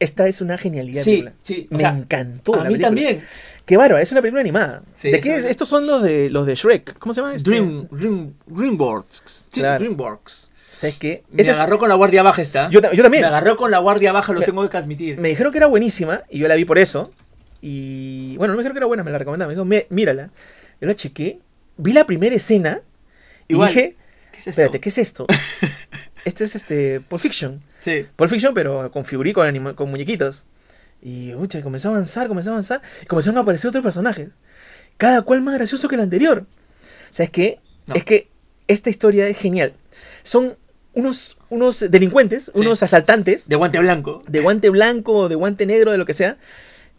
Esta 0.00 0.26
es 0.28 0.40
una 0.40 0.58
genialidad. 0.58 1.02
Sí, 1.02 1.24
Me 1.70 1.78
sea, 1.78 1.90
encantó. 1.96 2.54
A 2.54 2.56
la 2.58 2.62
mí 2.64 2.68
película. 2.76 2.88
también. 2.88 3.22
Qué 3.64 3.76
bárbaro, 3.76 3.98
es 4.02 4.12
una 4.12 4.20
película 4.20 4.40
animada. 4.40 4.82
Sí, 4.94 5.10
¿De 5.10 5.20
qué 5.20 5.36
es? 5.36 5.44
Estos 5.44 5.68
son 5.68 5.86
los 5.86 6.02
de 6.02 6.28
los 6.30 6.46
de 6.46 6.54
Shrek. 6.54 6.98
¿Cómo 6.98 7.14
se 7.14 7.20
llama? 7.22 7.34
este? 7.34 7.48
Dream, 7.50 7.88
Dream, 7.90 8.34
Dreamworks. 8.46 9.22
Sí, 9.50 9.60
Claro. 9.60 9.78
Dreamworks. 9.84 10.50
¿Sabes 10.72 10.96
qué? 10.96 11.22
Me 11.30 11.48
agarró 11.48 11.78
con 11.78 11.88
la 11.88 11.94
guardia 11.94 12.22
baja 12.22 12.42
esta. 12.42 12.68
Yo 12.68 12.80
ta- 12.82 12.92
yo 12.92 13.02
también. 13.02 13.22
Me 13.22 13.28
agarró 13.28 13.56
con 13.56 13.70
la 13.70 13.78
guardia 13.78 14.12
baja, 14.12 14.32
lo 14.32 14.40
Me- 14.40 14.46
tengo 14.46 14.68
que 14.68 14.76
admitir. 14.76 15.18
Me 15.18 15.28
dijeron 15.28 15.52
que 15.52 15.58
era 15.58 15.68
buenísima 15.68 16.24
y 16.28 16.40
yo 16.40 16.48
la 16.48 16.56
vi 16.56 16.64
por 16.64 16.78
eso. 16.78 17.12
Y 17.62 18.36
bueno, 18.36 18.52
no 18.52 18.56
me 18.58 18.62
dijeron 18.62 18.74
que 18.74 18.78
era 18.80 18.86
buena, 18.86 19.02
me 19.04 19.10
la 19.10 19.18
recomendaron. 19.18 19.48
Me 19.48 19.54
dijo, 19.54 19.64
"Mi- 19.64 19.94
mírala. 19.94 20.30
Yo 20.80 20.86
la 20.88 20.94
chequé, 20.94 21.38
vi 21.76 21.92
la 21.92 22.04
primera 22.06 22.34
escena 22.34 22.82
y 23.48 23.54
dije, 23.54 23.96
¿Qué 24.32 24.38
es 24.38 24.46
esto? 24.48 24.50
espérate, 24.50 24.80
¿qué 24.80 24.88
es 24.90 24.98
esto? 24.98 25.26
este 26.24 26.44
es 26.44 26.54
este 26.56 27.00
Pulp 27.00 27.22
Fiction. 27.22 27.62
Sí. 27.84 28.06
Pulp 28.16 28.30
Fiction, 28.30 28.54
pero 28.54 28.90
con 28.90 29.04
figurí, 29.04 29.34
con, 29.34 29.90
muñequitos. 29.90 30.44
Y 31.02 31.34
ucha, 31.34 31.60
comenzó 31.60 31.88
a 31.88 31.90
avanzar, 31.92 32.28
comenzó 32.28 32.48
a 32.50 32.52
avanzar. 32.54 32.80
Y 33.02 33.06
comenzaron 33.06 33.36
a 33.36 33.42
aparecer 33.42 33.68
otros 33.68 33.84
personajes. 33.84 34.30
Cada 34.96 35.20
cual 35.20 35.42
más 35.42 35.54
gracioso 35.54 35.86
que 35.86 35.96
el 35.96 36.00
anterior. 36.00 36.46
¿Sabes 37.10 37.28
qué? 37.30 37.60
No. 37.86 37.94
Es 37.94 38.04
que 38.04 38.28
esta 38.68 38.88
historia 38.88 39.28
es 39.28 39.36
genial. 39.36 39.74
Son 40.22 40.56
unos, 40.94 41.36
unos 41.50 41.84
delincuentes, 41.90 42.44
Sí. 42.44 42.60
unos 42.60 42.82
asaltantes 42.82 43.48
De 43.48 43.56
guante 43.56 43.78
blanco. 43.80 44.22
de 44.28 44.40
guante 44.40 44.70
blanco, 44.70 45.28
de 45.28 45.34
guante 45.34 45.66
negro, 45.66 45.92
de 45.92 45.98
lo 45.98 46.06
que 46.06 46.14
sea, 46.14 46.38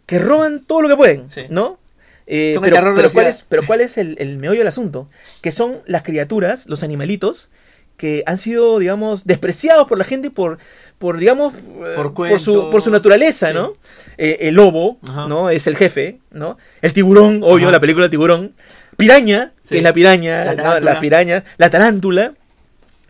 que 0.06 0.20
roban 0.20 0.60
todo 0.64 0.82
lo 0.82 0.88
que 0.88 0.96
pueden, 0.96 1.28
Sí. 1.30 1.42
¿no? 1.48 1.80
Eh, 2.28 2.52
Son 2.54 2.64
el 2.64 2.70
pero, 2.70 2.94
de 2.94 3.02
la 3.02 3.08
¿cuál 3.08 3.26
es, 3.26 3.44
pero 3.48 3.62
¿cuál 3.66 3.80
es 3.80 3.98
el, 3.98 4.16
el 4.20 4.36
meollo 4.36 4.58
del 4.58 4.68
asunto? 4.68 5.08
Que 5.40 5.50
son 5.50 5.80
las 5.86 6.02
criaturas, 6.02 6.66
los 6.66 6.82
animalitos, 6.82 7.50
que 7.96 8.22
han 8.26 8.36
sido, 8.38 8.78
digamos, 8.78 9.24
despreciados 9.24 9.86
por 9.88 9.96
la 9.98 10.04
gente 10.04 10.30
por, 10.30 10.58
por 10.98 11.18
digamos, 11.18 11.54
eh, 11.54 11.94
Por 11.96 12.40
su, 12.40 12.70
por 12.70 12.82
su 12.82 12.90
naturaleza, 12.90 13.48
sí. 13.48 13.54
¿no? 13.54 13.72
Eh, 14.18 14.38
el 14.42 14.54
lobo, 14.54 14.98
Ajá. 15.02 15.26
¿no? 15.28 15.50
Es 15.50 15.66
el 15.66 15.76
jefe, 15.76 16.18
¿no? 16.30 16.58
El 16.82 16.92
tiburón, 16.92 17.42
obvio, 17.42 17.66
Ajá. 17.66 17.72
la 17.72 17.80
película 17.80 18.08
Tiburón. 18.08 18.54
Piraña, 18.96 19.52
Sí. 19.62 19.70
que 19.70 19.76
es 19.78 19.82
la 19.82 19.92
piraña, 19.92 20.54
La 20.54 20.80
la 20.80 21.00
piraña, 21.00 21.44
la 21.58 21.68
tarántula. 21.70 22.32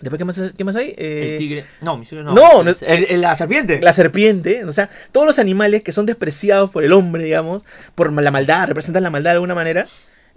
Después, 0.00 0.18
¿qué 0.18 0.24
más, 0.24 0.40
qué 0.56 0.64
más 0.64 0.76
hay? 0.76 0.94
Eh, 0.98 1.30
El 1.32 1.38
tigre. 1.38 1.64
No, 1.80 1.96
mi 1.96 2.04
tigre 2.04 2.22
no. 2.22 2.34
no, 2.34 2.62
no 2.62 2.74
el- 2.82 3.20
la 3.22 3.34
serpiente. 3.34 3.80
la 3.80 3.92
serpiente, 3.94 4.64
o 4.64 4.72
sea, 4.72 4.90
todos 5.10 5.26
los 5.26 5.38
animales 5.38 5.82
que 5.82 5.92
son 5.92 6.04
despreciados 6.06 6.70
por 6.70 6.84
el 6.84 6.92
hombre, 6.92 7.24
digamos, 7.24 7.64
por 7.94 8.12
la 8.12 8.30
maldad, 8.30 8.68
representan 8.68 9.02
la 9.04 9.10
maldad 9.10 9.30
de 9.30 9.34
alguna 9.36 9.54
manera, 9.54 9.86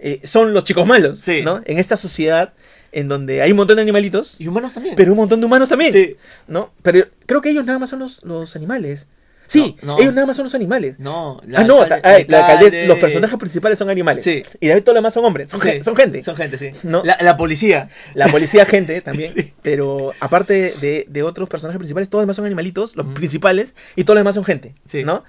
eh, 0.00 0.20
son 0.24 0.52
los 0.54 0.64
chicos 0.64 0.86
malos, 0.86 1.18
Sí. 1.18 1.42
¿no? 1.42 1.60
En 1.66 1.78
esta 1.78 1.96
sociedad 1.96 2.52
en 2.92 3.06
donde 3.08 3.40
hay 3.42 3.52
un 3.52 3.56
montón 3.58 3.76
de 3.76 3.82
animalitos, 3.82 4.40
Y 4.40 4.48
humanos 4.48 4.74
también. 4.74 4.96
pero 4.96 5.12
un 5.12 5.18
montón 5.18 5.38
de 5.40 5.46
humanos 5.46 5.68
también, 5.68 5.92
Sí. 5.92 6.16
¿no? 6.48 6.72
Pero 6.82 7.06
creo 7.26 7.40
que 7.40 7.50
ellos 7.50 7.64
nada 7.66 7.78
más 7.78 7.90
son 7.90 8.00
los, 8.00 8.22
los 8.24 8.56
animales. 8.56 9.06
Sí, 9.46 9.76
No, 9.82 9.94
no. 9.96 10.00
ellos 10.00 10.14
nada 10.14 10.28
más 10.28 10.36
son 10.36 10.44
los 10.44 10.54
animales. 10.54 11.00
No, 11.00 11.40
ah, 11.56 11.64
no, 11.64 11.82
alcalde- 11.82 12.26
la 12.28 12.46
alcalde- 12.46 12.86
los 12.86 12.98
personajes 12.98 13.36
principales 13.36 13.78
son 13.80 13.90
animales. 13.90 14.22
Sí. 14.22 14.44
Y 14.60 14.68
de 14.68 14.74
ahí 14.74 14.80
todo 14.80 14.94
lo 14.94 14.98
demás 15.00 15.12
son 15.14 15.24
hombres, 15.24 15.50
son, 15.50 15.60
Sí, 15.60 15.68
gen- 15.68 15.82
son 15.84 15.96
gente. 15.96 16.22
Son 16.22 16.36
gente, 16.36 16.56
sí. 16.56 16.70
No. 16.84 17.02
La, 17.04 17.16
la 17.20 17.36
policía. 17.36 17.88
La 18.14 18.28
policía 18.28 18.64
gente 18.64 19.00
también, 19.00 19.32
Sí. 19.34 19.52
pero 19.62 20.12
aparte 20.20 20.72
de, 20.80 21.04
de 21.08 21.22
otros 21.24 21.48
personajes 21.48 21.78
principales, 21.78 22.08
todos 22.08 22.22
los 22.22 22.26
demás 22.26 22.36
son 22.36 22.46
animalitos, 22.46 22.94
los 22.94 23.06
principales, 23.06 23.74
y 23.96 24.04
todos 24.04 24.14
los 24.16 24.20
demás 24.20 24.36
son 24.36 24.44
gente, 24.44 24.74
Sí. 24.86 25.02
¿no? 25.02 25.24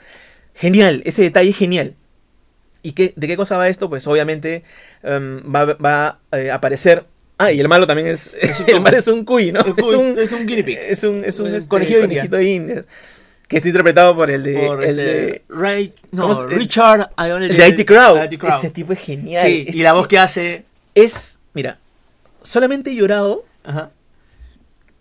Genial, 0.53 1.01
ese 1.05 1.24
detalle 1.24 1.49
es 1.49 1.57
genial. 1.57 1.95
¿Y 2.84 2.93
qué, 2.93 3.13
de 3.15 3.27
qué 3.27 3.38
cosa 3.38 3.57
va 3.57 3.67
esto? 3.67 3.89
Pues 3.89 4.07
obviamente 4.07 4.63
em, 5.03 5.39
va, 5.53 5.65
va 5.73 6.19
a 6.32 6.39
eh, 6.39 6.51
aparecer... 6.51 7.05
Ah, 7.38 7.51
y 7.51 7.59
el 7.59 7.67
malo 7.67 7.88
también 7.88 8.07
es... 8.07 8.32
Es 8.39 8.59
un 8.59 8.65
el 8.69 8.82
malo 8.82 8.97
es 8.97 9.07
un 9.07 9.25
cuy, 9.25 9.51
¿no? 9.51 9.61
Es 9.61 9.93
un, 9.93 10.17
es 10.17 10.32
un 10.32 10.45
guinea 10.45 10.65
pig. 10.65 10.77
Es 10.77 11.03
un, 11.03 11.23
es 11.23 11.39
un 11.39 11.53
este, 11.53 11.69
conejillo 11.69 12.01
conejito 12.01 12.36
de 12.38 12.45
indias. 12.45 12.86
Que 13.47 13.57
está 13.57 13.67
interpretado 13.67 14.15
por 14.15 14.32
el 14.32 14.43
de... 14.43 14.65
Por 14.65 14.84
el 14.84 14.95
de, 14.95 15.41
Ray, 15.49 15.93
no, 16.11 16.23
¿cómo 16.23 16.49
se- 16.49 16.55
Richard 16.55 17.09
el 17.17 17.57
de 17.57 17.67
IT 17.67 17.86
Crowd. 17.86 18.17
Ese 18.49 18.69
tipo 18.69 18.93
es 18.93 18.99
genial. 18.99 19.45
Sí, 19.45 19.65
y 19.67 19.82
la 19.82 19.93
voz 19.93 20.07
que 20.07 20.17
hace. 20.17 20.63
Es, 20.95 21.39
mira, 21.53 21.77
solamente 22.41 22.91
he 22.91 22.95
llorado 22.95 23.45
Ajá. 23.63 23.91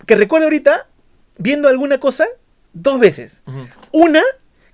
que 0.07 0.17
recuerdo 0.17 0.47
ahorita 0.47 0.87
viendo 1.39 1.69
alguna 1.69 1.99
cosa 1.99 2.27
dos 2.73 3.01
veces. 3.01 3.43
Una 3.93 4.23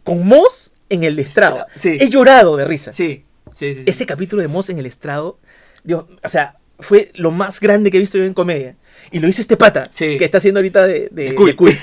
con 0.04 0.26
Moss 0.26 0.72
en 0.88 1.04
el 1.04 1.18
estrado. 1.18 1.66
Sí. 1.78 1.96
He 2.00 2.08
llorado 2.08 2.56
de 2.56 2.64
risa. 2.64 2.92
Sí, 2.92 3.24
sí, 3.54 3.74
sí. 3.74 3.74
sí. 3.76 3.82
Ese 3.86 4.06
capítulo 4.06 4.42
de 4.42 4.48
Moss 4.48 4.70
en 4.70 4.78
el 4.78 4.86
estrado, 4.86 5.38
Dios, 5.84 6.04
o 6.22 6.28
sea, 6.28 6.56
fue 6.78 7.10
lo 7.14 7.30
más 7.30 7.58
grande 7.60 7.90
que 7.90 7.96
he 7.96 8.00
visto 8.00 8.18
yo 8.18 8.24
en 8.24 8.34
comedia. 8.34 8.76
Y 9.10 9.20
lo 9.20 9.28
hizo 9.28 9.40
este 9.40 9.56
pata, 9.56 9.90
que 9.96 10.22
está 10.24 10.38
haciendo 10.38 10.58
ahorita 10.58 10.86
de, 10.86 11.08
de, 11.10 11.34
Cuy. 11.34 11.46
de 11.50 11.56
Cuy. 11.56 11.78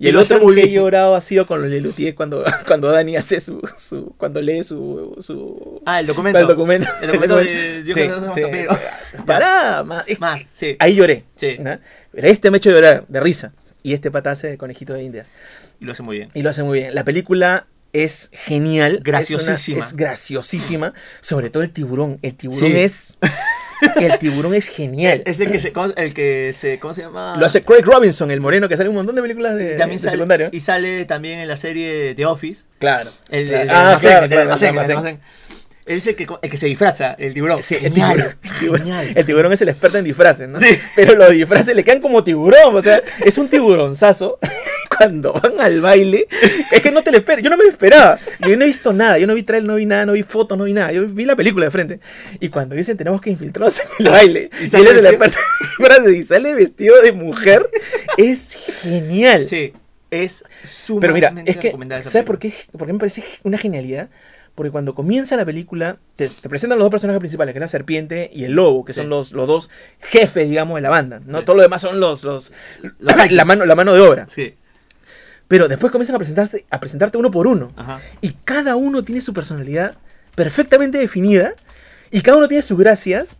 Y 0.00 0.06
el 0.08 0.16
otro 0.16 0.38
muy 0.38 0.54
que 0.54 0.60
he 0.60 0.64
bien. 0.66 0.76
llorado 0.76 1.16
ha 1.16 1.20
sido 1.20 1.44
con 1.48 1.60
los 1.60 1.68
Lelutier 1.68 2.14
cuando, 2.14 2.44
cuando 2.68 2.88
Dani 2.92 3.16
hace 3.16 3.40
su, 3.40 3.60
su 3.76 4.14
cuando 4.16 4.40
lee 4.40 4.62
su, 4.62 5.16
su 5.18 5.82
Ah, 5.84 5.98
el 5.98 6.06
documento. 6.06 6.38
el 6.38 6.46
documento. 6.46 6.86
El 7.02 7.08
documento 7.08 7.36
de. 7.36 8.68
Pará, 9.26 9.84
es- 10.06 10.20
Más, 10.20 10.42
sí. 10.54 10.76
Ahí 10.78 10.94
lloré. 10.94 11.24
¿no? 11.58 11.78
Pero 12.12 12.28
este 12.28 12.50
me 12.50 12.56
ha 12.56 12.58
hecho 12.58 12.70
llorar 12.70 13.04
de 13.08 13.20
risa. 13.20 13.52
Y 13.82 13.92
este 13.92 14.10
pata 14.10 14.32
hace 14.32 14.48
de 14.48 14.58
conejito 14.58 14.92
de 14.94 15.02
indias. 15.02 15.32
Y 15.80 15.84
lo 15.84 15.92
hace 15.92 16.02
muy 16.02 16.18
bien. 16.18 16.30
Y 16.34 16.42
lo 16.42 16.50
hace 16.50 16.62
muy 16.62 16.78
bien. 16.80 16.94
La 16.94 17.04
película 17.04 17.66
es 17.92 18.30
genial. 18.32 19.00
Graciosísima. 19.02 19.54
Es, 19.54 19.68
una- 19.68 19.78
es 19.78 19.92
graciosísima. 19.96 20.94
Sobre 21.20 21.50
todo 21.50 21.62
el 21.62 21.70
tiburón. 21.70 22.18
El 22.22 22.34
tiburón 22.34 22.70
Sí. 22.70 22.76
es. 22.76 23.18
El 24.00 24.18
tiburón 24.18 24.54
es 24.54 24.66
genial. 24.68 25.22
Es 25.24 25.38
el 25.40 25.52
que 25.52 25.60
se. 25.60 25.72
¿cómo, 25.72 25.92
el 25.96 26.12
que 26.12 26.52
se 26.58 26.80
¿Cómo 26.80 26.94
se 26.94 27.02
llama? 27.02 27.36
Lo 27.38 27.46
hace 27.46 27.62
Craig 27.62 27.82
Robinson, 27.84 28.30
el 28.32 28.40
moreno 28.40 28.68
que 28.68 28.76
sale 28.76 28.86
en 28.86 28.90
un 28.90 28.96
montón 28.96 29.14
de 29.14 29.22
películas 29.22 29.56
de, 29.56 29.76
También 29.76 29.98
de 30.00 30.04
sale, 30.04 30.12
secundario. 30.16 30.48
Y 30.52 30.60
sale 30.60 31.04
también 31.04 31.38
en 31.38 31.46
la 31.46 31.54
serie 31.56 32.14
The 32.16 32.26
Office. 32.26 32.64
Claro. 32.80 33.10
El, 33.30 33.46
Claro. 33.48 33.62
el, 33.62 33.70
ah, 33.70 33.86
almacén, 33.88 34.10
claro, 34.10 34.24
el 34.24 34.30
claro, 34.30 34.42
el 34.42 34.62
el 34.62 34.68
almacén. 34.68 34.96
almacén. 34.96 35.20
Él 35.88 35.96
es 35.96 36.06
el 36.06 36.16
que, 36.16 36.26
el 36.42 36.50
que 36.50 36.56
se 36.58 36.66
disfraza, 36.66 37.14
el 37.18 37.32
tiburón. 37.32 37.62
Sí, 37.62 37.76
el 37.80 37.92
tiburón, 37.92 38.20
el 38.20 38.50
tiburón- 38.60 38.78
genial. 38.78 39.12
el 39.16 39.24
tiburón 39.26 39.52
es 39.54 39.62
el 39.62 39.70
experto 39.70 39.96
en 39.96 40.04
disfraces, 40.04 40.46
¿no? 40.46 40.60
Sí. 40.60 40.68
Pero 40.94 41.14
los 41.16 41.32
disfraces 41.32 41.74
le 41.74 41.82
quedan 41.82 42.00
como 42.00 42.22
tiburón, 42.22 42.76
o 42.76 42.82
sea, 42.82 43.00
es 43.24 43.38
un 43.38 43.48
tiburonzazo. 43.48 44.38
Cuando 44.98 45.32
van 45.32 45.60
al 45.60 45.80
baile, 45.80 46.26
es 46.72 46.82
que 46.82 46.90
no 46.90 47.02
te 47.02 47.12
lo 47.12 47.18
esperas, 47.18 47.42
yo 47.42 47.50
no 47.50 47.56
me 47.56 47.64
lo 47.64 47.70
esperaba. 47.70 48.18
Yo 48.40 48.56
no 48.56 48.64
he 48.64 48.66
visto 48.66 48.92
nada, 48.92 49.16
yo 49.18 49.26
no 49.28 49.34
vi 49.34 49.44
trailer, 49.44 49.66
no 49.66 49.76
vi 49.76 49.86
nada, 49.86 50.04
no 50.04 50.12
vi 50.12 50.24
fotos, 50.24 50.58
no 50.58 50.64
vi 50.64 50.72
nada. 50.72 50.90
Yo 50.92 51.06
vi 51.06 51.24
la 51.24 51.36
película 51.36 51.66
de 51.66 51.70
frente. 51.70 52.00
Y 52.40 52.48
cuando 52.48 52.74
dicen 52.74 52.96
tenemos 52.96 53.20
que 53.20 53.30
infiltrarnos 53.30 53.78
en 53.80 54.06
el 54.06 54.12
baile, 54.12 54.50
Y 54.60 54.64
y, 54.64 54.68
sale 54.68 54.84
él 54.84 54.90
es 54.90 54.98
el 54.98 55.06
experto 55.06 55.38
en 55.38 55.68
disfraces 55.68 56.16
y 56.16 56.22
sale 56.24 56.54
vestido 56.54 57.00
de 57.00 57.12
mujer, 57.12 57.70
es 58.16 58.58
genial. 58.82 59.48
Sí, 59.48 59.72
es 60.10 60.44
sumamente 60.64 61.00
Pero 61.00 61.14
mira, 61.14 61.42
es 61.46 61.56
que, 61.58 62.02
¿sabes 62.02 62.24
por 62.24 62.38
qué, 62.38 62.52
por 62.76 62.86
qué 62.86 62.92
me 62.92 62.98
parece 62.98 63.22
una 63.44 63.56
genialidad? 63.56 64.08
Porque 64.58 64.72
cuando 64.72 64.92
comienza 64.92 65.36
la 65.36 65.44
película, 65.44 65.98
te, 66.16 66.28
te 66.28 66.48
presentan 66.48 66.80
los 66.80 66.86
dos 66.86 66.90
personajes 66.90 67.20
principales, 67.20 67.52
que 67.52 67.58
es 67.58 67.60
la 67.60 67.68
serpiente 67.68 68.28
y 68.34 68.42
el 68.42 68.52
lobo, 68.54 68.84
que 68.84 68.92
Sí. 68.92 68.96
son 69.02 69.08
los, 69.08 69.30
los 69.30 69.46
dos 69.46 69.70
jefes, 70.00 70.48
digamos, 70.50 70.74
de 70.74 70.80
la 70.80 70.90
banda. 70.90 71.20
¿no? 71.24 71.38
Sí. 71.38 71.44
Todo 71.44 71.54
lo 71.54 71.62
demás 71.62 71.80
son 71.80 72.00
los, 72.00 72.24
los, 72.24 72.50
Los 72.98 73.30
la, 73.30 73.44
mano, 73.44 73.64
la 73.66 73.76
mano 73.76 73.94
de 73.94 74.00
obra. 74.00 74.26
Sí, 74.28 74.56
Pero 75.46 75.68
después 75.68 75.92
comienzan 75.92 76.16
a, 76.16 76.18
presentarse, 76.18 76.66
a 76.70 76.80
presentarte 76.80 77.16
uno 77.18 77.30
por 77.30 77.46
uno. 77.46 77.70
ajá. 77.76 78.00
Y 78.20 78.32
cada 78.44 78.74
uno 78.74 79.04
tiene 79.04 79.20
su 79.20 79.32
personalidad 79.32 79.94
perfectamente 80.34 80.98
definida. 80.98 81.54
Y 82.10 82.20
cada 82.22 82.36
uno 82.38 82.48
tiene 82.48 82.62
sus 82.62 82.76
gracias. 82.78 83.38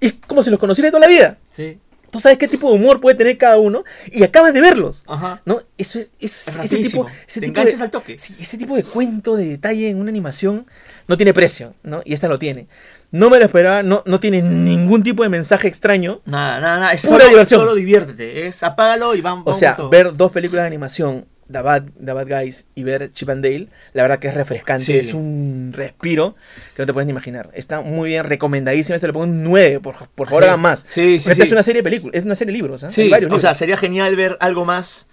Y 0.00 0.06
es 0.08 0.14
como 0.26 0.42
si 0.42 0.50
los 0.50 0.60
conociera 0.60 0.90
toda 0.90 1.00
la 1.00 1.08
vida. 1.08 1.38
Sí, 1.48 1.78
Tú 2.10 2.20
sabes 2.20 2.38
qué 2.38 2.48
tipo 2.48 2.70
de 2.70 2.76
humor 2.76 3.00
puede 3.00 3.16
tener 3.16 3.36
cada 3.36 3.58
uno. 3.58 3.84
Y 4.10 4.22
acabas 4.22 4.54
de 4.54 4.60
verlos. 4.60 5.02
ajá. 5.06 5.42
¿No? 5.44 5.60
Eso 5.76 5.98
es, 5.98 6.12
es- 6.18 6.48
Es 6.48 6.48
ese 6.48 6.58
tipo, 6.78 7.02
rapidísimo. 7.04 7.06
ese 7.26 7.40
Te 7.40 7.46
tipo 7.46 7.60
de, 7.64 7.74
al 7.82 7.90
toque. 7.90 8.18
sí, 8.18 8.34
ese 8.40 8.56
tipo 8.58 8.76
de 8.76 8.82
cuento, 8.84 9.36
de 9.36 9.44
detalle 9.46 9.90
en 9.90 9.98
una 10.00 10.08
animación 10.10 10.66
no 11.06 11.16
tiene 11.16 11.34
precio, 11.34 11.74
¿no? 11.82 12.02
Y 12.04 12.14
esta 12.14 12.28
lo 12.28 12.38
tiene. 12.38 12.66
No 13.10 13.30
me 13.30 13.38
lo 13.38 13.44
esperaba, 13.44 13.82
no, 13.82 14.02
no 14.06 14.20
tiene 14.20 14.42
ningún 14.42 15.02
tipo 15.02 15.22
de 15.22 15.28
mensaje 15.30 15.68
extraño. 15.68 16.20
Nada, 16.26 16.60
nada, 16.60 16.78
nada. 16.78 16.92
Es 16.92 17.02
Pura 17.06 17.18
solo, 17.20 17.28
diversión. 17.30 17.60
solo 17.60 17.74
diviértete. 17.74 18.46
Es 18.46 18.62
apágalo 18.62 19.14
y 19.14 19.20
vamos. 19.22 19.44
O 19.46 19.54
sea, 19.54 19.76
ver 19.90 20.14
dos 20.14 20.30
películas 20.32 20.64
de 20.64 20.66
animación, 20.66 21.26
The 21.50 21.62
Bad, 21.62 21.84
The 22.04 22.12
Bad 22.12 22.26
Guys 22.28 22.66
y 22.74 22.84
ver 22.84 23.10
Chip 23.12 23.30
and 23.30 23.42
Dale, 23.42 23.68
la 23.94 24.02
verdad 24.02 24.18
que 24.18 24.28
es 24.28 24.34
refrescante, 24.34 24.84
Sí. 24.84 24.92
es 24.98 25.14
un 25.14 25.72
respiro 25.74 26.36
que 26.76 26.82
no 26.82 26.86
te 26.86 26.92
puedes 26.92 27.06
ni 27.06 27.10
imaginar. 27.12 27.50
Está 27.54 27.80
muy 27.80 28.10
bien, 28.10 28.24
recomendadísima, 28.24 28.96
este 28.96 29.06
le 29.06 29.12
pongo 29.12 29.26
un 29.26 29.42
9, 29.44 29.80
por, 29.80 30.08
por 30.10 30.28
favor 30.28 30.42
Sí. 30.44 30.48
hagan 30.48 30.60
más. 30.60 30.84
Sí, 30.88 31.18
sí, 31.20 31.30
Esta 31.30 31.44
es 31.44 31.52
una 31.52 31.62
serie 31.62 31.80
de 31.80 31.84
películas, 31.84 32.14
es 32.16 32.24
una 32.24 32.34
serie 32.34 32.52
de 32.52 32.58
libros, 32.58 32.82
¿eh? 32.82 32.88
Hay 32.96 33.08
varios 33.08 33.32
o 33.32 33.38
sea, 33.38 33.50
libros. 33.50 33.58
sería 33.58 33.76
genial 33.76 34.14
ver 34.16 34.36
algo 34.40 34.64
más 34.64 35.06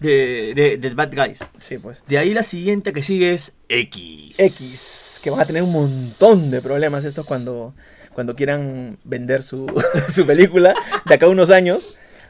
de, 0.00 0.52
de, 0.54 0.76
de 0.76 0.90
Bad 0.94 1.14
Guys. 1.14 1.38
Sí, 1.58 1.78
pues. 1.78 2.04
De 2.06 2.18
ahí 2.18 2.32
la 2.34 2.42
siguiente 2.42 2.92
que 2.92 3.02
sigue 3.02 3.32
es 3.32 3.54
X. 3.68 4.34
X, 4.38 5.20
que 5.22 5.30
van 5.30 5.40
a 5.40 5.44
tener 5.46 5.62
un 5.62 5.72
montón 5.72 6.50
de 6.50 6.60
problemas 6.60 7.04
estos 7.04 7.24
cuando, 7.26 7.74
cuando 8.12 8.34
quieran 8.36 8.98
vender 9.04 9.42
su, 9.42 9.66
su 10.14 10.26
película 10.26 10.74
de 11.06 11.14
acá 11.14 11.26
a 11.26 11.28
unos 11.30 11.50
años. 11.50 11.88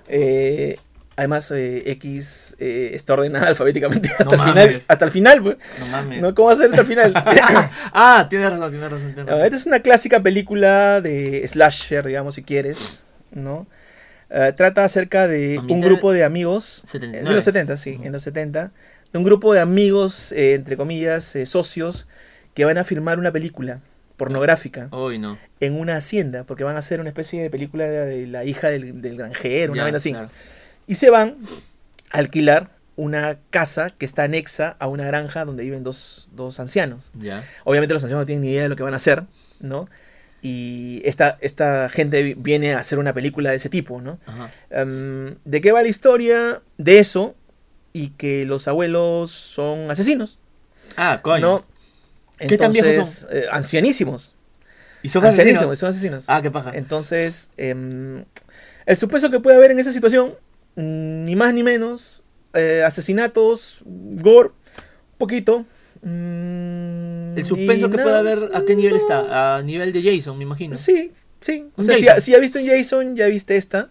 Eh, 0.08 0.78
además, 1.16 1.50
eh, 1.50 1.90
X 1.92 2.56
eh, 2.58 2.90
está 2.94 3.14
ordenada 3.14 3.48
alfabéticamente 3.48 4.10
hasta 4.18 4.36
el 4.36 4.42
final. 4.42 4.82
Hasta 4.86 5.04
el 5.04 5.10
final, 5.10 5.42
pues. 5.42 5.56
No 5.80 5.86
mames. 5.86 6.20
¿No? 6.20 6.34
¿Cómo 6.34 6.48
va 6.48 6.54
a 6.54 6.56
ser 6.56 6.66
hasta 6.66 6.82
el 6.82 6.86
final? 6.86 7.12
ah, 7.92 8.26
tienes 8.30 8.50
razón, 8.50 8.70
tienes 8.70 8.90
razón. 8.90 9.14
Tienes 9.14 9.44
esta 9.44 9.56
es 9.56 9.66
una 9.66 9.80
clásica 9.80 10.22
película 10.22 11.00
de 11.00 11.46
slasher, 11.46 12.06
digamos, 12.06 12.34
si 12.34 12.42
quieres, 12.42 13.02
¿no? 13.32 13.66
Eh, 14.28 14.52
trata 14.56 14.84
acerca 14.84 15.28
de 15.28 15.58
un 15.58 15.80
grupo 15.80 16.12
de 16.12 16.24
amigos 16.24 16.82
79. 16.84 17.28
de 17.28 17.34
los 17.34 17.44
70, 17.44 17.76
sí, 17.76 18.00
en 18.02 18.12
los 18.12 18.22
70, 18.22 18.72
de 19.12 19.18
un 19.18 19.24
grupo 19.24 19.54
de 19.54 19.60
amigos, 19.60 20.32
eh, 20.32 20.54
entre 20.54 20.76
comillas, 20.76 21.36
eh, 21.36 21.46
socios, 21.46 22.08
que 22.54 22.64
van 22.64 22.76
a 22.78 22.84
filmar 22.84 23.18
una 23.18 23.30
película 23.30 23.80
pornográfica 24.16 24.88
Hoy 24.90 25.18
no. 25.18 25.38
en 25.60 25.78
una 25.78 25.96
hacienda, 25.96 26.44
porque 26.44 26.64
van 26.64 26.74
a 26.74 26.80
hacer 26.80 27.00
una 27.00 27.10
especie 27.10 27.40
de 27.40 27.50
película 27.50 27.86
de 27.86 28.26
la 28.26 28.44
hija 28.44 28.68
del, 28.68 29.00
del 29.00 29.16
granjero, 29.16 29.72
una 29.74 29.84
vaina 29.84 29.98
así. 29.98 30.10
claro. 30.10 30.28
Y 30.86 30.94
se 30.96 31.10
van 31.10 31.36
a 32.12 32.18
alquilar 32.18 32.70
una 32.96 33.38
casa 33.50 33.90
que 33.90 34.06
está 34.06 34.22
anexa 34.24 34.76
a 34.78 34.86
una 34.86 35.04
granja 35.04 35.44
donde 35.44 35.64
viven 35.64 35.82
dos, 35.84 36.30
dos 36.32 36.58
ancianos. 36.60 37.10
Obviamente 37.64 37.92
los 37.92 38.02
ancianos 38.02 38.22
no 38.22 38.26
tienen 38.26 38.42
ni 38.44 38.52
idea 38.52 38.62
de 38.62 38.68
lo 38.68 38.76
que 38.76 38.82
van 38.82 38.94
a 38.94 38.96
hacer, 38.96 39.24
¿no? 39.60 39.88
Y 40.42 41.02
esta, 41.04 41.36
esta 41.40 41.88
gente 41.88 42.22
vi- 42.22 42.34
viene 42.34 42.74
a 42.74 42.78
hacer 42.78 42.98
una 42.98 43.12
película 43.12 43.50
de 43.50 43.56
ese 43.56 43.68
tipo, 43.68 44.00
¿no? 44.00 44.18
Em, 44.70 45.36
¿De 45.44 45.60
qué 45.60 45.72
va 45.72 45.82
la 45.82 45.88
historia? 45.88 46.62
De 46.78 46.98
eso 46.98 47.34
y 47.92 48.10
que 48.10 48.44
los 48.46 48.68
abuelos 48.68 49.30
son 49.32 49.90
asesinos, 49.90 50.38
Ah, 50.96 51.20
coño. 51.22 51.40
¿no? 51.40 51.66
¿Qué 52.38 52.56
tan 52.58 52.70
viejos 52.72 52.90
Entonces, 52.92 53.26
eh, 53.30 53.46
ancianísimos. 53.50 54.34
¿Y 55.02 55.08
son 55.08 55.24
ancianísimos, 55.24 55.72
asesinos? 55.72 55.78
son 55.78 55.88
asesinos. 55.90 56.24
Ah, 56.28 56.42
qué 56.42 56.50
paja. 56.50 56.70
Entonces, 56.74 57.50
em, 57.56 58.24
el 58.84 58.96
suspenso 58.96 59.30
que 59.30 59.40
puede 59.40 59.56
haber 59.56 59.70
en 59.70 59.80
esa 59.80 59.92
situación, 59.92 60.34
ni 60.76 61.34
más 61.36 61.52
ni 61.54 61.62
menos, 61.62 62.22
eh, 62.54 62.82
asesinatos, 62.84 63.82
gore, 63.84 64.50
poquito. 65.18 65.64
mm, 66.02 67.36
El 67.38 67.44
suspenso 67.44 67.90
que 67.90 67.96
nada, 67.96 68.20
puede 68.20 68.32
haber, 68.34 68.56
¿a 68.56 68.64
qué 68.64 68.76
nivel 68.76 68.92
no. 68.92 68.98
está? 68.98 69.56
A 69.56 69.62
nivel 69.62 69.92
de 69.92 70.02
Jason, 70.02 70.36
me 70.38 70.44
imagino. 70.44 70.78
Sí, 70.78 71.10
sí. 71.40 71.66
O 71.76 71.82
sea, 71.82 71.96
si, 71.96 72.06
si 72.22 72.32
ya 72.32 72.38
viste 72.38 72.58
un 72.60 72.66
Jason, 72.66 73.16
ya 73.16 73.26
viste 73.26 73.56
esta. 73.56 73.90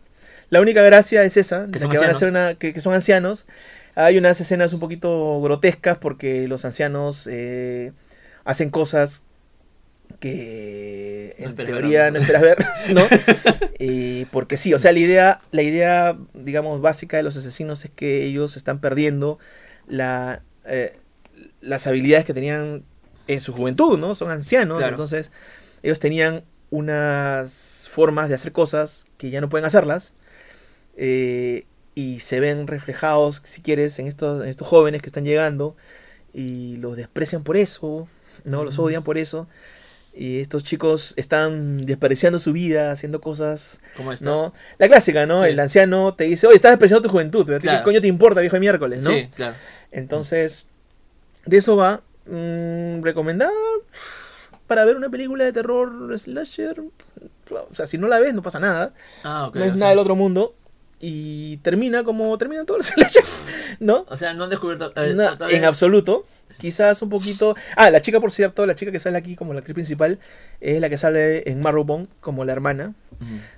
La 0.50 0.62
única 0.62 0.82
gracia 0.84 1.24
es 1.24 1.38
esa, 1.38 1.68
Que 1.72 1.80
son 1.80 1.90
que 1.90 1.98
van 1.98 2.10
a 2.12 2.14
ser 2.14 2.30
una, 2.30 2.54
que, 2.56 2.72
que 2.74 2.80
son 2.80 2.94
ancianos. 2.94 3.46
Hay 3.96 4.18
unas 4.18 4.40
escenas 4.40 4.74
un 4.74 4.80
poquito 4.80 5.42
grotescas 5.42 5.98
porque 5.98 6.48
los 6.48 6.66
ancianos 6.66 7.28
eh, 7.32 7.94
hacen 8.44 8.70
cosas 8.70 9.24
que 10.20 11.36
en 11.38 11.56
teoría 11.56 12.12
no 12.12 12.20
esperas 12.20 12.42
ver, 12.42 12.58
¿no? 12.94 13.02
Y 13.80 14.26
porque 14.26 14.58
sí, 14.58 14.74
o 14.74 14.80
sea, 14.80 14.92
la 14.94 15.00
idea, 15.00 15.42
la 15.52 15.62
idea, 15.62 16.18
digamos, 16.34 16.82
básica 16.82 17.18
de 17.18 17.24
los 17.24 17.36
asesinos 17.38 17.84
es 17.86 17.92
que 17.92 18.24
ellos 18.24 18.56
están 18.58 18.80
perdiendo 18.80 19.38
la, 19.88 20.42
eh, 20.66 20.98
las 21.62 21.86
habilidades 21.88 22.26
que 22.26 22.34
tenían 22.34 22.84
en 23.28 23.40
su 23.42 23.54
juventud, 23.54 23.98
¿no? 24.00 24.16
Son 24.16 24.30
ancianos, 24.32 24.78
Claro. 24.78 24.94
entonces 24.94 25.32
ellos 25.84 26.00
tenían 26.00 26.44
unas 26.70 27.88
formas 27.92 28.30
de 28.30 28.36
hacer 28.36 28.52
cosas 28.52 29.06
que 29.18 29.30
ya 29.30 29.42
no 29.42 29.50
pueden 29.50 29.66
hacerlas 29.66 30.14
eh, 30.98 31.66
y 31.94 32.20
se 32.20 32.40
ven 32.40 32.68
reflejados, 32.68 33.42
si 33.46 33.62
quieres, 33.62 34.00
en 34.00 34.08
estos, 34.08 34.44
en 34.44 34.50
estos 34.50 34.68
jóvenes 34.68 35.02
que 35.02 35.08
están 35.08 35.26
llegando 35.26 35.76
y 36.34 36.78
los 36.78 36.98
desprecian 36.98 37.44
por 37.44 37.56
eso, 37.58 38.08
¿no? 38.44 38.64
Los 38.64 38.80
odian 38.80 39.04
por 39.04 39.18
eso. 39.18 39.48
Y 40.18 40.40
estos 40.40 40.64
chicos 40.64 41.14
están 41.18 41.86
desperdiciando 41.86 42.40
su 42.40 42.54
vida 42.54 42.92
haciendo 42.92 43.20
cosas, 43.20 43.82
¿Cómo 43.98 44.14
estás? 44.14 44.26
¿no? 44.26 44.54
La 44.78 44.88
clásica, 44.88 45.26
¿no? 45.26 45.44
Sí. 45.44 45.50
El 45.50 45.60
anciano 45.60 46.14
te 46.16 46.24
dice, 46.24 46.48
oye, 46.48 46.56
estás 46.56 46.72
despreciando 46.72 47.02
tu 47.04 47.10
juventud, 47.10 47.44
pero 47.46 47.58
¿a 47.58 47.60
ti 47.60 47.64
Claro. 47.64 47.80
¿qué 47.80 47.84
coño 47.84 48.00
te 48.02 48.08
importa, 48.08 48.40
viejo 48.40 48.56
de 48.56 48.60
miércoles, 48.62 49.04
no? 49.04 49.10
Sí, 49.12 49.28
claro. 49.36 49.56
Entonces, 49.92 50.68
de 51.46 51.58
eso 51.58 51.76
va. 51.76 52.02
mm, 52.28 53.04
recomendada 53.04 53.52
para 54.68 54.84
ver 54.86 54.96
una 54.96 55.10
película 55.10 55.44
de 55.44 55.52
terror 55.54 56.18
slasher. 56.18 56.82
O 57.52 57.76
sea, 57.76 57.86
si 57.86 57.98
no 57.98 58.08
la 58.08 58.20
ves, 58.20 58.34
no 58.34 58.42
pasa 58.42 58.60
nada. 58.60 58.94
Ah, 59.24 59.48
ok. 59.48 59.56
no 59.58 59.64
es 59.66 59.72
nada 59.74 59.78
sea- 59.80 59.90
del 59.90 60.00
otro 60.00 60.16
mundo. 60.16 60.56
Y 61.00 61.58
termina 61.58 62.04
como 62.06 62.36
terminan 62.38 62.66
todos 62.66 62.80
los 62.80 62.88
slasher, 62.96 63.24
¿no? 63.80 64.06
O 64.10 64.18
sea, 64.18 64.34
no 64.34 64.46
han 64.46 64.50
descubierto. 64.50 64.92
eh, 64.96 65.14
No, 65.14 65.50
en 65.50 65.66
absoluto. 65.66 66.26
Quizás 66.58 67.02
un 67.02 67.10
poquito. 67.10 67.54
Ah, 67.76 67.90
la 67.92 68.00
chica, 68.00 68.20
por 68.22 68.32
cierto, 68.32 68.66
la 68.66 68.76
chica 68.76 68.92
que 68.92 69.00
sale 69.00 69.18
aquí 69.18 69.36
como 69.36 69.54
la 69.54 69.60
actriz 69.60 69.74
principal 69.74 70.20
es 70.62 70.80
la 70.80 70.90
que 70.90 70.98
sale 70.98 71.50
en 71.50 71.60
Marrowbone 71.62 72.08
como 72.22 72.46
la 72.46 72.54
hermana. 72.54 72.94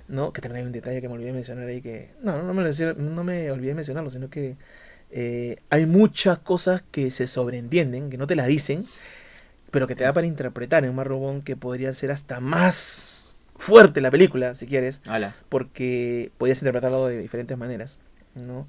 ¿no? 0.08 0.32
Que 0.32 0.40
también 0.40 0.60
hay 0.62 0.66
un 0.66 0.72
detalle 0.72 1.00
que 1.00 1.08
me 1.08 1.14
olvidé 1.14 1.32
mencionar 1.32 1.66
ahí 1.66 1.80
que. 1.80 2.10
No, 2.22 2.42
no 2.42 2.54
me, 2.54 2.62
lo 2.62 2.94
no 2.94 3.24
me 3.24 3.50
olvidé 3.50 3.74
mencionarlo, 3.74 4.10
sino 4.10 4.28
que 4.30 4.56
eh, 5.10 5.56
hay 5.70 5.86
muchas 5.86 6.38
cosas 6.38 6.82
que 6.90 7.10
se 7.10 7.26
sobreentienden, 7.26 8.10
que 8.10 8.18
no 8.18 8.26
te 8.26 8.36
las 8.36 8.46
dicen, 8.46 8.86
pero 9.70 9.86
que 9.86 9.94
te 9.94 10.04
da 10.04 10.12
para 10.12 10.26
interpretar 10.26 10.84
en 10.84 10.94
Marrowbone 10.94 11.42
que 11.42 11.56
podría 11.56 11.92
ser 11.94 12.10
hasta 12.10 12.40
más 12.40 13.30
fuerte 13.56 14.00
la 14.00 14.10
película, 14.10 14.54
si 14.54 14.66
quieres 14.66 15.00
porque 15.48 16.30
podías 16.38 16.58
interpretarlo 16.62 17.06
de 17.08 17.18
diferentes 17.18 17.56
maneras, 17.58 17.98
¿no? 18.34 18.68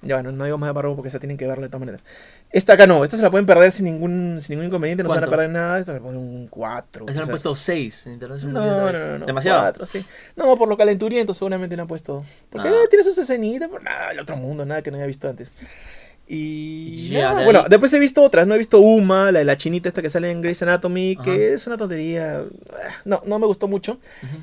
Ya 0.00 0.14
bueno, 0.16 0.30
no 0.30 0.44
digo 0.44 0.58
más 0.58 0.68
de 0.68 0.74
Marrowbone 0.74 0.96
porque 0.96 1.08
esa 1.08 1.18
tienen 1.18 1.36
que 1.36 1.46
verla 1.46 1.62
de 1.62 1.68
todas 1.68 1.80
maneras. 1.80 2.04
Esta 2.50 2.74
acá 2.74 2.86
no, 2.86 3.02
esta 3.02 3.16
se 3.16 3.22
la 3.24 3.30
pueden 3.30 3.46
perder 3.46 3.72
sin 3.72 3.86
ningún, 3.86 4.38
sin 4.40 4.54
ningún 4.54 4.66
inconveniente, 4.66 5.02
no 5.02 5.08
se 5.08 5.16
van 5.16 5.24
a 5.24 5.26
¿Cuánto? 5.26 5.36
perder 5.36 5.50
nada, 5.52 5.80
esta 5.80 5.92
me 5.92 6.00
pone 6.00 6.18
un 6.18 6.46
4. 6.48 7.06
Ese 7.08 7.16
le 7.16 7.22
han 7.24 7.28
puesto 7.28 7.54
6 7.56 8.06
en 8.06 8.12
internet. 8.12 8.40
No, 8.44 8.92
no, 8.92 8.92
no, 8.92 9.18
no. 9.18 9.26
Demasiado. 9.26 9.60
cuatro, 9.62 9.86
sí. 9.86 10.04
No, 10.36 10.56
por 10.56 10.68
lo 10.68 10.76
calenturiento 10.76 11.34
seguramente 11.34 11.74
le 11.74 11.82
han 11.82 11.88
puesto. 11.88 12.24
Porque 12.48 12.68
Ah. 12.68 12.72
eh, 12.84 12.88
tiene 12.88 13.02
sus 13.02 13.18
escenitas, 13.18 13.68
por 13.68 13.82
nada, 13.82 14.12
el 14.12 14.20
otro 14.20 14.36
mundo, 14.36 14.64
nada 14.64 14.82
que 14.82 14.90
no 14.92 14.98
haya 14.98 15.06
visto 15.06 15.28
antes. 15.28 15.52
Y 16.30 17.08
Ya, 17.08 17.30
nada, 17.30 17.38
de 17.40 17.44
bueno, 17.46 17.64
después 17.68 17.92
he 17.94 17.98
visto 17.98 18.22
otras, 18.22 18.46
no 18.46 18.54
he 18.54 18.58
visto 18.58 18.80
Uma, 18.80 19.32
la 19.32 19.38
de 19.38 19.44
la 19.46 19.56
chinita 19.56 19.88
esta 19.88 20.02
que 20.02 20.10
sale 20.10 20.30
en 20.30 20.42
Grey's 20.42 20.62
Anatomy, 20.62 21.14
Ajá. 21.18 21.24
que 21.24 21.54
es 21.54 21.66
una 21.66 21.78
tontería. 21.78 22.44
Ah, 22.70 22.88
No, 23.04 23.22
no 23.26 23.38
me 23.38 23.46
gustó 23.46 23.66
mucho. 23.66 23.92
Ujú. 24.22 24.42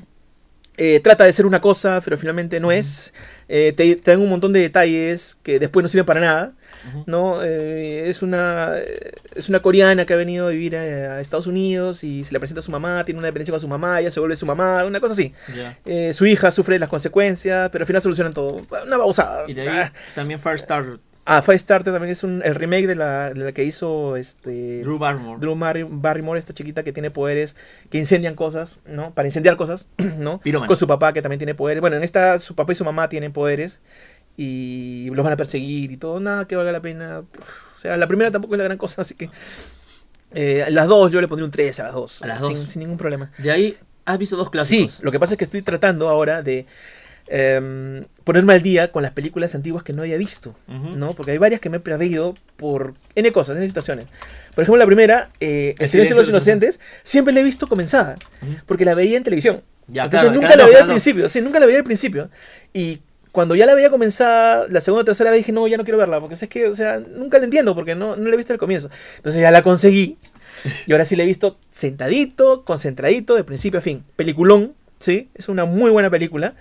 Eh, 0.78 1.00
trata 1.02 1.24
de 1.24 1.32
ser 1.32 1.46
una 1.46 1.60
cosa, 1.60 2.00
pero 2.04 2.18
finalmente 2.18 2.60
no 2.60 2.70
es. 2.70 3.14
Eh, 3.48 3.72
te, 3.76 3.96
te 3.96 4.10
dan 4.10 4.20
un 4.20 4.28
montón 4.28 4.52
de 4.52 4.60
detalles 4.60 5.38
que 5.42 5.58
después 5.58 5.82
no 5.82 5.88
sirven 5.88 6.04
para 6.06 6.20
nada. 6.20 6.52
¿no? 7.06 7.42
Eh, 7.42 8.08
es, 8.08 8.22
una, 8.22 8.74
es 9.34 9.48
una 9.48 9.60
coreana 9.60 10.04
que 10.06 10.12
ha 10.12 10.16
venido 10.16 10.46
a 10.46 10.50
vivir 10.50 10.76
a, 10.76 10.80
a 11.16 11.20
Estados 11.20 11.46
Unidos 11.48 12.04
y 12.04 12.22
se 12.22 12.32
le 12.32 12.38
presenta 12.38 12.60
a 12.60 12.62
su 12.62 12.70
mamá, 12.70 13.04
tiene 13.04 13.18
una 13.18 13.26
dependencia 13.26 13.50
con 13.52 13.60
su 13.60 13.66
mamá, 13.68 14.00
ella 14.00 14.10
se 14.10 14.20
vuelve 14.20 14.36
su 14.36 14.46
mamá, 14.46 14.84
una 14.84 15.00
cosa 15.00 15.14
así. 15.14 15.32
Su 16.12 16.26
hija 16.26 16.50
sufre 16.52 16.78
las 16.78 16.88
consecuencias, 16.88 17.70
pero 17.70 17.82
al 17.82 17.86
final 17.86 18.02
solucionan 18.02 18.34
todo. 18.34 18.64
Una 18.86 18.96
babosada. 18.96 19.44
Y 19.48 19.54
de 19.54 19.62
ahí 19.62 19.68
Ah, 19.68 19.92
también 20.14 20.38
Firestar, 20.40 20.98
Ah, 21.28 21.42
Firestarter 21.42 21.92
también 21.92 22.12
es 22.12 22.22
un, 22.22 22.40
el 22.44 22.54
remake 22.54 22.86
de 22.86 22.94
la, 22.94 23.34
de 23.34 23.44
la 23.46 23.52
que 23.52 23.64
hizo 23.64 24.16
este, 24.16 24.82
Drew 24.82 24.96
Barrymore. 24.96 25.40
Drew 25.40 25.56
Barry- 25.56 25.86
Barrymore, 25.90 26.38
esta 26.38 26.54
chiquita 26.54 26.84
que 26.84 26.92
tiene 26.92 27.10
poderes, 27.10 27.56
que 27.90 27.98
incendian 27.98 28.36
cosas, 28.36 28.78
¿no? 28.86 29.12
Para 29.12 29.26
incendiar 29.26 29.56
cosas, 29.56 29.88
¿no? 30.18 30.40
Con 30.66 30.76
su 30.76 30.86
papá 30.86 31.12
que 31.12 31.22
también 31.22 31.38
tiene 31.40 31.54
poderes. 31.56 31.80
Bueno, 31.80 31.96
en 31.96 32.04
esta 32.04 32.38
su 32.38 32.54
papá 32.54 32.72
y 32.72 32.76
su 32.76 32.84
mamá 32.84 33.08
tienen 33.08 33.32
poderes 33.32 33.80
y 34.36 35.10
los 35.12 35.24
van 35.24 35.32
a 35.32 35.36
perseguir 35.36 35.90
y 35.90 35.96
todo, 35.96 36.20
nada 36.20 36.46
que 36.46 36.54
valga 36.56 36.70
la 36.70 36.80
pena. 36.80 37.20
O 37.76 37.80
sea, 37.80 37.96
la 37.96 38.06
primera 38.06 38.30
tampoco 38.30 38.54
es 38.54 38.58
la 38.58 38.64
gran 38.64 38.78
cosa, 38.78 39.02
así 39.02 39.14
que... 39.16 39.28
eh, 40.32 40.64
las 40.70 40.86
dos, 40.88 41.10
yo 41.12 41.20
le 41.20 41.28
pondría 41.28 41.44
un 41.46 41.50
3 41.50 41.80
a 41.80 41.84
las 41.84 41.92
dos. 41.94 42.22
A 42.22 42.26
las 42.26 42.46
sin, 42.46 42.56
dos. 42.58 42.70
sin 42.70 42.80
ningún 42.80 42.98
problema. 42.98 43.30
De 43.38 43.50
ahí 43.50 43.76
has 44.04 44.18
visto 44.18 44.36
dos 44.36 44.46
Sí, 44.46 44.50
clásicos. 44.52 45.00
lo 45.02 45.10
que 45.10 45.18
pasa 45.18 45.34
es 45.34 45.38
que 45.38 45.44
estoy 45.44 45.62
tratando 45.62 46.08
ahora 46.08 46.42
de 46.42 46.66
em, 47.28 48.04
ponerme 48.24 48.54
al 48.54 48.62
día 48.62 48.92
con 48.92 49.02
las 49.02 49.12
películas 49.12 49.54
antiguas 49.54 49.82
que 49.84 49.92
no 49.92 50.02
había 50.02 50.16
visto. 50.16 50.54
Ujú. 50.68 50.96
¿no? 50.96 51.14
Porque 51.14 51.32
hay 51.32 51.38
varias 51.38 51.60
que 51.60 51.68
me 51.70 51.78
he 51.78 51.80
perdido 51.80 52.34
por 52.56 52.94
N 53.14 53.30
cosas, 53.32 53.56
N 53.56 53.66
situaciones. 53.66 54.06
Por 54.54 54.62
ejemplo, 54.62 54.78
la 54.78 54.86
primera, 54.86 55.30
eh, 55.40 55.74
El, 55.78 55.88
silencio 55.88 56.16
de 56.16 56.22
los 56.22 56.28
inocentes, 56.30 56.80
siempre 57.02 57.32
la 57.34 57.40
he 57.40 57.44
visto 57.44 57.66
comenzada, 57.68 58.16
Ujú. 58.42 58.52
porque 58.66 58.84
la 58.84 58.94
veía 58.94 59.16
en 59.16 59.24
televisión. 59.24 59.62
Ya, 59.88 60.04
Entonces 60.04 60.28
claro, 60.28 60.34
nunca 60.34 60.48
Canal 60.48 60.58
la 60.58 60.64
veía 60.64 60.76
al 60.78 60.82
Canal 60.82 60.96
dos. 60.96 61.02
principio, 61.02 61.28
sí, 61.28 61.40
nunca 61.40 61.60
la 61.60 61.66
veía 61.66 61.78
al 61.78 61.84
principio. 61.84 62.28
Y 62.72 63.00
cuando 63.30 63.54
ya 63.54 63.66
la 63.66 63.74
veía 63.74 63.90
comenzada, 63.90 64.66
la 64.68 64.80
segunda 64.80 65.02
o 65.02 65.04
tercera 65.04 65.30
vez 65.30 65.40
dije, 65.40 65.52
no, 65.52 65.66
ya 65.68 65.76
no 65.76 65.84
quiero 65.84 65.98
verla, 65.98 66.20
porque 66.20 66.34
es 66.34 66.48
que, 66.48 66.66
o 66.68 66.74
sea, 66.74 66.98
nunca 66.98 67.38
la 67.38 67.44
entiendo, 67.44 67.74
porque 67.74 67.94
no, 67.94 68.16
no 68.16 68.28
la 68.28 68.34
he 68.34 68.36
visto 68.36 68.52
al 68.52 68.58
comienzo. 68.58 68.90
Entonces 69.18 69.42
ya 69.42 69.50
la 69.50 69.62
conseguí, 69.62 70.16
y 70.86 70.92
ahora 70.92 71.04
sí 71.04 71.16
la 71.16 71.22
he 71.22 71.26
visto 71.26 71.58
sentadito, 71.70 72.64
concentradito, 72.64 73.34
de 73.34 73.44
principio 73.44 73.78
a 73.78 73.82
fin. 73.82 74.04
Peliculón, 74.16 74.74
¿sí? 74.98 75.28
Es 75.34 75.48
una 75.48 75.66
muy 75.66 75.90
buena 75.90 76.10
película. 76.10 76.54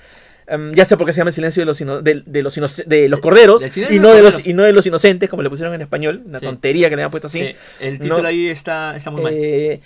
Em, 0.47 0.73
ya 0.73 0.85
sé 0.85 0.95
por 0.97 1.07
qué 1.07 1.13
se 1.13 1.17
llama 1.19 1.29
El 1.29 1.33
silencio 1.33 1.61
de 1.61 1.65
los, 1.65 1.81
ino- 1.81 2.01
de, 2.01 2.21
de 2.25 2.43
los, 2.43 2.55
de 2.85 3.09
los 3.09 3.19
corderos 3.19 3.63
y 3.89 3.99
no, 3.99 4.13
de 4.13 4.21
los, 4.21 4.45
y 4.45 4.53
no 4.53 4.63
de 4.63 4.73
los 4.73 4.85
inocentes, 4.85 5.29
como 5.29 5.41
le 5.41 5.49
pusieron 5.49 5.73
en 5.73 5.81
español. 5.81 6.21
Una 6.25 6.39
Sí. 6.39 6.45
tontería 6.45 6.89
que 6.89 6.95
le 6.95 7.03
han 7.03 7.11
puesto 7.11 7.27
así. 7.27 7.39
Sí, 7.39 7.55
el 7.81 7.99
título 7.99 8.21
No. 8.21 8.27
ahí 8.27 8.47
está, 8.47 8.95
está 8.95 9.09
muy 9.11 9.23
mal. 9.23 9.33
Eh, 9.35 9.81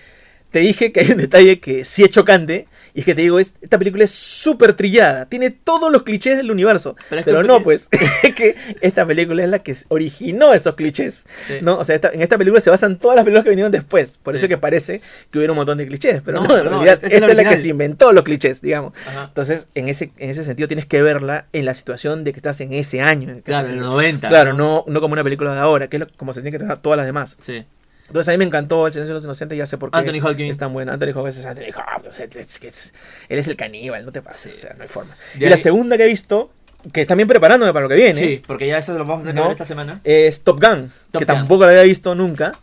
te 0.51 0.59
dije 0.59 0.91
que 0.91 0.99
hay 1.01 1.11
un 1.11 1.17
detalle 1.17 1.59
que 1.59 1.85
sí 1.85 2.03
es 2.03 2.09
chocante. 2.11 2.67
Y 2.99 3.01
es 3.01 3.05
que 3.05 3.15
te 3.15 3.21
digo, 3.21 3.39
es, 3.39 3.53
esta 3.61 3.77
película 3.77 4.03
es 4.03 4.11
súper 4.11 4.73
trillada. 4.73 5.25
Tiene 5.27 5.51
todos 5.51 5.89
los 5.89 6.03
clichés 6.03 6.35
del 6.35 6.51
universo. 6.51 6.97
Pero 7.23 7.43
no, 7.43 7.63
pues. 7.63 7.87
es 8.23 8.35
que 8.35 8.57
esta 8.81 9.05
película 9.05 9.41
es 9.41 9.49
la 9.49 9.59
que 9.59 9.73
originó 9.87 10.53
esos 10.53 10.75
clichés. 10.75 11.23
Sí. 11.47 11.59
¿no? 11.61 11.77
O 11.77 11.85
sea, 11.85 11.95
esta- 11.95 12.09
en 12.09 12.21
esta 12.21 12.37
película 12.37 12.59
se 12.59 12.69
basan 12.69 12.97
todas 12.97 13.15
las 13.15 13.23
películas 13.23 13.45
que 13.45 13.51
vinieron 13.51 13.71
después. 13.71 14.17
Por 14.21 14.33
Sí. 14.33 14.39
eso 14.39 14.47
que 14.49 14.57
parece 14.57 14.99
que 15.31 15.37
hubiera 15.37 15.53
un 15.53 15.55
montón 15.55 15.77
de 15.77 15.87
clichés. 15.87 16.21
Pero 16.25 16.41
No, 16.41 16.47
no, 16.49 16.57
en 16.57 16.63
no, 16.65 16.69
realidad, 16.71 16.95
esta 16.95 17.07
es 17.07 17.13
esta 17.13 17.25
la 17.27 17.31
es 17.31 17.37
la 17.37 17.49
que 17.49 17.55
se 17.57 17.69
inventó 17.69 18.11
los 18.11 18.23
clichés, 18.25 18.61
digamos. 18.61 18.91
Ajá. 19.07 19.23
Entonces, 19.29 19.69
en 19.75 19.87
ese, 19.87 20.11
en 20.17 20.29
ese 20.31 20.43
sentido, 20.43 20.67
tienes 20.67 20.85
que 20.85 21.01
verla 21.01 21.45
en 21.53 21.63
la 21.63 21.75
situación 21.75 22.25
de 22.25 22.33
que 22.33 22.39
estás 22.39 22.59
en 22.59 22.73
ese 22.73 22.99
año. 23.01 23.29
en 23.29 23.39
Claro, 23.43 23.69
en 23.69 23.77
los 23.79 23.85
90. 23.85 24.27
Claro, 24.27 24.51
no, 24.51 24.83
no 24.87 24.99
como 24.99 25.13
una 25.13 25.23
película 25.23 25.53
de 25.53 25.59
ahora, 25.61 25.87
que 25.87 25.95
es 25.95 26.01
lo- 26.01 26.09
como 26.17 26.33
se 26.33 26.41
tiene 26.41 26.51
que 26.51 26.59
tratar 26.59 26.81
todas 26.81 26.97
las 26.97 27.05
demás. 27.05 27.37
Sí. 27.39 27.63
Entonces 28.09 28.27
a 28.27 28.31
mí 28.33 28.37
me 28.39 28.43
encantó 28.45 28.85
El 28.87 28.91
silencio 28.93 29.13
de 29.13 29.17
los 29.19 29.23
inocentes, 29.23 29.57
ya 29.57 29.65
sé 29.65 29.77
por 29.77 29.89
qué 29.91 29.97
Anthony 29.99 30.19
Hopkins. 30.21 30.49
es 30.51 30.57
tan 30.57 30.73
bueno. 30.73 30.91
Anthony 30.91 31.11
Hopkins 31.15 31.37
es 31.37 31.45
Anthony 31.45 31.69
Hopkins, 31.95 32.19
es- 32.19 32.35
es- 32.35 32.59
es- 32.63 32.93
él 33.29 33.39
es 33.39 33.47
el 33.47 33.55
caníbal, 33.55 34.03
no 34.05 34.11
te 34.11 34.21
pases, 34.21 34.51
Sí. 34.53 34.57
o 34.57 34.61
sea, 34.67 34.73
no 34.75 34.83
hay 34.83 34.89
forma. 34.89 35.15
De 35.35 35.45
y 35.45 35.49
la 35.49 35.55
ahí- 35.55 35.61
segunda 35.61 35.95
que 35.97 36.03
he 36.03 36.07
visto 36.07 36.51
que 36.91 37.05
también 37.05 37.27
preparándome 37.27 37.71
para 37.73 37.83
lo 37.83 37.89
que 37.89 37.95
viene. 37.95 38.15
Sí, 38.15 38.41
porque 38.45 38.65
ya 38.67 38.77
eso 38.77 38.93
lo 38.97 38.99
vamos 39.05 39.17
a 39.23 39.27
tener 39.27 39.35
que 39.35 39.39
¿No? 39.41 39.47
ver 39.47 39.51
esta 39.53 39.65
semana. 39.65 40.01
Es 40.03 40.41
Top 40.43 40.61
Gun, 40.61 40.91
Top 41.11 41.19
que 41.21 41.25
Gun. 41.25 41.35
tampoco 41.35 41.63
lo 41.65 41.69
había 41.71 41.83
visto 41.83 42.13
nunca. 42.15 42.53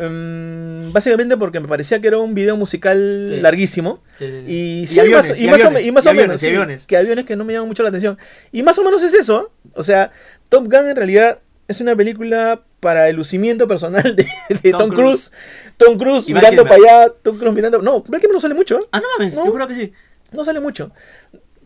Mm, 0.00 0.90
básicamente 0.92 1.36
porque 1.36 1.60
me 1.60 1.68
parecía 1.68 2.00
que 2.00 2.08
era 2.08 2.18
un 2.18 2.34
video 2.34 2.56
musical 2.56 3.26
Sí. 3.28 3.40
larguísimo. 3.40 4.02
Sí, 4.18 4.24
sí, 4.26 4.42
sí. 4.46 4.52
Y, 4.82 4.86
sí, 4.86 5.00
aviones, 5.00 5.30
más, 5.30 5.38
y 5.38 5.44
y 5.44 5.48
más 5.48 5.60
o, 5.60 5.66
aviones, 5.66 5.82
me- 5.82 5.88
y 5.88 5.92
más 5.92 6.04
y 6.04 6.08
o 6.08 6.10
aviones, 6.10 6.28
menos. 6.28 6.42
y 6.42 6.46
sí, 6.46 6.50
aviones. 6.50 6.86
que 6.86 6.96
aviones 6.96 7.24
que 7.26 7.36
no 7.36 7.44
me 7.44 7.52
llaman 7.52 7.68
mucho 7.68 7.82
la 7.82 7.90
atención. 7.90 8.18
Y 8.52 8.62
más 8.62 8.78
o 8.78 8.84
menos 8.84 9.02
es 9.02 9.14
eso. 9.14 9.52
O 9.74 9.84
sea, 9.84 10.10
Top 10.48 10.64
Gun 10.64 10.88
en 10.88 10.96
realidad 10.96 11.38
es 11.72 11.80
una 11.80 11.96
película 11.96 12.62
para 12.80 13.08
el 13.08 13.16
lucimiento 13.16 13.66
personal 13.68 14.16
de, 14.16 14.26
de 14.62 14.70
Tom 14.70 14.80
Tom, 14.80 14.90
Cruise. 14.90 15.30
Cruise. 15.30 15.32
Tom 15.76 15.98
Cruise 15.98 16.28
Y 16.28 16.34
mirando 16.34 16.64
para 16.64 16.76
allá, 16.76 17.12
Tom 17.22 17.36
Cruise 17.38 17.54
mirando. 17.54 17.78
No, 17.80 18.02
Kilmer 18.02 18.30
no 18.32 18.40
sale 18.40 18.54
mucho. 18.54 18.78
¿eh? 18.78 18.84
Ah, 18.92 19.00
no 19.00 19.06
mames, 19.18 19.34
No. 19.34 19.46
yo 19.46 19.52
creo 19.52 19.68
que 19.68 19.74
sí. 19.74 19.92
No 20.32 20.44
sale 20.44 20.60
mucho. 20.60 20.90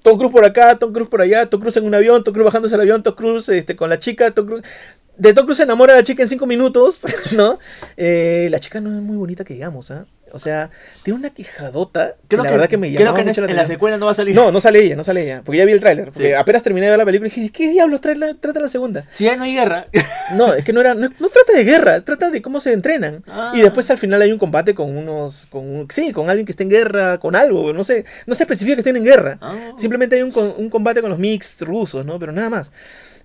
Tom 0.02 0.18
Cruise 0.18 0.32
por 0.32 0.44
acá, 0.44 0.78
Tom 0.78 0.92
Cruise 0.92 1.08
por 1.08 1.20
allá, 1.20 1.48
Tom 1.50 1.60
Cruise 1.60 1.76
en 1.76 1.84
un 1.84 1.94
avión, 1.94 2.22
Tom 2.22 2.32
Cruise 2.32 2.46
bajándose 2.46 2.74
del 2.74 2.82
avión, 2.82 3.02
Tom 3.02 3.14
Cruise 3.14 3.48
este, 3.48 3.76
con 3.76 3.90
la 3.90 3.98
chica, 3.98 4.30
Tom 4.32 4.46
Cruise... 4.46 4.64
De 5.18 5.32
Tom 5.32 5.44
Cruise 5.46 5.56
se 5.56 5.62
enamora 5.62 5.94
a 5.94 5.96
la 5.96 6.02
chica 6.02 6.22
en 6.22 6.28
cinco 6.28 6.46
minutos, 6.46 7.02
¿no? 7.36 7.58
Eh, 7.96 8.48
la 8.50 8.58
chica 8.60 8.80
no 8.80 8.94
es 8.96 9.02
muy 9.02 9.16
bonita 9.16 9.44
que 9.44 9.54
digamos, 9.54 9.90
¿ah? 9.90 10.06
O 10.32 10.38
sea, 10.38 10.70
tiene 11.02 11.18
una 11.18 11.30
quijadota. 11.30 12.16
Creo 12.28 12.42
la 12.44 12.50
verdad 12.50 12.68
que 12.68 12.76
me 12.76 12.92
creo 12.94 13.14
que 13.14 13.20
en, 13.22 13.28
mucho 13.28 13.40
la 13.40 13.46
en 13.46 13.56
la 13.56 13.62
atención. 13.62 13.76
secuela 13.78 13.96
no 13.96 14.06
va 14.06 14.12
a 14.12 14.14
salir. 14.14 14.34
No, 14.34 14.50
no 14.52 14.60
sale 14.60 14.80
ella, 14.80 14.96
no 14.96 15.04
sale 15.04 15.22
ella. 15.22 15.42
Porque 15.44 15.58
ya 15.58 15.64
vi 15.64 15.72
el 15.72 15.80
tráiler. 15.80 16.06
Porque 16.12 16.28
Sí. 16.28 16.32
apenas 16.34 16.62
terminé 16.62 16.86
de 16.86 16.90
ver 16.90 16.98
la 16.98 17.04
película 17.06 17.28
y 17.28 17.40
dije, 17.40 17.52
¿qué 17.52 17.68
diablos 17.70 18.00
trae 18.00 18.16
la- 18.16 18.34
trata 18.34 18.60
la 18.60 18.68
segunda? 18.68 19.04
Si 19.10 19.24
ya 19.24 19.36
no 19.36 19.44
hay 19.44 19.54
guerra. 19.54 19.86
No, 20.34 20.52
es 20.52 20.64
que 20.64 20.72
no 20.72 20.80
era, 20.80 20.94
no, 20.94 21.08
no 21.20 21.28
trata 21.28 21.52
de 21.54 21.64
guerra, 21.64 22.00
trata 22.02 22.30
de 22.30 22.42
cómo 22.42 22.60
se 22.60 22.72
entrenan. 22.72 23.22
Ah. 23.28 23.52
Y 23.54 23.62
después 23.62 23.88
al 23.90 23.98
final 23.98 24.20
hay 24.20 24.32
un 24.32 24.38
combate 24.38 24.74
con 24.74 24.94
unos, 24.96 25.46
con 25.50 25.66
un- 25.68 25.88
sí, 25.90 26.12
con 26.12 26.28
alguien 26.28 26.44
que 26.44 26.52
esté 26.52 26.64
en 26.64 26.70
guerra, 26.70 27.18
con 27.18 27.36
algo, 27.36 27.72
no 27.72 27.84
sé, 27.84 28.04
no 28.26 28.34
se 28.34 28.42
especifica 28.42 28.74
que 28.76 28.80
estén 28.80 28.96
en 28.96 29.04
guerra. 29.04 29.38
Ah. 29.40 29.54
Simplemente 29.78 30.16
hay 30.16 30.22
un, 30.22 30.32
un 30.58 30.68
combate 30.68 31.00
con 31.00 31.10
los 31.10 31.18
mix 31.18 31.60
rusos, 31.62 32.04
¿no? 32.04 32.18
Pero 32.18 32.32
nada 32.32 32.50
más. 32.50 32.72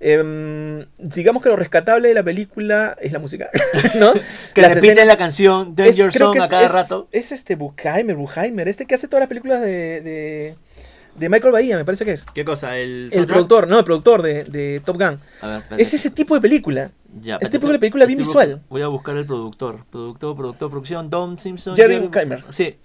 Em, 0.04 0.86
digamos 0.98 1.44
que 1.44 1.50
lo 1.50 1.56
rescatable 1.56 2.08
de 2.08 2.16
la 2.16 2.24
película 2.24 2.98
es 3.00 3.12
la 3.12 3.20
música, 3.20 3.50
¿no? 4.00 4.14
que 4.54 4.62
Las 4.62 4.74
repiten 4.74 4.98
escenas- 4.98 5.06
la 5.08 5.18
canción 5.18 5.70
es- 5.70 5.76
Danger 5.76 6.12
creo 6.12 6.28
Song 6.34 6.42
a 6.42 6.46
es- 6.46 6.50
cada 6.50 6.66
es- 6.66 6.72
rato. 6.72 7.08
Es 7.12 7.32
este 7.32 7.56
Buchheimer, 7.56 8.16
Buchheimer, 8.16 8.68
este 8.68 8.86
que 8.88 8.96
hace 8.96 9.08
todas 9.08 9.22
las 9.22 9.28
películas 9.30 9.62
de, 9.62 10.02
de, 10.02 10.56
de 11.20 11.30
Michael 11.30 11.52
Bahía, 11.54 11.78
me 11.78 11.86
parece 11.86 12.04
que 12.04 12.14
es. 12.14 12.26
¿Qué 12.34 12.44
cosa? 12.44 12.78
El, 12.80 13.10
El 13.14 13.28
productor, 13.28 13.68
no, 13.68 13.78
el 13.78 13.86
productor 13.86 14.24
de, 14.24 14.44
de 14.46 14.80
Top 14.84 14.98
Gun. 14.98 15.20
A 15.42 15.48
ver. 15.70 15.80
Es 15.80 15.94
ese 15.94 16.10
tipo 16.10 16.34
de 16.34 16.42
película. 16.42 16.90
Ya, 17.22 17.36
este 17.36 17.46
espérate, 17.46 17.60
tipo 17.60 17.72
de 17.74 17.80
película 17.80 18.06
bien 18.08 18.18
visual. 18.18 18.62
Voy 18.70 18.82
a 18.82 18.88
buscar 18.88 19.16
el 19.18 19.26
productor. 19.28 19.86
Productor, 19.92 20.36
productor, 20.36 20.70
producción. 20.72 21.10
Dom 21.12 21.38
Simpson. 21.38 21.76
Jerry 21.76 22.00
Bruckheimer. 22.00 22.44
Sí. 22.50 22.78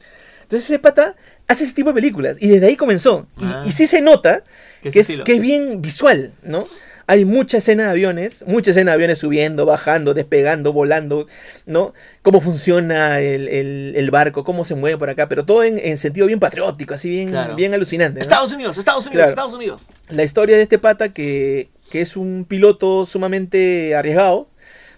Entonces 0.42 0.68
ese 0.70 0.78
pata 0.78 1.16
hace 1.48 1.64
ese 1.64 1.72
tipo 1.74 1.90
de 1.90 1.94
películas 1.94 2.36
y 2.40 2.48
desde 2.48 2.66
ahí 2.66 2.76
comenzó. 2.76 3.26
Y, 3.38 3.44
Ah. 3.44 3.62
y 3.64 3.72
sí 3.72 3.86
se 3.86 4.00
nota 4.00 4.44
Que 4.82 4.90
es 4.90 4.96
es, 5.10 5.20
que 5.20 5.34
es 5.34 5.40
bien 5.40 5.80
visual, 5.80 6.32
¿no? 6.42 6.68
Hay 7.08 7.24
mucha 7.24 7.58
escena 7.58 7.84
de 7.84 7.90
aviones, 7.90 8.44
mucha 8.48 8.72
escena 8.72 8.90
de 8.90 8.94
aviones 8.96 9.18
subiendo, 9.20 9.64
bajando, 9.64 10.12
despegando, 10.12 10.72
volando, 10.72 11.26
¿no? 11.64 11.94
Cómo 12.22 12.40
funciona 12.40 13.20
el, 13.20 13.46
el- 13.48 13.92
el 13.96 14.10
barco, 14.10 14.42
cómo 14.42 14.64
se 14.64 14.74
mueve 14.74 14.98
por 14.98 15.08
acá, 15.08 15.28
pero 15.28 15.44
todo 15.44 15.62
en, 15.62 15.78
en 15.78 15.98
sentido 15.98 16.26
bien 16.26 16.40
patriótico, 16.40 16.94
así 16.94 17.08
bien, 17.10 17.30
Claro. 17.30 17.54
bien 17.54 17.74
alucinante. 17.74 18.18
¿no? 18.18 18.22
Estados 18.22 18.52
Unidos, 18.52 18.76
Estados 18.76 19.04
Unidos, 19.06 19.14
Claro. 19.18 19.30
Estados 19.30 19.54
Unidos. 19.54 19.86
La 20.08 20.24
historia 20.24 20.56
de 20.56 20.62
este 20.62 20.78
pata 20.78 21.10
que, 21.12 21.68
que 21.90 22.00
es 22.00 22.16
un 22.16 22.44
piloto 22.48 23.06
sumamente 23.06 23.94
arriesgado, 23.94 24.48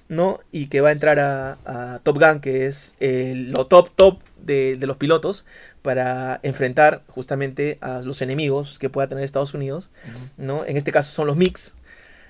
¿no? 0.08 0.40
Y 0.50 0.68
que 0.68 0.80
va 0.80 0.88
a 0.88 0.92
entrar 0.92 1.18
a, 1.18 1.58
a 1.66 2.00
Top 2.02 2.18
Gun, 2.18 2.40
que 2.40 2.64
es 2.66 2.94
lo 3.00 3.66
top 3.66 3.90
top 3.94 4.20
de, 4.42 4.76
de 4.76 4.86
los 4.86 4.96
pilotos, 4.96 5.44
para 5.82 6.40
enfrentar 6.42 7.02
justamente 7.08 7.76
a 7.82 8.00
los 8.00 8.22
enemigos 8.22 8.78
que 8.78 8.88
pueda 8.88 9.08
tener 9.08 9.24
Estados 9.24 9.52
Unidos, 9.52 9.90
¿no? 10.38 10.64
En 10.64 10.78
este 10.78 10.90
caso 10.92 11.12
son 11.12 11.26
los 11.26 11.36
MIX. 11.36 11.74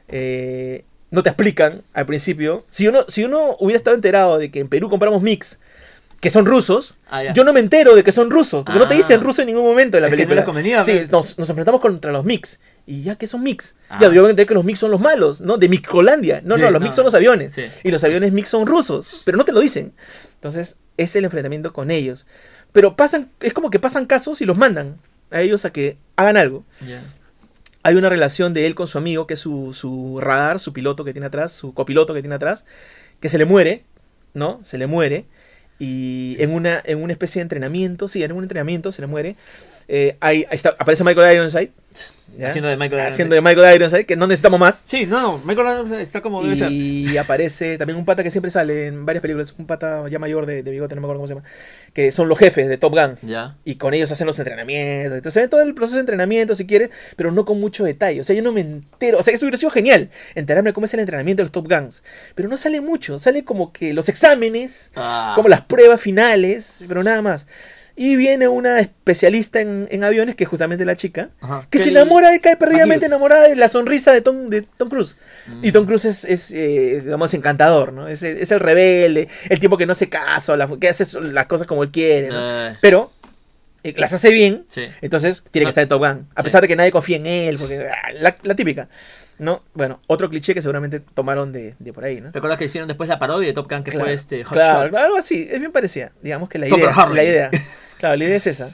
Eh, 0.08 0.84
no 1.10 1.22
te 1.22 1.30
explican 1.30 1.82
al 1.94 2.06
principio. 2.06 2.64
Si 2.68 2.86
uno, 2.88 3.04
si 3.08 3.24
uno 3.24 3.56
hubiera 3.60 3.76
estado 3.78 3.96
enterado 3.96 4.38
de 4.38 4.50
que 4.50 4.60
en 4.60 4.68
Perú 4.68 4.90
compramos 4.90 5.22
MIX, 5.22 5.58
que 6.20 6.30
son 6.30 6.46
rusos, 6.46 6.98
Ah, 7.10 7.22
yo 7.32 7.44
no 7.44 7.52
me 7.52 7.60
entero 7.60 7.94
de 7.94 8.02
que 8.02 8.10
son 8.12 8.30
rusos, 8.30 8.64
porque 8.64 8.78
no 8.80 8.88
te 8.88 8.94
Ah. 8.94 8.96
dicen 8.96 9.20
ruso 9.22 9.40
en 9.42 9.46
ningún 9.46 9.62
momento 9.64 9.96
en 9.96 10.02
la 10.02 10.08
Es 10.08 10.10
que 10.10 10.16
no 10.16 10.18
película. 10.18 10.34
les 10.40 10.44
convenía, 10.44 10.84
sí, 10.84 10.92
pues. 10.92 11.10
nos, 11.12 11.38
nos 11.38 11.48
enfrentamos 11.48 11.80
contra 11.80 12.10
los 12.12 12.24
mix. 12.24 12.58
¿Y 12.86 13.02
ya 13.02 13.16
que 13.16 13.26
son 13.26 13.42
mix? 13.42 13.76
Ah. 13.88 13.98
Ya, 14.00 14.08
yo 14.08 14.20
voy 14.22 14.28
a 14.28 14.30
entender 14.30 14.46
que 14.46 14.54
los 14.54 14.64
mix 14.64 14.78
son 14.80 14.90
los 14.90 15.00
malos, 15.00 15.40
¿no? 15.40 15.56
De 15.58 15.68
Mixcolandia. 15.68 16.40
No, 16.44 16.56
Sí, 16.56 16.62
no, 16.62 16.70
los 16.70 16.80
no. 16.80 16.86
mix 16.86 16.96
son 16.96 17.04
los 17.04 17.14
aviones. 17.14 17.52
Sí. 17.54 17.64
Y 17.84 17.90
los 17.90 18.02
aviones 18.02 18.32
mix 18.32 18.48
son 18.48 18.66
rusos. 18.66 19.22
Pero 19.24 19.38
no 19.38 19.44
te 19.44 19.52
lo 19.52 19.60
dicen. 19.60 19.92
Entonces, 20.34 20.78
es 20.96 21.14
el 21.14 21.24
enfrentamiento 21.24 21.72
con 21.72 21.90
ellos. 21.90 22.26
Pero 22.72 22.96
pasan, 22.96 23.30
es 23.40 23.52
como 23.52 23.70
que 23.70 23.78
pasan 23.78 24.06
casos 24.06 24.40
y 24.40 24.44
los 24.44 24.58
mandan 24.58 24.96
a 25.30 25.40
ellos 25.42 25.64
a 25.66 25.72
que 25.72 25.98
hagan 26.16 26.36
algo. 26.36 26.64
Hay 27.88 27.94
una 27.94 28.10
relación 28.10 28.52
de 28.52 28.66
él 28.66 28.74
con 28.74 28.86
su 28.86 28.98
amigo, 28.98 29.26
que 29.26 29.32
es 29.32 29.40
su, 29.40 29.72
su 29.72 30.20
radar, 30.20 30.60
su 30.60 30.74
piloto 30.74 31.06
que 31.06 31.14
tiene 31.14 31.24
atrás, 31.24 31.52
su 31.52 31.72
copiloto 31.72 32.12
que 32.12 32.20
tiene 32.20 32.34
atrás, 32.34 32.66
que 33.18 33.30
se 33.30 33.38
le 33.38 33.46
muere, 33.46 33.82
¿no? 34.34 34.60
Se 34.62 34.76
le 34.76 34.86
muere. 34.86 35.24
Y 35.78 36.36
en 36.38 36.52
una, 36.52 36.82
en 36.84 37.02
una 37.02 37.14
especie 37.14 37.40
de 37.40 37.44
entrenamiento, 37.44 38.06
sí, 38.06 38.22
en 38.22 38.32
un 38.32 38.42
entrenamiento 38.42 38.92
se 38.92 39.00
le 39.00 39.06
muere. 39.06 39.36
Eh, 39.88 40.16
ahí, 40.20 40.44
ahí 40.50 40.56
está, 40.56 40.70
aparece 40.78 41.02
Michael 41.02 41.34
Ironside. 41.36 41.70
¿ya? 42.36 42.48
Haciendo 42.48 42.68
de 42.68 42.76
Michael 42.76 42.92
Ironside. 43.00 43.08
Haciendo 43.14 43.34
de 43.34 43.40
Michael 43.40 43.74
Ironside, 43.76 44.04
que 44.06 44.14
no 44.14 44.26
necesitamos 44.26 44.60
más. 44.60 44.82
Sí, 44.86 45.06
no, 45.06 45.20
no, 45.20 45.38
Michael 45.44 45.66
Ironside 45.74 46.02
está 46.02 46.20
como 46.20 46.42
debe 46.42 46.56
ser. 46.56 46.70
Y 46.70 47.16
aparece 47.16 47.78
también 47.78 47.98
un 47.98 48.04
pata 48.04 48.22
que 48.22 48.30
siempre 48.30 48.50
sale 48.50 48.86
en 48.86 49.06
varias 49.06 49.22
películas, 49.22 49.54
un 49.58 49.66
pata 49.66 50.06
ya 50.08 50.18
mayor 50.18 50.46
de, 50.46 50.62
de 50.62 50.70
bigote, 50.70 50.94
no 50.94 51.00
me 51.00 51.06
acuerdo 51.06 51.20
cómo 51.20 51.26
se 51.26 51.34
llama, 51.34 51.46
que 51.94 52.12
son 52.12 52.28
los 52.28 52.38
jefes 52.38 52.68
de 52.68 52.76
Top 52.76 52.92
Gun. 52.94 53.16
Ya. 53.22 53.56
Y 53.64 53.74
con 53.76 53.92
ellos 53.94 54.12
hacen 54.12 54.26
los 54.26 54.38
entrenamientos. 54.38 55.14
Entonces 55.16 55.34
se 55.34 55.40
ve 55.40 55.48
todo 55.48 55.62
el 55.62 55.74
proceso 55.74 55.96
de 55.96 56.00
entrenamiento 56.00 56.54
si 56.54 56.66
quieres, 56.66 56.90
pero 57.16 57.32
no 57.32 57.44
con 57.44 57.58
mucho 57.58 57.82
detalle. 57.82 58.20
O 58.20 58.24
sea, 58.24 58.36
yo 58.36 58.42
no 58.42 58.52
me 58.52 58.60
entero. 58.60 59.18
O 59.18 59.22
sea, 59.22 59.32
eso 59.34 59.46
hubiera 59.46 59.56
sido 59.58 59.70
genial, 59.70 60.10
enterarme 60.34 60.72
cómo 60.74 60.84
es 60.84 60.94
el 60.94 61.00
entrenamiento 61.00 61.40
de 61.40 61.44
los 61.44 61.52
Top 61.52 61.66
Guns. 61.68 62.02
Pero 62.36 62.48
no 62.48 62.56
sale 62.58 62.80
mucho. 62.82 63.18
Sale 63.18 63.42
como 63.42 63.72
que 63.72 63.94
los 63.94 64.08
exámenes, 64.08 64.92
Ah. 64.94 65.32
como 65.34 65.48
las 65.48 65.62
pruebas 65.62 66.00
finales, 66.00 66.78
pero 66.86 67.02
nada 67.02 67.22
más. 67.22 67.46
Y 68.00 68.14
viene 68.14 68.46
una 68.46 68.78
especialista 68.78 69.60
en, 69.60 69.88
en 69.90 70.04
aviones, 70.04 70.36
que 70.36 70.44
es 70.44 70.50
justamente 70.50 70.84
la 70.84 70.94
chica, 70.96 71.30
Ajá. 71.40 71.66
que 71.68 71.80
se 71.80 71.88
enamora, 71.88 72.30
cae 72.38 72.56
perdidamente 72.56 73.06
enamorada 73.06 73.48
de 73.48 73.56
la 73.56 73.68
sonrisa 73.68 74.12
de 74.12 74.20
Tom, 74.20 74.48
de 74.50 74.62
Tom 74.62 74.88
Cruise. 74.88 75.16
Mm. 75.48 75.64
Y 75.64 75.72
Tom 75.72 75.84
Cruise 75.84 76.04
es, 76.04 76.24
es, 76.24 76.50
eh, 76.52 77.00
digamos, 77.02 77.34
encantador, 77.34 77.92
¿no? 77.92 78.06
Es 78.06 78.22
el, 78.22 78.36
es 78.38 78.52
el 78.52 78.60
rebelde, 78.60 79.26
el 79.48 79.58
tipo 79.58 79.76
que 79.76 79.84
no 79.86 79.92
hace 79.92 80.08
caso, 80.08 80.56
la- 80.56 80.68
que 80.80 80.88
hace 80.88 81.04
las 81.22 81.46
cosas 81.46 81.66
como 81.66 81.82
él 81.82 81.90
quiere, 81.90 82.28
¿no? 82.28 82.76
Pero 82.80 83.10
eh, 83.82 83.94
las 83.96 84.12
hace 84.12 84.30
bien, 84.30 84.64
sí. 84.68 84.84
entonces 85.00 85.42
tiene 85.50 85.64
que 85.64 85.66
No. 85.66 85.68
estar 85.70 85.82
en 85.82 85.88
Top 85.88 85.98
Gun. 86.00 86.28
A 86.36 86.40
Sí. 86.40 86.44
pesar 86.44 86.62
de 86.62 86.68
que 86.68 86.76
nadie 86.76 86.92
confía 86.92 87.16
en 87.16 87.26
él, 87.26 87.58
porque 87.58 87.80
ah, 87.88 88.12
la, 88.20 88.36
la 88.44 88.54
típica. 88.54 88.88
¿No? 89.40 89.62
Bueno, 89.72 90.00
otro 90.08 90.28
cliché 90.28 90.52
que 90.52 90.60
seguramente 90.62 90.98
tomaron 90.98 91.52
de, 91.52 91.76
de 91.78 91.92
por 91.92 92.02
ahí, 92.04 92.20
¿no? 92.20 92.32
¿Recuerdas 92.32 92.58
que 92.58 92.64
hicieron 92.64 92.88
después 92.88 93.08
la 93.08 93.20
parodia 93.20 93.46
de 93.46 93.52
Top 93.54 93.70
Gun 93.70 93.84
que 93.84 93.92
Claro, 93.92 94.06
fue 94.06 94.12
este 94.12 94.42
Hot 94.42 94.52
claro, 94.52 94.88
Shots? 94.90 94.96
algo 95.04 95.16
así, 95.16 95.46
es 95.48 95.60
bien 95.60 95.70
parecida. 95.70 96.10
Digamos 96.22 96.48
que 96.48 96.58
la 96.58 96.66
idea, 96.68 97.06
la 97.14 97.22
idea. 97.24 97.50
Claro, 97.98 98.16
la 98.16 98.24
idea 98.24 98.36
es 98.36 98.46
esa. 98.46 98.72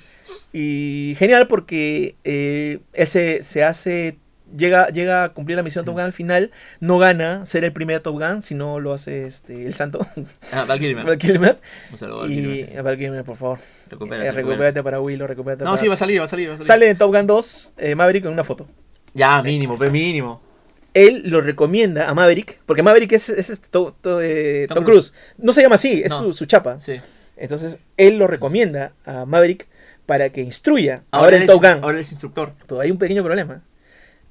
Y 0.52 1.14
genial 1.18 1.48
porque 1.48 2.16
eh, 2.24 2.78
ese 2.92 3.42
se 3.42 3.64
hace. 3.64 4.18
Llega, 4.56 4.88
llega 4.90 5.24
a 5.24 5.28
cumplir 5.30 5.56
la 5.56 5.64
misión 5.64 5.84
de 5.84 5.86
Top 5.86 5.94
Gun 5.96 6.04
al 6.04 6.12
final, 6.12 6.52
no 6.78 6.98
gana 6.98 7.44
ser 7.44 7.64
el 7.64 7.72
primer 7.72 7.98
Top 8.00 8.20
Gun, 8.20 8.40
sino 8.40 8.78
lo 8.78 8.92
hace 8.92 9.26
este, 9.26 9.66
el 9.66 9.74
santo, 9.74 10.06
Ah, 10.52 10.64
Val 10.68 10.78
Kilmer. 10.78 11.04
Val 11.04 11.18
Kilmer. 11.18 11.58
Un 11.90 11.98
saludo 11.98 12.18
a 12.18 12.20
Val 12.22 12.30
Y 12.32 12.76
a 12.76 12.82
Val 12.82 12.96
Kilmer, 12.96 13.24
por 13.24 13.36
favor. 13.36 13.58
Recupérate, 13.90 14.28
Eh, 14.28 14.32
recupérate 14.32 14.82
para 14.84 15.00
Willow, 15.00 15.26
recupérate 15.26 15.64
No, 15.64 15.70
para... 15.70 15.80
sí, 15.82 15.88
va 15.88 15.94
a 15.94 15.96
salir, 15.96 16.20
va 16.20 16.26
a 16.26 16.28
salir, 16.28 16.50
va 16.50 16.54
a 16.54 16.56
salir. 16.58 16.66
Sale 16.68 16.88
en 16.88 16.98
Top 16.98 17.12
Gun 17.12 17.26
2 17.26 17.72
eh, 17.78 17.94
Maverick 17.96 18.26
en 18.26 18.32
una 18.32 18.44
foto. 18.44 18.68
Ya, 19.12 19.42
mínimo, 19.42 19.76
pues 19.76 19.90
mínimo. 19.90 20.40
Él 20.92 21.22
lo 21.26 21.40
recomienda 21.40 22.08
a 22.08 22.14
Maverick, 22.14 22.60
porque 22.64 22.84
Maverick 22.84 23.10
es, 23.12 23.30
es 23.30 23.50
este, 23.50 23.66
to- 23.70 23.96
to- 24.00 24.20
eh, 24.22 24.66
Tom 24.68 24.76
Tom 24.76 24.84
Cruise. 24.84 25.12
No 25.38 25.52
se 25.52 25.62
llama 25.62 25.74
así, 25.76 26.02
es 26.04 26.10
No. 26.10 26.18
su, 26.18 26.32
su 26.34 26.46
chapa. 26.46 26.78
Sí. 26.80 27.00
Entonces, 27.36 27.78
él 27.96 28.18
lo 28.18 28.26
recomienda 28.26 28.92
a 29.04 29.24
Maverick 29.26 29.66
para 30.06 30.28
que 30.30 30.40
instruya 30.42 31.02
ahora, 31.10 31.36
en 31.36 31.46
Top 31.46 31.62
Gun. 31.62 31.82
Ahora 31.82 31.98
es 32.00 32.10
instructor. 32.12 32.52
Pero 32.66 32.80
hay 32.80 32.90
un 32.90 32.98
pequeño 32.98 33.22
problema. 33.24 33.62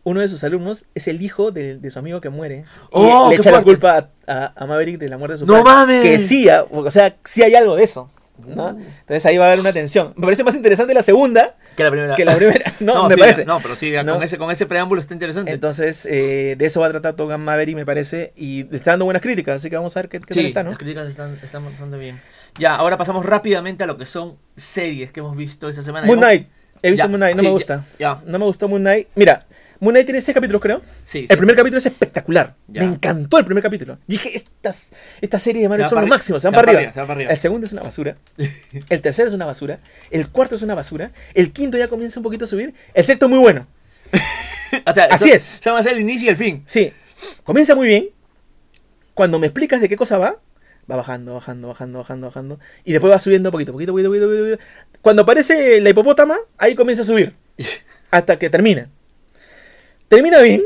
Uno 0.06 0.20
de 0.20 0.28
sus 0.28 0.44
alumnos 0.44 0.86
es 0.96 1.08
el 1.08 1.22
hijo 1.22 1.52
de, 1.52 1.78
de 1.78 1.92
su 1.92 1.98
amigo 2.00 2.20
que 2.22 2.30
muere. 2.30 2.58
Y 2.58 2.64
¡Oh, 2.92 3.30
le 3.30 3.36
qué 3.36 3.42
echa 3.42 3.52
la 3.52 3.62
culpa 3.64 4.10
a, 4.28 4.34
a- 4.46 4.54
a 4.64 4.68
Maverick 4.68 4.98
de 5.00 5.08
la 5.10 5.18
muerte 5.18 5.34
de 5.34 5.38
su 5.40 5.46
¡No 5.46 5.64
padre. 5.64 5.98
mames! 5.98 6.02
Que 6.02 6.20
sí, 6.20 6.48
o 6.72 6.92
sea, 6.92 7.16
sí 7.24 7.42
hay 7.42 7.56
algo 7.56 7.76
de 7.76 7.84
eso. 7.84 8.10
¿no? 8.46 8.72
Uh. 8.72 8.80
Entonces 8.80 9.26
ahí 9.28 9.38
va 9.38 9.46
a 9.46 9.48
haber 9.48 9.60
una 9.62 9.72
tensión. 9.72 10.12
Me 10.18 10.24
parece 10.26 10.44
más 10.44 10.56
interesante 10.56 10.94
la 10.94 11.04
segunda 11.04 11.56
Que 11.78 11.84
la 11.84 11.92
primera. 11.92 12.16
que 12.16 12.26
la 12.26 12.36
primera. 12.36 12.66
No, 12.82 13.08
me 13.08 13.14
sí, 13.16 13.20
parece. 13.20 13.46
No, 13.46 13.60
pero 13.62 13.76
sí, 13.78 13.94
¿No? 14.04 14.14
Con, 14.16 14.24
ese, 14.24 14.38
con 14.38 14.52
ese 14.52 14.66
preámbulo 14.66 15.00
está 15.00 15.14
interesante. 15.14 15.52
Entonces, 15.52 16.06
eh, 16.06 16.56
de 16.58 16.66
eso 16.66 16.82
va 16.82 16.88
a 16.88 16.92
tratar 16.92 17.16
Top 17.16 17.32
Gun 17.32 17.42
Maverick, 17.42 17.76
me 17.76 17.86
parece. 17.86 18.34
Y 18.36 18.62
está 18.76 18.92
dando 18.92 19.06
buenas 19.06 19.22
críticas, 19.22 19.56
así 19.58 19.70
que 19.70 19.78
vamos 19.78 19.96
a 19.96 20.02
ver 20.02 20.10
qué, 20.10 20.20
qué 20.20 20.34
tal 20.34 20.46
está, 20.46 20.64
¿no? 20.64 20.72
las 20.72 20.80
críticas 20.80 21.08
están, 21.10 21.34
están 21.42 21.64
bastante 21.64 21.98
bien. 21.98 22.20
Ya, 22.60 22.76
ahora 22.76 22.98
pasamos 22.98 23.26
rápidamente 23.26 23.84
a 23.84 23.88
lo 23.88 23.98
que 23.98 24.06
son 24.06 24.38
series 24.56 25.12
que 25.12 25.20
hemos 25.22 25.36
visto 25.36 25.70
esta 25.70 25.84
semana. 25.84 26.06
Moon 26.08 26.20
Knight. 26.20 26.48
He 26.86 26.92
visto 26.92 27.06
Ya, 27.06 27.08
Moon 27.08 27.20
Knight, 27.20 27.36
no 27.38 27.40
sí, 27.42 27.46
me 27.48 27.52
gusta. 27.54 27.84
Ya, 27.98 28.22
No 28.26 28.38
me 28.40 28.46
gustó 28.46 28.68
Moon 28.68 28.82
Knight. 28.82 29.08
Mira, 29.16 29.46
Moon 29.80 29.94
Knight 29.94 30.06
tiene 30.06 30.20
seis 30.22 30.36
capítulos, 30.36 30.62
creo. 30.62 30.82
sí. 31.04 31.20
sí. 31.22 31.26
El 31.30 31.38
primer 31.38 31.56
capítulo 31.56 31.78
es 31.78 31.86
espectacular. 31.86 32.56
Me 32.68 32.84
encantó 32.84 33.38
el 33.40 33.46
primer 33.46 33.64
capítulo. 33.64 33.98
Dije, 34.06 34.36
estas, 34.36 34.90
esta 35.22 35.40
serie 35.40 35.62
de 35.62 35.70
Marvel 35.70 35.88
son 35.88 35.96
para 35.96 36.02
lo 36.06 36.08
arri- 36.08 36.16
máximo, 36.18 36.40
se 36.42 36.48
van 36.48 36.56
para 36.56 36.72
arriba. 36.78 36.92
para 36.94 37.14
arriba. 37.14 37.32
El 37.32 37.38
segundo 37.38 37.66
es 37.66 37.72
una 37.74 37.84
basura. 37.84 38.18
El 38.90 39.02
tercero 39.02 39.30
es 39.30 39.34
una 39.34 39.46
basura. 39.46 39.80
El 40.12 40.30
cuarto 40.30 40.56
es 40.56 40.62
una 40.62 40.76
basura. 40.76 41.12
El 41.34 41.54
quinto 41.54 41.78
ya 41.78 41.88
comienza 41.88 42.20
un 42.20 42.24
poquito 42.24 42.44
a 42.46 42.48
subir. 42.48 42.74
El 42.94 43.06
sexto 43.06 43.30
muy 43.30 43.40
bueno. 43.40 43.66
O 44.88 44.92
sea, 44.92 45.06
Así 45.06 45.26
eso- 45.30 45.36
es. 45.36 45.56
Se 45.60 45.70
va 45.70 45.78
a 45.78 45.80
hacer 45.82 45.94
el 45.94 46.00
inicio 46.02 46.26
y 46.26 46.30
el 46.30 46.38
fin. 46.38 46.64
Sí, 46.66 46.92
comienza 47.44 47.76
muy 47.76 47.88
bien. 47.88 48.10
Cuando 49.14 49.38
me 49.40 49.46
explicas 49.48 49.80
de 49.80 49.88
qué 49.88 49.96
cosa 49.96 50.18
va, 50.18 50.38
va 50.92 50.96
bajando, 50.98 51.34
bajando, 51.36 51.68
bajando, 51.70 52.00
bajando, 52.00 52.28
bajando. 52.28 52.60
Y 52.84 52.92
después 52.92 53.12
va 53.14 53.20
subiendo 53.20 53.52
poquito, 53.52 53.72
poquito, 53.74 53.92
poquito, 53.94 54.10
poquito, 54.10 54.28
poquito. 54.28 54.58
Cuando 55.02 55.22
aparece 55.24 55.80
la 55.82 55.90
hipopótama, 55.90 56.38
ahí 56.58 56.76
comienza 56.76 57.04
a 57.04 57.06
subir. 57.06 57.34
Hasta 58.12 58.38
que 58.40 58.50
termina. 58.50 58.90
Termina 60.08 60.40
bien. 60.42 60.62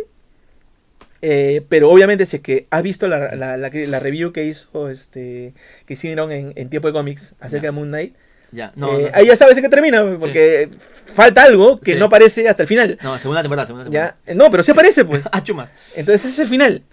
eh, 1.22 1.66
pero 1.70 1.90
obviamente 1.90 2.26
si 2.26 2.38
es 2.38 2.42
que 2.44 2.68
has 2.70 2.84
visto 2.84 3.08
la, 3.08 3.36
la, 3.36 3.58
la, 3.58 3.70
que- 3.72 3.88
la 3.88 4.00
review 4.00 4.32
que 4.32 4.46
hizo 4.46 4.90
este 4.90 5.54
que 5.88 5.94
hicieron 5.94 6.32
en, 6.32 6.54
en 6.56 6.70
tiempo 6.70 6.88
de 6.88 6.94
cómics 6.94 7.34
acerca 7.40 7.68
de 7.68 7.72
Moon 7.72 7.88
Knight 7.88 8.14
Ya, 8.52 8.72
no, 8.76 8.98
eh, 9.00 9.04
no, 9.04 9.10
ahí 9.16 9.26
ya 9.26 9.36
sabes 9.36 9.58
en 9.58 9.64
qué 9.64 9.70
termina 9.70 10.18
porque 10.20 10.70
falta 11.06 11.42
algo 11.44 11.80
que 11.80 11.94
Sí. 11.94 12.00
no 12.00 12.06
aparece 12.06 12.48
hasta 12.48 12.64
el 12.64 12.68
final 12.68 13.00
no, 13.02 13.18
segunda 13.18 13.42
temporada, 13.42 13.66
segunda 13.66 13.86
temporada. 13.86 14.16
ya 14.28 14.36
no 14.36 14.52
pero 14.52 14.62
sí 14.62 14.72
aparece 14.72 15.06
pues 15.06 15.24
Ah, 15.32 15.42
chumas. 15.44 15.72
entonces 15.96 16.26
ese 16.26 16.34
es 16.34 16.40
el 16.40 16.48
final. 16.50 16.84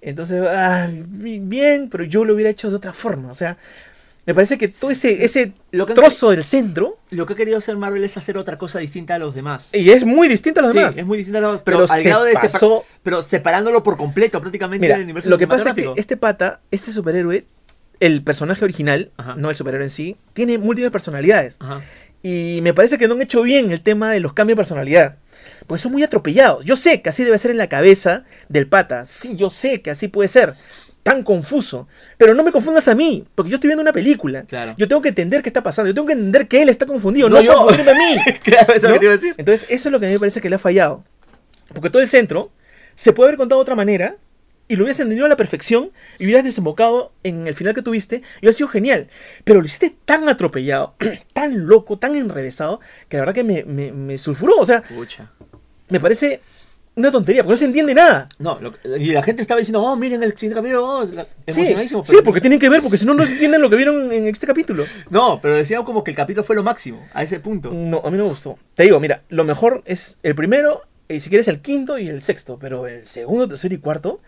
Entonces, 0.00 0.42
ah, 0.48 0.88
bi- 0.92 1.40
bien, 1.40 1.88
pero 1.90 2.04
yo 2.04 2.24
lo 2.24 2.34
hubiera 2.34 2.50
hecho 2.50 2.70
de 2.70 2.76
otra 2.76 2.92
forma. 2.92 3.30
O 3.30 3.34
sea, 3.34 3.56
me 4.26 4.34
parece 4.34 4.58
que 4.58 4.68
todo 4.68 4.90
ese, 4.90 5.24
ese 5.24 5.52
Lo 5.72 5.86
que- 5.86 5.94
trozo 5.94 6.30
del 6.30 6.44
centro, 6.44 6.98
Lo 7.10 7.26
que 7.26 7.32
ha 7.32 7.36
querido 7.36 7.58
hacer 7.58 7.76
Marvel 7.76 8.04
es 8.04 8.16
hacer 8.16 8.36
otra 8.36 8.58
cosa 8.58 8.78
distinta 8.78 9.14
a 9.14 9.18
los 9.18 9.34
demás. 9.34 9.70
y 9.72 9.90
es 9.90 10.04
muy 10.04 10.28
distinto 10.28 10.60
a 10.60 10.64
los 10.64 10.72
Sí, 10.72 10.78
demás. 10.78 10.96
es 10.98 11.06
muy 11.06 11.18
distinta 11.18 11.38
a 11.38 11.42
los 11.42 11.62
pero, 11.62 11.78
Pero 11.78 11.92
al 11.92 12.02
se 12.02 12.08
grado 12.08 12.24
de 12.24 12.34
separ- 12.34 12.50
pasó- 12.52 12.84
pero 13.02 13.22
separándolo 13.22 13.82
por 13.82 13.96
completo 13.96 14.40
prácticamente 14.40 14.84
Mira, 14.86 14.96
del 14.96 15.04
universo 15.04 15.30
lo 15.30 15.38
que 15.38 15.48
pasa 15.48 15.70
es 15.70 15.74
que 15.74 15.92
este 15.96 16.16
pata, 16.16 16.60
este 16.70 16.92
superhéroe, 16.92 17.44
el 18.00 18.22
personaje 18.22 18.62
original, 18.64 19.10
Ajá. 19.16 19.34
no 19.36 19.50
el 19.50 19.56
superhéroe 19.56 19.84
en 19.86 19.90
sí, 19.90 20.16
tiene 20.34 20.58
múltiples 20.58 20.92
personalidades. 20.92 21.56
Ajá. 21.58 21.80
Y 22.22 22.60
me 22.62 22.74
parece 22.74 22.98
que 22.98 23.08
no 23.08 23.14
han 23.14 23.22
hecho 23.22 23.42
bien 23.42 23.70
el 23.72 23.80
tema 23.80 24.10
de 24.10 24.20
los 24.20 24.32
cambios 24.34 24.56
de 24.56 24.60
personalidad. 24.60 25.16
Porque 25.68 25.80
son 25.82 25.92
muy 25.92 26.02
atropellados. 26.02 26.64
Yo 26.64 26.74
sé 26.74 27.00
que 27.02 27.10
así 27.10 27.22
debe 27.22 27.38
ser 27.38 27.52
en 27.52 27.58
la 27.58 27.68
cabeza 27.68 28.24
del 28.48 28.66
pata. 28.66 29.06
Sí, 29.06 29.36
yo 29.36 29.50
sé 29.50 29.80
que 29.82 29.90
así 29.90 30.08
puede 30.08 30.28
ser. 30.28 30.54
Tan 31.02 31.22
confuso. 31.22 31.86
Pero 32.16 32.34
no 32.34 32.42
me 32.42 32.50
confundas 32.50 32.88
a 32.88 32.94
mí. 32.94 33.24
Porque 33.34 33.50
yo 33.50 33.56
estoy 33.56 33.68
viendo 33.68 33.82
una 33.82 33.92
película. 33.92 34.42
Claro. 34.44 34.74
Yo 34.76 34.88
tengo 34.88 35.00
que 35.02 35.10
entender 35.10 35.42
qué 35.42 35.48
está 35.50 35.62
pasando. 35.62 35.88
Yo 35.90 35.94
tengo 35.94 36.06
que 36.08 36.14
entender 36.14 36.48
que 36.48 36.62
él 36.62 36.68
está 36.70 36.86
confundido. 36.86 37.28
No 37.28 37.36
No, 37.36 37.42
yo. 37.42 37.68
a 37.70 37.72
mí. 37.72 38.16
Claro, 38.42 38.72
eso 38.74 38.76
es 38.76 38.82
lo 38.82 38.88
¿no? 38.88 38.94
que 38.94 38.98
te 38.98 39.04
iba 39.04 39.12
a 39.12 39.16
decir. 39.16 39.34
Entonces, 39.36 39.66
eso 39.70 39.88
es 39.88 39.92
lo 39.92 40.00
que 40.00 40.06
a 40.06 40.08
mí 40.08 40.14
me 40.14 40.18
parece 40.18 40.40
que 40.40 40.48
le 40.50 40.56
ha 40.56 40.58
fallado. 40.58 41.04
Porque 41.72 41.90
todo 41.90 42.02
el 42.02 42.08
centro 42.08 42.50
se 42.94 43.12
puede 43.12 43.28
haber 43.28 43.38
contado 43.38 43.60
de 43.60 43.62
otra 43.62 43.74
manera 43.74 44.16
y 44.68 44.76
lo 44.76 44.82
hubieras 44.84 45.00
entendido 45.00 45.24
a 45.24 45.28
la 45.30 45.36
perfección 45.36 45.92
y 46.18 46.24
hubieras 46.24 46.44
desembocado 46.44 47.12
en 47.22 47.46
el 47.46 47.54
final 47.54 47.74
que 47.74 47.80
tuviste 47.80 48.16
y 48.16 48.40
hubiera 48.40 48.52
sido 48.52 48.68
genial. 48.68 49.08
Pero 49.44 49.60
lo 49.60 49.66
hiciste 49.66 49.96
tan 50.04 50.28
atropellado, 50.28 50.94
tan 51.32 51.66
loco, 51.66 51.98
tan 51.98 52.16
enrevesado, 52.16 52.80
que 53.08 53.16
la 53.16 53.22
verdad 53.22 53.34
que 53.34 53.44
me, 53.44 53.64
me, 53.64 53.92
me 53.92 54.18
sulfuró. 54.18 54.56
O 54.58 54.66
sea, 54.66 54.82
Pucha. 54.82 55.30
Me 55.88 56.00
parece 56.00 56.40
una 56.94 57.12
tontería, 57.12 57.42
porque 57.44 57.52
no 57.52 57.56
se 57.58 57.64
entiende 57.66 57.94
nada. 57.94 58.28
No, 58.38 58.58
lo 58.60 58.74
y 58.96 59.12
la 59.12 59.22
gente 59.22 59.40
estaba 59.42 59.58
diciendo, 59.58 59.82
oh, 59.82 59.94
miren 59.94 60.22
el 60.22 60.32
siguiente 60.36 60.56
capítulo, 60.56 60.84
oh, 60.84 61.04
la- 61.04 61.26
Sí, 61.46 61.64
sí, 62.02 62.16
porque 62.24 62.40
tienen 62.40 62.58
que 62.58 62.68
ver, 62.68 62.82
porque 62.82 62.98
si 62.98 63.06
no, 63.06 63.14
no 63.14 63.22
entienden 63.22 63.62
lo 63.62 63.70
que 63.70 63.76
vieron 63.76 64.12
en 64.12 64.26
este 64.26 64.46
capítulo. 64.46 64.84
No, 65.10 65.38
pero 65.40 65.54
decían 65.56 65.84
como 65.84 66.02
que 66.02 66.10
el 66.10 66.16
capítulo 66.16 66.42
fue 66.44 66.56
lo 66.56 66.62
máximo, 66.64 67.06
a 67.14 67.22
ese 67.22 67.38
punto. 67.40 67.70
No, 67.72 67.98
a 68.04 68.10
mí 68.10 68.18
no 68.18 68.24
me 68.24 68.30
gustó. 68.30 68.58
Te 68.74 68.82
digo, 68.82 68.98
mira, 68.98 69.22
lo 69.28 69.44
mejor 69.44 69.82
es 69.86 70.18
el 70.24 70.34
primero, 70.34 70.82
y 71.08 71.20
si 71.20 71.28
quieres 71.28 71.46
el 71.48 71.60
quinto 71.60 71.98
y 71.98 72.08
el 72.08 72.20
sexto, 72.20 72.58
pero 72.58 72.86
el 72.88 73.06
segundo, 73.06 73.46
tercero 73.46 73.74
y 73.74 73.78
cuarto 73.78 74.20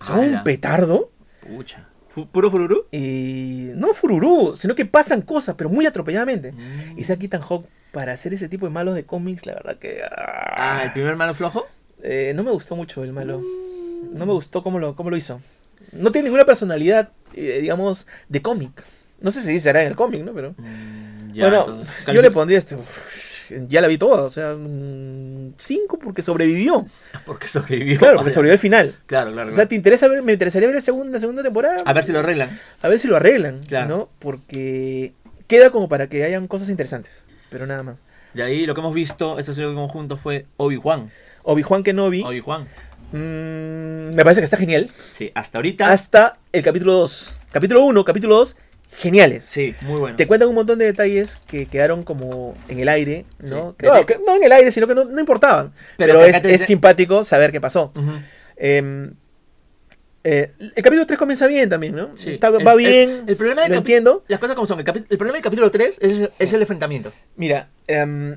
son 0.00 0.18
Ala. 0.18 0.38
un 0.38 0.44
petardo. 0.44 1.10
Pucha. 1.46 1.86
¿Puro 2.24 2.50
fururu? 2.50 2.86
Y 2.90 3.70
no 3.74 3.92
fururú, 3.92 4.54
sino 4.56 4.74
que 4.74 4.86
pasan 4.86 5.22
cosas, 5.22 5.54
pero 5.56 5.68
muy 5.68 5.86
atropelladamente. 5.86 6.52
Mm. 6.52 6.98
Y 6.98 7.02
Ethan 7.02 7.42
Hawke 7.42 7.66
para 7.92 8.12
hacer 8.12 8.34
ese 8.34 8.48
tipo 8.48 8.66
de 8.66 8.72
malos 8.72 8.94
de 8.94 9.04
cómics, 9.04 9.46
la 9.46 9.54
verdad 9.54 9.78
que. 9.78 10.02
Ah, 10.10 10.82
¿el 10.84 10.92
primer 10.92 11.16
mano 11.16 11.34
flojo? 11.34 11.66
Eh, 12.02 12.32
no 12.34 12.42
me 12.42 12.50
gustó 12.50 12.76
mucho 12.76 13.02
el 13.04 13.12
malo. 13.12 13.40
No 14.12 14.26
me 14.26 14.32
gustó 14.32 14.62
cómo 14.62 14.78
lo, 14.78 14.94
cómo 14.94 15.10
lo 15.10 15.16
hizo. 15.16 15.40
No 15.92 16.12
tiene 16.12 16.26
ninguna 16.26 16.44
personalidad, 16.44 17.10
eh, 17.34 17.60
digamos, 17.60 18.06
de 18.28 18.42
cómic. 18.42 18.82
No 19.20 19.30
sé 19.30 19.40
si 19.42 19.58
será 19.60 19.82
en 19.82 19.88
el 19.88 19.96
cómic, 19.96 20.24
¿no? 20.24 20.34
Pero. 20.34 20.54
Mm, 20.58 21.32
ya, 21.32 21.48
bueno, 21.48 21.64
entonces, 21.68 22.06
yo 22.06 22.22
le 22.22 22.30
pondría 22.30 22.58
este. 22.58 22.76
Ya 23.68 23.80
la 23.80 23.88
vi 23.88 23.98
toda, 23.98 24.22
o 24.22 24.30
sea, 24.30 24.54
5 24.54 25.98
porque 26.02 26.22
sobrevivió. 26.22 26.84
Porque 27.26 27.46
sobrevivió. 27.48 27.98
Claro, 27.98 28.16
porque 28.18 28.30
sobrevivió 28.30 28.52
al 28.54 28.58
final. 28.58 28.94
Claro, 29.06 29.32
claro. 29.32 29.50
O 29.50 29.52
sea. 29.52 29.66
¿te 29.66 29.74
interesa 29.74 30.08
ver? 30.08 30.22
Me 30.22 30.32
interesaría 30.32 30.68
ver 30.68 30.74
la 30.76 30.80
segunda, 30.80 31.18
segunda 31.20 31.42
temporada. 31.42 31.76
A 31.84 31.92
ver 31.92 32.04
si 32.04 32.12
lo 32.12 32.20
arreglan. 32.20 32.50
A 32.82 32.88
ver 32.88 32.98
si 32.98 33.08
lo 33.08 33.16
arreglan, 33.16 33.60
Claro. 33.66 33.88
¿no? 33.88 34.08
Porque 34.18 35.12
queda 35.48 35.70
como 35.70 35.88
para 35.88 36.08
que 36.08 36.24
hayan 36.24 36.46
cosas 36.48 36.68
interesantes, 36.68 37.24
pero 37.50 37.66
nada 37.66 37.82
más. 37.82 37.98
De 38.34 38.42
ahí 38.42 38.66
lo 38.66 38.74
que 38.74 38.80
hemos 38.80 38.94
visto, 38.94 39.38
eso 39.38 39.54
sí 39.54 39.60
lo 39.60 39.68
que 39.68 39.74
vimos 39.74 39.90
juntos, 39.90 40.20
fue 40.20 40.46
Obi-Wan. 40.56 41.08
Obi-Wan 41.44 41.82
Kenobi, 41.82 42.22
Obi-Wan. 42.22 42.66
mm, 43.12 44.14
me 44.14 44.22
parece 44.24 44.40
que 44.40 44.44
está 44.44 44.56
genial. 44.56 44.90
Sí, 45.12 45.30
hasta 45.34 45.58
ahorita. 45.58 45.90
Hasta 45.92 46.38
el 46.52 46.62
capítulo 46.62 46.92
2. 46.94 47.38
Capítulo 47.52 47.84
1, 47.84 48.04
capítulo 48.04 48.36
2, 48.36 48.56
geniales. 48.96 49.44
Sí, 49.44 49.74
muy 49.82 50.00
bueno. 50.00 50.16
Te 50.16 50.26
cuentan 50.26 50.48
un 50.48 50.54
montón 50.54 50.78
de 50.78 50.86
detalles 50.86 51.38
que 51.46 51.66
quedaron 51.66 52.02
como 52.02 52.56
en 52.68 52.78
el 52.80 52.88
aire, 52.88 53.24
¿no? 53.38 53.74
Sí. 53.78 53.86
No, 53.86 54.06
que 54.06 54.18
no 54.26 54.36
en 54.36 54.42
el 54.42 54.52
aire, 54.52 54.70
sino 54.72 54.86
que 54.86 54.94
no, 54.94 55.04
no 55.04 55.20
importaban. 55.20 55.72
Pero 55.96 56.24
es, 56.24 56.40
te 56.42 56.54
es 56.54 56.62
simpático 56.62 57.22
saber 57.24 57.52
qué 57.52 57.60
pasó. 57.60 57.92
Ujú. 57.94 58.10
Eh, 58.56 59.10
eh, 60.24 60.52
el 60.58 60.82
capítulo 60.82 61.06
3 61.06 61.18
comienza 61.18 61.46
bien 61.46 61.68
también, 61.68 61.94
¿no? 61.94 62.16
Sí. 62.16 62.30
Está- 62.34 62.48
El- 62.48 62.66
va 62.66 62.74
bien, 62.74 63.24
el 63.28 63.36
problema 63.36 63.62
del 63.62 63.70
lo 63.72 63.78
entiendo. 63.78 64.24
Las 64.26 64.40
cosas 64.40 64.56
como 64.56 64.66
son. 64.66 64.80
El 64.80 64.84
problema 64.84 65.34
del 65.34 65.42
capítulo 65.42 65.70
3 65.70 65.98
es, 66.00 66.40
es 66.40 66.52
el 66.52 66.60
enfrentamiento. 66.62 67.12
Mira, 67.36 67.68
em, 67.86 68.36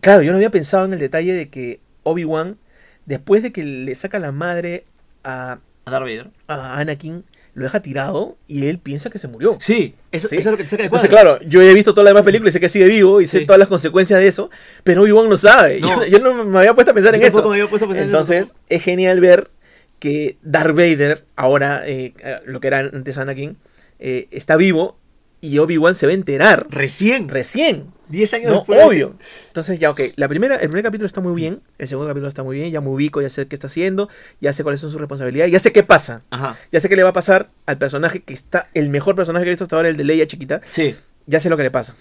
claro, 0.00 0.22
yo 0.22 0.30
no 0.32 0.36
había 0.38 0.50
pensado 0.50 0.86
en 0.86 0.94
el 0.94 0.98
detalle 0.98 1.34
de 1.34 1.50
que 1.50 1.80
Obi-Wan, 2.04 2.56
después 3.04 3.42
de 3.42 3.52
que 3.52 3.64
le 3.64 3.94
saca 3.94 4.18
la 4.18 4.32
madre 4.32 4.84
a, 5.24 5.58
A 5.84 5.90
Darth 5.90 6.04
Vader. 6.04 6.30
a 6.48 6.78
Anakin, 6.78 7.24
lo 7.56 7.64
deja 7.64 7.80
tirado 7.80 8.36
y 8.46 8.66
él 8.66 8.78
piensa 8.78 9.08
que 9.10 9.18
se 9.18 9.28
murió. 9.28 9.56
Sí, 9.60 9.94
eso, 10.12 10.28
Sí. 10.28 10.36
eso 10.36 10.50
es 10.50 10.52
lo 10.52 10.56
que 10.58 10.64
te 10.64 10.68
saca 10.70 10.84
Entonces, 10.84 11.08
claro, 11.08 11.40
yo 11.40 11.60
he 11.62 11.72
visto 11.74 11.92
todas 11.92 12.04
las 12.04 12.10
demás 12.12 12.24
películas 12.24 12.52
y 12.52 12.54
sé 12.54 12.60
que 12.60 12.68
sigue 12.68 12.84
vivo 12.84 13.20
y 13.22 13.26
sé 13.26 13.40
Sí. 13.40 13.46
todas 13.46 13.58
las 13.58 13.66
consecuencias 13.68 14.20
de 14.20 14.28
eso, 14.28 14.50
pero 14.84 15.02
Obi-Wan 15.02 15.28
no 15.28 15.36
sabe. 15.38 15.80
No. 15.80 15.88
Yo, 15.88 16.04
yo 16.06 16.18
no 16.20 16.44
me 16.44 16.58
había 16.58 16.74
puesto 16.74 16.90
a 16.90 16.94
pensar 16.94 17.12
Yo 17.14 17.16
en 17.16 17.22
tampoco 17.22 17.40
eso. 17.40 17.50
me 17.50 17.56
había 17.56 17.68
puesto 17.70 17.86
a 17.86 17.88
pensar 17.88 18.02
en 18.04 18.08
eso 18.10 18.18
Entonces, 18.18 18.54
es 18.68 18.82
genial 18.82 19.20
ver 19.20 19.50
que 19.98 20.36
Darth 20.42 20.76
Vader, 20.76 21.24
ahora 21.34 21.82
eh, 21.88 22.12
eh, 22.22 22.40
lo 22.44 22.60
que 22.60 22.66
era 22.68 22.80
antes 22.80 23.16
Anakin, 23.16 23.56
eh, 23.98 24.28
está 24.30 24.56
vivo 24.56 24.98
y 25.40 25.58
Obi-Wan 25.58 25.94
se 25.94 26.06
va 26.06 26.12
a 26.12 26.14
enterar 26.14 26.66
Recién. 26.70 27.28
recién. 27.28 27.94
10 28.08 28.34
años 28.34 28.50
No, 28.50 28.56
después. 28.58 28.80
obvio. 28.84 29.16
Entonces 29.48 29.80
ya, 29.80 29.90
ok, 29.90 30.00
la 30.14 30.28
primera, 30.28 30.54
el 30.54 30.68
primer 30.68 30.84
capítulo 30.84 31.06
está 31.06 31.20
muy 31.20 31.34
bien, 31.34 31.60
el 31.78 31.88
segundo 31.88 32.08
capítulo 32.08 32.28
está 32.28 32.44
muy 32.44 32.54
bien, 32.56 32.70
ya 32.70 32.80
me 32.80 32.88
ubico, 32.88 33.20
ya 33.20 33.28
sé 33.28 33.48
qué 33.48 33.56
está 33.56 33.66
haciendo, 33.66 34.08
ya 34.40 34.52
sé 34.52 34.62
cuáles 34.62 34.80
son 34.80 34.90
sus 34.90 35.00
responsabilidades, 35.00 35.50
ya 35.50 35.58
sé 35.58 35.72
qué 35.72 35.82
pasa. 35.82 36.22
Ajá. 36.30 36.56
Ya 36.70 36.78
sé 36.78 36.88
qué 36.88 36.94
le 36.94 37.02
va 37.02 37.08
a 37.08 37.12
pasar 37.12 37.50
al 37.66 37.78
personaje 37.78 38.22
que 38.22 38.32
está, 38.32 38.68
el 38.74 38.90
mejor 38.90 39.16
personaje 39.16 39.44
que 39.44 39.50
he 39.50 39.52
visto 39.54 39.64
hasta 39.64 39.74
ahora, 39.74 39.88
el 39.88 39.96
de 39.96 40.04
Leia 40.04 40.24
chiquita, 40.28 40.60
Sí. 40.70 40.94
ya 41.26 41.40
sé 41.40 41.50
lo 41.50 41.56
que 41.56 41.64
le 41.64 41.72
pasa. 41.72 41.96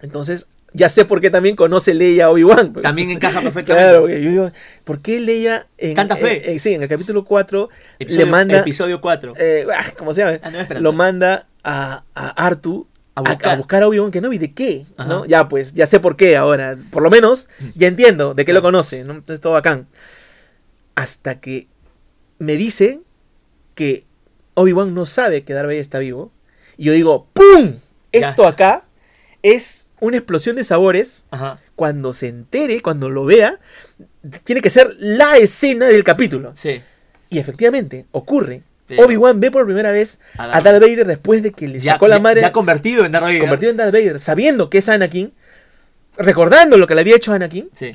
Entonces, 0.00 0.46
ya 0.72 0.88
sé 0.88 1.04
por 1.06 1.20
qué 1.20 1.30
también 1.30 1.56
conoce 1.56 1.94
Leia 1.94 2.26
a 2.26 2.30
Obi-Wan. 2.30 2.72
pues. 2.72 2.82
También 2.82 3.10
encaja 3.10 3.40
perfectamente. 3.42 3.88
Claro, 3.88 4.00
porque 4.02 4.22
yo 4.22 4.30
digo, 4.30 4.50
¿por 4.84 5.00
qué 5.00 5.18
Leia 5.20 5.66
en, 5.78 5.94
Tanta 5.94 6.16
fe. 6.16 6.50
eh, 6.50 6.54
eh, 6.54 6.58
sí, 6.58 6.74
en 6.74 6.82
el 6.82 6.88
capítulo 6.88 7.24
4 7.24 7.68
Episodio, 7.98 8.24
le 8.26 8.30
manda, 8.30 8.58
episodio 8.58 9.00
4. 9.00 9.34
eh, 9.38 9.66
ah, 9.74 9.84
¿cómo 9.96 10.12
se 10.14 10.20
llama? 10.22 10.38
Ah, 10.42 10.50
no, 10.50 10.80
lo 10.80 10.92
manda 10.92 11.46
a, 11.66 12.04
a 12.14 12.46
Artu 12.46 12.86
A 13.16 13.20
a 13.20 13.22
buscar. 13.22 13.52
a 13.52 13.56
buscar 13.56 13.82
a 13.82 13.88
Obi-Wan 13.88 14.10
Kenobi. 14.10 14.38
¿De 14.38 14.54
qué? 14.54 14.86
Ajá. 14.96 15.08
¿No? 15.08 15.24
Ya, 15.26 15.48
pues, 15.48 15.74
ya 15.74 15.86
sé 15.86 16.00
por 16.00 16.16
qué 16.16 16.36
ahora. 16.36 16.78
Por 16.90 17.02
lo 17.02 17.10
menos, 17.10 17.48
ya 17.74 17.88
entiendo 17.88 18.32
de 18.34 18.44
qué 18.44 18.52
lo 18.52 18.62
conoce. 18.62 19.04
¿no? 19.04 19.14
Entonces, 19.14 19.40
todo 19.40 19.52
bacán. 19.54 19.88
Hasta 20.94 21.40
que 21.40 21.66
me 22.38 22.56
dice 22.56 23.00
que 23.74 24.04
Obi-Wan 24.54 24.94
no 24.94 25.04
sabe 25.04 25.42
que 25.44 25.52
Darth 25.52 25.66
Vader 25.66 25.80
está 25.80 25.98
vivo. 25.98 26.30
Y 26.76 26.84
yo 26.84 26.92
digo, 26.92 27.26
¡pum! 27.32 27.80
Ya. 28.12 28.30
Esto 28.30 28.46
acá 28.46 28.84
es 29.42 29.88
una 30.00 30.16
explosión 30.16 30.56
de 30.56 30.64
sabores. 30.64 31.24
Ajá. 31.30 31.58
Cuando 31.74 32.12
se 32.14 32.28
entere, 32.28 32.80
cuando 32.80 33.10
lo 33.10 33.24
vea, 33.24 33.58
tiene 34.44 34.62
que 34.62 34.70
ser 34.70 34.94
la 34.98 35.36
escena 35.36 35.86
del 35.86 36.04
capítulo. 36.04 36.52
Sí. 36.54 36.80
Y 37.28 37.38
efectivamente, 37.38 38.06
ocurre. 38.12 38.62
Obi-Wan 38.98 39.40
ve 39.40 39.50
por 39.50 39.64
primera 39.64 39.90
vez 39.92 40.20
A 40.38 40.56
a 40.56 40.60
Darth 40.60 40.80
Vader 40.80 41.06
después 41.06 41.42
de 41.42 41.52
que 41.52 41.66
le 41.68 41.80
Ya, 41.80 41.94
sacó 41.94 42.06
la 42.08 42.16
ya- 42.16 42.22
madre, 42.22 42.40
ya 42.42 42.52
convertido 42.52 43.04
en 43.04 43.12
Darth 43.12 43.24
Vader. 43.24 43.40
convertido 43.40 43.70
en 43.70 43.76
Darth 43.76 43.92
Vader, 43.92 44.20
sabiendo 44.20 44.70
que 44.70 44.78
es 44.78 44.88
Anakin, 44.88 45.32
recordando 46.16 46.76
lo 46.76 46.86
que 46.86 46.94
le 46.94 47.00
había 47.02 47.16
hecho 47.16 47.32
Anakin, 47.32 47.68
Sí, 47.72 47.92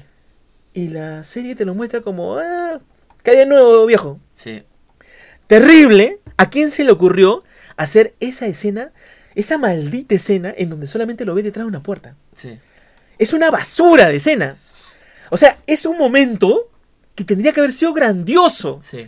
y 0.74 0.90
la 0.90 1.24
serie 1.24 1.56
te 1.56 1.66
lo 1.66 1.74
muestra 1.76 2.02
como, 2.02 2.38
ah, 2.38 2.80
¿qué 3.24 3.32
hay 3.32 3.38
de 3.38 3.46
nuevo, 3.46 3.86
viejo? 3.86 4.20
sí. 4.36 4.64
Terrible. 5.48 6.20
¿A 6.38 6.50
quién 6.50 6.72
se 6.72 6.84
le 6.86 6.92
ocurrió 6.92 7.44
hacer 7.76 8.14
esa 8.22 8.46
escena, 8.48 8.92
esa 9.36 9.58
maldita 9.58 10.16
escena 10.16 10.54
en 10.58 10.70
donde 10.70 10.88
solamente 10.88 11.26
lo 11.26 11.36
ve 11.36 11.44
detrás 11.44 11.66
de 11.66 11.68
una 11.68 11.84
puerta? 11.84 12.16
Sí. 12.34 12.58
Es 13.20 13.34
una 13.34 13.52
basura 13.52 14.08
de 14.08 14.16
escena. 14.16 14.56
O 15.30 15.36
sea, 15.38 15.60
es 15.68 15.86
un 15.86 15.98
momento 15.98 16.70
que 17.16 17.26
tendría 17.26 17.52
que 17.52 17.60
haber 17.60 17.74
sido 17.74 17.94
grandioso. 17.94 18.80
Sí. 18.82 19.08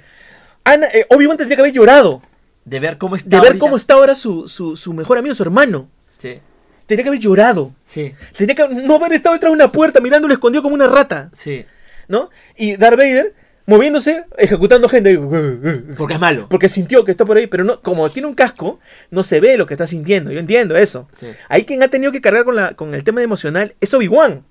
Ana- 0.63 0.87
eh, 0.93 1.05
Obi-Wan 1.09 1.37
tendría 1.37 1.55
que 1.57 1.61
haber 1.61 1.73
llorado. 1.73 2.21
De 2.65 2.79
ver 2.79 2.97
cómo 2.97 3.15
está. 3.15 3.29
De 3.29 3.37
ver 3.37 3.47
ahorita. 3.47 3.59
cómo 3.65 3.75
está 3.75 3.93
ahora 3.95 4.15
su, 4.15 4.47
su, 4.47 4.75
su 4.75 4.93
mejor 4.93 5.17
amigo, 5.17 5.35
su 5.35 5.43
hermano. 5.43 5.89
Sí. 6.17 6.39
Tendría 6.85 7.03
que 7.03 7.09
haber 7.09 7.19
llorado. 7.19 7.73
Sí. 7.83 8.13
Tendría 8.37 8.55
que 8.67 8.73
no 8.83 8.95
haber 8.95 9.13
estado 9.13 9.33
detrás 9.33 9.51
de 9.51 9.55
una 9.55 9.71
puerta 9.71 9.99
mirándolo 9.99 10.33
escondido 10.33 10.61
como 10.63 10.75
una 10.75 10.87
rata. 10.87 11.29
Sí. 11.33 11.65
¿no? 12.07 12.29
Y 12.57 12.75
Darth 12.75 12.97
Vader 12.97 13.33
moviéndose, 13.65 14.25
ejecutando 14.37 14.89
gente. 14.89 15.17
Porque 15.97 16.15
es 16.15 16.19
malo. 16.19 16.47
Porque 16.49 16.67
sintió 16.69 17.03
que 17.05 17.11
está 17.11 17.25
por 17.25 17.37
ahí, 17.37 17.47
pero 17.47 17.63
no, 17.63 17.81
como 17.81 18.09
tiene 18.09 18.27
un 18.27 18.35
casco, 18.35 18.79
no 19.09 19.23
se 19.23 19.39
ve 19.39 19.57
lo 19.57 19.65
que 19.65 19.73
está 19.73 19.87
sintiendo. 19.87 20.31
Yo 20.31 20.39
entiendo 20.39 20.75
eso. 20.75 21.07
Sí. 21.17 21.27
Ahí 21.49 21.63
quien 21.63 21.81
ha 21.83 21.87
tenido 21.87 22.11
que 22.11 22.19
cargar 22.21 22.43
con, 22.45 22.55
la, 22.55 22.73
con 22.75 22.93
el 22.93 23.03
tema 23.03 23.21
emocional 23.21 23.75
es 23.79 23.93
Obi-Wan. 23.93 24.43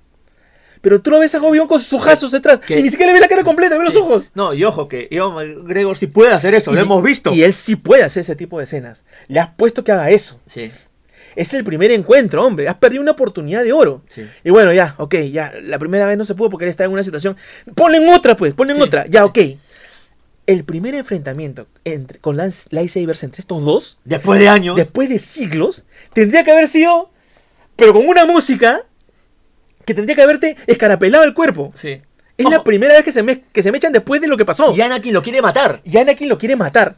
Pero 0.83 1.01
tú 1.01 1.11
lo 1.11 1.19
ves 1.21 1.35
a 1.35 1.39
Obi-Wan 1.43 1.67
con 1.69 1.81
sus 1.81 1.95
ojazos 1.95 2.33
detrás. 2.33 2.61
que- 2.61 2.79
Y 2.79 2.83
ni 2.83 2.91
siquiera 2.91 3.07
le 3.13 3.15
ve 3.15 3.21
la 3.21 3.29
cara 3.29 3.43
completa, 3.45 3.79
ve 3.79 3.85
los 3.85 3.97
ojos. 3.97 4.33
No, 4.35 4.53
y 4.53 4.63
ojo, 4.65 4.89
que 4.89 5.09
Ian 5.11 5.65
Gregor 5.67 5.97
sí 5.97 6.09
puede 6.09 6.33
hacer 6.33 6.53
eso, 6.55 6.73
lo 6.73 6.79
Y- 6.79 6.83
hemos 6.83 7.03
visto. 7.03 7.33
Y 7.33 7.43
él 7.45 7.55
sí 7.55 7.77
puede 7.77 8.03
hacer 8.03 8.21
ese 8.23 8.37
tipo 8.37 8.59
de 8.59 8.65
escenas. 8.65 9.05
Le 9.29 9.41
has 9.41 9.49
puesto 9.57 9.83
que 9.85 9.93
haga 9.93 10.11
eso. 10.11 10.39
Sí, 10.45 10.71
Es 11.35 11.55
el 11.55 11.65
primer 11.65 11.91
encuentro, 11.93 12.45
hombre. 12.45 12.69
Has 12.69 12.75
perdido 12.75 13.01
una 13.01 13.13
oportunidad 13.13 13.65
de 13.65 13.73
oro. 13.73 14.03
sí. 14.11 14.27
Y 14.45 14.51
bueno, 14.51 14.71
ya, 14.75 14.95
ok, 14.99 15.15
ya. 15.33 15.51
La 15.63 15.79
primera 15.79 16.07
vez 16.07 16.19
no 16.19 16.27
se 16.27 16.35
pudo 16.35 16.51
porque 16.51 16.65
él 16.67 16.71
está 16.71 16.85
en 16.85 16.91
una 16.91 17.03
situación. 17.05 17.39
Ponle 17.75 17.97
en 17.99 18.09
otra, 18.11 18.37
pues, 18.37 18.53
ponle 18.53 18.75
en 18.75 18.81
Sí, 18.81 18.85
otra. 18.85 19.07
Ya, 19.09 19.25
ok. 19.25 19.39
El 20.47 20.65
primer 20.65 20.95
enfrentamiento 20.95 21.69
entre, 21.85 22.19
con 22.19 22.37
Lance 22.37 22.69
lightsabers 22.71 23.23
entre 23.23 23.41
estos 23.41 23.65
dos, 23.65 23.99
Después 24.05 24.41
de 24.41 24.49
años. 24.49 24.77
después 24.77 25.09
de 25.09 25.19
siglos, 25.21 25.85
tendría 26.13 26.43
que 26.45 26.51
haber 26.51 26.67
sido, 26.69 27.11
pero 27.77 27.93
con 27.95 28.07
una 28.09 28.27
música 28.27 28.83
que 29.85 29.95
tendría 29.95 30.15
que 30.17 30.23
haberte 30.23 30.57
escarapelado 30.67 31.25
el 31.25 31.35
cuerpo. 31.35 31.73
Sí. 31.75 32.01
Es 32.37 32.47
Ojo, 32.47 32.55
la 32.55 32.65
primera 32.65 32.95
vez 32.95 33.05
que 33.05 33.13
se, 33.13 33.23
me, 33.23 33.43
que 33.53 33.63
se 33.63 33.71
me 33.71 33.79
echan 33.79 33.93
después 33.93 34.21
de 34.21 34.27
lo 34.27 34.37
que 34.37 34.45
pasó. 34.45 34.75
Y 34.75 34.81
Anakin 34.81 35.13
lo 35.13 35.23
quiere 35.23 35.43
matar. 35.43 35.81
Y 35.85 35.97
Anakin 35.97 36.29
lo 36.29 36.39
quiere 36.39 36.57
matar. 36.57 36.97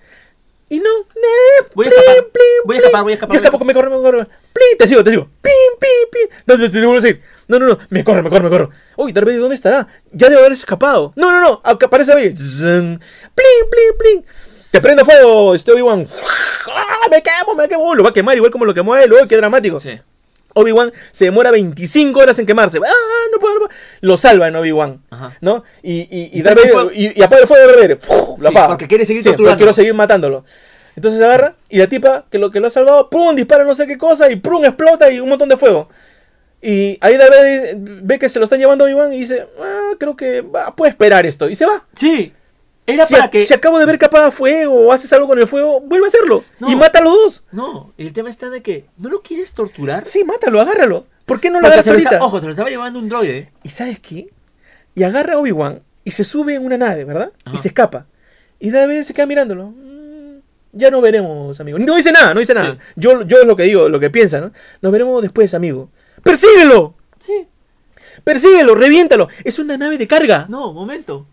Y 0.69 0.79
no, 0.79 0.91
eh, 0.91 1.67
Voy 1.75 1.87
a 1.87 1.91
escapar, 1.91 2.15
plin, 2.33 2.45
voy 2.65 2.77
a 2.77 2.79
escapar, 2.79 3.03
voy 3.03 3.13
a 3.13 3.15
escapar, 3.15 3.35
Yo 3.35 3.41
voy 3.41 3.45
a 3.45 3.49
escapo, 3.49 3.65
me 3.65 3.75
corro, 3.75 3.91
me 3.91 4.03
corro. 4.03 4.29
Te 4.79 4.89
sigo, 4.89 5.05
te 5.05 5.11
sigo. 5.11 5.29
Pim, 5.43 5.53
pim, 5.79 6.11
pim. 6.11 6.39
No, 6.47 6.59
te, 6.59 6.71
te 6.71 6.81
debo 6.81 6.95
decir. 6.95 7.21
No, 7.49 7.59
no, 7.59 7.67
no. 7.67 7.79
Me 7.91 8.03
corro, 8.03 8.23
me 8.23 8.31
corro, 8.31 8.45
me 8.45 8.51
corro. 8.51 8.71
Uy, 8.97 9.13
Darth 9.13 9.27
Vader, 9.27 9.41
¿dónde 9.41 9.55
estará? 9.57 9.87
Ya 10.11 10.29
debe 10.29 10.41
haber 10.41 10.53
escapado. 10.53 11.13
No, 11.17 11.31
no, 11.31 11.41
no. 11.41 11.61
Aparece 11.63 12.13
ahí. 12.13 12.35
Zzzn. 12.35 12.99
Plin, 13.35 13.71
plin, 13.71 13.99
plin. 13.99 14.25
Te 14.71 14.81
prendo 14.81 15.05
fuego, 15.05 15.55
este 15.55 15.71
Obi-Wan. 15.73 16.07
¡Ah, 16.75 17.09
me 17.11 17.23
quemo, 17.23 17.55
me 17.55 17.69
quemo. 17.69 17.95
Lo 17.95 18.03
va 18.03 18.11
a 18.11 18.13
quemar 18.13 18.37
igual 18.37 18.51
como 18.51 18.65
lo 18.65 18.75
quemó 18.75 18.97
él. 18.97 19.13
Uy, 19.13 19.29
qué 19.29 19.37
dramático. 19.37 19.79
Sí. 19.79 20.01
Obi-Wan 20.55 20.93
se 21.13 21.27
demora 21.27 21.51
25 21.51 22.19
horas 22.19 22.39
en 22.39 22.47
quemarse. 22.47 22.79
¡Ah, 22.79 23.29
no 23.33 23.39
puedo! 23.39 23.55
no 23.55 23.61
puedo! 23.61 23.71
Lo 24.01 24.17
salva 24.17 24.49
en 24.49 24.57
Obi-Wan. 24.57 25.03
¿No? 25.41 25.63
Y, 25.83 26.01
y, 26.11 26.31
y, 26.33 26.43
Darth 26.43 26.59
Vader- 26.59 26.93
y, 26.95 27.19
y 27.19 27.23
apaga 27.23 27.43
el 27.43 27.49
fuego 27.49 27.61
de 27.63 27.73
Darth 27.73 27.81
Vader. 27.81 28.39
Lo 28.39 28.49
Sí, 28.51 28.57
porque 28.69 28.89
quiere 28.89 29.07
seguir 29.07 29.23
Sí, 29.23 29.31
porque 29.37 29.57
quiero 29.57 29.73
seguir 29.73 29.95
matándolo. 29.95 30.45
Entonces 30.97 31.21
agarra 31.21 31.57
y 31.69 31.79
la 31.79 31.89
tipa 31.89 32.25
que 32.31 32.39
lo, 32.39 32.51
que 32.51 32.61
lo 32.61 32.69
ha 32.69 32.71
salvado, 32.71 33.11
¡pum! 33.11 33.35
dispara 33.35 33.65
no 33.65 33.75
sé 33.75 33.87
qué 33.87 33.99
cosa 33.99 34.31
y 34.31 34.37
¡pum! 34.37 34.65
explota 34.65 35.11
y 35.11 35.19
un 35.19 35.29
montón 35.29 35.49
de 35.49 35.57
fuego. 35.57 35.89
Y 36.63 36.97
ahí 37.01 37.17
Darth 37.17 37.31
Vader 37.31 37.77
ve 37.79 38.19
que 38.19 38.29
se 38.29 38.39
lo 38.39 38.45
están 38.45 38.59
llevando 38.59 38.85
a 38.85 38.87
Obi-Wan 38.87 39.13
y 39.13 39.19
dice, 39.21 39.47
ah, 39.61 39.91
creo 39.99 40.17
que 40.17 40.41
va, 40.41 40.75
puede 40.75 40.91
esperar 40.91 41.27
esto. 41.27 41.51
Y 41.51 41.55
se 41.55 41.67
va. 41.67 41.85
Sí. 41.95 42.33
Era 42.87 43.07
Si, 43.07 43.15
para 43.15 43.25
a- 43.27 43.31
que. 43.31 43.47
si 43.47 43.55
acabo 43.55 43.79
de 43.79 43.87
ver 43.87 43.99
que 43.99 44.05
apaga 44.05 44.31
fuego 44.31 44.75
o 44.75 44.93
haces 44.93 45.13
algo 45.13 45.27
con 45.27 45.39
el 45.39 45.47
fuego, 45.47 45.81
vuelve 45.81 46.07
a 46.07 46.09
hacerlo. 46.09 46.45
No. 46.61 46.71
Y 46.71 46.77
mata 46.77 46.99
a 46.99 47.03
los 47.03 47.15
dos. 47.15 47.45
No, 47.53 47.93
el 47.97 48.13
tema 48.13 48.29
está 48.29 48.51
de 48.51 48.63
que. 48.63 48.87
¿No 48.99 49.09
lo 49.09 49.23
quieres 49.23 49.53
torturar? 49.53 50.07
Sí, 50.07 50.23
mátalo, 50.25 50.61
agárralo. 50.61 51.07
¿Por 51.25 51.41
qué 51.41 51.49
no 51.49 51.61
lo 51.61 51.67
agarras 51.67 51.89
ahorita? 51.89 52.11
está- 52.11 52.25
ojo, 52.25 52.41
te 52.41 52.47
lo 52.47 52.51
estaba 52.53 52.69
llevando 52.69 52.99
un 52.99 53.09
droide. 53.09 53.51
¿Y 53.63 53.71
sabes 53.71 54.01
qué? 54.01 54.29
Y 54.95 55.03
agarra 55.03 55.35
a 55.35 55.39
Obi-Wan 55.39 55.83
y 56.05 56.11
se 56.11 56.25
sube 56.25 56.55
en 56.57 56.65
una 56.67 56.77
nave, 56.77 57.05
¿verdad? 57.05 57.33
Ajá. 57.45 57.55
Y 57.57 57.59
se 57.59 57.69
escapa. 57.69 58.07
Y 58.61 58.71
Vader 58.71 59.05
se 59.05 59.15
queda 59.15 59.25
mirándolo. 59.27 59.69
Mm, 59.71 60.39
ya 60.73 60.91
no 60.91 61.01
veremos, 61.01 61.59
amigo. 61.61 61.79
No 61.79 61.97
dice 61.97 62.13
nada, 62.13 62.35
no 62.35 62.41
dice 62.41 62.53
nada. 62.53 62.73
Sí. 62.75 62.79
Yo, 62.97 63.23
yo 63.23 63.39
es 63.41 63.47
lo 63.47 63.57
que 63.57 63.63
digo, 63.63 63.89
lo 63.89 63.99
que 63.99 64.11
piensa, 64.11 64.41
¿no? 64.41 64.53
Nos 64.83 64.93
veremos 64.93 65.23
después, 65.23 65.55
amigo. 65.55 65.89
¡Persíguelo! 66.23 66.95
Sí. 67.19 67.47
¡Persíguelo! 68.23 68.75
¡Reviéntalo! 68.75 69.29
Es 69.43 69.59
una 69.59 69.77
nave 69.79 69.97
de 69.99 70.07
carga. 70.07 70.47
No, 70.49 70.73
momento. 70.73 71.27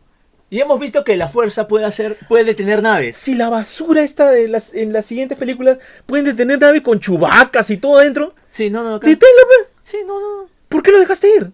Y 0.51 0.59
hemos 0.59 0.79
visto 0.79 1.03
que 1.05 1.15
la 1.17 1.29
fuerza 1.29 1.67
puede 1.67 1.85
hacer. 1.85 2.17
puede 2.27 2.43
detener 2.43 2.83
naves. 2.83 3.15
Si 3.17 3.33
la 3.35 3.49
basura 3.49 4.03
esta 4.03 4.29
de 4.29 4.47
las, 4.49 4.73
en 4.75 4.91
las 4.93 5.05
siguientes 5.05 5.37
películas 5.37 5.77
pueden 6.05 6.25
detener 6.25 6.59
naves 6.59 6.81
con 6.81 6.99
chubacas 6.99 7.69
y 7.71 7.77
todo 7.77 7.97
adentro, 7.97 8.35
Sí, 8.49 8.69
no, 8.69 8.83
no, 8.83 8.95
acá- 8.95 9.07
deténlo, 9.07 9.41
pe. 9.47 9.71
Sí, 9.81 9.97
no, 10.05 10.19
no. 10.19 10.49
¿Por 10.67 10.83
qué 10.83 10.91
lo 10.91 10.99
dejaste 10.99 11.29
ir? 11.35 11.51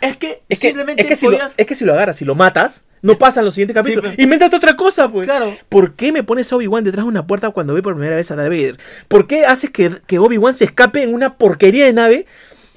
Es 0.00 0.16
que 0.16 0.42
Es 0.48 0.60
que, 0.60 0.68
simplemente 0.68 1.02
es 1.02 1.08
que 1.08 1.16
si 1.16 1.26
lo, 1.26 1.32
podías- 1.32 1.54
es 1.56 1.66
que 1.66 1.74
si 1.74 1.84
lo 1.84 1.92
agarras 1.92 2.22
y 2.22 2.24
lo 2.24 2.34
matas, 2.36 2.84
no 3.02 3.18
pasan 3.18 3.44
los 3.44 3.54
siguientes 3.54 3.74
capítulos. 3.74 4.12
pero- 4.12 4.22
Invéntate 4.22 4.54
otra 4.56 4.76
cosa, 4.76 5.08
pues. 5.10 5.26
Claro. 5.26 5.52
¿Por 5.68 5.94
qué 5.94 6.12
me 6.12 6.22
pones 6.22 6.50
a 6.52 6.56
Obi-Wan 6.56 6.84
detrás 6.84 7.04
de 7.04 7.08
una 7.08 7.26
puerta 7.26 7.50
cuando 7.50 7.74
ve 7.74 7.82
por 7.82 7.94
primera 7.94 8.14
vez 8.16 8.30
a 8.30 8.36
Darth 8.36 8.48
Vader? 8.50 8.78
¿Por 9.08 9.26
qué 9.26 9.44
haces 9.44 9.70
que, 9.70 9.90
que 10.06 10.20
Obi-Wan 10.20 10.54
se 10.54 10.64
escape 10.66 11.02
en 11.02 11.12
una 11.12 11.36
porquería 11.36 11.84
de 11.84 11.92
nave, 11.92 12.26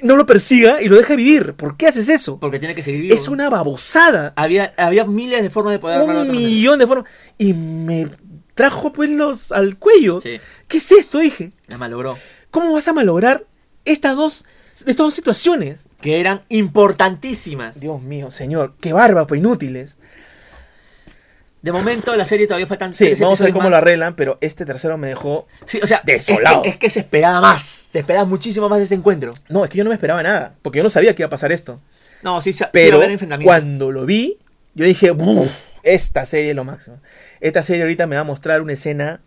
no 0.02 0.16
lo 0.16 0.26
persiga 0.26 0.82
y 0.82 0.88
lo 0.88 0.98
deje 0.98 1.16
vivir? 1.16 1.54
¿Por 1.54 1.78
qué 1.78 1.88
haces 1.88 2.10
eso? 2.10 2.40
Porque 2.40 2.60
tiene 2.60 2.76
que 2.76 2.84
seguir 2.84 3.02
vivo. 3.02 3.16
Es 3.16 3.28
una 3.28 3.50
babosada. 3.50 4.34
Había, 4.36 4.74
había 4.78 5.06
miles 5.06 5.42
de 5.42 5.50
formas 5.50 5.74
de 5.74 5.80
poder 5.80 6.02
Un 6.02 6.32
millón 6.32 6.80
de 6.80 6.88
formas. 6.88 7.10
Y 7.38 7.54
me 7.54 8.08
trajo 8.54 8.94
pues 8.94 9.10
los 9.10 9.52
al 9.52 9.78
cuello. 9.78 10.22
Sí. 10.22 10.40
¿Qué 10.68 10.78
es 10.78 10.92
esto? 10.92 11.20
Dije. 11.20 11.52
La 11.68 11.78
malogró. 11.78 12.18
¿Cómo 12.52 12.74
vas 12.74 12.88
a 12.88 12.94
malograr 12.94 13.46
estas 13.86 14.16
dos, 14.16 14.46
estas 14.76 14.98
dos 14.98 15.14
situaciones? 15.14 15.86
Que 16.02 16.20
eran 16.20 16.42
importantísimas. 16.50 17.80
Dios 17.80 18.02
mío, 18.02 18.32
señor, 18.32 18.76
qué 18.80 18.94
barba, 18.94 19.26
pues 19.28 19.40
inútiles. 19.40 19.98
De 21.62 21.72
momento 21.72 22.16
la 22.16 22.26
serie 22.26 22.46
todavía 22.48 22.68
faltan 22.68 22.94
Sí, 22.94 23.14
vamos 23.20 23.42
a 23.42 23.46
ver 23.46 23.54
cómo 23.54 23.64
más. 23.64 23.72
lo 23.72 23.78
arreglan, 23.78 24.16
pero 24.16 24.38
este 24.42 24.64
tercero 24.66 24.98
me 24.98 25.08
dejó. 25.08 25.48
Sí, 25.66 25.80
o 25.82 25.88
sea, 25.88 26.02
Desolado. 26.06 26.58
Es 26.58 26.62
que, 26.64 26.70
es 26.70 26.78
que 26.78 26.90
se 26.92 27.00
esperaba 27.00 27.42
más. 27.42 27.62
Se 27.92 28.00
esperaba 28.00 28.26
muchísimo 28.26 28.70
más 28.70 28.78
de 28.78 28.84
este 28.84 28.96
encuentro. 28.96 29.34
No, 29.50 29.64
es 29.64 29.70
que 29.72 29.78
yo 29.78 29.84
no 29.84 29.90
me 29.90 29.96
esperaba 29.96 30.22
nada, 30.24 30.56
porque 30.62 30.78
yo 30.78 30.84
no 30.84 30.90
sabía 30.90 31.16
que 31.16 31.24
iba 31.24 31.28
a 31.28 31.32
pasar 31.32 31.52
esto. 31.52 31.82
No, 32.22 32.42
sí, 32.42 32.54
sí 32.54 32.64
Pero 32.72 33.02
enfrentamiento. 33.04 33.48
cuando 33.50 33.92
lo 33.92 34.06
vi, 34.06 34.38
yo 34.76 34.86
dije, 34.86 35.12
"Uf, 35.12 35.50
esta 35.84 36.26
serie 36.26 36.52
es 36.52 36.56
lo 36.56 36.64
máximo. 36.64 37.00
Esta 37.42 37.64
serie 37.64 37.82
ahorita 37.84 38.06
me 38.08 38.16
va 38.16 38.22
a 38.22 38.26
mostrar 38.26 38.62
una 38.62 38.74
escena 38.74 39.22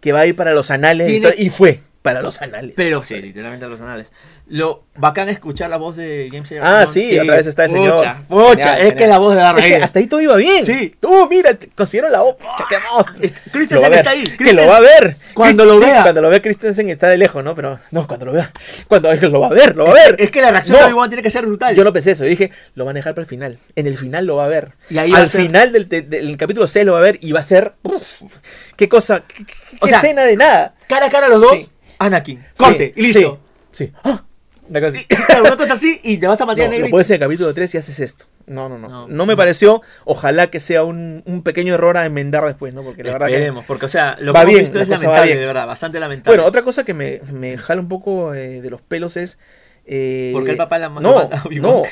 que 0.00 0.12
va 0.12 0.20
a 0.20 0.26
ir 0.26 0.34
para 0.36 0.54
los 0.54 0.70
anales 0.70 1.06
de 1.06 1.12
Tiene- 1.14 1.28
historia", 1.28 1.46
y 1.46 1.50
fue 1.50 1.80
para 2.02 2.22
los 2.22 2.40
anales. 2.40 2.72
Pero 2.76 3.02
sí, 3.02 3.20
literalmente 3.20 3.66
a 3.66 3.68
los 3.68 3.80
anales. 3.80 4.12
Lo 4.46 4.84
bacán 4.96 5.28
es 5.28 5.34
escuchar 5.34 5.68
la 5.68 5.76
voz 5.76 5.96
de 5.96 6.28
James 6.32 6.50
Earl 6.52 6.64
Ah, 6.64 6.84
Jones. 6.86 6.90
sí, 6.92 7.18
otra 7.18 7.36
vez 7.36 7.46
está 7.46 7.64
el 7.64 7.70
señor. 7.70 7.96
Pucha, 7.96 8.22
pucha, 8.28 8.48
Genial, 8.50 8.72
es 8.72 8.78
genial. 8.78 8.96
que 8.96 9.06
la 9.08 9.18
voz 9.18 9.34
de 9.34 9.40
Es 9.42 9.46
que 9.54 9.60
Vader. 9.60 9.82
hasta 9.84 9.98
ahí 9.98 10.06
todo 10.06 10.20
iba 10.22 10.36
bien. 10.36 10.64
Sí. 10.64 10.94
Tú, 11.00 11.28
mira, 11.28 11.50
consiguieron 11.74 12.10
la 12.12 12.22
voz. 12.22 12.36
Pucha, 12.36 12.64
qué 12.68 12.76
monstruo. 12.90 13.18
Es- 13.22 13.34
Christensen 13.52 13.92
está 13.92 14.10
ahí. 14.10 14.24
Que 14.38 14.52
lo 14.54 14.66
va 14.66 14.78
a 14.78 14.80
ver. 14.80 15.16
Cuando 15.34 15.64
Christ- 15.64 15.74
lo 15.74 15.80
sí, 15.80 15.86
vea. 15.86 16.02
Cuando 16.02 16.22
lo 16.22 16.30
vea 16.30 16.40
Christensen 16.40 16.88
está 16.88 17.08
de 17.08 17.18
lejos, 17.18 17.44
¿no? 17.44 17.54
Pero 17.54 17.78
no, 17.90 18.06
cuando 18.06 18.26
lo 18.26 18.32
vea. 18.32 18.50
Cuando 18.88 19.12
es 19.12 19.20
que 19.20 19.28
lo 19.28 19.40
va 19.40 19.48
a 19.48 19.50
ver, 19.50 19.76
lo 19.76 19.84
va 19.84 19.90
a 19.90 19.94
ver. 19.94 20.16
Es 20.18 20.30
que 20.30 20.40
la 20.40 20.50
reacción 20.50 20.76
No. 20.78 20.84
de 20.86 20.92
Obi-Wan 20.92 21.10
tiene 21.10 21.22
que 21.22 21.30
ser 21.30 21.44
brutal. 21.44 21.74
Yo 21.74 21.84
no 21.84 21.92
pensé 21.92 22.12
eso, 22.12 22.24
yo 22.24 22.30
dije, 22.30 22.50
lo 22.74 22.86
van 22.86 22.96
a 22.96 22.98
dejar 23.00 23.14
para 23.14 23.24
el 23.24 23.28
final. 23.28 23.58
En 23.76 23.86
el 23.86 23.98
final 23.98 24.24
lo 24.24 24.36
va 24.36 24.46
a 24.46 24.48
ver. 24.48 24.72
Y 24.88 24.96
ahí 24.96 25.10
va 25.10 25.18
Al 25.18 25.24
a 25.24 25.26
ser- 25.26 25.42
final 25.42 25.72
del, 25.72 25.88
de- 25.88 26.02
del 26.02 26.36
capítulo 26.38 26.66
6 26.66 26.86
lo 26.86 26.92
va 26.92 26.98
a 26.98 27.02
ver 27.02 27.18
y 27.20 27.32
va 27.32 27.40
a 27.40 27.44
ser. 27.44 27.74
uf, 27.82 28.02
qué 28.76 28.88
cosa, 28.88 29.24
qué, 29.28 29.44
qué- 29.44 29.54
O 29.80 29.86
sea, 29.88 29.98
escena 29.98 30.22
de 30.24 30.36
nada. 30.36 30.74
Cara 30.88 31.06
a 31.06 31.10
cara 31.10 31.28
los 31.28 31.42
dos, 31.42 31.52
Sí. 31.52 31.68
Anakin. 31.98 32.44
Corte, 32.56 32.92
y 32.96 33.02
listo. 33.02 33.40
Sí. 33.70 33.92
¡Ah! 34.04 34.24
Una 34.68 34.80
cosa 34.80 34.98
así. 34.98 35.06
Y- 35.08 35.14
claro, 35.26 35.42
una 35.46 35.56
cosa 35.56 35.72
así 35.72 36.00
y 36.02 36.18
te 36.18 36.26
vas 36.26 36.38
a 36.40 36.44
No, 36.44 36.48
matar 36.54 36.70
puedes 36.90 37.08
en 37.10 37.14
el 37.14 37.20
capítulo 37.20 37.54
3 37.54 37.74
y 37.74 37.78
haces 37.78 38.00
esto. 38.00 38.26
No, 38.46 38.68
no, 38.68 38.78
no. 38.78 38.88
No. 38.88 39.08
No, 39.08 39.24
me 39.26 39.34
pareció. 39.36 39.80
Ojalá 40.04 40.50
que 40.50 40.60
sea 40.60 40.84
un, 40.84 41.22
un 41.26 41.42
pequeño 41.42 41.74
error 41.74 41.96
a 41.96 42.04
enmendar 42.04 42.44
después, 42.44 42.74
¿no? 42.74 42.82
Porque 42.82 43.02
la 43.02 43.12
verdad 43.12 43.26
que. 43.28 43.34
Esperemos, 43.34 43.64
porque 43.64 43.86
o 43.86 43.88
sea, 43.88 44.16
lo 44.20 44.32
Va 44.34 44.40
que 44.40 44.46
bien, 44.48 44.60
visto 44.60 44.78
es 44.80 44.88
lamentable, 44.88 45.36
de 45.36 45.46
verdad, 45.46 45.66
bastante 45.66 45.98
lamentable. 45.98 46.36
Bueno, 46.36 46.46
otra 46.48 46.62
cosa 46.62 46.84
que 46.84 46.92
me, 46.92 47.20
me 47.32 47.56
jala 47.56 47.80
un 47.80 47.88
poco 47.88 48.34
eh, 48.34 48.60
de 48.60 48.68
los 48.70 48.82
pelos 48.82 49.16
es. 49.16 49.38
eh, 49.86 50.30
¿Por 50.34 50.44
qué 50.44 50.50
el 50.50 50.56
papá 50.58 50.78
la- 50.78 50.88
No, 50.90 51.30
no. 51.50 51.82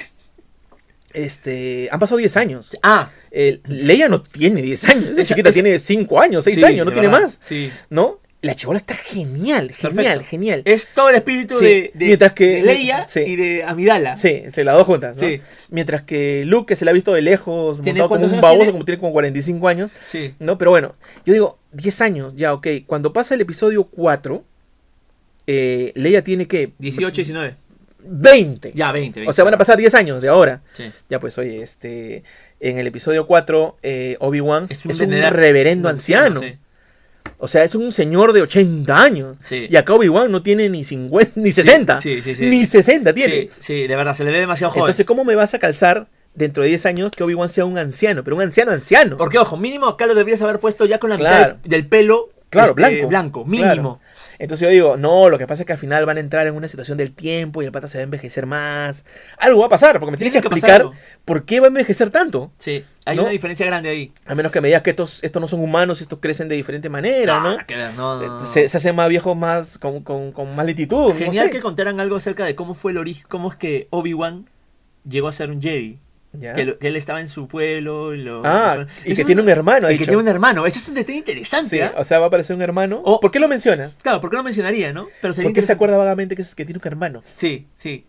Este. 1.12 1.88
Han 1.90 1.98
pasado 2.00 2.18
10 2.18 2.36
años. 2.36 2.76
Ah, 2.82 3.08
El- 3.30 3.62
Leia 3.66 4.08
no 4.08 4.22
tiene 4.22 4.60
10 4.60 4.88
años. 4.90 5.08
Esa 5.10 5.24
chiquita 5.24 5.50
tiene 5.50 5.78
5 5.78 6.20
años, 6.20 6.44
6 6.44 6.56
sí, 6.56 6.64
años, 6.64 6.84
no 6.84 6.92
tiene 6.92 7.08
verdad, 7.08 7.22
más. 7.22 7.38
Sí. 7.40 7.72
¿No? 7.88 8.20
La 8.42 8.54
chivola 8.54 8.76
está 8.78 8.94
genial, 8.94 9.72
genial, 9.72 9.94
Perfecto. 9.96 10.24
genial. 10.28 10.62
Es 10.66 10.88
todo 10.94 11.08
el 11.08 11.16
espíritu 11.16 11.58
Sí, 11.58 11.64
de, 11.64 11.90
de, 11.94 12.06
mientras 12.06 12.32
que- 12.34 12.46
de 12.56 12.62
Leia 12.62 13.06
sí. 13.08 13.20
y 13.26 13.34
de 13.36 13.64
Amidala. 13.64 14.14
Sí, 14.14 14.42
se 14.52 14.62
las 14.62 14.76
dos 14.76 14.86
juntas. 14.86 15.16
¿no? 15.16 15.26
Sí. 15.26 15.40
Mientras 15.70 16.02
que 16.02 16.44
Luke, 16.46 16.66
que 16.72 16.76
se 16.76 16.84
la 16.84 16.92
ha 16.92 16.94
visto 16.94 17.12
de 17.12 17.22
lejos, 17.22 17.80
¿Tiene 17.80 18.00
montado 18.00 18.20
como 18.20 18.34
un 18.34 18.40
baboso, 18.40 18.58
tiene? 18.60 18.72
como 18.72 18.84
tiene 18.84 19.00
como 19.00 19.12
45 19.12 19.68
años. 19.68 19.90
Sí. 20.06 20.34
¿no? 20.38 20.58
Pero 20.58 20.70
bueno, 20.70 20.94
yo 21.24 21.32
digo, 21.32 21.58
10 21.72 22.00
años, 22.02 22.34
ya, 22.36 22.52
ok. 22.54 22.66
Cuando 22.86 23.12
pasa 23.12 23.34
el 23.34 23.40
episodio 23.40 23.84
4, 23.84 24.44
eh, 25.46 25.92
Leia 25.94 26.22
tiene 26.22 26.46
que 26.46 26.72
18, 26.78 27.16
19. 27.16 27.54
20. 28.08 28.72
Ya, 28.74 28.92
20. 28.92 29.20
20. 29.20 29.28
O 29.30 29.32
sea, 29.32 29.44
van 29.44 29.54
a 29.54 29.58
pasar 29.58 29.76
10 29.76 29.94
años 29.94 30.20
de 30.22 30.28
ahora. 30.28 30.62
Sí. 30.74 30.84
Ya 31.08 31.18
pues, 31.18 31.36
oye, 31.38 31.62
este, 31.62 32.22
en 32.60 32.78
el 32.78 32.86
episodio 32.86 33.26
4, 33.26 33.76
eh, 33.82 34.16
Obi-Wan 34.20 34.66
es 34.68 34.84
un, 34.84 34.94
general- 34.94 35.32
reverendo 35.34 35.88
anciano. 35.88 36.40
Sí. 36.40 36.56
O 37.39 37.48
sea, 37.48 37.65
es 37.65 37.74
un 37.74 37.93
señor 37.93 38.32
de 38.32 38.43
80 38.43 38.97
años. 39.03 39.36
Sí. 39.40 39.66
Y 39.70 39.77
acá 39.77 39.94
Obi-Wan 39.94 40.31
no 40.32 40.43
tiene 40.43 40.69
ni 40.69 40.85
50, 40.85 41.32
ni 41.36 41.53
60. 41.53 42.01
sí, 42.01 42.23
sí, 42.23 42.35
sí. 42.35 42.47
Ni 42.47 42.65
60 42.65 43.12
tiene. 43.12 43.35
Sí, 43.35 43.51
sí, 43.61 43.86
de 43.86 43.97
verdad, 43.97 44.15
se 44.15 44.24
le 44.24 44.31
ve 44.31 44.39
demasiado 44.40 44.70
joven. 44.73 44.85
Entonces, 44.85 45.07
¿cómo 45.07 45.24
me 45.24 45.35
vas 45.35 45.53
a 45.55 45.59
calzar 45.59 46.09
dentro 46.35 46.62
de 46.62 46.70
10 46.70 46.86
años 46.86 47.11
que 47.15 47.23
Obi-Wan 47.24 47.48
sea 47.48 47.65
un 47.65 47.78
anciano? 47.78 48.24
Pero 48.24 48.36
un 48.36 48.43
anciano 48.43 48.73
anciano. 48.73 49.16
Porque, 49.16 49.39
ojo, 49.39 49.57
mínimo 49.57 49.86
acá 49.86 50.07
lo 50.07 50.15
deberías 50.15 50.40
haber 50.43 50.59
puesto 50.61 50.85
ya 50.86 50.98
con 50.98 51.11
la 51.11 51.16
Claro. 51.19 51.55
mitad 51.57 51.61
del, 51.62 51.70
del 51.70 51.86
pelo 51.86 52.31
Claro, 52.48 52.70
este, 52.70 53.07
blanco. 53.07 53.09
Blanco, 53.09 53.44
Claro. 53.44 54.01
Entonces 54.38 54.66
yo 54.66 54.72
digo, 54.72 54.96
no, 54.96 55.28
lo 55.28 55.38
que 55.38 55.46
pasa 55.46 55.62
es 55.62 55.66
que 55.66 55.72
al 55.72 55.78
final 55.78 56.04
van 56.06 56.16
a 56.16 56.20
entrar 56.20 56.46
en 56.46 56.54
una 56.54 56.68
situación 56.68 56.98
del 56.98 57.12
tiempo 57.12 57.62
y 57.62 57.66
el 57.66 57.72
pata 57.72 57.88
se 57.88 57.98
va 57.98 58.00
a 58.00 58.04
envejecer 58.04 58.46
más. 58.46 59.04
Algo 59.38 59.60
va 59.60 59.66
a 59.66 59.70
pasar, 59.70 59.98
porque 59.98 60.10
me 60.12 60.16
tienes 60.16 60.32
que, 60.32 60.38
explicar 60.38 60.88
por 61.24 61.44
qué 61.44 61.60
va 61.60 61.66
a 61.66 61.68
envejecer 61.68 62.10
tanto. 62.10 62.50
Sí, 62.58 62.84
hay 63.04 63.16
¿No? 63.16 63.22
una 63.22 63.30
diferencia 63.32 63.64
grande 63.66 63.88
ahí. 63.88 64.12
A 64.26 64.34
menos 64.34 64.52
que 64.52 64.60
me 64.60 64.68
digas 64.68 64.82
que 64.82 64.90
estos, 64.90 65.22
estos 65.22 65.40
no 65.40 65.48
son 65.48 65.60
humanos, 65.60 66.00
estos 66.00 66.18
crecen 66.20 66.48
de 66.48 66.56
diferente 66.56 66.88
manera, 66.88 67.40
¿no? 67.40 67.50
Nada 67.52 67.64
que 67.66 67.76
ver, 67.76 67.94
no, 67.94 68.20
no, 68.20 68.26
no. 68.34 68.40
Se, 68.40 68.68
se 68.68 68.76
hacen 68.76 68.94
más 68.96 69.08
viejos 69.08 69.36
más 69.36 69.78
con, 69.78 70.02
con- 70.02 70.32
con 70.32 70.54
más 70.54 70.66
lentitud. 70.66 71.12
no 71.12 71.18
Genial 71.18 71.46
sé. 71.46 71.52
que 71.52 71.60
contaran 71.60 72.00
algo 72.00 72.16
acerca 72.16 72.44
de 72.44 72.54
cómo 72.54 72.74
fue 72.74 72.92
el 72.92 72.98
origen, 72.98 73.24
cómo 73.28 73.50
es 73.50 73.56
que 73.56 73.88
Obi-Wan 73.90 74.48
llegó 75.08 75.28
a 75.28 75.32
ser 75.32 75.50
un 75.50 75.62
Jedi. 75.62 75.98
Que, 76.39 76.65
lo- 76.66 76.78
que 76.78 76.89
él 76.89 76.97
estaba 76.97 77.20
en 77.20 77.28
su 77.28 77.48
pueblo. 77.48 78.15
y 78.15 78.23
lo- 78.23 78.43
Ah, 78.44 78.86
y 79.05 79.15
que 79.15 79.24
tiene 79.24 79.40
un 79.43 79.48
hermano, 79.48 79.90
Y 79.90 79.97
que 79.98 80.05
tiene 80.05 80.20
un 80.20 80.28
hermano. 80.28 80.66
Ese 80.66 80.78
es 80.78 80.89
un 80.89 80.94
detalle 80.94 81.19
interesante. 81.19 81.69
Sí, 81.77 81.81
¿ah? 81.81 81.94
o 81.97 82.05
sea, 82.05 82.19
va 82.19 82.27
a 82.27 82.28
aparecer 82.28 82.55
un 82.55 82.62
hermano. 82.62 83.01
O- 83.05 83.20
¿Por 83.20 83.31
qué 83.31 83.39
lo 83.39 83.48
mencionas? 83.48 83.94
Claro, 84.03 84.20
¿por 84.20 84.31
qué 84.31 84.36
no 84.36 84.43
mencionaría, 84.43 84.93
no? 84.93 85.07
Pero 85.23 85.32
sería 85.32 85.48
Porque 85.48 85.62
se 85.62 85.73
acuerda 85.73 85.97
vagamente 85.97 86.36
que, 86.36 86.43
es- 86.43 86.55
que 86.55 86.65
tiene 86.65 86.78
un 86.82 86.86
hermano. 86.86 87.23
Sí, 87.35 87.66
sí, 87.77 88.07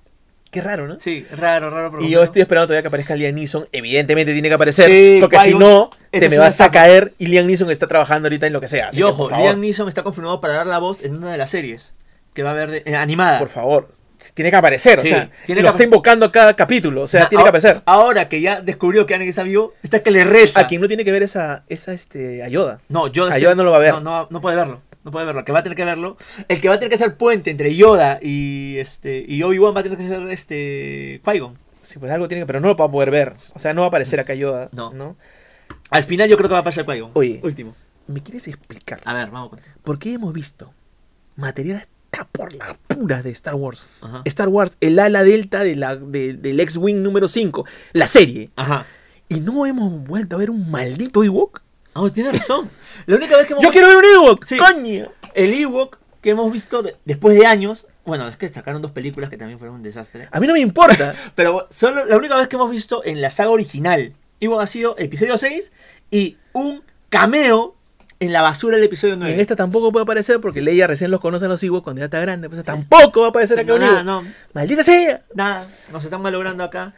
Qué 0.49 0.61
raro, 0.61 0.87
¿no? 0.87 0.97
sí, 0.97 1.25
raro, 1.31 1.69
raro. 1.69 2.01
Y 2.01 2.09
yo 2.09 2.23
estoy 2.23 2.41
esperando 2.41 2.67
todavía 2.67 2.81
que 2.81 2.87
aparezca 2.87 3.15
Liam 3.17 3.35
Neeson. 3.35 3.67
Evidentemente 3.73 4.31
tiene 4.31 4.47
que 4.47 4.53
aparecer. 4.55 4.85
Sí, 4.89 5.17
porque 5.19 5.39
si 5.39 5.53
no, 5.53 5.89
esto 6.09 6.19
te 6.19 6.29
me 6.29 6.37
vas 6.37 6.61
a 6.61 6.71
caer. 6.71 7.13
Y 7.17 7.27
Liam 7.27 7.45
Neeson 7.47 7.69
está 7.69 7.87
trabajando 7.87 8.27
ahorita 8.27 8.47
en 8.47 8.53
lo 8.53 8.61
que 8.61 8.69
sea. 8.69 8.87
así 8.87 8.97
Y 8.97 9.01
que, 9.01 9.03
ojo, 9.05 9.27
favor, 9.29 9.43
Liam 9.45 9.59
Neeson 9.59 9.89
está 9.89 10.03
confirmado 10.03 10.39
para 10.39 10.53
dar 10.53 10.65
la 10.67 10.77
voz 10.79 11.03
en 11.03 11.15
una 11.17 11.31
de 11.31 11.37
las 11.37 11.49
series 11.49 11.93
que 12.33 12.43
va 12.43 12.51
a 12.51 12.53
haber 12.53 12.71
de- 12.71 12.83
eh, 12.85 12.95
animada. 12.95 13.39
por 13.39 13.49
favor. 13.49 13.89
Tiene 14.33 14.49
que 14.49 14.55
aparecer. 14.57 14.99
Sí, 15.01 15.07
o 15.07 15.09
sea, 15.09 15.31
tiene 15.45 15.61
lo 15.61 15.67
que 15.67 15.71
está 15.71 15.83
invocando 15.83 16.31
cada 16.31 16.55
capítulo. 16.55 17.03
O 17.03 17.07
sea, 17.07 17.29
tiene 17.29 17.43
que 17.43 17.49
aparecer. 17.49 17.81
Ahora 17.85 18.27
que 18.27 18.41
ya 18.41 18.61
descubrió 18.61 19.05
que 19.05 19.13
Anakin 19.13 19.29
está 19.29 19.43
vivo, 19.43 19.73
está 19.83 20.01
que 20.01 20.11
le 20.11 20.23
reza. 20.23 20.59
A 20.61 20.67
quien 20.67 20.81
no 20.81 20.87
tiene 20.87 21.05
que 21.05 21.11
ver 21.11 21.23
esa, 21.23 21.63
esa 21.69 21.93
este, 21.93 22.43
Yoda. 22.49 22.79
No, 22.89 23.07
Yoda, 23.07 23.33
A 23.33 23.37
es 23.37 23.43
Yoda 23.43 23.53
que- 23.53 23.57
no 23.57 23.63
lo 23.63 23.71
va 23.71 23.77
a 23.77 23.81
ver. 23.81 23.93
No, 23.93 24.01
no, 24.01 24.27
no 24.29 24.41
puede 24.41 24.55
verlo. 24.55 24.81
No 25.03 25.11
puede 25.11 25.25
verlo. 25.25 25.39
El 25.39 25.45
que 25.45 25.51
va 25.51 25.59
a 25.59 25.63
tener 25.63 25.75
que 25.75 25.85
verlo. 25.85 26.17
El 26.47 26.59
que 26.59 26.67
va 26.67 26.75
a 26.75 26.79
tener 26.79 26.89
que 26.89 26.95
hacer 26.95 27.15
puente 27.15 27.49
entre 27.51 27.75
Yoda 27.75 28.19
y 28.21 28.77
este 28.77 29.23
y 29.27 29.41
Obi-Wan 29.43 29.73
va 29.75 29.79
a 29.79 29.83
tener 29.83 29.97
que 29.97 30.07
ser 30.07 30.21
este 30.29 31.21
Qui-Gon. 31.23 31.55
Sí, 31.81 31.99
pues 31.99 32.11
algo 32.11 32.27
tiene 32.27 32.41
que, 32.41 32.47
pero 32.47 32.59
no 32.59 32.67
lo 32.67 32.75
va 32.75 32.85
a 32.85 32.91
poder 32.91 33.11
ver. 33.11 33.33
O 33.53 33.59
sea, 33.59 33.73
no 33.73 33.81
va 33.81 33.87
a 33.87 33.89
aparecer 33.89 34.19
acá 34.19 34.33
Yoda. 34.33 34.69
No. 34.73 34.91
¿no? 34.91 35.15
Al 35.91 36.03
final 36.03 36.27
yo 36.27 36.35
creo 36.35 36.49
que 36.49 36.53
va 36.53 36.59
a 36.59 36.63
pasar 36.63 36.85
Qui-Gon. 36.85 37.11
Oye. 37.13 37.39
Último. 37.43 37.75
¿Me 38.07 38.21
quieres 38.21 38.47
explicar? 38.47 38.99
A 39.05 39.13
ver, 39.13 39.29
vamos. 39.29 39.51
¿Por 39.83 39.99
qué 39.99 40.13
hemos 40.13 40.33
visto 40.33 40.73
material 41.35 41.85
hasta 42.11 42.25
por 42.25 42.53
la 42.53 42.77
pura 42.87 43.21
de 43.21 43.31
Star 43.31 43.55
Wars? 43.55 43.87
Ajá. 44.01 44.21
Star 44.25 44.47
Wars, 44.49 44.71
el 44.81 44.97
ala 44.99 45.23
delta 45.23 45.63
de 45.63 45.75
la, 45.75 45.95
de- 45.95 46.33
del 46.33 46.59
X-Wing 46.59 47.01
número 47.03 47.27
5, 47.27 47.65
la 47.93 48.07
serie. 48.07 48.49
Ajá. 48.55 48.85
Y 49.29 49.39
no 49.41 49.65
hemos 49.65 49.91
vuelto 50.05 50.35
a 50.35 50.39
ver 50.39 50.49
un 50.49 50.71
maldito 50.71 51.23
Ewok. 51.23 51.61
Ah, 51.93 52.07
tienes 52.13 52.33
razón. 52.33 52.69
La 53.07 53.15
única 53.17 53.35
vez 53.37 53.45
que 53.47 53.53
hemos 53.53 53.63
Yo 53.65 53.71
quiero 53.71 53.87
ver 53.87 53.97
un 53.97 54.05
Ewok, 54.05 54.45
Sí. 54.45 54.57
coño. 54.57 55.11
el 55.33 55.53
Ewok 55.53 55.97
que 56.21 56.29
hemos 56.31 56.51
visto 56.51 56.81
de- 56.83 56.95
después 57.05 57.37
de 57.37 57.45
años. 57.45 57.87
Bueno, 58.05 58.27
es 58.27 58.37
que 58.37 58.47
sacaron 58.49 58.81
dos 58.81 58.91
películas 58.91 59.29
que 59.29 59.37
también 59.37 59.59
fueron 59.59 59.75
un 59.77 59.83
desastre. 59.83 60.29
A 60.31 60.39
mí 60.39 60.47
no 60.47 60.53
me 60.53 60.59
importa. 60.59 61.13
Pero 61.35 61.67
solo 61.69 62.05
la 62.05 62.17
única 62.17 62.35
vez 62.37 62.47
que 62.47 62.55
hemos 62.55 62.71
visto 62.71 63.03
en 63.03 63.21
la 63.21 63.29
saga 63.29 63.49
original 63.51 64.13
Ewok 64.39 64.61
ha 64.61 64.67
sido 64.67 64.95
episodio 64.97 65.37
6 65.37 65.71
y 66.11 66.37
un 66.53 66.81
cameo 67.09 67.75
en 68.19 68.33
la 68.33 68.41
basura 68.41 68.77
del 68.77 68.85
episodio 68.85 69.13
Y 69.15 69.17
9. 69.17 69.33
en 69.33 69.39
esta 69.39 69.55
tampoco 69.55 69.91
puede 69.91 70.03
aparecer 70.03 70.41
porque 70.41 70.61
Leia 70.61 70.87
recién 70.87 71.11
los 71.11 71.19
conoce 71.19 71.45
a 71.45 71.47
los 71.47 71.61
Ewoks 71.61 71.83
cuando 71.83 71.99
ya 71.99 72.05
está 72.05 72.19
grande. 72.19 72.49
Pues 72.49 72.63
tampoco 72.63 73.21
va 73.21 73.27
a 73.27 73.29
aparecer 73.29 73.59
acá 73.59 73.73
no, 73.73 73.79
nada, 73.79 74.03
no, 74.03 74.23
¡Maldita 74.53 74.83
sea! 74.83 75.23
nada, 75.33 75.67
nos 75.91 76.03
están 76.03 76.21
malogrando 76.21 76.63
acá 76.63 76.93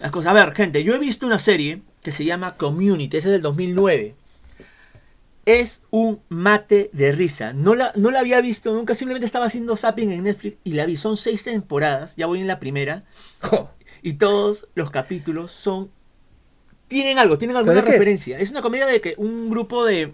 las 0.00 0.10
cosas. 0.10 0.30
A 0.30 0.34
ver, 0.34 0.54
gente, 0.54 0.84
yo 0.84 0.94
he 0.94 0.98
visto 0.98 1.26
una 1.26 1.38
serie 1.38 1.82
que 2.02 2.10
se 2.10 2.24
llama 2.24 2.56
Community, 2.56 3.16
esa 3.16 3.28
es 3.28 3.32
del 3.32 3.42
2009. 3.42 4.16
Es 5.44 5.82
un 5.90 6.20
mate 6.28 6.90
de 6.92 7.10
risa. 7.10 7.52
No 7.52 7.74
la, 7.74 7.92
no 7.96 8.12
la 8.12 8.20
había 8.20 8.40
visto 8.40 8.72
nunca, 8.72 8.94
simplemente 8.94 9.26
estaba 9.26 9.46
haciendo 9.46 9.76
zapping 9.76 10.12
en 10.12 10.22
Netflix 10.24 10.58
y 10.62 10.72
la 10.72 10.86
vi. 10.86 10.96
Son 10.96 11.16
seis 11.16 11.42
temporadas, 11.42 12.14
ya 12.16 12.26
voy 12.26 12.40
en 12.40 12.46
la 12.46 12.60
primera. 12.60 13.04
Jo. 13.40 13.70
Y 14.02 14.14
todos 14.14 14.68
los 14.74 14.90
capítulos 14.90 15.50
son. 15.52 15.90
Tienen 16.88 17.18
algo, 17.18 17.38
tienen 17.38 17.56
alguna 17.56 17.80
referencia. 17.80 18.38
Es? 18.38 18.50
una 18.50 18.62
comedia 18.62 18.86
de 18.86 19.00
que 19.00 19.14
un 19.16 19.48
grupo 19.48 19.84
de 19.84 20.12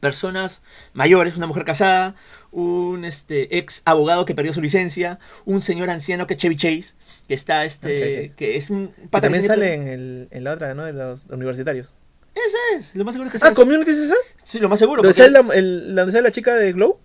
personas 0.00 0.62
mayores, 0.94 1.36
una 1.36 1.46
mujer 1.46 1.64
casada, 1.64 2.14
un 2.50 3.04
este 3.04 3.58
ex 3.58 3.82
abogado 3.84 4.24
que 4.24 4.34
perdió 4.34 4.52
su 4.52 4.60
licencia, 4.60 5.18
un 5.44 5.62
señor 5.62 5.90
anciano 5.90 6.26
que 6.26 6.34
es 6.34 6.38
Chevy 6.40 6.56
Chase, 6.56 6.94
que 7.28 7.34
está 7.34 7.60
Ah, 7.60 7.64
este. 7.64 7.98
Chase. 7.98 8.34
que 8.36 8.56
es 8.56 8.70
un 8.70 8.92
pata 9.10 9.22
también 9.28 9.44
sale 9.44 9.74
en, 9.74 9.86
el- 9.88 10.28
en 10.30 10.44
la 10.44 10.52
otra, 10.54 10.74
¿no? 10.74 10.84
De 10.84 10.92
los 10.92 11.26
universitarios. 11.26 11.90
Ese 12.34 12.56
es, 12.76 12.94
lo 12.96 13.04
más 13.04 13.14
seguro 13.14 13.28
es 13.28 13.32
que 13.32 13.36
Ah, 13.44 13.48
sea. 13.48 13.54
¿Community 13.54 13.90
es 13.90 13.98
esa? 13.98 14.14
Sí, 14.44 14.58
lo 14.58 14.68
más 14.68 14.78
seguro. 14.78 15.02
¿Donde 15.02 15.14
porque- 15.16 15.32
sale 15.32 15.46
la, 15.48 15.54
el- 15.54 15.94
la- 15.94 16.02
donde 16.02 16.12
sale 16.12 16.22
la 16.28 16.32
chica 16.32 16.54
de 16.54 16.72
Glow? 16.72 16.98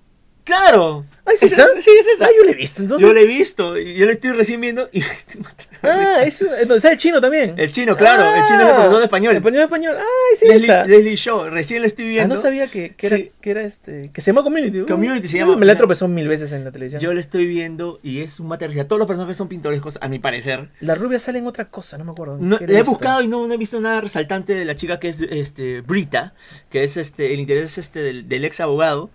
Claro. 0.45 1.03
Ay, 1.25 1.35
¿sí 1.37 1.47
Esa-? 1.47 1.67
Sí, 1.81 1.89
es 1.99 2.05
esa. 2.07 2.25
Ah, 2.27 2.29
yo 2.37 2.45
la 2.45 2.51
he 2.51 2.55
visto 2.55 2.81
entonces. 2.83 3.05
Yo 3.07 3.13
la 3.13 3.19
he 3.19 3.25
visto 3.25 3.77
y 3.79 3.95
yo 3.95 4.05
la 4.05 4.11
estoy 4.13 4.31
recién 4.31 4.61
viendo 4.61 4.87
y 4.93 5.01
Ah, 5.81 6.23
es 6.23 6.41
es 6.41 6.81
sale 6.81 6.93
el 6.93 6.99
chino 6.99 7.19
también. 7.21 7.53
El 7.57 7.71
chino, 7.71 7.95
claro, 7.97 8.23
el 8.23 8.43
chino 8.47 8.61
es 8.61 8.67
el 8.69 8.73
profesor 8.75 8.97
de 8.99 9.03
español. 9.05 9.31
El 9.31 9.37
español 9.37 9.61
español. 9.63 9.95
Ay, 9.99 10.35
sí, 10.35 10.47
Leslie, 10.47 10.65
esa. 10.65 10.85
Leslie 10.85 11.15
Shaw, 11.15 11.49
recién 11.49 11.81
la 11.81 11.87
estoy 11.87 12.05
Ah, 12.05 12.09
viendo. 12.09 12.35
no 12.35 12.41
sabía 12.41 12.67
que, 12.67 12.95
que 12.95 13.07
era, 13.07 13.17
Sí. 13.17 13.31
que 13.41 13.51
era 13.51 13.61
este. 13.63 14.09
Que 14.13 14.21
se 14.21 14.31
llama 14.31 14.43
Community. 14.43 14.81
Uy, 14.81 14.85
Community 14.87 15.27
se 15.27 15.37
llama. 15.39 15.55
Me 15.57 15.65
la 15.65 15.73
he 15.73 15.75
tropezado 15.75 16.09
mil 16.09 16.27
veces 16.27 16.51
en 16.53 16.63
la 16.63 16.71
televisión. 16.71 17.01
Yo 17.01 17.13
la 17.13 17.19
estoy 17.19 17.45
viendo 17.45 17.99
y 18.03 18.21
es 18.21 18.39
un 18.39 18.47
material. 18.47 18.87
Todos 18.87 18.99
los 18.99 19.07
personajes 19.07 19.37
son 19.37 19.47
pintorescos, 19.47 19.97
a 20.01 20.07
mi 20.07 20.17
parecer. 20.19 20.69
La 20.79 20.95
rubia 20.95 21.19
sale 21.19 21.37
en 21.39 21.47
otra 21.47 21.65
cosa, 21.69 21.97
no 21.99 22.05
me 22.05 22.11
acuerdo. 22.11 22.37
No, 22.39 22.57
¿Qué 22.59 22.67
la 22.67 22.79
he 22.79 22.83
buscado 22.83 23.21
y 23.21 23.27
no, 23.27 23.45
no 23.47 23.53
he 23.53 23.57
visto 23.57 23.79
nada 23.79 24.01
resaltante 24.01 24.53
de 24.53 24.65
la 24.65 24.75
chica 24.75 24.99
que 24.99 25.09
es 25.09 25.21
este, 25.21 25.81
Brita, 25.81 26.33
que 26.71 26.83
es 26.83 26.97
este 26.97 27.33
el 27.33 27.39
interés 27.39 27.77
este 27.77 28.01
del, 28.01 28.27
del 28.29 28.45
ex 28.45 28.59
abogado. 28.59 29.09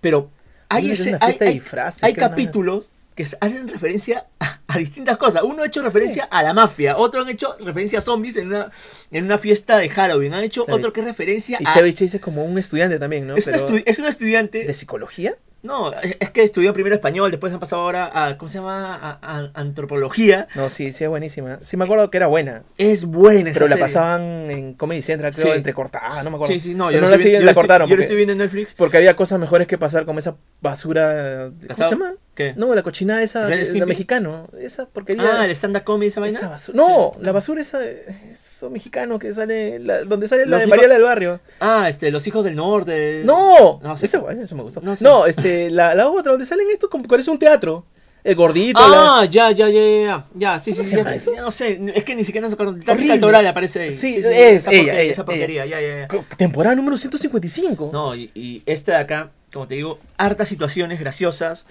Pero 0.00 0.30
hay, 0.68 0.90
ese, 0.90 1.16
hay, 1.20 1.62
hay- 2.02 2.14
capítulos 2.14 2.90
que 3.14 3.22
hacen 3.40 3.66
referencia 3.68 4.26
a, 4.40 4.60
a 4.66 4.78
distintas 4.78 5.16
cosas. 5.16 5.42
Uno 5.42 5.62
ha 5.62 5.66
hecho 5.66 5.80
referencia 5.82 6.24
a 6.24 6.42
la 6.42 6.52
mafia, 6.52 6.98
otro 6.98 7.22
han 7.22 7.28
hecho 7.30 7.56
referencia 7.60 8.00
a 8.00 8.02
zombies 8.02 8.36
en 8.36 8.48
una, 8.48 8.70
en 9.10 9.24
una 9.24 9.38
fiesta 9.38 9.78
de 9.78 9.88
Halloween, 9.88 10.34
han 10.34 10.44
hecho 10.44 10.66
Claro, 10.66 10.78
otro 10.78 10.92
que 10.92 11.00
es 11.00 11.06
referencia 11.06 11.56
Y 11.60 11.64
a... 11.66 11.72
Chevy 11.72 11.94
Chase 11.94 12.18
es 12.18 12.22
como 12.22 12.44
un 12.44 12.58
estudiante 12.58 12.98
también, 12.98 13.26
¿no? 13.26 13.36
Pero- 13.36 13.56
es 13.86 13.98
un 13.98 14.06
estudiante... 14.06 14.64
¿De 14.64 14.74
psicología? 14.74 15.34
No, 15.62 15.92
es, 15.92 16.30
que 16.30 16.44
estudió 16.44 16.72
primero 16.72 16.94
español, 16.94 17.30
después 17.32 17.52
han 17.52 17.58
pasado 17.58 17.82
ahora 17.82 18.10
a, 18.14 18.38
¿cómo 18.38 18.48
se 18.48 18.58
llama? 18.58 18.94
A, 18.94 19.18
a 19.20 19.50
antropología. 19.54 20.46
No, 20.54 20.70
sí, 20.70 20.92
sí 20.92 21.02
es 21.04 21.10
buenísima. 21.10 21.58
Sí 21.62 21.76
me 21.76 21.84
acuerdo 21.84 22.08
que 22.10 22.18
era 22.18 22.28
buena. 22.28 22.62
Es 22.78 23.04
buena 23.04 23.50
esa 23.50 23.60
Pero 23.60 23.70
la 23.74 23.76
pasaban 23.78 24.22
en 24.50 24.74
Comedy 24.74 25.02
Central, 25.02 25.34
creo, 25.34 25.46
Sí. 25.52 25.56
entrecortada, 25.58 26.22
no 26.22 26.30
me 26.30 26.36
acuerdo. 26.36 26.52
Sí, 26.54 26.60
sí, 26.60 26.74
no, 26.74 26.86
Pero 26.86 26.98
yo 26.98 27.00
no 27.02 27.08
la 27.10 27.16
viendo- 27.16 27.38
la 27.40 27.44
lo 27.46 27.50
estoy- 27.50 27.54
cortaron. 27.62 27.88
Yo 27.88 27.96
lo 27.96 28.02
estoy 28.02 28.16
viendo 28.16 28.32
en 28.32 28.38
Netflix. 28.38 28.74
porque 28.74 28.98
había 28.98 29.16
cosas 29.16 29.40
mejores 29.40 29.66
que 29.66 29.76
pasar 29.78 30.04
con 30.04 30.16
esa 30.18 30.36
basura. 30.60 31.50
¿Cómo 31.74 31.74
se 31.88 31.90
llama? 31.94 32.14
¿Qué? 32.36 32.52
No, 32.54 32.74
la 32.74 32.82
cochinada 32.82 33.22
esa, 33.22 33.48
la 33.48 33.86
mexicano. 33.86 34.46
Esa 34.60 34.86
porquería. 34.86 35.40
Ah, 35.40 35.44
el 35.46 35.50
stand-up 35.52 35.84
comedy, 35.84 36.08
esa 36.10 36.20
vaina. 36.20 36.38
esa 36.38 36.48
basura. 36.48 36.76
No, 36.76 37.12
la 37.20 37.32
basura 37.32 37.62
esa, 37.62 37.80
eso 37.82 38.68
mexicano 38.70 39.18
que 39.18 39.32
sale, 39.32 39.78
la- 39.78 40.04
donde 40.04 40.28
sale 40.28 40.44
la 40.44 40.50
Los 40.58 40.60
de 40.60 40.66
Mariela 40.66 40.94
del 40.94 41.02
Barrio. 41.02 41.40
Ah, 41.60 41.88
este, 41.88 42.10
Los 42.10 42.26
Hijos 42.26 42.44
del 42.44 42.54
Norte. 42.54 43.22
No, 43.24 43.80
No, 43.82 43.96
sí. 43.96 44.04
esa, 44.04 44.18
bueno, 44.18 44.42
eso 44.42 44.54
me 44.54 44.62
gustó. 44.62 44.82
No, 44.82 44.94
No, 45.00 45.24
sí. 45.24 45.30
este, 45.30 45.70
la, 45.70 45.94
la 45.94 46.08
otra 46.10 46.32
donde 46.32 46.44
salen 46.46 46.66
estos 46.70 46.90
como 46.90 47.04
parece 47.04 47.30
un 47.30 47.38
teatro. 47.38 47.86
El 48.22 48.34
gordito, 48.34 48.78
Ah, 48.82 49.24
ya, 49.30 49.52
ya, 49.52 49.68
ya, 49.70 49.80
ya. 49.80 50.24
Ya, 50.34 50.58
sí, 50.58 50.74
sí, 50.74 50.78
¿Cómo 50.78 50.90
sí. 50.90 50.96
Ya, 50.96 51.18
sé, 51.18 51.30
no 51.36 51.50
sé. 51.52 51.80
Es 51.94 52.02
que 52.04 52.16
ni 52.16 52.24
siquiera 52.24 52.48
nos 52.48 52.54
acuerdo. 52.54 52.76
Horrible. 52.88 53.18
Toral 53.18 53.46
aparece 53.46 53.80
ahí. 53.82 53.92
Sí, 53.92 54.16
es 54.16 54.26
esa 54.26 54.32
ella, 54.72 54.82
porquería, 54.82 55.00
ella, 55.00 55.12
Esa 55.12 55.24
porquería, 55.24 55.64
ya, 55.66 55.80
ya, 55.80 55.88
ya. 55.88 56.08
la... 56.12 56.36
Temporada 56.36 56.74
número 56.74 56.98
155. 56.98 57.90
No, 57.92 58.16
y, 58.16 58.30
y 58.34 58.62
este 58.66 58.90
de 58.90 58.96
acá, 58.96 59.30
como 59.52 59.68
te 59.68 59.76
digo, 59.76 60.00
hartas 60.18 60.48
situaciones 60.48 60.98
graciosas, 60.98 61.66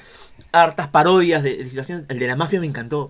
hartas 0.63 0.87
parodias 0.87 1.43
de, 1.43 1.57
de 1.57 1.67
situaciones. 1.67 2.05
El 2.09 2.19
de 2.19 2.27
la 2.27 2.35
mafia 2.35 2.59
me 2.59 2.65
encantó. 2.67 3.09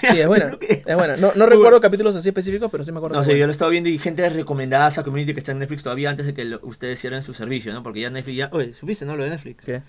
Sí, 0.00 0.20
es 0.20 0.26
buena. 0.26 0.56
Es 0.86 0.96
buena. 0.96 1.16
No, 1.16 1.32
no 1.34 1.46
recuerdo 1.46 1.80
capítulos 1.80 2.14
así 2.16 2.28
específicos, 2.28 2.70
pero 2.70 2.84
sí 2.84 2.92
me 2.92 2.98
acuerdo. 2.98 3.16
No 3.16 3.22
sé, 3.22 3.38
yo 3.38 3.46
lo 3.46 3.50
he 3.50 3.52
estado 3.52 3.70
viendo 3.70 3.88
y 3.88 3.98
gente 3.98 4.28
recomendada 4.30 4.86
a 4.86 4.88
esa 4.88 5.02
community 5.04 5.32
que 5.32 5.38
está 5.40 5.52
en 5.52 5.58
Netflix 5.58 5.82
todavía 5.82 6.10
antes 6.10 6.26
de 6.26 6.34
que 6.34 6.44
lo- 6.44 6.60
ustedes 6.62 7.00
cierren 7.00 7.22
su 7.22 7.34
servicio, 7.34 7.72
¿no? 7.72 7.82
Porque 7.82 8.00
ya 8.00 8.10
Netflix 8.10 8.36
ya... 8.36 8.48
Oye, 8.52 8.72
¿supiste, 8.72 9.04
no? 9.06 9.16
Lo 9.16 9.24
de 9.24 9.30
Netflix. 9.30 9.64
¿Qué? 9.64 9.82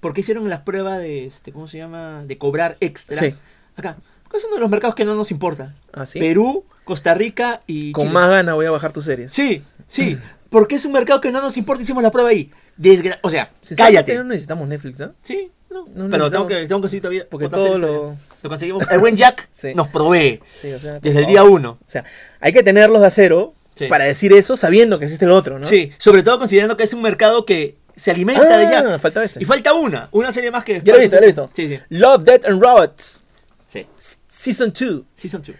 ¿Por 0.00 0.14
qué 0.14 0.20
hicieron 0.22 0.48
las 0.48 0.62
pruebas 0.62 0.98
de, 0.98 1.26
este, 1.26 1.52
¿cómo 1.52 1.66
se 1.66 1.78
llama? 1.78 2.22
De 2.26 2.38
cobrar 2.38 2.76
extra. 2.80 3.16
Sí. 3.18 3.34
Acá. 3.76 3.96
Porque 4.24 4.38
es 4.38 4.44
uno 4.44 4.54
de 4.54 4.60
los 4.60 4.70
mercados 4.70 4.94
que 4.94 5.04
no 5.04 5.14
nos 5.14 5.30
importa. 5.30 5.74
¿Ah, 5.92 6.06
sí? 6.06 6.18
Perú, 6.20 6.64
Costa 6.84 7.12
Rica 7.14 7.60
y 7.66 7.92
Con 7.92 8.04
Chile. 8.04 8.14
más 8.14 8.30
ganas 8.30 8.54
voy 8.54 8.64
a 8.66 8.70
bajar 8.70 8.92
tus 8.92 9.04
series. 9.04 9.32
Sí, 9.32 9.62
sí. 9.86 10.18
Porque 10.50 10.76
es 10.76 10.84
un 10.84 10.92
mercado 10.92 11.20
que 11.20 11.30
no 11.30 11.40
nos 11.40 11.56
importa, 11.56 11.82
hicimos 11.82 12.02
la 12.02 12.10
prueba 12.10 12.30
ahí. 12.30 12.50
Desgra 12.76 13.18
o 13.22 13.30
sea, 13.30 13.52
cállate. 13.76 14.14
No 14.16 14.24
necesitamos 14.24 14.66
Netflix, 14.68 14.98
¿no? 14.98 15.12
Sí, 15.22 15.50
no. 15.70 15.80
No 15.86 15.86
pero 15.86 16.06
necesitamos- 16.08 16.30
tengo 16.30 16.46
que, 16.48 16.54
tengo 16.66 16.78
que 16.78 16.82
conseguir 16.82 17.02
todavía. 17.02 17.26
Porque 17.30 17.48
todo 17.48 17.78
lo-. 17.78 18.16
Lo 18.42 18.48
conseguimos. 18.48 18.90
El 18.90 18.98
buen 18.98 19.16
Jack 19.16 19.48
Sí. 19.50 19.74
nos 19.74 19.88
provee. 19.88 20.40
Sí, 20.48 20.72
o 20.72 20.80
sea, 20.80 20.98
Desde 21.00 21.20
el 21.20 21.26
día 21.26 21.44
uno. 21.44 21.78
O 21.84 21.88
sea, 21.88 22.04
hay 22.40 22.52
que 22.52 22.62
tenerlos 22.62 23.00
de 23.00 23.06
acero 23.06 23.54
Sí. 23.74 23.86
para 23.86 24.04
decir 24.04 24.32
eso 24.32 24.56
sabiendo 24.56 24.98
que 24.98 25.04
existe 25.06 25.24
el 25.24 25.30
otro, 25.32 25.58
¿no? 25.58 25.66
Sí, 25.66 25.92
sobre 25.98 26.22
todo 26.22 26.38
considerando 26.38 26.76
que 26.76 26.84
es 26.84 26.92
un 26.92 27.02
mercado 27.02 27.46
que 27.46 27.76
se 27.96 28.10
alimenta 28.10 28.44
de 28.58 28.66
Ah, 28.66 28.82
Jack. 28.82 29.00
faltaba 29.00 29.24
este. 29.26 29.42
Y 29.42 29.44
falta 29.46 29.72
una, 29.74 30.08
una 30.12 30.32
serie 30.32 30.50
más 30.50 30.64
que... 30.64 30.80
Ya 30.84 30.92
lo 30.94 30.98
he 30.98 31.02
visto, 31.02 31.16
ya 31.16 31.20
lo 31.20 31.24
he 31.24 31.28
visto. 31.28 31.50
Sí, 31.54 31.68
sí. 31.68 31.78
Love, 31.90 32.24
Death 32.24 32.46
and 32.46 32.62
Robots. 32.62 33.22
Sí. 33.66 33.86
Season 34.26 34.72
2. 34.72 35.02
Season 35.14 35.42
2. 35.42 35.54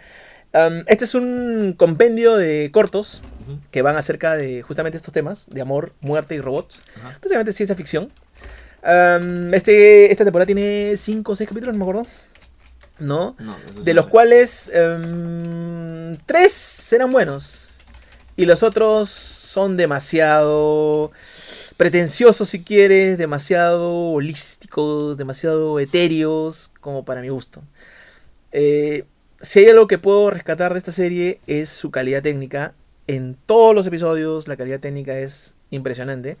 Um, 0.53 0.83
este 0.87 1.05
es 1.05 1.15
un 1.15 1.73
compendio 1.77 2.35
de 2.35 2.69
cortos 2.73 3.21
que 3.71 3.81
van 3.81 3.95
acerca 3.95 4.35
de 4.35 4.61
justamente 4.63 4.97
estos 4.97 5.13
temas, 5.13 5.47
de 5.49 5.61
amor, 5.61 5.93
muerte 6.01 6.35
y 6.35 6.41
robots. 6.41 6.83
Básicamente 7.21 7.53
ciencia 7.53 7.75
ficción. 7.75 8.11
Este, 8.83 10.11
esta 10.11 10.23
temporada 10.23 10.45
tiene 10.45 10.95
5 10.97 11.31
o 11.31 11.35
6 11.35 11.47
capítulos, 11.47 11.75
no 11.75 11.85
me 11.85 11.91
acuerdo. 11.91 12.11
¿No? 12.99 13.35
De 13.83 13.93
los 13.93 14.07
cuales 14.07 14.71
3 14.71 16.51
serán 16.51 17.11
buenos. 17.11 17.79
Y 18.35 18.45
los 18.45 18.63
otros 18.63 19.09
son 19.09 19.77
demasiado 19.77 21.11
pretenciosos, 21.77 22.49
si 22.49 22.63
quieres, 22.63 23.17
demasiado 23.17 23.91
holísticos, 24.11 25.17
demasiado 25.17 25.79
etéreos, 25.79 26.71
como 26.79 27.03
para 27.03 27.21
mi 27.21 27.29
gusto. 27.29 27.61
Eh, 28.51 29.05
si 29.41 29.59
hay 29.59 29.69
algo 29.69 29.87
que 29.87 29.97
puedo 29.97 30.29
rescatar 30.29 30.73
de 30.73 30.79
esta 30.79 30.91
serie 30.91 31.39
es 31.47 31.69
su 31.69 31.91
calidad 31.91 32.21
técnica. 32.21 32.73
En 33.07 33.35
todos 33.45 33.73
los 33.73 33.87
episodios 33.87 34.47
la 34.47 34.57
calidad 34.57 34.79
técnica 34.79 35.17
es 35.17 35.55
impresionante. 35.71 36.37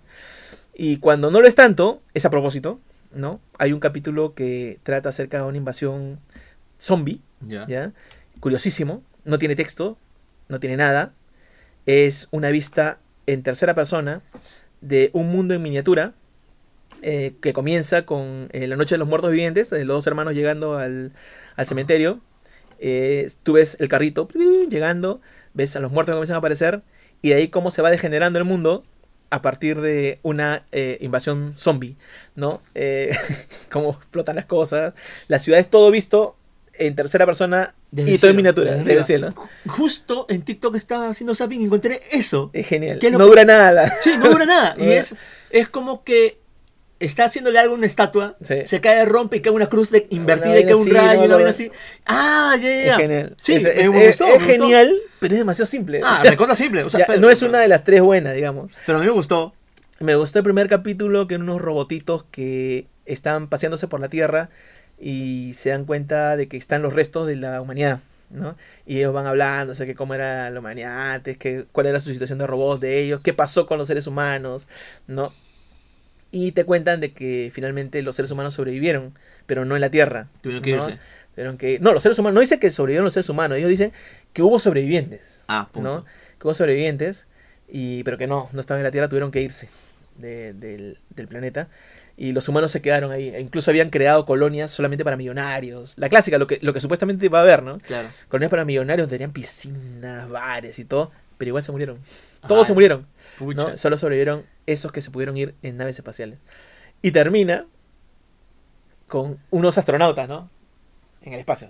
Y 0.73 0.97
cuando 0.97 1.31
no 1.31 1.41
lo 1.41 1.47
es 1.47 1.55
tanto, 1.55 2.01
es 2.13 2.25
a 2.25 2.29
propósito, 2.29 2.79
¿no? 3.13 3.39
Hay 3.57 3.73
un 3.73 3.79
capítulo 3.79 4.33
que 4.33 4.79
trata 4.83 5.09
acerca 5.09 5.37
de 5.39 5.43
una 5.45 5.57
invasión 5.57 6.19
zombie, 6.79 7.21
Ya. 7.41 7.65
¿ya? 7.67 7.91
Curiosísimo, 8.39 9.03
no 9.25 9.37
tiene 9.37 9.55
texto, 9.55 9.97
no 10.47 10.59
tiene 10.59 10.77
nada. 10.77 11.13
Es 11.85 12.27
una 12.31 12.49
vista 12.49 12.99
en 13.27 13.43
tercera 13.43 13.73
persona 13.75 14.21
de 14.81 15.09
un 15.13 15.29
mundo 15.29 15.53
en 15.53 15.61
miniatura 15.61 16.13
eh, 17.01 17.33
que 17.41 17.53
comienza 17.53 18.05
con 18.05 18.49
eh, 18.51 18.67
la 18.67 18.75
noche 18.75 18.95
de 18.95 18.99
los 18.99 19.07
muertos 19.07 19.31
vivientes, 19.31 19.69
de 19.69 19.85
los 19.85 19.97
dos 19.97 20.07
hermanos 20.07 20.33
llegando 20.33 20.77
al, 20.77 21.11
al 21.55 21.65
cementerio. 21.65 22.19
Eh, 22.79 23.27
tú 23.43 23.53
ves 23.53 23.77
el 23.79 23.87
carrito 23.87 24.27
llegando, 24.69 25.21
ves 25.53 25.75
a 25.75 25.79
los 25.79 25.91
muertos 25.91 26.13
que 26.13 26.17
comienzan 26.17 26.35
a 26.35 26.39
aparecer 26.39 26.81
y 27.21 27.29
de 27.29 27.35
ahí 27.35 27.47
cómo 27.49 27.69
se 27.71 27.81
va 27.81 27.91
degenerando 27.91 28.39
el 28.39 28.45
mundo 28.45 28.83
a 29.31 29.41
partir 29.41 29.81
de 29.81 30.19
una 30.23 30.65
eh, 30.71 30.97
invasión 31.01 31.53
zombie, 31.55 31.95
¿no? 32.35 32.61
Eh, 32.75 33.15
cómo 33.71 33.91
explotan 33.91 34.35
las 34.35 34.45
cosas. 34.45 34.93
La 35.27 35.39
ciudad 35.39 35.59
es 35.59 35.69
todo 35.69 35.89
visto 35.89 36.35
en 36.73 36.95
tercera 36.95 37.25
persona 37.25 37.73
Desde 37.91 38.11
y 38.13 38.17
todo 38.17 38.31
en 38.31 38.37
miniatura, 38.37 38.71
desde 38.71 38.83
desde 38.83 38.91
el 38.93 39.21
arriba. 39.23 39.31
cielo. 39.31 39.49
Justo 39.67 40.25
en 40.29 40.41
TikTok 40.41 40.75
estaba 40.75 41.07
haciendo 41.09 41.33
zapping 41.33 41.61
y 41.61 41.65
encontré 41.65 42.01
eso. 42.11 42.49
Es 42.53 42.67
genial. 42.67 42.99
¿Qué 42.99 43.07
es 43.07 43.13
lo 43.13 43.19
no 43.19 43.25
que- 43.25 43.29
dura 43.29 43.45
nada. 43.45 43.71
la- 43.71 43.93
Sí, 44.01 44.11
no 44.19 44.29
dura 44.29 44.45
nada. 44.45 44.75
Y 44.79 44.89
es, 44.91 45.15
es 45.51 45.69
como 45.69 46.03
que 46.03 46.40
está 47.05 47.25
haciéndole 47.25 47.59
algo 47.59 47.73
a 47.75 47.77
una 47.77 47.87
estatua, 47.87 48.35
Sí. 48.41 48.55
se 48.65 48.79
cae, 48.81 49.03
rompe 49.05 49.37
y 49.37 49.41
cae 49.41 49.51
una 49.51 49.67
cruz 49.67 49.89
de- 49.91 50.07
invertida 50.09 50.59
y 50.59 50.65
cae 50.65 50.75
un 50.75 50.89
rayo, 50.89 51.19
no, 51.21 51.25
una 51.25 51.35
vaina 51.35 51.49
así. 51.49 51.71
Ah, 52.05 52.55
ya, 52.57 52.63
ya, 52.69 52.91
Es 52.91 52.97
genial. 52.97 53.35
Sí, 53.41 53.53
es, 53.55 53.63
me- 53.63 53.69
es- 53.69 53.89
me 53.91 54.05
es- 54.05 54.17
gustó, 54.19 54.25
es 54.25 54.29
me 54.31 54.37
gustó. 54.37 54.51
genial, 54.63 54.95
pero 55.19 55.33
es 55.33 55.39
demasiado 55.39 55.65
simple. 55.65 56.01
Ah, 56.03 56.19
O 56.19 56.23
sea, 56.23 56.55
simple. 56.55 56.83
O 56.83 56.89
sea, 56.89 56.99
ya, 57.01 57.05
pero- 57.07 57.19
no 57.19 57.29
es 57.29 57.41
una 57.41 57.59
de 57.59 57.67
las 57.67 57.83
tres 57.83 58.01
buenas, 58.01 58.35
digamos. 58.35 58.71
Pero 58.85 58.97
a 58.97 59.01
mí 59.01 59.07
me 59.07 59.11
gustó. 59.13 59.53
Me 59.99 60.15
gustó 60.15 60.39
el 60.39 60.43
primer 60.43 60.67
capítulo 60.67 61.27
que 61.27 61.35
eran 61.35 61.47
unos 61.49 61.61
robotitos 61.61 62.25
que 62.31 62.87
están 63.05 63.47
paseándose 63.47 63.87
por 63.87 63.99
la 63.99 64.09
Tierra 64.09 64.49
y 64.99 65.53
se 65.53 65.69
dan 65.69 65.85
cuenta 65.85 66.35
de 66.37 66.47
que 66.47 66.57
están 66.57 66.81
los 66.81 66.93
restos 66.93 67.27
de 67.27 67.35
la 67.35 67.61
humanidad, 67.61 67.99
¿no? 68.29 68.55
Y 68.85 68.97
ellos 68.97 69.13
van 69.13 69.27
hablando, 69.27 69.73
o 69.73 69.75
sea, 69.75 69.85
que 69.85 69.95
cómo 69.95 70.13
era 70.13 70.49
la 70.49 70.59
humanidad 70.59 71.13
antes, 71.13 71.37
que, 71.37 71.65
cuál 71.71 71.87
era 71.87 71.99
su 71.99 72.11
situación 72.11 72.39
de 72.39 72.47
robots 72.47 72.81
de 72.81 72.99
ellos, 73.01 73.21
qué 73.23 73.33
pasó 73.33 73.65
con 73.67 73.77
los 73.77 73.87
seres 73.87 74.07
humanos, 74.07 74.67
¿no? 75.07 75.33
Y 76.31 76.53
te 76.53 76.63
cuentan 76.63 77.01
de 77.01 77.11
que 77.11 77.51
finalmente 77.53 78.01
los 78.01 78.15
seres 78.15 78.31
humanos 78.31 78.53
sobrevivieron, 78.53 79.13
pero 79.45 79.65
no 79.65 79.75
en 79.75 79.81
la 79.81 79.89
Tierra. 79.91 80.27
Tuvieron 80.41 80.63
que 80.63 80.71
¿no? 80.75 80.77
irse. 80.87 80.99
Tuvieron 81.35 81.57
que- 81.57 81.79
no, 81.79 81.91
los 81.93 82.01
seres 82.03 82.17
humanos, 82.19 82.35
no 82.35 82.41
dice 82.41 82.59
que 82.59 82.71
sobrevivieron 82.71 83.03
los 83.05 83.13
seres 83.13 83.29
humanos, 83.29 83.57
ellos 83.57 83.69
dicen 83.69 83.91
que 84.33 84.41
hubo 84.41 84.57
sobrevivientes. 84.59 85.41
Ah, 85.47 85.67
punto. 85.71 85.89
¿no? 85.89 86.05
Que 86.39 86.47
hubo 86.47 86.53
sobrevivientes, 86.53 87.27
y, 87.67 88.03
pero 88.03 88.17
que 88.17 88.27
no, 88.27 88.49
no 88.53 88.61
estaban 88.61 88.79
en 88.79 88.85
la 88.85 88.91
Tierra, 88.91 89.09
tuvieron 89.09 89.31
que 89.31 89.41
irse 89.41 89.69
de- 90.17 90.53
del, 90.53 90.97
del 91.09 91.27
planeta. 91.27 91.67
Y 92.17 92.33
los 92.33 92.47
humanos 92.49 92.71
se 92.71 92.81
quedaron 92.81 93.11
ahí. 93.11 93.29
E 93.29 93.39
incluso 93.39 93.71
habían 93.71 93.89
creado 93.89 94.25
colonias 94.25 94.69
solamente 94.69 95.03
para 95.03 95.17
millonarios. 95.17 95.97
La 95.97 96.07
clásica, 96.07 96.37
lo 96.37 96.45
que, 96.45 96.59
lo 96.61 96.71
que 96.73 96.79
supuestamente 96.79 97.27
va 97.29 97.39
a 97.39 97.41
haber, 97.41 97.63
¿no? 97.63 97.79
Claro. 97.79 98.09
Colonias 98.27 98.51
para 98.51 98.63
millonarios, 98.63 99.09
tenían 99.09 99.31
piscinas, 99.31 100.29
bares 100.29 100.77
y 100.77 100.85
todo. 100.85 101.11
Pero 101.37 101.49
igual 101.49 101.63
se 101.63 101.71
murieron. 101.71 101.97
Todos 102.47 102.67
se 102.67 102.73
murieron. 102.73 103.07
¿No? 103.55 103.77
Solo 103.77 103.97
sobrevivieron 103.97 104.45
esos 104.65 104.91
que 104.91 105.01
se 105.01 105.11
pudieron 105.11 105.37
ir 105.37 105.55
en 105.61 105.77
naves 105.77 105.97
espaciales. 105.97 106.39
Y 107.01 107.11
termina 107.11 107.65
con 109.07 109.39
unos 109.49 109.77
astronautas, 109.77 110.27
¿no? 110.29 110.49
En 111.21 111.33
el 111.33 111.39
espacio. 111.39 111.69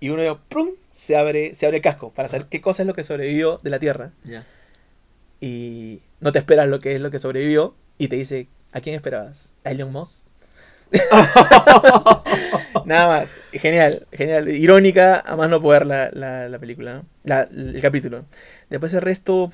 Y 0.00 0.10
uno 0.10 0.40
¡prum! 0.48 0.70
se 0.92 1.16
abre, 1.16 1.54
se 1.54 1.66
abre 1.66 1.78
el 1.78 1.82
casco 1.82 2.12
para 2.12 2.28
saber 2.28 2.46
qué 2.48 2.60
cosa 2.60 2.82
es 2.82 2.86
lo 2.86 2.94
que 2.94 3.02
sobrevivió 3.02 3.58
de 3.62 3.70
la 3.70 3.78
Tierra. 3.78 4.12
ya. 4.24 4.44
Y 5.40 6.00
no 6.20 6.32
te 6.32 6.38
esperas 6.38 6.66
lo 6.68 6.80
que 6.80 6.94
es 6.94 7.00
lo 7.00 7.10
que 7.10 7.18
sobrevivió. 7.18 7.74
Y 7.98 8.08
te 8.08 8.16
dice, 8.16 8.48
¿a 8.72 8.80
quién 8.80 8.96
esperabas? 8.96 9.52
¿A 9.64 9.70
Elon 9.72 9.92
Musk? 9.92 10.22
Nada 12.84 13.18
más. 13.18 13.40
Genial, 13.52 14.06
genial. 14.12 14.48
Irónica, 14.48 15.20
a 15.20 15.36
más 15.36 15.48
no 15.50 15.60
poder 15.60 15.86
la, 15.86 16.10
la, 16.12 16.48
la 16.48 16.58
película, 16.58 16.94
¿no? 16.94 17.04
La- 17.24 17.42
el 17.50 17.80
capítulo. 17.80 18.24
Después 18.70 18.94
el 18.94 19.02
resto... 19.02 19.50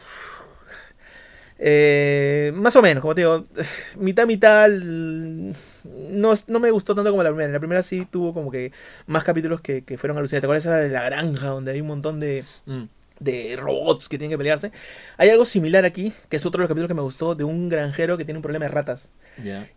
eh, 1.64 2.50
más 2.56 2.74
o 2.74 2.82
menos, 2.82 3.00
como 3.02 3.14
te 3.14 3.20
digo, 3.20 3.44
mitad, 3.98 4.26
mitad. 4.26 4.68
No, 4.68 6.34
no 6.48 6.60
me 6.60 6.70
gustó 6.72 6.94
tanto 6.94 7.10
como 7.10 7.22
la 7.22 7.30
primera. 7.30 7.52
La 7.52 7.58
primera 7.60 7.82
sí 7.82 8.04
tuvo 8.10 8.32
como 8.34 8.50
que 8.50 8.72
más 9.06 9.22
capítulos 9.22 9.60
que, 9.60 9.84
que 9.84 9.96
fueron 9.96 10.18
alucinantes. 10.18 10.42
¿Te 10.42 10.46
acuerdas 10.46 10.64
esa 10.66 10.76
de 10.76 10.88
la 10.88 11.02
granja 11.04 11.48
donde 11.48 11.70
hay 11.72 11.80
un 11.80 11.86
montón 11.86 12.18
de, 12.18 12.44
Mm. 12.66 12.82
de 13.20 13.56
robots 13.56 14.08
que 14.08 14.18
tienen 14.18 14.34
que 14.34 14.38
pelearse? 14.38 14.72
Hay 15.18 15.28
algo 15.30 15.44
similar 15.44 15.84
aquí, 15.84 16.12
que 16.28 16.36
es 16.36 16.44
otro 16.46 16.58
de 16.58 16.62
los 16.64 16.68
capítulos 16.68 16.88
que 16.88 16.94
me 16.94 17.02
gustó, 17.02 17.36
de 17.36 17.44
un 17.44 17.68
granjero 17.68 18.18
que 18.18 18.24
tiene 18.24 18.38
un 18.38 18.42
problema 18.42 18.64
de 18.64 18.70
ratas. 18.72 19.12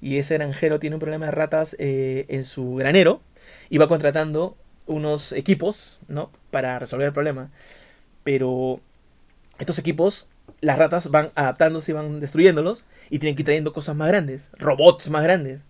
Y 0.02 0.18
ese 0.18 0.34
granjero 0.36 0.80
tiene 0.80 0.96
un 0.96 1.00
problema 1.00 1.28
de 1.28 1.32
ratas 1.34 1.76
eh, 1.78 2.26
en 2.30 2.44
su 2.46 2.74
granero 2.76 3.22
y 3.70 3.78
va 3.78 3.88
contratando 3.88 4.58
unos 4.88 5.34
equipos, 5.34 6.02
¿no? 6.08 6.32
Para 6.50 6.80
resolver 6.80 7.06
el 7.08 7.14
problema. 7.14 7.52
Pero 8.24 8.80
estos 9.60 9.78
equipos, 9.80 10.28
las 10.62 10.78
ratas 10.78 11.10
van 11.12 11.32
adaptándose 11.36 11.92
y 11.92 11.94
van 11.96 12.20
destruyéndolos 12.20 12.86
y 13.10 13.20
tienen 13.20 13.36
que 13.36 13.42
ir 13.42 13.46
trayendo 13.46 13.74
cosas 13.74 13.96
más 13.96 14.08
grandes, 14.08 14.50
robots 14.58 15.10
más 15.10 15.24
grandes. 15.24 15.62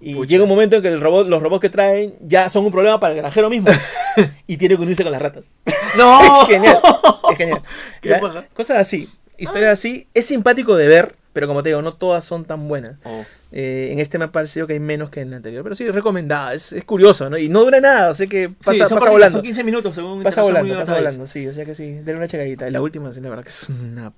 Y 0.00 0.14
Pucha. 0.14 0.28
llega 0.28 0.44
un 0.44 0.48
momento 0.48 0.76
en 0.76 0.82
que 0.82 0.88
el 0.88 1.00
robot, 1.00 1.26
los 1.26 1.42
robots 1.42 1.60
que 1.60 1.70
traen 1.70 2.14
ya 2.20 2.48
son 2.48 2.64
un 2.64 2.70
problema 2.70 3.00
para 3.00 3.14
el 3.14 3.18
granjero 3.18 3.50
mismo 3.50 3.68
y 4.46 4.56
tiene 4.56 4.76
que 4.76 4.82
unirse 4.82 5.02
con 5.02 5.10
las 5.10 5.20
ratas. 5.20 5.50
¡No! 5.96 6.42
Es 6.42 6.48
genial, 6.48 6.78
es 7.32 7.36
genial. 7.36 7.62
Qué 8.00 8.08
Ya, 8.10 8.20
paja. 8.20 8.44
Cosas 8.54 8.78
así, 8.78 9.08
historias 9.36 9.72
así. 9.72 10.06
Es 10.14 10.26
simpático 10.26 10.76
de 10.76 10.86
ver, 10.86 11.16
pero 11.38 11.46
como 11.46 11.62
te 11.62 11.68
digo, 11.68 11.82
no 11.82 11.94
todas 11.94 12.24
son 12.24 12.44
tan 12.44 12.66
buenas. 12.66 12.96
Oh. 13.04 13.24
Eh, 13.52 13.90
en 13.92 14.00
este 14.00 14.18
me 14.18 14.24
ha 14.24 14.32
parecido 14.32 14.66
que 14.66 14.72
hay 14.72 14.80
menos 14.80 15.08
que 15.08 15.20
en 15.20 15.28
el 15.28 15.34
anterior, 15.34 15.62
pero 15.62 15.76
sí, 15.76 15.88
recomendada. 15.88 16.52
Es, 16.52 16.72
es 16.72 16.82
curioso, 16.82 17.30
¿no? 17.30 17.38
Y 17.38 17.48
no 17.48 17.62
dura 17.62 17.80
nada, 17.80 18.10
o 18.10 18.14
sea 18.14 18.26
que 18.26 18.48
pasa, 18.48 18.72
Sí, 18.72 18.78
son 18.88 18.98
pasa 18.98 19.10
volando. 19.12 19.38
Son 19.38 19.42
15 19.42 19.62
minutos 19.62 19.94
según 19.94 20.24
Pasa 20.24 20.42
volando, 20.42 20.74
pasa 20.76 20.94
volando, 20.96 21.26
sí, 21.28 21.46
o 21.46 21.52
sea 21.52 21.64
que 21.64 21.76
sí, 21.76 21.92
denle 21.92 22.16
una 22.16 22.26
checadita. 22.26 22.66
Y 22.66 22.72
la 22.72 22.82
última, 22.82 23.12
sí, 23.12 23.20
la 23.20 23.28
verdad 23.28 23.44
que 23.44 23.50
es 23.50 23.68
una, 23.68 24.12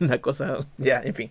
una 0.00 0.18
cosa, 0.22 0.56
ya, 0.78 1.02
en 1.04 1.14
fin. 1.14 1.30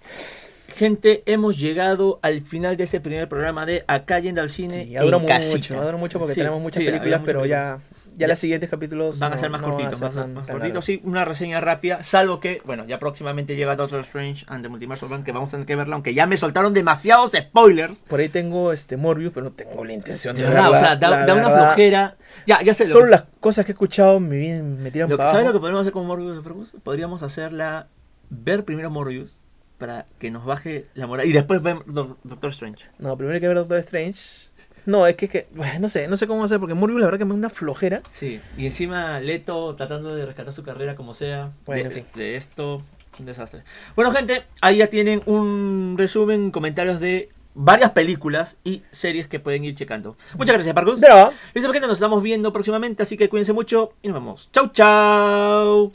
Gente, 0.76 1.24
hemos 1.26 1.58
llegado 1.58 2.20
al 2.22 2.44
final 2.44 2.78
de 2.78 2.84
este 2.84 3.00
primer 3.00 3.28
programa 3.28 3.66
de 3.66 3.84
Acá 3.88 4.20
yendo 4.20 4.42
al 4.42 4.52
cine. 4.52 4.84
Sí, 4.84 4.90
ya 4.92 5.02
duró 5.02 5.18
en 5.18 5.24
mucho, 5.24 5.34
casita. 5.34 5.76
ya 5.76 5.82
duró 5.82 5.98
mucho 5.98 6.20
porque 6.20 6.36
Sí, 6.36 6.42
tenemos 6.42 6.62
muchas 6.62 6.82
sí, 6.84 6.86
películas, 6.86 7.22
muchas 7.22 7.26
pero 7.26 7.40
películas. 7.42 7.82
Ya, 8.18 8.28
los 8.28 8.40
siguientes 8.40 8.70
capítulos 8.70 9.20
Van 9.20 9.34
a 9.34 9.38
ser 9.38 9.50
más 9.50 9.62
no 9.62 9.70
cortitos, 9.72 10.00
más 10.02 10.46
cortitos, 10.48 10.86
sí, 10.86 11.02
una 11.04 11.26
reseña 11.26 11.60
rápida, 11.62 12.04
salvo 12.04 12.40
que, 12.40 12.62
bueno, 12.66 12.86
ya 12.86 13.00
próximamente 13.00 13.56
llega 13.56 13.76
Doctor 13.76 14.00
Strange 14.02 14.46
and 14.48 14.64
the 14.64 14.70
Multiverse 14.70 15.06
of 15.06 15.12
Man, 15.12 15.24
que 15.24 15.32
vamos 15.32 15.50
a 15.50 15.52
tener 15.52 15.66
que 15.66 15.76
verla, 15.76 15.96
aunque 15.96 16.14
ya 16.14 16.26
me 16.26 16.38
soltaron 16.38 16.74
demasiados 16.74 17.32
spoilers. 17.38 18.00
Por 18.08 18.20
ahí 18.20 18.30
tengo 18.30 18.72
este 18.74 18.98
Morbius, 18.98 19.32
pero 19.34 19.46
no 19.46 19.52
tengo 19.52 19.84
la 19.86 19.94
intención 19.94 20.36
de, 20.36 20.44
De 20.44 20.50
verdad, 20.50 20.70
o 20.70 20.72
verla, 20.74 20.88
sea, 20.88 20.96
da, 20.98 21.10
la 21.10 21.26
da 21.26 21.34
una 21.34 21.48
verdad. 21.50 21.66
flojera. 21.74 22.16
Ya, 22.48 22.62
ya 22.62 22.74
sé. 22.74 22.88
lo 22.88 22.94
Solo 22.94 23.06
que- 23.06 23.12
las 23.12 23.24
cosas 23.40 23.66
que 23.66 23.72
he 23.72 23.74
escuchado 23.74 24.20
me, 24.20 24.38
vienen, 24.38 24.82
me 24.82 24.92
tiran 24.92 25.10
lo 25.10 25.18
para 25.18 25.32
¿Sabes 25.32 25.46
lo 25.46 25.54
que 25.54 25.60
podríamos 25.60 25.82
hacer 25.82 25.94
con 25.94 26.06
Morbius? 26.08 26.42
Podríamos 26.84 27.24
hacerla, 27.24 27.88
ver 28.30 28.66
primero 28.66 28.90
Morbius, 28.90 29.40
para 29.78 30.06
que 30.20 30.32
nos 30.32 30.46
baje 30.46 30.86
la 30.94 31.06
moral, 31.06 31.26
y 31.28 31.32
después 31.34 31.62
ver 31.62 31.80
Do- 31.86 32.18
Doctor 32.24 32.50
Strange. 32.52 32.86
No, 32.98 33.18
primero 33.18 33.36
hay 33.36 33.42
que 33.42 33.48
ver 33.48 33.58
Doctor 33.58 33.80
Strange. 33.80 34.45
No, 34.86 35.08
es 35.08 35.16
que, 35.16 35.28
que 35.28 35.48
bueno, 35.56 35.80
no 35.80 35.90
sé, 35.90 36.08
no 36.08 36.18
sé 36.18 36.28
cómo 36.28 36.44
hacer, 36.44 36.60
porque 36.60 36.76
Morbius 36.76 37.00
la 37.00 37.08
verdad 37.08 37.20
que 37.20 37.26
me 37.26 37.32
da 37.32 37.38
una 37.38 37.50
flojera. 37.50 38.02
Sí, 38.10 38.40
y 38.58 38.66
encima 38.66 39.20
Leto 39.20 39.76
tratando 39.76 40.16
de 40.16 40.26
rescatar 40.26 40.54
su 40.54 40.64
carrera 40.64 40.96
como 40.96 41.14
sea. 41.14 41.52
Bueno, 41.66 41.90
de, 41.90 41.90
en 41.90 42.06
fin. 42.06 42.06
de 42.16 42.36
esto, 42.36 42.84
un 43.20 43.26
desastre. 43.26 43.64
Bueno, 43.96 44.12
gente, 44.12 44.44
ahí 44.62 44.78
ya 44.78 44.88
tienen 44.88 45.22
un 45.26 45.96
resumen, 45.98 46.52
comentarios 46.52 47.00
de 47.00 47.30
varias 47.56 47.92
películas 47.92 48.58
y 48.64 48.84
series 48.92 49.28
que 49.28 49.40
pueden 49.40 49.64
ir 49.64 49.74
checando. 49.74 50.16
Muchas 50.38 50.56
gracias, 50.56 50.76
Parcus. 50.76 51.02
De 51.02 51.08
nada. 51.08 51.32
Listo, 51.54 51.72
gente, 51.72 51.88
nos 51.88 51.98
estamos 51.98 52.22
viendo 52.22 52.54
próximamente, 52.54 53.02
así 53.04 53.18
que 53.18 53.30
cuídense 53.30 53.54
mucho 53.54 53.94
y 54.04 54.10
nos 54.10 54.16
vemos. 54.16 54.50
Chau, 54.52 54.70
chau. 54.72 55.92